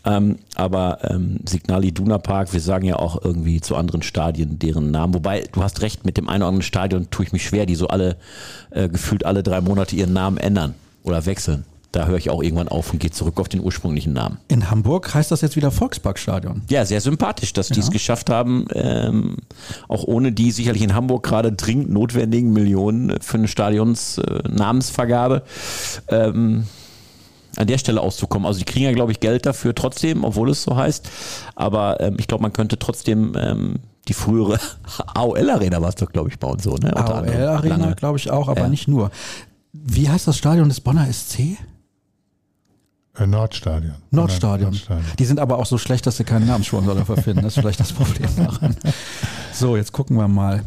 Ähm, 0.05 0.39
aber 0.55 0.99
ähm, 1.09 1.39
Signal 1.47 1.83
Iduna 1.83 2.17
Park, 2.17 2.53
wir 2.53 2.61
sagen 2.61 2.85
ja 2.85 2.95
auch 2.95 3.21
irgendwie 3.23 3.59
zu 3.59 3.75
anderen 3.75 4.01
Stadien 4.01 4.57
deren 4.59 4.91
Namen. 4.91 5.13
Wobei, 5.13 5.43
du 5.51 5.61
hast 5.61 5.81
recht, 5.81 6.05
mit 6.05 6.17
dem 6.17 6.29
einen 6.29 6.43
oder 6.43 6.49
anderen 6.49 6.63
Stadion 6.63 7.09
tue 7.09 7.25
ich 7.25 7.33
mich 7.33 7.43
schwer, 7.43 7.65
die 7.65 7.75
so 7.75 7.87
alle, 7.87 8.15
äh, 8.71 8.87
gefühlt 8.87 9.25
alle 9.25 9.43
drei 9.43 9.61
Monate 9.61 9.95
ihren 9.95 10.13
Namen 10.13 10.37
ändern 10.37 10.75
oder 11.03 11.25
wechseln. 11.25 11.65
Da 11.91 12.05
höre 12.05 12.17
ich 12.17 12.29
auch 12.29 12.43
irgendwann 12.43 12.67
auf 12.67 12.93
und 12.93 12.99
gehe 12.99 13.09
zurück 13.09 13.39
auf 13.39 13.49
den 13.49 13.61
ursprünglichen 13.61 14.13
Namen. 14.13 14.37
In 14.47 14.69
Hamburg 14.69 15.11
heißt 15.11 15.31
das 15.31 15.41
jetzt 15.41 15.55
wieder 15.55 15.71
Volksparkstadion. 15.71 16.61
Ja, 16.69 16.85
sehr 16.85 17.01
sympathisch, 17.01 17.51
dass 17.53 17.69
die 17.69 17.79
es 17.79 17.89
geschafft 17.89 18.29
haben, 18.29 18.67
ähm, 18.75 19.37
auch 19.87 20.03
ohne 20.03 20.31
die 20.31 20.51
sicherlich 20.51 20.83
in 20.83 20.93
Hamburg 20.93 21.23
gerade 21.23 21.51
dringend 21.51 21.89
notwendigen 21.89 22.53
Millionen 22.53 23.19
für 23.21 23.37
eine 23.37 23.47
Stadionsnamensvergabe. 23.47 25.41
Äh, 26.07 26.27
ähm, 26.27 26.65
an 27.59 27.67
der 27.67 27.77
Stelle 27.77 28.01
auszukommen. 28.01 28.47
Also 28.47 28.59
die 28.59 28.65
kriegen 28.65 28.85
ja, 28.85 28.93
glaube 28.93 29.11
ich, 29.11 29.19
Geld 29.19 29.45
dafür 29.45 29.75
trotzdem, 29.75 30.23
obwohl 30.23 30.49
es 30.49 30.63
so 30.63 30.75
heißt. 30.75 31.09
Aber 31.55 31.99
ähm, 31.99 32.15
ich 32.19 32.27
glaube, 32.27 32.41
man 32.41 32.53
könnte 32.53 32.79
trotzdem 32.79 33.33
ähm, 33.39 33.75
die 34.07 34.13
frühere 34.13 34.59
AOL-Arena 35.13 35.81
war 35.81 35.89
es 35.89 35.95
doch, 35.95 36.11
glaube 36.11 36.29
ich, 36.29 36.39
bauen 36.39 36.59
so. 36.59 36.75
Ne? 36.75 36.95
AOL-Arena, 36.95 37.93
glaube 37.93 38.17
ich 38.17 38.31
auch, 38.31 38.47
aber 38.47 38.61
ja. 38.61 38.69
nicht 38.69 38.87
nur. 38.87 39.11
Wie 39.73 40.09
heißt 40.09 40.27
das 40.27 40.37
Stadion 40.37 40.69
des 40.69 40.79
Bonner 40.79 41.11
SC? 41.11 41.57
Äh, 43.19 43.27
Nordstadion. 43.27 43.95
Nordstadion. 44.11 44.71
Nordstadion. 44.71 45.05
Die 45.19 45.25
sind 45.25 45.39
aber 45.39 45.57
auch 45.57 45.65
so 45.65 45.77
schlecht, 45.77 46.07
dass 46.07 46.17
sie 46.17 46.23
keinen 46.23 46.47
Namenssponsor 46.47 46.95
dafür 46.95 47.17
finden. 47.17 47.43
Das 47.43 47.55
ist 47.55 47.59
vielleicht 47.59 47.79
das 47.79 47.91
Problem 47.91 48.29
daran. 48.37 48.75
So, 49.51 49.75
jetzt 49.75 49.91
gucken 49.91 50.15
wir 50.15 50.27
mal. 50.29 50.63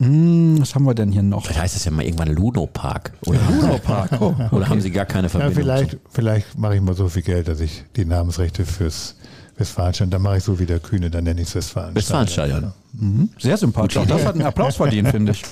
Hm, 0.00 0.60
was 0.60 0.74
haben 0.74 0.84
wir 0.84 0.94
denn 0.94 1.10
hier 1.10 1.22
noch? 1.22 1.44
Vielleicht 1.44 1.60
heißt 1.60 1.76
es 1.76 1.84
ja 1.84 1.90
mal 1.90 2.04
irgendwann 2.04 2.28
Luno 2.28 2.66
Park. 2.66 3.12
Oder 3.26 3.40
Luno 3.50 3.78
Park. 3.78 4.12
Oh, 4.20 4.26
okay. 4.26 4.48
Oder 4.52 4.68
haben 4.68 4.80
sie 4.80 4.92
gar 4.92 5.06
keine 5.06 5.28
Verbindung? 5.28 5.56
Ja, 5.56 5.76
vielleicht, 5.76 5.98
vielleicht 6.10 6.58
mache 6.58 6.76
ich 6.76 6.80
mal 6.80 6.94
so 6.94 7.08
viel 7.08 7.22
Geld, 7.22 7.48
dass 7.48 7.58
ich 7.60 7.84
die 7.96 8.04
Namensrechte 8.04 8.64
fürs 8.64 9.16
Westfalenstadion, 9.56 10.10
dann 10.10 10.22
mache 10.22 10.36
ich 10.36 10.44
so 10.44 10.58
wie 10.60 10.66
der 10.66 10.78
Kühne, 10.78 11.10
dann 11.10 11.24
nenne 11.24 11.40
ich 11.40 11.48
es 11.48 11.54
Westfalenstadion. 11.56 12.26
Westfalenstadion. 12.26 12.72
Mhm. 12.92 13.30
Sehr 13.38 13.56
sympathisch. 13.56 13.96
Auch 13.96 14.06
das 14.06 14.24
hat 14.24 14.34
einen 14.34 14.46
Applaus 14.46 14.76
verdient, 14.76 15.08
finde 15.08 15.32
ich. 15.32 15.42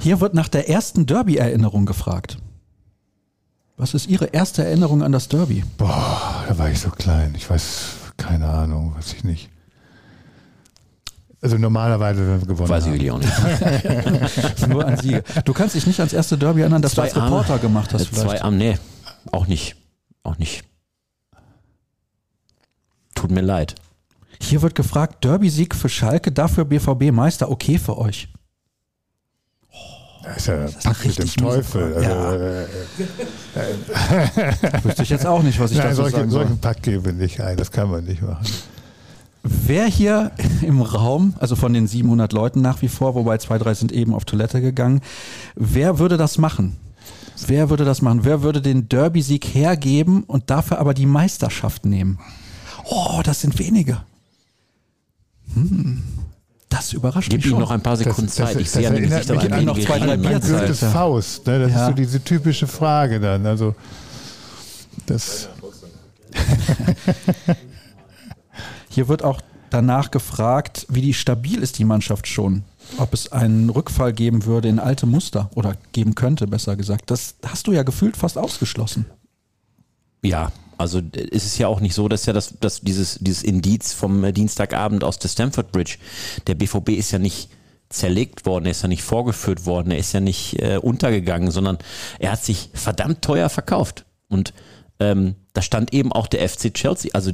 Hier 0.00 0.20
wird 0.20 0.34
nach 0.34 0.48
der 0.48 0.68
ersten 0.68 1.06
Derby-Erinnerung 1.06 1.86
gefragt. 1.86 2.36
Was 3.78 3.94
ist 3.94 4.06
Ihre 4.06 4.26
erste 4.26 4.62
Erinnerung 4.62 5.02
an 5.02 5.12
das 5.12 5.28
Derby? 5.28 5.64
Boah, 5.78 6.44
da 6.46 6.58
war 6.58 6.70
ich 6.70 6.80
so 6.80 6.90
klein. 6.90 7.32
Ich 7.36 7.48
weiß, 7.48 7.86
keine 8.18 8.46
Ahnung, 8.46 8.94
weiß 8.96 9.14
ich 9.14 9.24
nicht. 9.24 9.48
Also 11.42 11.56
normalerweise, 11.56 12.20
wenn 12.26 12.40
wir 12.40 12.46
gewonnen 12.46 12.68
Weiß 12.68 12.84
haben. 12.84 12.94
ich 12.94 13.10
auch 13.10 13.18
nicht. 13.18 14.68
Nur 14.68 14.86
an 14.86 14.98
Siege. 14.98 15.24
Du 15.44 15.54
kannst 15.54 15.74
dich 15.74 15.86
nicht 15.86 15.98
ans 15.98 16.12
erste 16.12 16.36
Derby 16.36 16.60
erinnern, 16.60 16.82
das 16.82 16.94
du 16.94 17.00
als 17.00 17.16
Reporter 17.16 17.52
Arme, 17.54 17.62
gemacht 17.62 17.94
hast. 17.94 18.08
Vielleicht. 18.08 18.22
Zwei 18.22 18.42
Arme, 18.42 18.56
nee, 18.56 18.78
auch 19.32 19.46
nicht. 19.46 19.76
Auch 20.22 20.36
nicht. 20.36 20.64
Tut 23.14 23.30
mir 23.30 23.40
leid. 23.40 23.74
Hier 24.42 24.60
wird 24.62 24.74
gefragt, 24.74 25.24
Derby-Sieg 25.24 25.74
für 25.74 25.88
Schalke, 25.88 26.32
dafür 26.32 26.64
BVB 26.64 27.10
Meister, 27.10 27.50
okay 27.50 27.78
für 27.78 27.96
euch. 27.98 28.28
Das 30.22 30.36
ist 30.36 30.46
ja 30.48 30.56
das 30.56 30.76
Pakt 30.76 31.06
mit 31.06 31.18
dem 31.18 31.30
Teufel. 31.30 31.94
Also, 31.94 32.08
ja. 32.08 32.34
Äh, 32.34 32.64
äh, 33.54 34.84
Wüsste 34.84 35.02
ich 35.02 35.08
jetzt 35.08 35.26
auch 35.26 35.42
nicht, 35.42 35.58
was 35.58 35.70
ich 35.70 35.78
Nein, 35.78 35.88
dazu 35.88 36.02
solche, 36.02 36.16
sagen 36.18 36.30
soll. 36.30 36.42
Solchen 36.42 36.60
Pakt 36.60 36.82
gebe 36.82 37.12
nicht 37.12 37.40
ein, 37.40 37.56
das 37.56 37.70
kann 37.70 37.90
man 37.90 38.04
nicht 38.04 38.20
machen. 38.20 38.44
Wer 39.42 39.86
hier 39.86 40.32
im 40.62 40.82
Raum, 40.82 41.34
also 41.38 41.56
von 41.56 41.72
den 41.72 41.86
700 41.86 42.32
Leuten 42.32 42.60
nach 42.60 42.82
wie 42.82 42.88
vor, 42.88 43.14
wobei 43.14 43.38
zwei, 43.38 43.58
drei 43.58 43.74
sind 43.74 43.92
eben 43.92 44.14
auf 44.14 44.24
Toilette 44.24 44.60
gegangen, 44.60 45.00
wer 45.54 45.98
würde 45.98 46.16
das 46.16 46.36
machen? 46.38 46.76
Wer 47.46 47.70
würde 47.70 47.86
das 47.86 48.02
machen? 48.02 48.24
Wer 48.24 48.42
würde 48.42 48.60
den 48.60 48.88
Derby-Sieg 48.90 49.46
hergeben 49.54 50.24
und 50.24 50.50
dafür 50.50 50.78
aber 50.78 50.92
die 50.92 51.06
Meisterschaft 51.06 51.86
nehmen? 51.86 52.18
Oh, 52.84 53.20
das 53.24 53.40
sind 53.40 53.58
wenige. 53.58 54.02
Hm. 55.54 56.02
Das 56.68 56.92
überrascht 56.92 57.30
Gib 57.30 57.38
mich 57.38 57.46
ihm 57.46 57.50
schon. 57.52 57.60
noch 57.60 57.70
ein 57.70 57.82
paar 57.82 57.96
Sekunden 57.96 58.26
Das- 58.26 58.36
das- 58.36 58.48
Zeit. 58.52 58.56
Ich 58.60 58.64
das 58.66 58.72
sehe 58.74 58.88
an 58.88 58.94
dem 58.94 59.04
erinnert 59.10 59.28
mich 59.28 59.40
ein 59.40 59.52
an 59.52 59.64
noch 59.64 59.78
zwei, 59.78 59.98
drei. 59.98 60.16
Bier- 60.18 60.38
Goethes. 60.40 60.78
Faust, 60.80 61.46
ne? 61.46 61.58
das 61.60 61.72
Ja. 61.72 61.80
ist 61.80 61.86
so 61.88 61.92
diese 61.94 62.22
typische 62.22 62.66
Frage 62.66 63.18
dann. 63.18 63.46
Also 63.46 63.74
das, 65.06 65.48
Hier 68.90 69.08
wird 69.08 69.22
auch 69.22 69.40
danach 69.70 70.10
gefragt, 70.10 70.86
wie 70.88 71.14
stabil 71.14 71.62
ist 71.62 71.78
die 71.78 71.84
Mannschaft 71.84 72.26
schon. 72.26 72.64
Ob 72.98 73.14
es 73.14 73.30
einen 73.30 73.70
Rückfall 73.70 74.12
geben 74.12 74.44
würde 74.44 74.68
in 74.68 74.80
alte 74.80 75.06
Muster 75.06 75.48
oder 75.54 75.76
geben 75.92 76.14
könnte, 76.16 76.46
besser 76.46 76.76
gesagt. 76.76 77.10
Das 77.10 77.36
hast 77.46 77.66
du 77.66 77.72
ja 77.72 77.84
gefühlt 77.84 78.16
fast 78.16 78.36
ausgeschlossen. 78.36 79.06
Ja, 80.22 80.50
also 80.76 80.98
äh, 80.98 81.28
es 81.30 81.46
ist 81.46 81.58
ja 81.58 81.68
auch 81.68 81.80
nicht 81.80 81.94
so, 81.94 82.08
dass 82.08 82.26
ja 82.26 82.32
das, 82.32 82.58
dass 82.58 82.80
dieses, 82.80 83.18
dieses 83.20 83.42
Indiz 83.42 83.92
vom 83.92 84.32
Dienstagabend 84.34 85.04
aus 85.04 85.18
der 85.18 85.28
Stamford 85.28 85.72
Bridge, 85.72 85.98
der 86.46 86.56
BVB 86.56 86.90
ist 86.90 87.12
ja 87.12 87.18
nicht 87.18 87.50
zerlegt 87.90 88.46
worden, 88.46 88.66
er 88.66 88.70
ist 88.72 88.82
ja 88.82 88.88
nicht 88.88 89.02
vorgeführt 89.02 89.66
worden, 89.66 89.90
er 89.90 89.98
ist 89.98 90.12
ja 90.12 90.20
nicht 90.20 90.60
äh, 90.60 90.78
untergegangen, 90.78 91.50
sondern 91.50 91.78
er 92.18 92.32
hat 92.32 92.44
sich 92.44 92.70
verdammt 92.72 93.22
teuer 93.22 93.48
verkauft. 93.48 94.04
Und 94.28 94.52
ähm, 95.00 95.34
da 95.52 95.62
stand 95.62 95.92
eben 95.92 96.12
auch 96.12 96.26
der 96.26 96.48
FC 96.48 96.72
Chelsea. 96.72 97.10
Also 97.14 97.32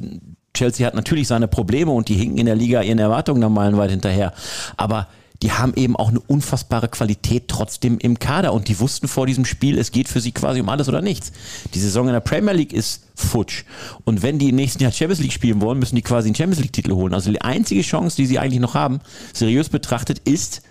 Chelsea 0.57 0.87
hat 0.87 0.95
natürlich 0.95 1.29
seine 1.29 1.49
Probleme 1.49 1.91
und 1.91 2.09
die 2.09 2.15
hinken 2.15 2.39
in 2.39 2.47
der 2.47 2.57
Liga 2.57 2.83
ihren 2.83 2.99
Erwartungen 2.99 3.41
da 3.41 3.49
meilenweit 3.49 3.91
hinterher. 3.91 4.33
Aber 4.77 5.07
die 5.43 5.53
haben 5.53 5.75
eben 5.75 5.97
auch 5.97 6.09
eine 6.09 6.21
unfassbare 6.21 6.89
Qualität 6.89 7.49
trotzdem 7.49 7.99
im 7.99 8.19
Kader 8.19 8.53
und 8.53 8.69
die 8.69 8.81
wussten 8.81 9.07
vor 9.07 9.27
diesem 9.27 9.45
Spiel, 9.45 9.79
es 9.79 9.91
geht 9.91 10.09
für 10.09 10.21
sie 10.21 10.33
quasi 10.33 10.61
um 10.61 10.69
alles 10.69 10.89
oder 10.89 11.03
nichts. 11.03 11.33
Die 11.75 11.79
Saison 11.79 12.07
in 12.07 12.15
der 12.15 12.21
Premier 12.21 12.55
League 12.55 12.73
ist 12.73 13.05
futsch 13.15 13.65
und 14.05 14.23
wenn 14.23 14.39
die 14.39 14.49
im 14.49 14.57
nächsten 14.57 14.83
Jahr 14.83 14.93
Champions 14.93 15.21
League 15.21 15.33
spielen 15.33 15.61
wollen, 15.61 15.79
müssen 15.79 15.97
die 15.97 16.03
quasi 16.03 16.29
einen 16.29 16.35
Champions 16.35 16.61
League 16.61 16.73
Titel 16.73 16.93
holen. 16.93 17.13
Also 17.13 17.31
die 17.31 17.43
einzige 17.43 17.83
Chance, 17.83 18.17
die 18.17 18.27
sie 18.27 18.39
eigentlich 18.39 18.61
noch 18.61 18.75
haben, 18.75 19.01
seriös 19.33 19.69
betrachtet, 19.69 20.21
ist 20.21 20.63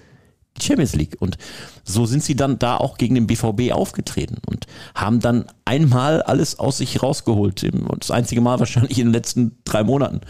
Champions 0.62 0.96
League. 0.96 1.18
Und 1.20 1.38
so 1.84 2.06
sind 2.06 2.24
sie 2.24 2.36
dann 2.36 2.60
da 2.60 2.78
auch 2.78 2.98
gegen 2.98 3.16
den 3.16 3.28
BVB 3.28 3.72
aufgetreten 3.72 4.38
und 4.46 4.68
haben 4.94 5.20
dann 5.20 5.46
einmal 5.66 6.22
alles 6.22 6.60
aus 6.60 6.78
sich 6.78 7.02
rausgeholt. 7.02 7.64
Und 7.64 8.04
das 8.04 8.12
einzige 8.12 8.42
Mal 8.42 8.60
wahrscheinlich 8.60 9.00
in 9.00 9.08
den 9.08 9.14
letzten 9.14 9.58
drei 9.66 9.84
Monaten 9.84 10.22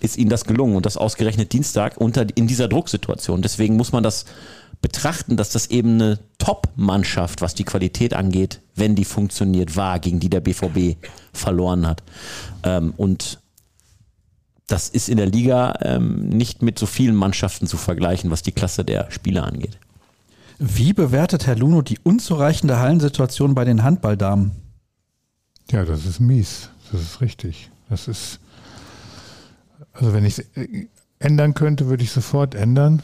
ist 0.00 0.16
ihnen 0.16 0.30
das 0.30 0.44
gelungen 0.44 0.76
und 0.76 0.86
das 0.86 0.96
ausgerechnet 0.96 1.52
Dienstag 1.52 1.96
unter, 1.96 2.26
in 2.34 2.46
dieser 2.46 2.68
Drucksituation. 2.68 3.42
Deswegen 3.42 3.76
muss 3.76 3.92
man 3.92 4.02
das 4.02 4.24
betrachten, 4.80 5.36
dass 5.38 5.50
das 5.50 5.68
eben 5.68 5.94
eine 5.94 6.18
Top-Mannschaft, 6.38 7.40
was 7.40 7.54
die 7.54 7.64
Qualität 7.64 8.12
angeht, 8.12 8.60
wenn 8.74 8.94
die 8.94 9.06
funktioniert, 9.06 9.76
war, 9.76 9.98
gegen 9.98 10.20
die 10.20 10.28
der 10.28 10.40
BVB 10.40 10.96
verloren 11.32 11.86
hat. 11.86 12.02
Ähm, 12.64 12.92
und 12.96 13.38
das 14.66 14.88
ist 14.88 15.08
in 15.08 15.18
der 15.18 15.26
Liga 15.26 15.74
ähm, 15.82 16.28
nicht 16.28 16.62
mit 16.62 16.78
so 16.78 16.86
vielen 16.86 17.14
Mannschaften 17.14 17.66
zu 17.66 17.76
vergleichen, 17.76 18.30
was 18.30 18.42
die 18.42 18.52
Klasse 18.52 18.84
der 18.84 19.10
Spieler 19.10 19.44
angeht. 19.44 19.78
Wie 20.58 20.92
bewertet 20.92 21.46
Herr 21.46 21.56
Luno 21.56 21.82
die 21.82 21.98
unzureichende 22.02 22.78
Hallensituation 22.78 23.54
bei 23.54 23.64
den 23.64 23.82
Handballdamen? 23.82 24.52
ja, 25.70 25.84
das 25.84 26.06
ist 26.06 26.20
mies. 26.20 26.70
Das 26.92 27.00
ist 27.00 27.20
richtig. 27.20 27.70
Das 27.88 28.08
ist, 28.08 28.40
also 29.92 30.12
wenn 30.12 30.24
ich 30.24 30.38
es 30.38 30.46
ändern 31.18 31.54
könnte, 31.54 31.86
würde 31.86 32.04
ich 32.04 32.12
sofort 32.12 32.54
ändern. 32.54 33.02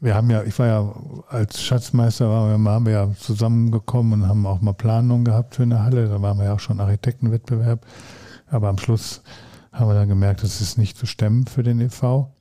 Wir 0.00 0.14
haben 0.14 0.30
ja, 0.30 0.42
ich 0.42 0.58
war 0.58 0.66
ja 0.66 0.94
als 1.28 1.62
Schatzmeister, 1.62 2.28
waren 2.28 2.64
wir, 2.64 2.70
haben 2.70 2.86
wir 2.86 2.92
ja 2.92 3.10
zusammengekommen 3.18 4.22
und 4.22 4.28
haben 4.28 4.46
auch 4.46 4.62
mal 4.62 4.72
Planungen 4.72 5.24
gehabt 5.24 5.56
für 5.56 5.62
eine 5.62 5.82
Halle. 5.82 6.08
Da 6.08 6.22
waren 6.22 6.38
wir 6.38 6.46
ja 6.46 6.54
auch 6.54 6.60
schon 6.60 6.80
Architektenwettbewerb. 6.80 7.84
Aber 8.50 8.68
am 8.68 8.78
Schluss 8.78 9.22
haben 9.72 9.88
wir 9.88 9.94
dann 9.94 10.08
gemerkt, 10.08 10.42
das 10.42 10.60
ist 10.60 10.76
nicht 10.78 10.96
zu 10.98 11.06
stemmen 11.06 11.46
für 11.46 11.62
den 11.62 11.80
e.V. 11.80 12.32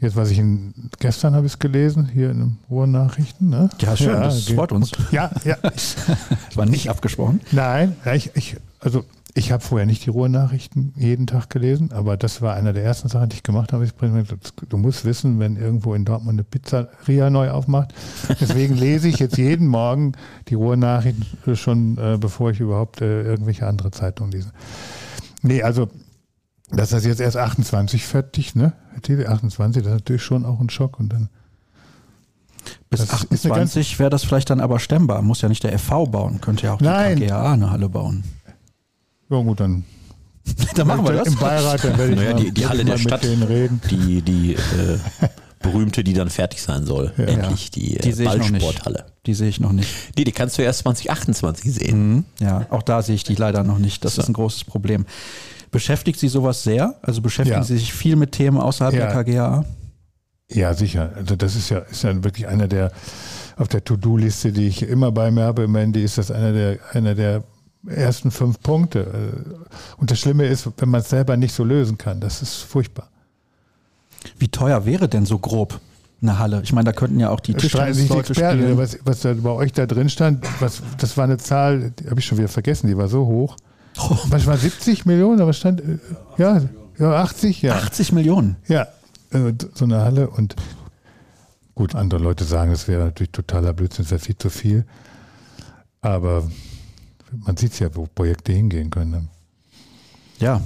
Jetzt, 0.00 0.14
was 0.14 0.30
ich 0.30 0.38
in, 0.38 0.74
gestern 1.00 1.34
habe 1.34 1.46
ich 1.46 1.54
es 1.54 1.58
gelesen, 1.58 2.06
hier 2.12 2.30
in 2.30 2.38
den 2.38 2.58
Ruhrnachrichten. 2.70 3.48
Ne? 3.48 3.68
Ja, 3.80 3.96
schön, 3.96 4.12
das 4.20 4.46
ge- 4.46 4.54
freut 4.54 4.70
uns. 4.70 4.92
Ja, 5.10 5.30
ja. 5.44 5.56
War 6.54 6.66
nicht 6.66 6.88
abgesprochen. 6.88 7.40
Nein, 7.50 7.96
ja, 8.04 8.14
ich, 8.14 8.30
ich, 8.36 8.56
also 8.78 9.04
ich 9.34 9.50
habe 9.50 9.62
vorher 9.62 9.86
nicht 9.86 10.04
die 10.06 10.10
Ruhrnachrichten 10.10 10.92
jeden 10.96 11.26
Tag 11.26 11.50
gelesen, 11.50 11.90
aber 11.92 12.16
das 12.16 12.42
war 12.42 12.54
einer 12.54 12.72
der 12.72 12.84
ersten 12.84 13.08
Sachen, 13.08 13.28
die 13.30 13.36
ich 13.36 13.42
gemacht 13.42 13.72
habe. 13.72 13.84
Ich 13.84 13.94
bringe 13.96 14.24
Du 14.68 14.76
musst 14.76 15.04
wissen, 15.04 15.40
wenn 15.40 15.56
irgendwo 15.56 15.94
in 15.94 16.04
Dortmund 16.04 16.34
eine 16.36 16.44
Pizzeria 16.44 17.28
neu 17.30 17.50
aufmacht. 17.50 17.92
Deswegen 18.40 18.76
lese 18.76 19.08
ich 19.08 19.18
jetzt 19.18 19.36
jeden 19.36 19.66
Morgen 19.66 20.12
die 20.48 20.54
Ruhrnachrichten 20.54 21.56
schon, 21.56 21.98
äh, 21.98 22.18
bevor 22.20 22.52
ich 22.52 22.60
überhaupt 22.60 23.00
äh, 23.00 23.22
irgendwelche 23.22 23.66
andere 23.66 23.90
Zeitungen 23.90 24.30
lese. 24.30 24.52
Nee, 25.42 25.62
also 25.62 25.88
dass 26.70 26.90
das 26.90 27.04
jetzt 27.04 27.20
erst 27.20 27.36
28 27.36 28.04
fertig, 28.04 28.54
ne? 28.54 28.72
Titel 29.02 29.26
28, 29.26 29.82
das 29.82 29.92
ist 29.92 29.98
natürlich 30.00 30.22
schon 30.22 30.44
auch 30.44 30.60
ein 30.60 30.68
Schock 30.70 30.98
und 31.00 31.10
dann 31.12 31.28
Bis 32.90 33.00
Das 33.00 33.22
ist 33.22 33.44
eine 33.46 33.54
28 33.54 33.98
wäre 33.98 34.10
das 34.10 34.24
vielleicht 34.24 34.50
dann 34.50 34.60
aber 34.60 34.78
stemmbar. 34.78 35.22
Muss 35.22 35.40
ja 35.40 35.48
nicht 35.48 35.62
der 35.62 35.78
FV 35.78 36.06
bauen, 36.10 36.40
könnte 36.40 36.66
ja 36.66 36.74
auch 36.74 36.80
Nein. 36.80 37.16
die 37.16 37.26
KGA 37.26 37.52
eine 37.52 37.70
Halle 37.70 37.88
bauen. 37.88 38.24
ja 39.30 39.40
gut, 39.42 39.60
dann 39.60 39.84
dann 40.74 40.86
machen 40.86 41.04
wir 41.04 41.12
das. 41.12 41.28
im 41.28 41.36
Beirat, 41.36 41.84
dann 41.84 41.98
werde 41.98 42.12
ich 42.12 42.18
Naja, 42.18 42.32
mal, 42.34 42.42
die, 42.42 42.52
die 42.52 42.66
Halle 42.66 42.80
ich 42.80 42.86
der 42.86 42.94
mal 42.96 43.00
Stadt, 43.00 43.22
mit 43.22 43.30
denen 43.32 43.42
reden. 43.42 43.80
die, 43.90 44.22
die 44.22 44.54
äh, 44.54 44.98
berühmte, 45.60 46.04
die 46.04 46.12
dann 46.12 46.30
fertig 46.30 46.62
sein 46.62 46.84
soll. 46.86 47.12
Endlich 47.16 47.70
die, 47.70 47.96
Die 47.98 48.10
äh. 48.10 48.24
Ballsporthalle. 48.24 49.06
Die 49.26 49.34
sehe 49.34 49.48
ich 49.48 49.60
noch 49.60 49.72
nicht. 49.72 49.88
Die, 50.16 50.24
die 50.24 50.32
kannst 50.32 50.56
du 50.58 50.62
erst 50.62 50.80
2028 50.80 51.72
sehen. 51.74 52.08
Mhm. 52.14 52.24
Ja, 52.40 52.66
auch 52.70 52.82
da 52.82 53.02
sehe 53.02 53.14
ich 53.14 53.24
die 53.24 53.34
leider 53.34 53.64
noch 53.64 53.78
nicht. 53.78 54.04
Das 54.04 54.14
So. 54.14 54.22
ist 54.22 54.28
ein 54.28 54.34
großes 54.34 54.64
Problem. 54.64 55.04
Beschäftigt 55.70 56.18
Sie 56.18 56.28
sowas 56.28 56.62
sehr? 56.62 56.94
Also 57.02 57.20
beschäftigen 57.20 57.58
Ja. 57.60 57.64
Sie 57.64 57.76
sich 57.76 57.92
viel 57.92 58.16
mit 58.16 58.32
Themen 58.32 58.58
außerhalb 58.58 58.94
Ja. 58.94 59.12
der 59.12 59.24
KGA? 59.24 59.64
Ja, 60.50 60.72
sicher. 60.72 61.12
Also 61.14 61.36
das 61.36 61.56
ist 61.56 61.68
ja, 61.68 61.78
ist 61.80 62.04
ja 62.04 62.24
wirklich 62.24 62.46
einer 62.48 62.68
der, 62.68 62.90
auf 63.56 63.68
der 63.68 63.84
To-Do-Liste, 63.84 64.50
die 64.52 64.66
ich 64.68 64.82
immer 64.82 65.12
bei 65.12 65.30
mir 65.30 65.42
habe, 65.42 65.64
im 65.64 65.74
Ende 65.74 66.00
ist 66.00 66.16
das 66.16 66.30
einer 66.30 66.52
der, 66.52 66.78
einer 66.92 67.14
der 67.14 67.42
ersten 67.86 68.30
fünf 68.30 68.60
Punkte. 68.60 69.00
Äh, 69.00 70.00
Und 70.00 70.10
das 70.10 70.20
Schlimme 70.20 70.46
ist, 70.46 70.66
wenn 70.78 70.88
man 70.88 71.02
es 71.02 71.10
selber 71.10 71.36
nicht 71.36 71.54
so 71.54 71.64
lösen 71.64 71.98
kann, 71.98 72.18
das 72.20 72.40
ist 72.40 72.54
furchtbar. 72.62 73.10
Wie 74.38 74.48
teuer 74.48 74.84
wäre 74.84 75.08
denn 75.08 75.26
so 75.26 75.38
grob 75.38 75.80
eine 76.20 76.38
Halle. 76.38 76.60
Ich 76.64 76.72
meine, 76.72 76.86
da 76.86 76.92
könnten 76.92 77.20
ja 77.20 77.30
auch 77.30 77.38
die 77.40 77.54
Tischtennisleute 77.54 78.34
spielen. 78.34 78.76
was, 78.76 78.98
was 79.04 79.20
da 79.20 79.34
bei 79.34 79.50
euch 79.50 79.72
da 79.72 79.86
drin 79.86 80.08
stand, 80.10 80.44
was, 80.60 80.82
das 80.98 81.16
war 81.16 81.24
eine 81.24 81.38
Zahl, 81.38 81.92
die 81.92 82.10
habe 82.10 82.18
ich 82.18 82.26
schon 82.26 82.38
wieder 82.38 82.48
vergessen, 82.48 82.88
die 82.88 82.96
war 82.96 83.08
so 83.08 83.26
hoch. 83.26 83.56
Was 84.28 84.46
war 84.46 84.56
70 84.56 85.06
Millionen? 85.06 85.40
Aber 85.40 85.52
stand, 85.52 85.80
äh, 85.80 85.98
ja, 86.36 86.62
ja, 86.98 87.12
80, 87.22 87.62
ja. 87.62 87.74
80 87.76 88.12
Millionen. 88.12 88.56
Ja, 88.66 88.88
äh, 89.30 89.52
so 89.74 89.84
eine 89.84 90.00
Halle 90.02 90.28
und 90.28 90.56
gut, 91.76 91.94
andere 91.94 92.20
Leute 92.20 92.42
sagen, 92.44 92.72
es 92.72 92.88
wäre 92.88 93.04
natürlich 93.04 93.30
totaler 93.32 93.72
Blödsinn, 93.72 94.04
es 94.04 94.10
wäre 94.10 94.20
viel 94.20 94.36
zu 94.38 94.50
viel. 94.50 94.84
Aber 96.00 96.48
man 97.30 97.56
sieht 97.56 97.78
ja, 97.78 97.94
wo 97.94 98.06
Projekte 98.12 98.52
hingehen 98.52 98.90
können. 98.90 99.10
ne? 99.10 99.28
Ja. 100.40 100.60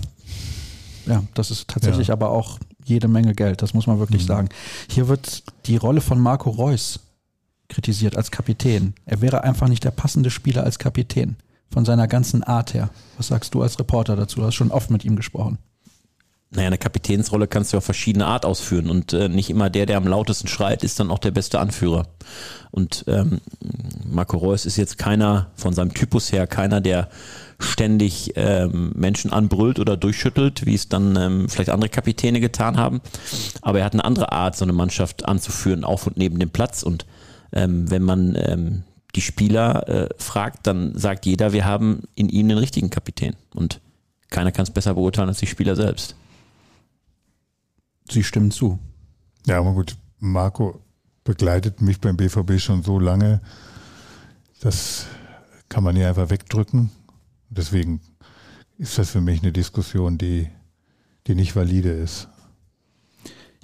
Ja, 1.07 1.23
das 1.35 1.51
ist 1.51 1.69
tatsächlich 1.69 2.09
Ja. 2.09 2.15
aber 2.15 2.31
auch 2.31 2.59
jede 2.85 3.09
Menge 3.09 3.35
Geld, 3.35 3.63
das 3.63 3.75
muss 3.75 3.87
man 3.87 3.99
wirklich 3.99 4.27
sagen. 4.27 4.49
Hier 4.91 5.09
wird 5.09 5.45
die 5.67 5.77
Rolle 5.77 6.01
von 6.01 6.21
Marco 6.21 6.51
Reus 6.51 7.01
kritisiert 7.69 8.17
als 8.17 8.31
Kapitän. 8.31 8.95
Er 9.07 9.21
wäre 9.21 9.45
einfach 9.45 9.69
nicht 9.69 9.85
der 9.85 9.91
passende 9.91 10.31
Spieler 10.31 10.65
als 10.65 10.79
Kapitän. 10.79 11.37
Von 11.71 11.87
seiner 11.87 12.07
ganzen 12.07 12.43
Art 12.43 12.75
her. 12.75 12.91
Was 13.17 13.29
sagst 13.29 13.55
du 13.55 13.63
als 13.63 13.79
Reporter 13.79 14.15
dazu? 14.15 14.41
Du 14.41 14.47
hast 14.47 14.55
schon 14.55 14.71
oft 14.71 14.91
mit 14.91 15.05
ihm 15.05 15.17
gesprochen. 15.17 15.59
Naja, 16.55 16.67
eine 16.67 16.79
Kapitänsrolle 16.79 17.49
kannst 17.49 17.73
du 17.73 17.79
auf 17.79 17.85
verschiedene 17.85 18.27
Art 18.27 18.45
ausführen 18.45 18.91
und 18.91 19.15
äh, 19.15 19.31
nicht 19.31 19.49
immer 19.49 19.71
der, 19.71 19.87
der 19.87 19.97
am 19.97 20.07
lautesten 20.07 20.49
schreit, 20.49 20.85
ist 20.85 21.01
dann 21.01 21.11
auch 21.11 21.19
der 21.19 21.31
beste 21.31 21.59
Anführer. 21.59 22.07
Und 22.71 23.05
ähm, 23.09 23.41
Marco 24.05 24.37
Reus 24.37 24.67
ist 24.67 24.77
jetzt 24.77 24.99
keiner 24.99 25.51
von 25.55 25.73
seinem 25.73 25.95
Typus 25.95 26.31
her, 26.31 26.47
keiner, 26.47 26.83
der 26.83 27.09
ständig 27.59 28.33
ähm, 28.37 28.93
Menschen 28.95 29.33
anbrüllt 29.33 29.79
oder 29.79 29.97
durchschüttelt, 29.97 30.67
wie 30.67 30.75
es 30.75 30.89
dann 30.89 31.17
ähm, 31.17 31.49
vielleicht 31.49 31.71
andere 31.71 31.89
Kapitäne 31.89 32.41
getan 32.41 32.77
haben. 32.77 33.01
Aber 33.63 33.79
er 33.79 33.85
hat 33.87 33.95
eine 33.95 34.05
andere 34.05 34.33
Art, 34.33 34.57
so 34.57 34.65
eine 34.65 34.73
Mannschaft 34.75 35.25
anzuführen, 35.25 35.85
auf 35.85 36.07
und 36.07 36.19
neben 36.19 36.39
dem 36.39 36.51
Platz. 36.51 36.83
Und 36.83 37.07
ähm, 37.53 37.91
wenn 37.91 38.03
man 38.03 38.37
ähm, 38.37 38.83
die 39.15 39.21
Spieler 39.23 39.89
äh, 39.89 40.09
fragt, 40.19 40.67
dann 40.67 40.99
sagt 40.99 41.25
jeder, 41.25 41.53
wir 41.53 41.65
haben 41.65 42.03
in 42.15 42.29
ihm 42.29 42.49
den 42.49 42.59
richtigen 42.59 42.91
Kapitän. 42.91 43.37
Und 43.55 43.81
keiner 44.29 44.53
kann 44.53 44.65
es 44.65 44.71
besser 44.71 44.95
beurteilen 44.95 45.29
als 45.29 45.39
die 45.39 45.47
Spieler 45.47 45.77
selbst. 45.77 46.17
Sie 48.13 48.25
stimmen 48.25 48.51
zu. 48.51 48.79
Ja, 49.47 49.59
aber 49.59 49.73
gut, 49.73 49.97
Marco 50.19 50.81
begleitet 51.25 51.81
mich 51.81 52.01
beim 52.01 52.17
BVB 52.17 52.59
schon 52.59 52.83
so 52.83 52.99
lange, 52.99 53.41
das 54.61 55.07
kann 55.69 55.85
man 55.85 55.95
nicht 55.95 56.07
einfach 56.07 56.31
wegdrücken. 56.31 56.91
Deswegen 57.49 58.01
ist 58.79 58.99
das 58.99 59.11
für 59.11 59.21
mich 59.21 59.43
eine 59.43 59.53
Diskussion, 59.53 60.19
die, 60.19 60.49
die 61.27 61.35
nicht 61.35 61.57
valide 61.57 61.91
ist. 61.91 62.29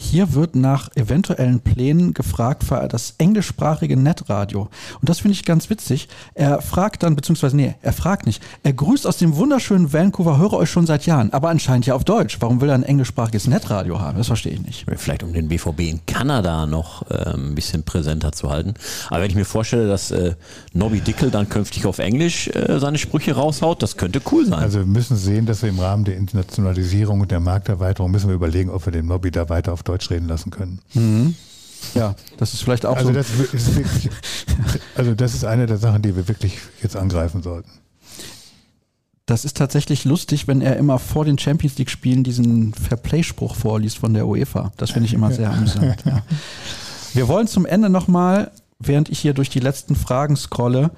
Hier 0.01 0.33
wird 0.33 0.55
nach 0.55 0.95
eventuellen 0.95 1.59
Plänen 1.61 2.15
gefragt 2.15 2.62
für 2.62 2.87
das 2.89 3.15
englischsprachige 3.19 3.97
Netradio. 3.97 4.69
Und 5.01 5.09
das 5.09 5.19
finde 5.19 5.35
ich 5.35 5.45
ganz 5.45 5.69
witzig. 5.70 6.09
Er 6.35 6.62
fragt 6.62 7.03
dann, 7.03 7.16
beziehungsweise, 7.16 7.57
nee, 7.57 7.75
er 7.83 7.93
fragt 7.93 8.25
nicht. 8.25 8.41
Er 8.62 8.73
grüßt 8.73 9.09
aus 9.09 9.16
dem 9.16 9.35
wunderschönen 9.35 9.93
Vancouver, 9.93 10.39
höre 10.39 10.55
euch 10.55 10.70
schon 10.70 10.87
seit 10.87 11.05
Jahren, 11.05 11.33
aber 11.33 11.49
anscheinend 11.51 11.85
ja 11.87 11.95
auf 11.95 12.05
Deutsch. 12.05 12.39
Warum 12.41 12.61
will 12.61 12.69
er 12.69 12.77
ein 12.77 12.85
englischsprachiges 12.85 13.49
Netradio 13.49 14.01
haben? 14.01 14.16
Das 14.16 14.29
verstehe 14.29 14.53
ich 14.53 14.62
nicht. 14.62 14.87
Vielleicht 14.97 15.25
um 15.25 15.33
den 15.33 15.49
BVB 15.49 15.81
in 15.81 16.07
Kanada 16.07 16.66
noch 16.66 17.11
äh, 17.11 17.35
ein 17.35 17.57
bisschen 17.57 17.83
präsenter 17.83 18.31
zu 18.31 18.51
halten. 18.51 18.75
Aber 19.09 19.20
wenn 19.20 19.31
ich 19.31 19.37
mir 19.37 19.45
vorstelle, 19.45 19.89
dass 19.89 20.12
äh, 20.12 20.37
Nobby 20.73 21.01
Dickel 21.01 21.33
dann 21.33 21.49
künftig 21.49 21.87
auf 21.87 21.99
Englisch 21.99 22.47
äh, 22.49 22.79
seine 22.79 22.99
Sprüche 22.99 23.35
raushaut, 23.35 23.83
das 23.83 23.97
könnte 23.97 24.20
cool 24.31 24.47
sein. 24.47 24.61
Also 24.61 24.79
wir 24.79 24.87
müssen 24.87 25.16
sehen, 25.16 25.45
dass 25.45 25.62
wir 25.62 25.69
im 25.69 25.81
Rahmen 25.81 26.05
der 26.05 26.16
Internationalisierung 26.16 27.20
und 27.20 27.33
der 27.33 27.41
Markterweiterung 27.41 28.12
müssen 28.12 28.29
wir 28.29 28.37
überlegen, 28.37 28.70
ob 28.70 28.87
wir 28.87 28.93
den 28.93 29.09
Lobby 29.09 29.33
da 29.33 29.49
weiter 29.49 29.73
auf 29.73 29.83
Deutsch 29.89 30.10
reden 30.10 30.28
lassen 30.28 30.51
können. 30.51 30.81
Ja, 31.94 32.15
das 32.36 32.55
ist 32.55 32.62
vielleicht 32.62 32.85
auch 32.86 32.97
Also 32.97 33.09
so. 33.09 33.15
das 33.15 33.31
ist 33.31 33.77
wirklich, 33.77 34.10
also 34.97 35.15
das 35.15 35.35
ist 35.35 35.44
eine 35.44 35.66
der 35.66 35.78
Sachen, 35.78 36.02
die 36.02 36.15
wir 36.16 36.28
wirklich 36.28 36.59
jetzt 36.82 36.97
angreifen 36.97 37.43
sollten. 37.43 37.70
Das 39.27 39.44
ist 39.44 39.56
tatsächlich 39.59 40.05
lustig, 40.05 40.48
wenn 40.48 40.62
er 40.62 40.77
immer 40.77 40.98
vor 40.98 41.24
den 41.27 41.39
Champions 41.39 41.77
League 41.77 41.90
Spielen 41.90 42.24
diesen 42.24 42.73
Fairplay-Spruch 42.73 43.55
vorliest 43.56 43.98
von 43.98 44.15
der 44.15 44.27
UEFA. 44.27 44.73
Das 44.78 44.90
finde 44.90 45.06
ich 45.06 45.12
immer 45.15 45.31
sehr 45.32 45.51
amüsant. 45.51 46.02
Ja. 46.06 46.23
Wir 47.12 47.28
wollen 47.28 47.47
zum 47.47 47.66
Ende 47.66 47.90
nochmal, 47.90 48.51
während 48.78 49.10
ich 49.10 49.19
hier 49.19 49.35
durch 49.35 49.51
die 49.51 49.60
letzten 49.60 49.97
Fragen 49.97 50.35
scrolle, 50.35 50.90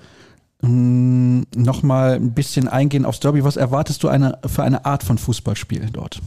nochmal 0.63 2.15
ein 2.15 2.33
bisschen 2.33 2.69
eingehen 2.69 3.05
aufs 3.05 3.21
Derby. 3.21 3.43
Was 3.45 3.57
erwartest 3.57 4.03
du 4.03 4.09
eine, 4.09 4.39
für 4.47 4.63
eine 4.63 4.85
Art 4.85 5.03
von 5.03 5.19
Fußballspiel 5.19 5.89
dort? 5.93 6.21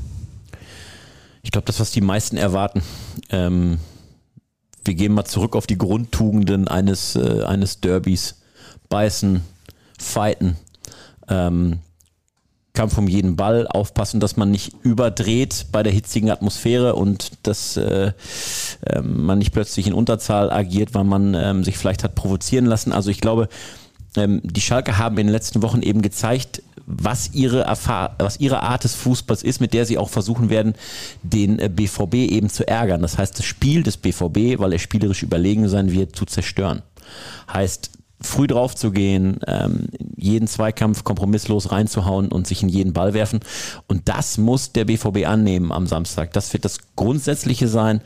Ich 1.44 1.52
glaube, 1.52 1.66
das, 1.66 1.80
was 1.80 1.92
die 1.92 2.02
meisten 2.02 2.38
erwarten. 2.38 2.82
Ähm, 3.30 3.78
wir 4.86 4.96
gehen 4.96 5.14
mal 5.14 5.26
zurück 5.26 5.56
auf 5.56 5.68
die 5.68 5.78
Grundtugenden 5.78 6.68
eines, 6.68 7.16
äh, 7.16 7.44
eines 7.44 7.82
Derbys. 7.82 8.40
Beißen, 8.90 9.42
fighten, 10.00 10.58
ähm, 11.28 11.80
Kampf 12.74 12.98
um 12.98 13.08
jeden 13.08 13.36
Ball, 13.36 13.68
aufpassen, 13.68 14.20
dass 14.20 14.36
man 14.36 14.50
nicht 14.50 14.74
überdreht 14.84 15.68
bei 15.72 15.84
der 15.84 15.94
hitzigen 15.94 16.32
Atmosphäre 16.32 16.96
und 16.96 17.32
dass 17.44 17.78
äh, 17.78 18.14
ähm, 18.88 19.26
man 19.26 19.38
nicht 19.38 19.52
plötzlich 19.52 19.86
in 19.88 19.94
Unterzahl 19.94 20.52
agiert, 20.52 20.94
weil 20.94 21.04
man 21.04 21.36
ähm, 21.36 21.64
sich 21.64 21.78
vielleicht 21.78 22.04
hat 22.04 22.16
provozieren 22.16 22.66
lassen. 22.66 22.92
Also 22.92 23.12
ich 23.12 23.22
glaube, 23.22 23.48
ähm, 24.16 24.42
die 24.44 24.62
Schalke 24.62 24.98
haben 24.98 25.18
in 25.18 25.28
den 25.28 25.34
letzten 25.34 25.62
Wochen 25.62 25.82
eben 25.82 26.02
gezeigt, 26.02 26.64
was 26.86 27.32
ihre, 27.34 27.66
was 28.18 28.40
ihre 28.40 28.62
Art 28.62 28.84
des 28.84 28.96
Fußballs 28.96 29.44
ist, 29.44 29.62
mit 29.62 29.74
der 29.74 29.86
sie 29.86 29.98
auch 29.98 30.10
versuchen 30.10 30.50
werden, 30.50 30.74
den 31.22 31.60
äh, 31.60 31.70
BVB 31.70 32.16
eben 32.16 32.50
zu 32.50 32.68
ärgern. 32.68 33.02
Das 33.02 33.18
heißt, 33.18 33.38
das 33.38 33.46
Spiel 33.46 33.84
des 33.84 33.98
BVB, 33.98 34.60
weil 34.60 34.74
er 34.74 34.80
spielerisch 34.80 35.24
überlegen 35.24 35.70
sein 35.70 35.92
wird, 35.92 36.16
zu 36.16 36.26
zerstören. 36.26 36.82
Heißt, 37.52 37.92
früh 38.22 38.48
drauf 38.48 38.76
zu 38.76 38.92
gehen, 38.92 39.40
ähm, 39.48 39.88
jeden 40.16 40.48
Zweikampf 40.48 41.04
kompromisslos 41.04 41.72
reinzuhauen 41.72 42.30
und 42.30 42.48
sich 42.48 42.64
in 42.64 42.70
jeden 42.70 42.94
Ball 42.94 43.14
werfen. 43.14 43.42
Und 43.88 44.08
das 44.10 44.38
muss 44.38 44.72
der 44.72 44.86
BVB 44.86 45.26
annehmen 45.26 45.72
am 45.72 45.88
Samstag. 45.88 46.34
Das 46.34 46.52
wird 46.54 46.66
das 46.66 46.80
Grundsätzliche 46.96 47.68
sein. 47.68 48.02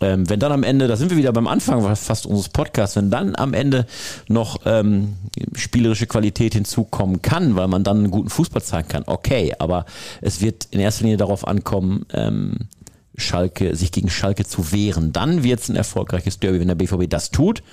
Ähm, 0.00 0.28
wenn 0.30 0.38
dann 0.38 0.52
am 0.52 0.62
Ende, 0.62 0.86
da 0.86 0.96
sind 0.96 1.10
wir 1.10 1.16
wieder 1.16 1.32
beim 1.32 1.48
Anfang 1.48 1.82
fast 1.96 2.26
unseres 2.26 2.48
Podcasts, 2.50 2.96
wenn 2.96 3.10
dann 3.10 3.34
am 3.34 3.52
Ende 3.52 3.86
noch 4.28 4.60
ähm, 4.64 5.16
spielerische 5.54 6.06
Qualität 6.06 6.54
hinzukommen 6.54 7.20
kann, 7.20 7.56
weil 7.56 7.68
man 7.68 7.82
dann 7.82 7.98
einen 7.98 8.10
guten 8.10 8.30
Fußball 8.30 8.62
zeigen 8.62 8.88
kann, 8.88 9.02
okay, 9.06 9.54
aber 9.58 9.86
es 10.20 10.40
wird 10.40 10.68
in 10.70 10.80
erster 10.80 11.04
Linie 11.04 11.16
darauf 11.16 11.46
ankommen, 11.46 12.06
ähm, 12.12 12.68
Schalke, 13.16 13.74
sich 13.74 13.90
gegen 13.90 14.08
Schalke 14.08 14.44
zu 14.46 14.70
wehren. 14.70 15.12
Dann 15.12 15.42
wird 15.42 15.60
es 15.60 15.68
ein 15.68 15.76
erfolgreiches 15.76 16.38
Derby, 16.38 16.60
wenn 16.60 16.68
der 16.68 16.76
BVB 16.76 17.10
das 17.10 17.30
tut, 17.32 17.64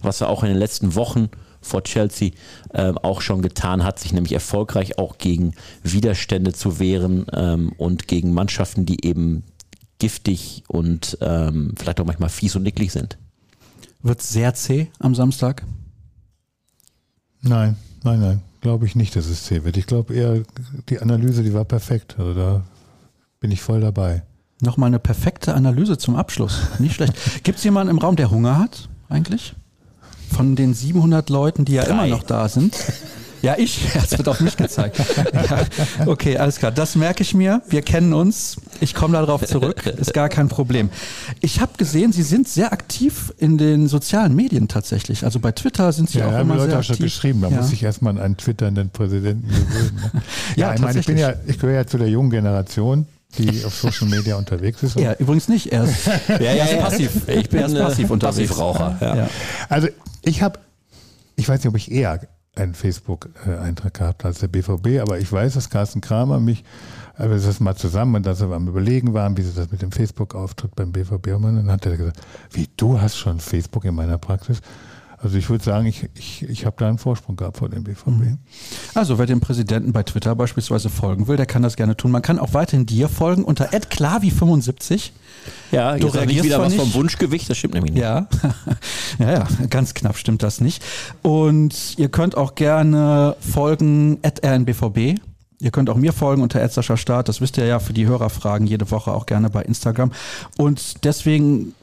was 0.00 0.20
er 0.20 0.28
auch 0.28 0.44
in 0.44 0.48
den 0.50 0.58
letzten 0.58 0.94
Wochen 0.94 1.28
vor 1.60 1.82
Chelsea 1.84 2.30
ähm, 2.74 2.98
auch 2.98 3.20
schon 3.20 3.42
getan 3.42 3.84
hat, 3.84 3.98
sich 3.98 4.12
nämlich 4.12 4.32
erfolgreich 4.32 4.98
auch 4.98 5.18
gegen 5.18 5.54
Widerstände 5.82 6.52
zu 6.52 6.78
wehren 6.78 7.26
ähm, 7.32 7.72
und 7.78 8.08
gegen 8.08 8.34
Mannschaften, 8.34 8.84
die 8.84 9.04
eben 9.06 9.44
giftig 10.02 10.64
und 10.66 11.16
ähm, 11.20 11.74
vielleicht 11.78 12.00
auch 12.00 12.04
manchmal 12.04 12.28
fies 12.28 12.56
und 12.56 12.64
nicklig 12.64 12.90
sind. 12.90 13.18
Wird 14.02 14.20
sehr 14.20 14.52
zäh 14.52 14.88
am 14.98 15.14
Samstag? 15.14 15.62
Nein, 17.40 17.76
nein, 18.02 18.20
nein, 18.20 18.42
glaube 18.62 18.84
ich 18.84 18.96
nicht, 18.96 19.14
dass 19.14 19.26
es 19.26 19.44
zäh 19.44 19.62
wird. 19.62 19.76
Ich 19.76 19.86
glaube 19.86 20.12
eher, 20.12 20.42
die 20.88 20.98
Analyse, 20.98 21.44
die 21.44 21.54
war 21.54 21.64
perfekt. 21.64 22.16
Also 22.18 22.34
da 22.34 22.64
bin 23.38 23.52
ich 23.52 23.62
voll 23.62 23.80
dabei. 23.80 24.24
Nochmal 24.60 24.88
eine 24.88 24.98
perfekte 24.98 25.54
Analyse 25.54 25.96
zum 25.98 26.16
Abschluss. 26.16 26.62
Nicht 26.80 26.96
schlecht. 26.96 27.14
Gibt 27.44 27.58
es 27.58 27.64
jemanden 27.64 27.92
im 27.92 27.98
Raum, 27.98 28.16
der 28.16 28.32
Hunger 28.32 28.58
hat 28.58 28.88
eigentlich? 29.08 29.54
Von 30.32 30.56
den 30.56 30.74
700 30.74 31.30
Leuten, 31.30 31.64
die 31.64 31.74
ja 31.74 31.84
Drei. 31.84 31.92
immer 31.92 32.06
noch 32.08 32.24
da 32.24 32.48
sind. 32.48 32.76
Ja, 33.42 33.56
ich. 33.58 33.80
Es 33.94 34.16
wird 34.16 34.28
auf 34.28 34.40
mich 34.40 34.56
gezeigt. 34.56 34.98
Ja, 35.32 36.06
okay, 36.06 36.36
alles 36.36 36.56
klar. 36.58 36.70
Das 36.70 36.94
merke 36.94 37.22
ich 37.22 37.34
mir. 37.34 37.62
Wir 37.68 37.82
kennen 37.82 38.12
uns. 38.12 38.56
Ich 38.80 38.94
komme 38.94 39.14
darauf 39.14 39.44
zurück. 39.46 39.86
Ist 39.86 40.14
gar 40.14 40.28
kein 40.28 40.48
Problem. 40.48 40.90
Ich 41.40 41.60
habe 41.60 41.72
gesehen, 41.76 42.12
Sie 42.12 42.22
sind 42.22 42.48
sehr 42.48 42.72
aktiv 42.72 43.32
in 43.38 43.58
den 43.58 43.88
sozialen 43.88 44.34
Medien 44.34 44.68
tatsächlich. 44.68 45.24
Also 45.24 45.40
bei 45.40 45.52
Twitter 45.52 45.92
sind 45.92 46.10
Sie 46.10 46.18
Ja, 46.18 46.28
auch 46.28 46.32
haben 46.32 46.36
die 46.38 46.42
immer 46.42 46.54
Leute 46.56 46.70
sehr 46.70 46.78
auch 46.78 46.82
schon 46.84 46.94
aktiv. 46.94 47.06
geschrieben. 47.06 47.40
Da 47.42 47.48
ja. 47.48 47.56
muss 47.56 47.72
ich 47.72 47.82
erstmal 47.82 48.16
an 48.16 48.20
einen 48.22 48.36
twitternden 48.36 48.90
Präsidenten 48.90 49.48
gewöhnen. 49.48 50.00
Ne? 50.12 50.22
Ja, 50.56 50.68
ja, 50.68 50.74
ich 50.74 50.80
meine, 50.80 51.00
ich 51.00 51.06
bin 51.06 51.16
ja, 51.18 51.34
ich 51.46 51.58
gehöre 51.58 51.76
ja 51.76 51.86
zu 51.86 51.98
der 51.98 52.08
jungen 52.08 52.30
Generation, 52.30 53.06
die 53.38 53.64
auf 53.64 53.74
Social 53.74 54.08
Media 54.08 54.36
unterwegs 54.36 54.82
ist. 54.82 54.98
Ja, 54.98 55.14
übrigens 55.14 55.48
nicht. 55.48 55.72
Er 55.72 55.84
ist, 55.84 56.06
er 56.28 56.64
ist 56.64 56.78
passiv. 56.80 57.10
Ich 57.28 57.48
bin 57.48 57.60
er 57.60 57.66
ist 57.66 57.74
äh, 57.74 57.80
passiv 57.82 58.10
unterwegs. 58.10 58.48
Passivraucher. 58.48 58.96
Ja. 59.00 59.16
Ja. 59.16 59.28
Also 59.68 59.88
ich 60.22 60.42
habe, 60.42 60.58
ich 61.36 61.48
weiß 61.48 61.60
nicht, 61.60 61.68
ob 61.68 61.76
ich 61.76 61.90
eher 61.90 62.20
einen 62.54 62.74
Facebook-Eintrag 62.74 63.94
gehabt 63.94 64.24
als 64.24 64.40
der 64.40 64.48
BVB, 64.48 65.00
aber 65.00 65.18
ich 65.18 65.32
weiß, 65.32 65.54
dass 65.54 65.70
Carsten 65.70 66.02
Kramer 66.02 66.38
mich, 66.38 66.64
als 67.14 67.30
wir 67.30 67.36
das 67.36 67.60
mal 67.60 67.76
zusammen 67.76 68.16
und 68.16 68.26
dass 68.26 68.40
wir 68.40 68.54
am 68.54 68.68
Überlegen 68.68 69.14
waren, 69.14 69.36
wie 69.38 69.42
sie 69.42 69.54
das 69.54 69.70
mit 69.70 69.80
dem 69.80 69.90
Facebook-Auftritt 69.90 70.74
beim 70.74 70.92
BVB 70.92 71.28
machen, 71.38 71.44
und 71.44 71.66
dann 71.66 71.70
hat 71.70 71.86
er 71.86 71.96
gesagt, 71.96 72.20
wie, 72.50 72.68
du 72.76 73.00
hast 73.00 73.16
schon 73.16 73.40
Facebook 73.40 73.84
in 73.84 73.94
meiner 73.94 74.18
Praxis? 74.18 74.60
Also 75.22 75.38
ich 75.38 75.48
würde 75.48 75.62
sagen, 75.62 75.86
ich, 75.86 76.08
ich, 76.14 76.42
ich 76.48 76.66
habe 76.66 76.74
da 76.78 76.88
einen 76.88 76.98
Vorsprung 76.98 77.36
gehabt 77.36 77.58
vor 77.58 77.68
dem 77.68 77.84
BVB. 77.84 78.38
Also 78.94 79.18
wer 79.18 79.26
dem 79.26 79.40
Präsidenten 79.40 79.92
bei 79.92 80.02
Twitter 80.02 80.34
beispielsweise 80.34 80.88
folgen 80.88 81.28
will, 81.28 81.36
der 81.36 81.46
kann 81.46 81.62
das 81.62 81.76
gerne 81.76 81.96
tun. 81.96 82.10
Man 82.10 82.22
kann 82.22 82.40
auch 82.40 82.54
weiterhin 82.54 82.86
dir 82.86 83.08
folgen 83.08 83.44
unter 83.44 83.70
@klavi75. 83.70 85.10
Ja, 85.70 85.96
Du 85.96 86.08
reagierst 86.08 86.44
wieder 86.44 86.60
was 86.60 86.74
vom. 86.74 86.92
Wunschgewicht, 86.94 87.48
das 87.48 87.56
stimmt 87.56 87.74
nämlich 87.74 87.92
nicht. 87.92 88.02
Ja. 88.02 88.26
ja, 89.20 89.32
ja, 89.32 89.48
ganz 89.70 89.94
knapp 89.94 90.16
stimmt 90.16 90.42
das 90.42 90.60
nicht. 90.60 90.82
Und 91.22 91.98
ihr 91.98 92.08
könnt 92.08 92.36
auch 92.36 92.56
gerne 92.56 93.36
folgen 93.40 94.18
rnbvb. 94.24 95.20
Ihr 95.60 95.70
könnt 95.70 95.88
auch 95.88 95.96
mir 95.96 96.12
folgen 96.12 96.42
unter 96.42 96.68
Sascha 96.68 96.96
Start. 96.96 97.28
Das 97.28 97.40
wisst 97.40 97.56
ihr 97.56 97.64
ja 97.64 97.78
für 97.78 97.92
die 97.92 98.06
Hörerfragen 98.06 98.66
jede 98.66 98.90
Woche 98.90 99.12
auch 99.12 99.26
gerne 99.26 99.48
bei 99.50 99.62
Instagram. 99.62 100.10
Und 100.56 101.04
deswegen 101.04 101.74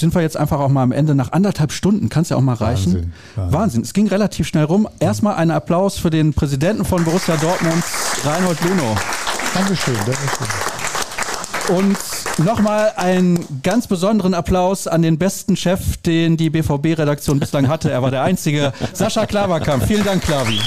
sind 0.00 0.14
wir 0.14 0.22
jetzt 0.22 0.36
einfach 0.36 0.58
auch 0.58 0.68
mal 0.68 0.82
am 0.82 0.92
Ende 0.92 1.14
nach 1.14 1.32
anderthalb 1.32 1.72
Stunden. 1.72 2.08
Kann 2.08 2.22
es 2.22 2.30
ja 2.30 2.36
auch 2.36 2.40
mal 2.40 2.54
reichen. 2.54 2.94
Wahnsinn, 2.94 3.12
Wahnsinn. 3.36 3.52
Wahnsinn. 3.60 3.82
Es 3.82 3.92
ging 3.92 4.08
relativ 4.08 4.46
schnell 4.48 4.64
rum. 4.64 4.88
Erstmal 4.98 5.36
einen 5.36 5.50
Applaus 5.50 5.98
für 5.98 6.10
den 6.10 6.34
Präsidenten 6.34 6.84
von 6.84 7.04
Borussia 7.04 7.36
Dortmund, 7.36 7.84
Reinhold 8.24 8.60
Luno. 8.62 8.96
Dankeschön, 9.54 9.94
Dankeschön. 9.96 10.46
Und 11.76 11.96
nochmal 12.44 12.92
einen 12.96 13.62
ganz 13.62 13.86
besonderen 13.86 14.34
Applaus 14.34 14.88
an 14.88 15.02
den 15.02 15.18
besten 15.18 15.56
Chef, 15.56 15.98
den 15.98 16.36
die 16.36 16.50
BVB-Redaktion 16.50 17.38
bislang 17.38 17.68
hatte. 17.68 17.90
Er 17.90 18.02
war 18.02 18.10
der 18.10 18.22
einzige. 18.22 18.72
Sascha 18.92 19.26
Klaverkamp. 19.26 19.84
Vielen 19.86 20.04
Dank, 20.04 20.22
Klavi. 20.22 20.58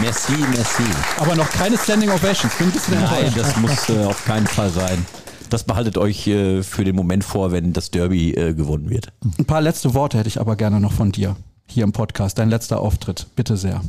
Merci, 0.00 0.32
merci. 0.54 0.84
Aber 1.18 1.34
noch 1.34 1.50
keine 1.50 1.76
Standing 1.76 2.10
Ovations. 2.10 2.54
Bin 2.54 2.68
ein 2.68 2.72
bisschen 2.72 2.94
Nein, 3.00 3.24
enttäuscht. 3.24 3.36
das 3.36 3.56
muss 3.56 3.88
äh, 3.88 4.04
auf 4.04 4.24
keinen 4.24 4.46
Fall 4.46 4.70
sein. 4.70 5.04
Das 5.50 5.64
behaltet 5.64 5.98
euch 5.98 6.26
äh, 6.26 6.62
für 6.62 6.84
den 6.84 6.96
Moment 6.96 7.24
vor, 7.24 7.52
wenn 7.52 7.72
das 7.72 7.90
Derby 7.90 8.32
äh, 8.34 8.54
gewonnen 8.54 8.90
wird. 8.90 9.12
Ein 9.38 9.44
paar 9.44 9.60
letzte 9.60 9.94
Worte 9.94 10.18
hätte 10.18 10.28
ich 10.28 10.40
aber 10.40 10.56
gerne 10.56 10.80
noch 10.80 10.92
von 10.92 11.12
dir 11.12 11.36
hier 11.66 11.84
im 11.84 11.92
Podcast. 11.92 12.38
Dein 12.38 12.50
letzter 12.50 12.80
Auftritt. 12.80 13.26
Bitte 13.36 13.56
sehr. 13.56 13.82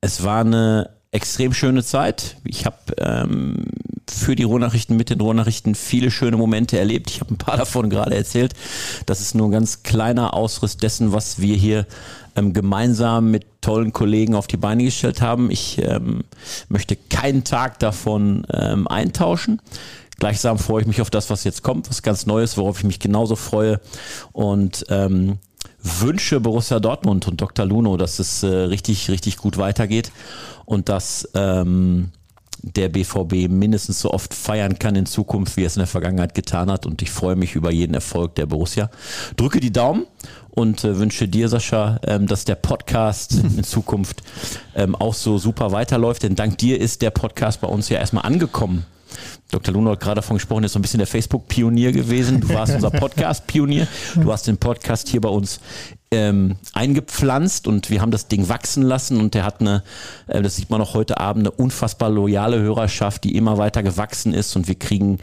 Es 0.00 0.22
war 0.22 0.40
eine 0.40 0.90
extrem 1.12 1.54
schöne 1.54 1.84
Zeit. 1.84 2.36
Ich 2.44 2.66
habe 2.66 2.76
ähm, 2.98 3.66
für 4.10 4.34
die 4.34 4.42
Ruhrnachrichten 4.42 4.96
mit 4.96 5.10
den 5.10 5.20
Ruhrnachrichten 5.20 5.74
viele 5.74 6.10
schöne 6.10 6.36
Momente 6.36 6.78
erlebt. 6.78 7.10
Ich 7.10 7.20
habe 7.20 7.32
ein 7.32 7.38
paar 7.38 7.56
davon 7.64 7.88
gerade 7.88 8.14
erzählt. 8.14 8.54
Das 9.06 9.20
ist 9.20 9.34
nur 9.34 9.48
ein 9.48 9.52
ganz 9.52 9.82
kleiner 9.82 10.34
Ausriss 10.34 10.76
dessen, 10.76 11.12
was 11.12 11.40
wir 11.40 11.56
hier 11.56 11.86
ähm, 12.36 12.52
gemeinsam 12.52 13.30
mit 13.30 13.46
tollen 13.60 13.92
Kollegen 13.92 14.34
auf 14.34 14.46
die 14.46 14.56
Beine 14.56 14.84
gestellt 14.84 15.20
haben. 15.22 15.50
Ich 15.50 15.80
ähm, 15.82 16.24
möchte 16.68 16.96
keinen 16.96 17.44
Tag 17.44 17.78
davon 17.78 18.44
ähm, 18.52 18.88
eintauschen. 18.88 19.62
Gleichsam 20.18 20.58
freue 20.58 20.82
ich 20.82 20.86
mich 20.86 21.00
auf 21.00 21.10
das, 21.10 21.30
was 21.30 21.44
jetzt 21.44 21.62
kommt, 21.62 21.88
was 21.90 22.02
ganz 22.02 22.26
Neues, 22.26 22.56
worauf 22.56 22.78
ich 22.78 22.84
mich 22.84 23.00
genauso 23.00 23.36
freue. 23.36 23.80
Und 24.32 24.86
ähm, 24.88 25.38
wünsche 25.82 26.40
Borussia 26.40 26.80
Dortmund 26.80 27.26
und 27.28 27.40
Dr. 27.40 27.66
Luno, 27.66 27.96
dass 27.96 28.18
es 28.18 28.42
äh, 28.42 28.46
richtig, 28.46 29.10
richtig 29.10 29.36
gut 29.36 29.58
weitergeht 29.58 30.12
und 30.64 30.88
dass 30.88 31.28
ähm, 31.34 32.10
der 32.62 32.88
BVB 32.88 33.48
mindestens 33.50 34.00
so 34.00 34.10
oft 34.10 34.32
feiern 34.32 34.78
kann 34.78 34.96
in 34.96 35.04
Zukunft, 35.04 35.56
wie 35.56 35.64
er 35.64 35.66
es 35.66 35.76
in 35.76 35.80
der 35.80 35.86
Vergangenheit 35.86 36.34
getan 36.34 36.70
hat. 36.70 36.86
Und 36.86 37.02
ich 37.02 37.10
freue 37.10 37.36
mich 37.36 37.54
über 37.54 37.70
jeden 37.70 37.94
Erfolg 37.94 38.34
der 38.36 38.46
Borussia. 38.46 38.90
Drücke 39.36 39.60
die 39.60 39.72
Daumen 39.72 40.06
und 40.50 40.84
äh, 40.84 40.98
wünsche 40.98 41.28
dir, 41.28 41.48
Sascha, 41.48 42.00
ähm, 42.06 42.26
dass 42.26 42.44
der 42.44 42.54
Podcast 42.54 43.34
in 43.56 43.64
Zukunft 43.64 44.22
ähm, 44.74 44.94
auch 44.94 45.14
so 45.14 45.36
super 45.36 45.72
weiterläuft. 45.72 46.22
Denn 46.22 46.36
dank 46.36 46.56
dir 46.58 46.80
ist 46.80 47.02
der 47.02 47.10
Podcast 47.10 47.60
bei 47.60 47.68
uns 47.68 47.90
ja 47.90 47.98
erstmal 47.98 48.24
angekommen. 48.24 48.86
Dr. 49.50 49.72
Luno 49.72 49.92
hat 49.92 50.00
gerade 50.00 50.16
davon 50.16 50.36
gesprochen, 50.36 50.64
ist 50.64 50.72
so 50.72 50.78
ein 50.78 50.82
bisschen 50.82 50.98
der 50.98 51.06
Facebook-Pionier 51.06 51.92
gewesen. 51.92 52.40
Du 52.40 52.48
warst 52.48 52.74
unser 52.74 52.90
Podcast-Pionier. 52.92 53.86
Du 54.16 54.32
hast 54.32 54.46
den 54.46 54.56
Podcast 54.56 55.08
hier 55.08 55.20
bei 55.20 55.28
uns 55.28 55.60
ähm, 56.14 56.56
eingepflanzt 56.72 57.66
und 57.66 57.90
wir 57.90 58.00
haben 58.00 58.10
das 58.10 58.28
Ding 58.28 58.48
wachsen 58.48 58.82
lassen 58.82 59.20
und 59.20 59.34
der 59.34 59.44
hat 59.44 59.60
eine, 59.60 59.82
äh, 60.26 60.42
das 60.42 60.56
sieht 60.56 60.70
man 60.70 60.80
auch 60.80 60.94
heute 60.94 61.18
Abend, 61.18 61.46
eine 61.46 61.50
unfassbar 61.50 62.10
loyale 62.10 62.58
Hörerschaft, 62.60 63.24
die 63.24 63.36
immer 63.36 63.58
weiter 63.58 63.82
gewachsen 63.82 64.32
ist 64.32 64.54
und 64.56 64.68
wir 64.68 64.74
kriegen 64.76 65.18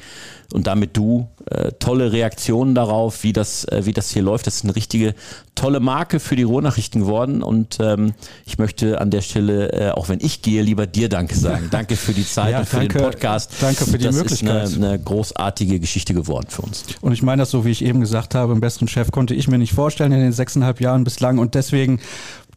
und 0.53 0.67
damit 0.67 0.97
du 0.97 1.29
äh, 1.49 1.71
tolle 1.79 2.11
Reaktionen 2.11 2.75
darauf, 2.75 3.23
wie 3.23 3.31
das, 3.31 3.63
äh, 3.65 3.85
wie 3.85 3.93
das 3.93 4.09
hier 4.11 4.21
läuft. 4.21 4.47
Das 4.47 4.55
ist 4.55 4.63
eine 4.65 4.75
richtige 4.75 5.15
tolle 5.55 5.79
Marke 5.79 6.19
für 6.19 6.35
die 6.35 6.43
Ruhrnachrichten 6.43 7.01
geworden 7.01 7.41
und 7.41 7.77
ähm, 7.79 8.13
ich 8.45 8.57
möchte 8.57 8.99
an 8.99 9.11
der 9.11 9.21
Stelle, 9.21 9.71
äh, 9.71 9.91
auch 9.91 10.09
wenn 10.09 10.19
ich 10.19 10.41
gehe, 10.41 10.61
lieber 10.61 10.87
dir 10.87 11.07
Danke 11.07 11.35
sagen. 11.35 11.67
Danke 11.71 11.95
für 11.95 12.11
die 12.11 12.25
Zeit 12.27 12.51
Ja, 12.51 12.59
und 12.59 12.65
für 12.67 12.77
danke- 12.77 12.97
den 12.97 13.03
Podcast. 13.05 13.51
danke 13.61 13.85
für 13.85 13.97
die 13.97 14.03
das 14.03 14.15
Möglichkeit. 14.15 14.63
ist 14.65 14.75
eine, 14.75 14.89
eine 14.89 14.99
großartige 14.99 15.79
Geschichte 15.79 16.13
geworden 16.13 16.47
für 16.49 16.63
uns. 16.63 16.83
Und 16.99 17.13
ich 17.13 17.23
meine 17.23 17.43
das 17.43 17.51
so, 17.51 17.63
wie 17.63 17.71
ich 17.71 17.85
eben 17.85 18.01
gesagt 18.01 18.35
habe, 18.35 18.51
einen 18.51 18.59
besseren 18.59 18.89
Chef 18.89 19.09
konnte 19.11 19.33
ich 19.33 19.47
mir 19.47 19.57
nicht 19.57 19.71
vorstellen 19.73 20.11
in 20.11 20.19
den 20.19 20.33
sechseinhalb 20.33 20.80
Jahren 20.81 21.03
bislang. 21.03 21.37
Und 21.37 21.55
deswegen 21.55 21.99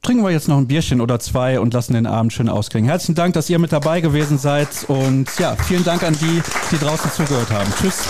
trinken 0.02 0.22
wir 0.22 0.30
jetzt 0.30 0.48
noch 0.48 0.59
ein 0.59 0.66
Bierchen 0.66 1.01
oder 1.01 1.18
zwei 1.18 1.60
und 1.60 1.74
lassen 1.74 1.94
den 1.94 2.06
Abend 2.06 2.32
schön 2.32 2.48
ausklingen. 2.48 2.88
Herzlichen 2.88 3.14
Dank, 3.14 3.34
dass 3.34 3.48
ihr 3.51 3.59
mit 3.59 3.72
dabei 3.72 4.01
gewesen 4.01 4.38
seid. 4.38 4.68
Und 4.88 5.26
ja, 5.38 5.56
vielen 5.56 5.84
Dank 5.84 6.02
an 6.02 6.16
die, 6.20 6.42
die 6.70 6.78
draußen 6.78 7.10
zugehört 7.10 7.51
haben. 7.51 7.72
Tschüss. 7.80 8.05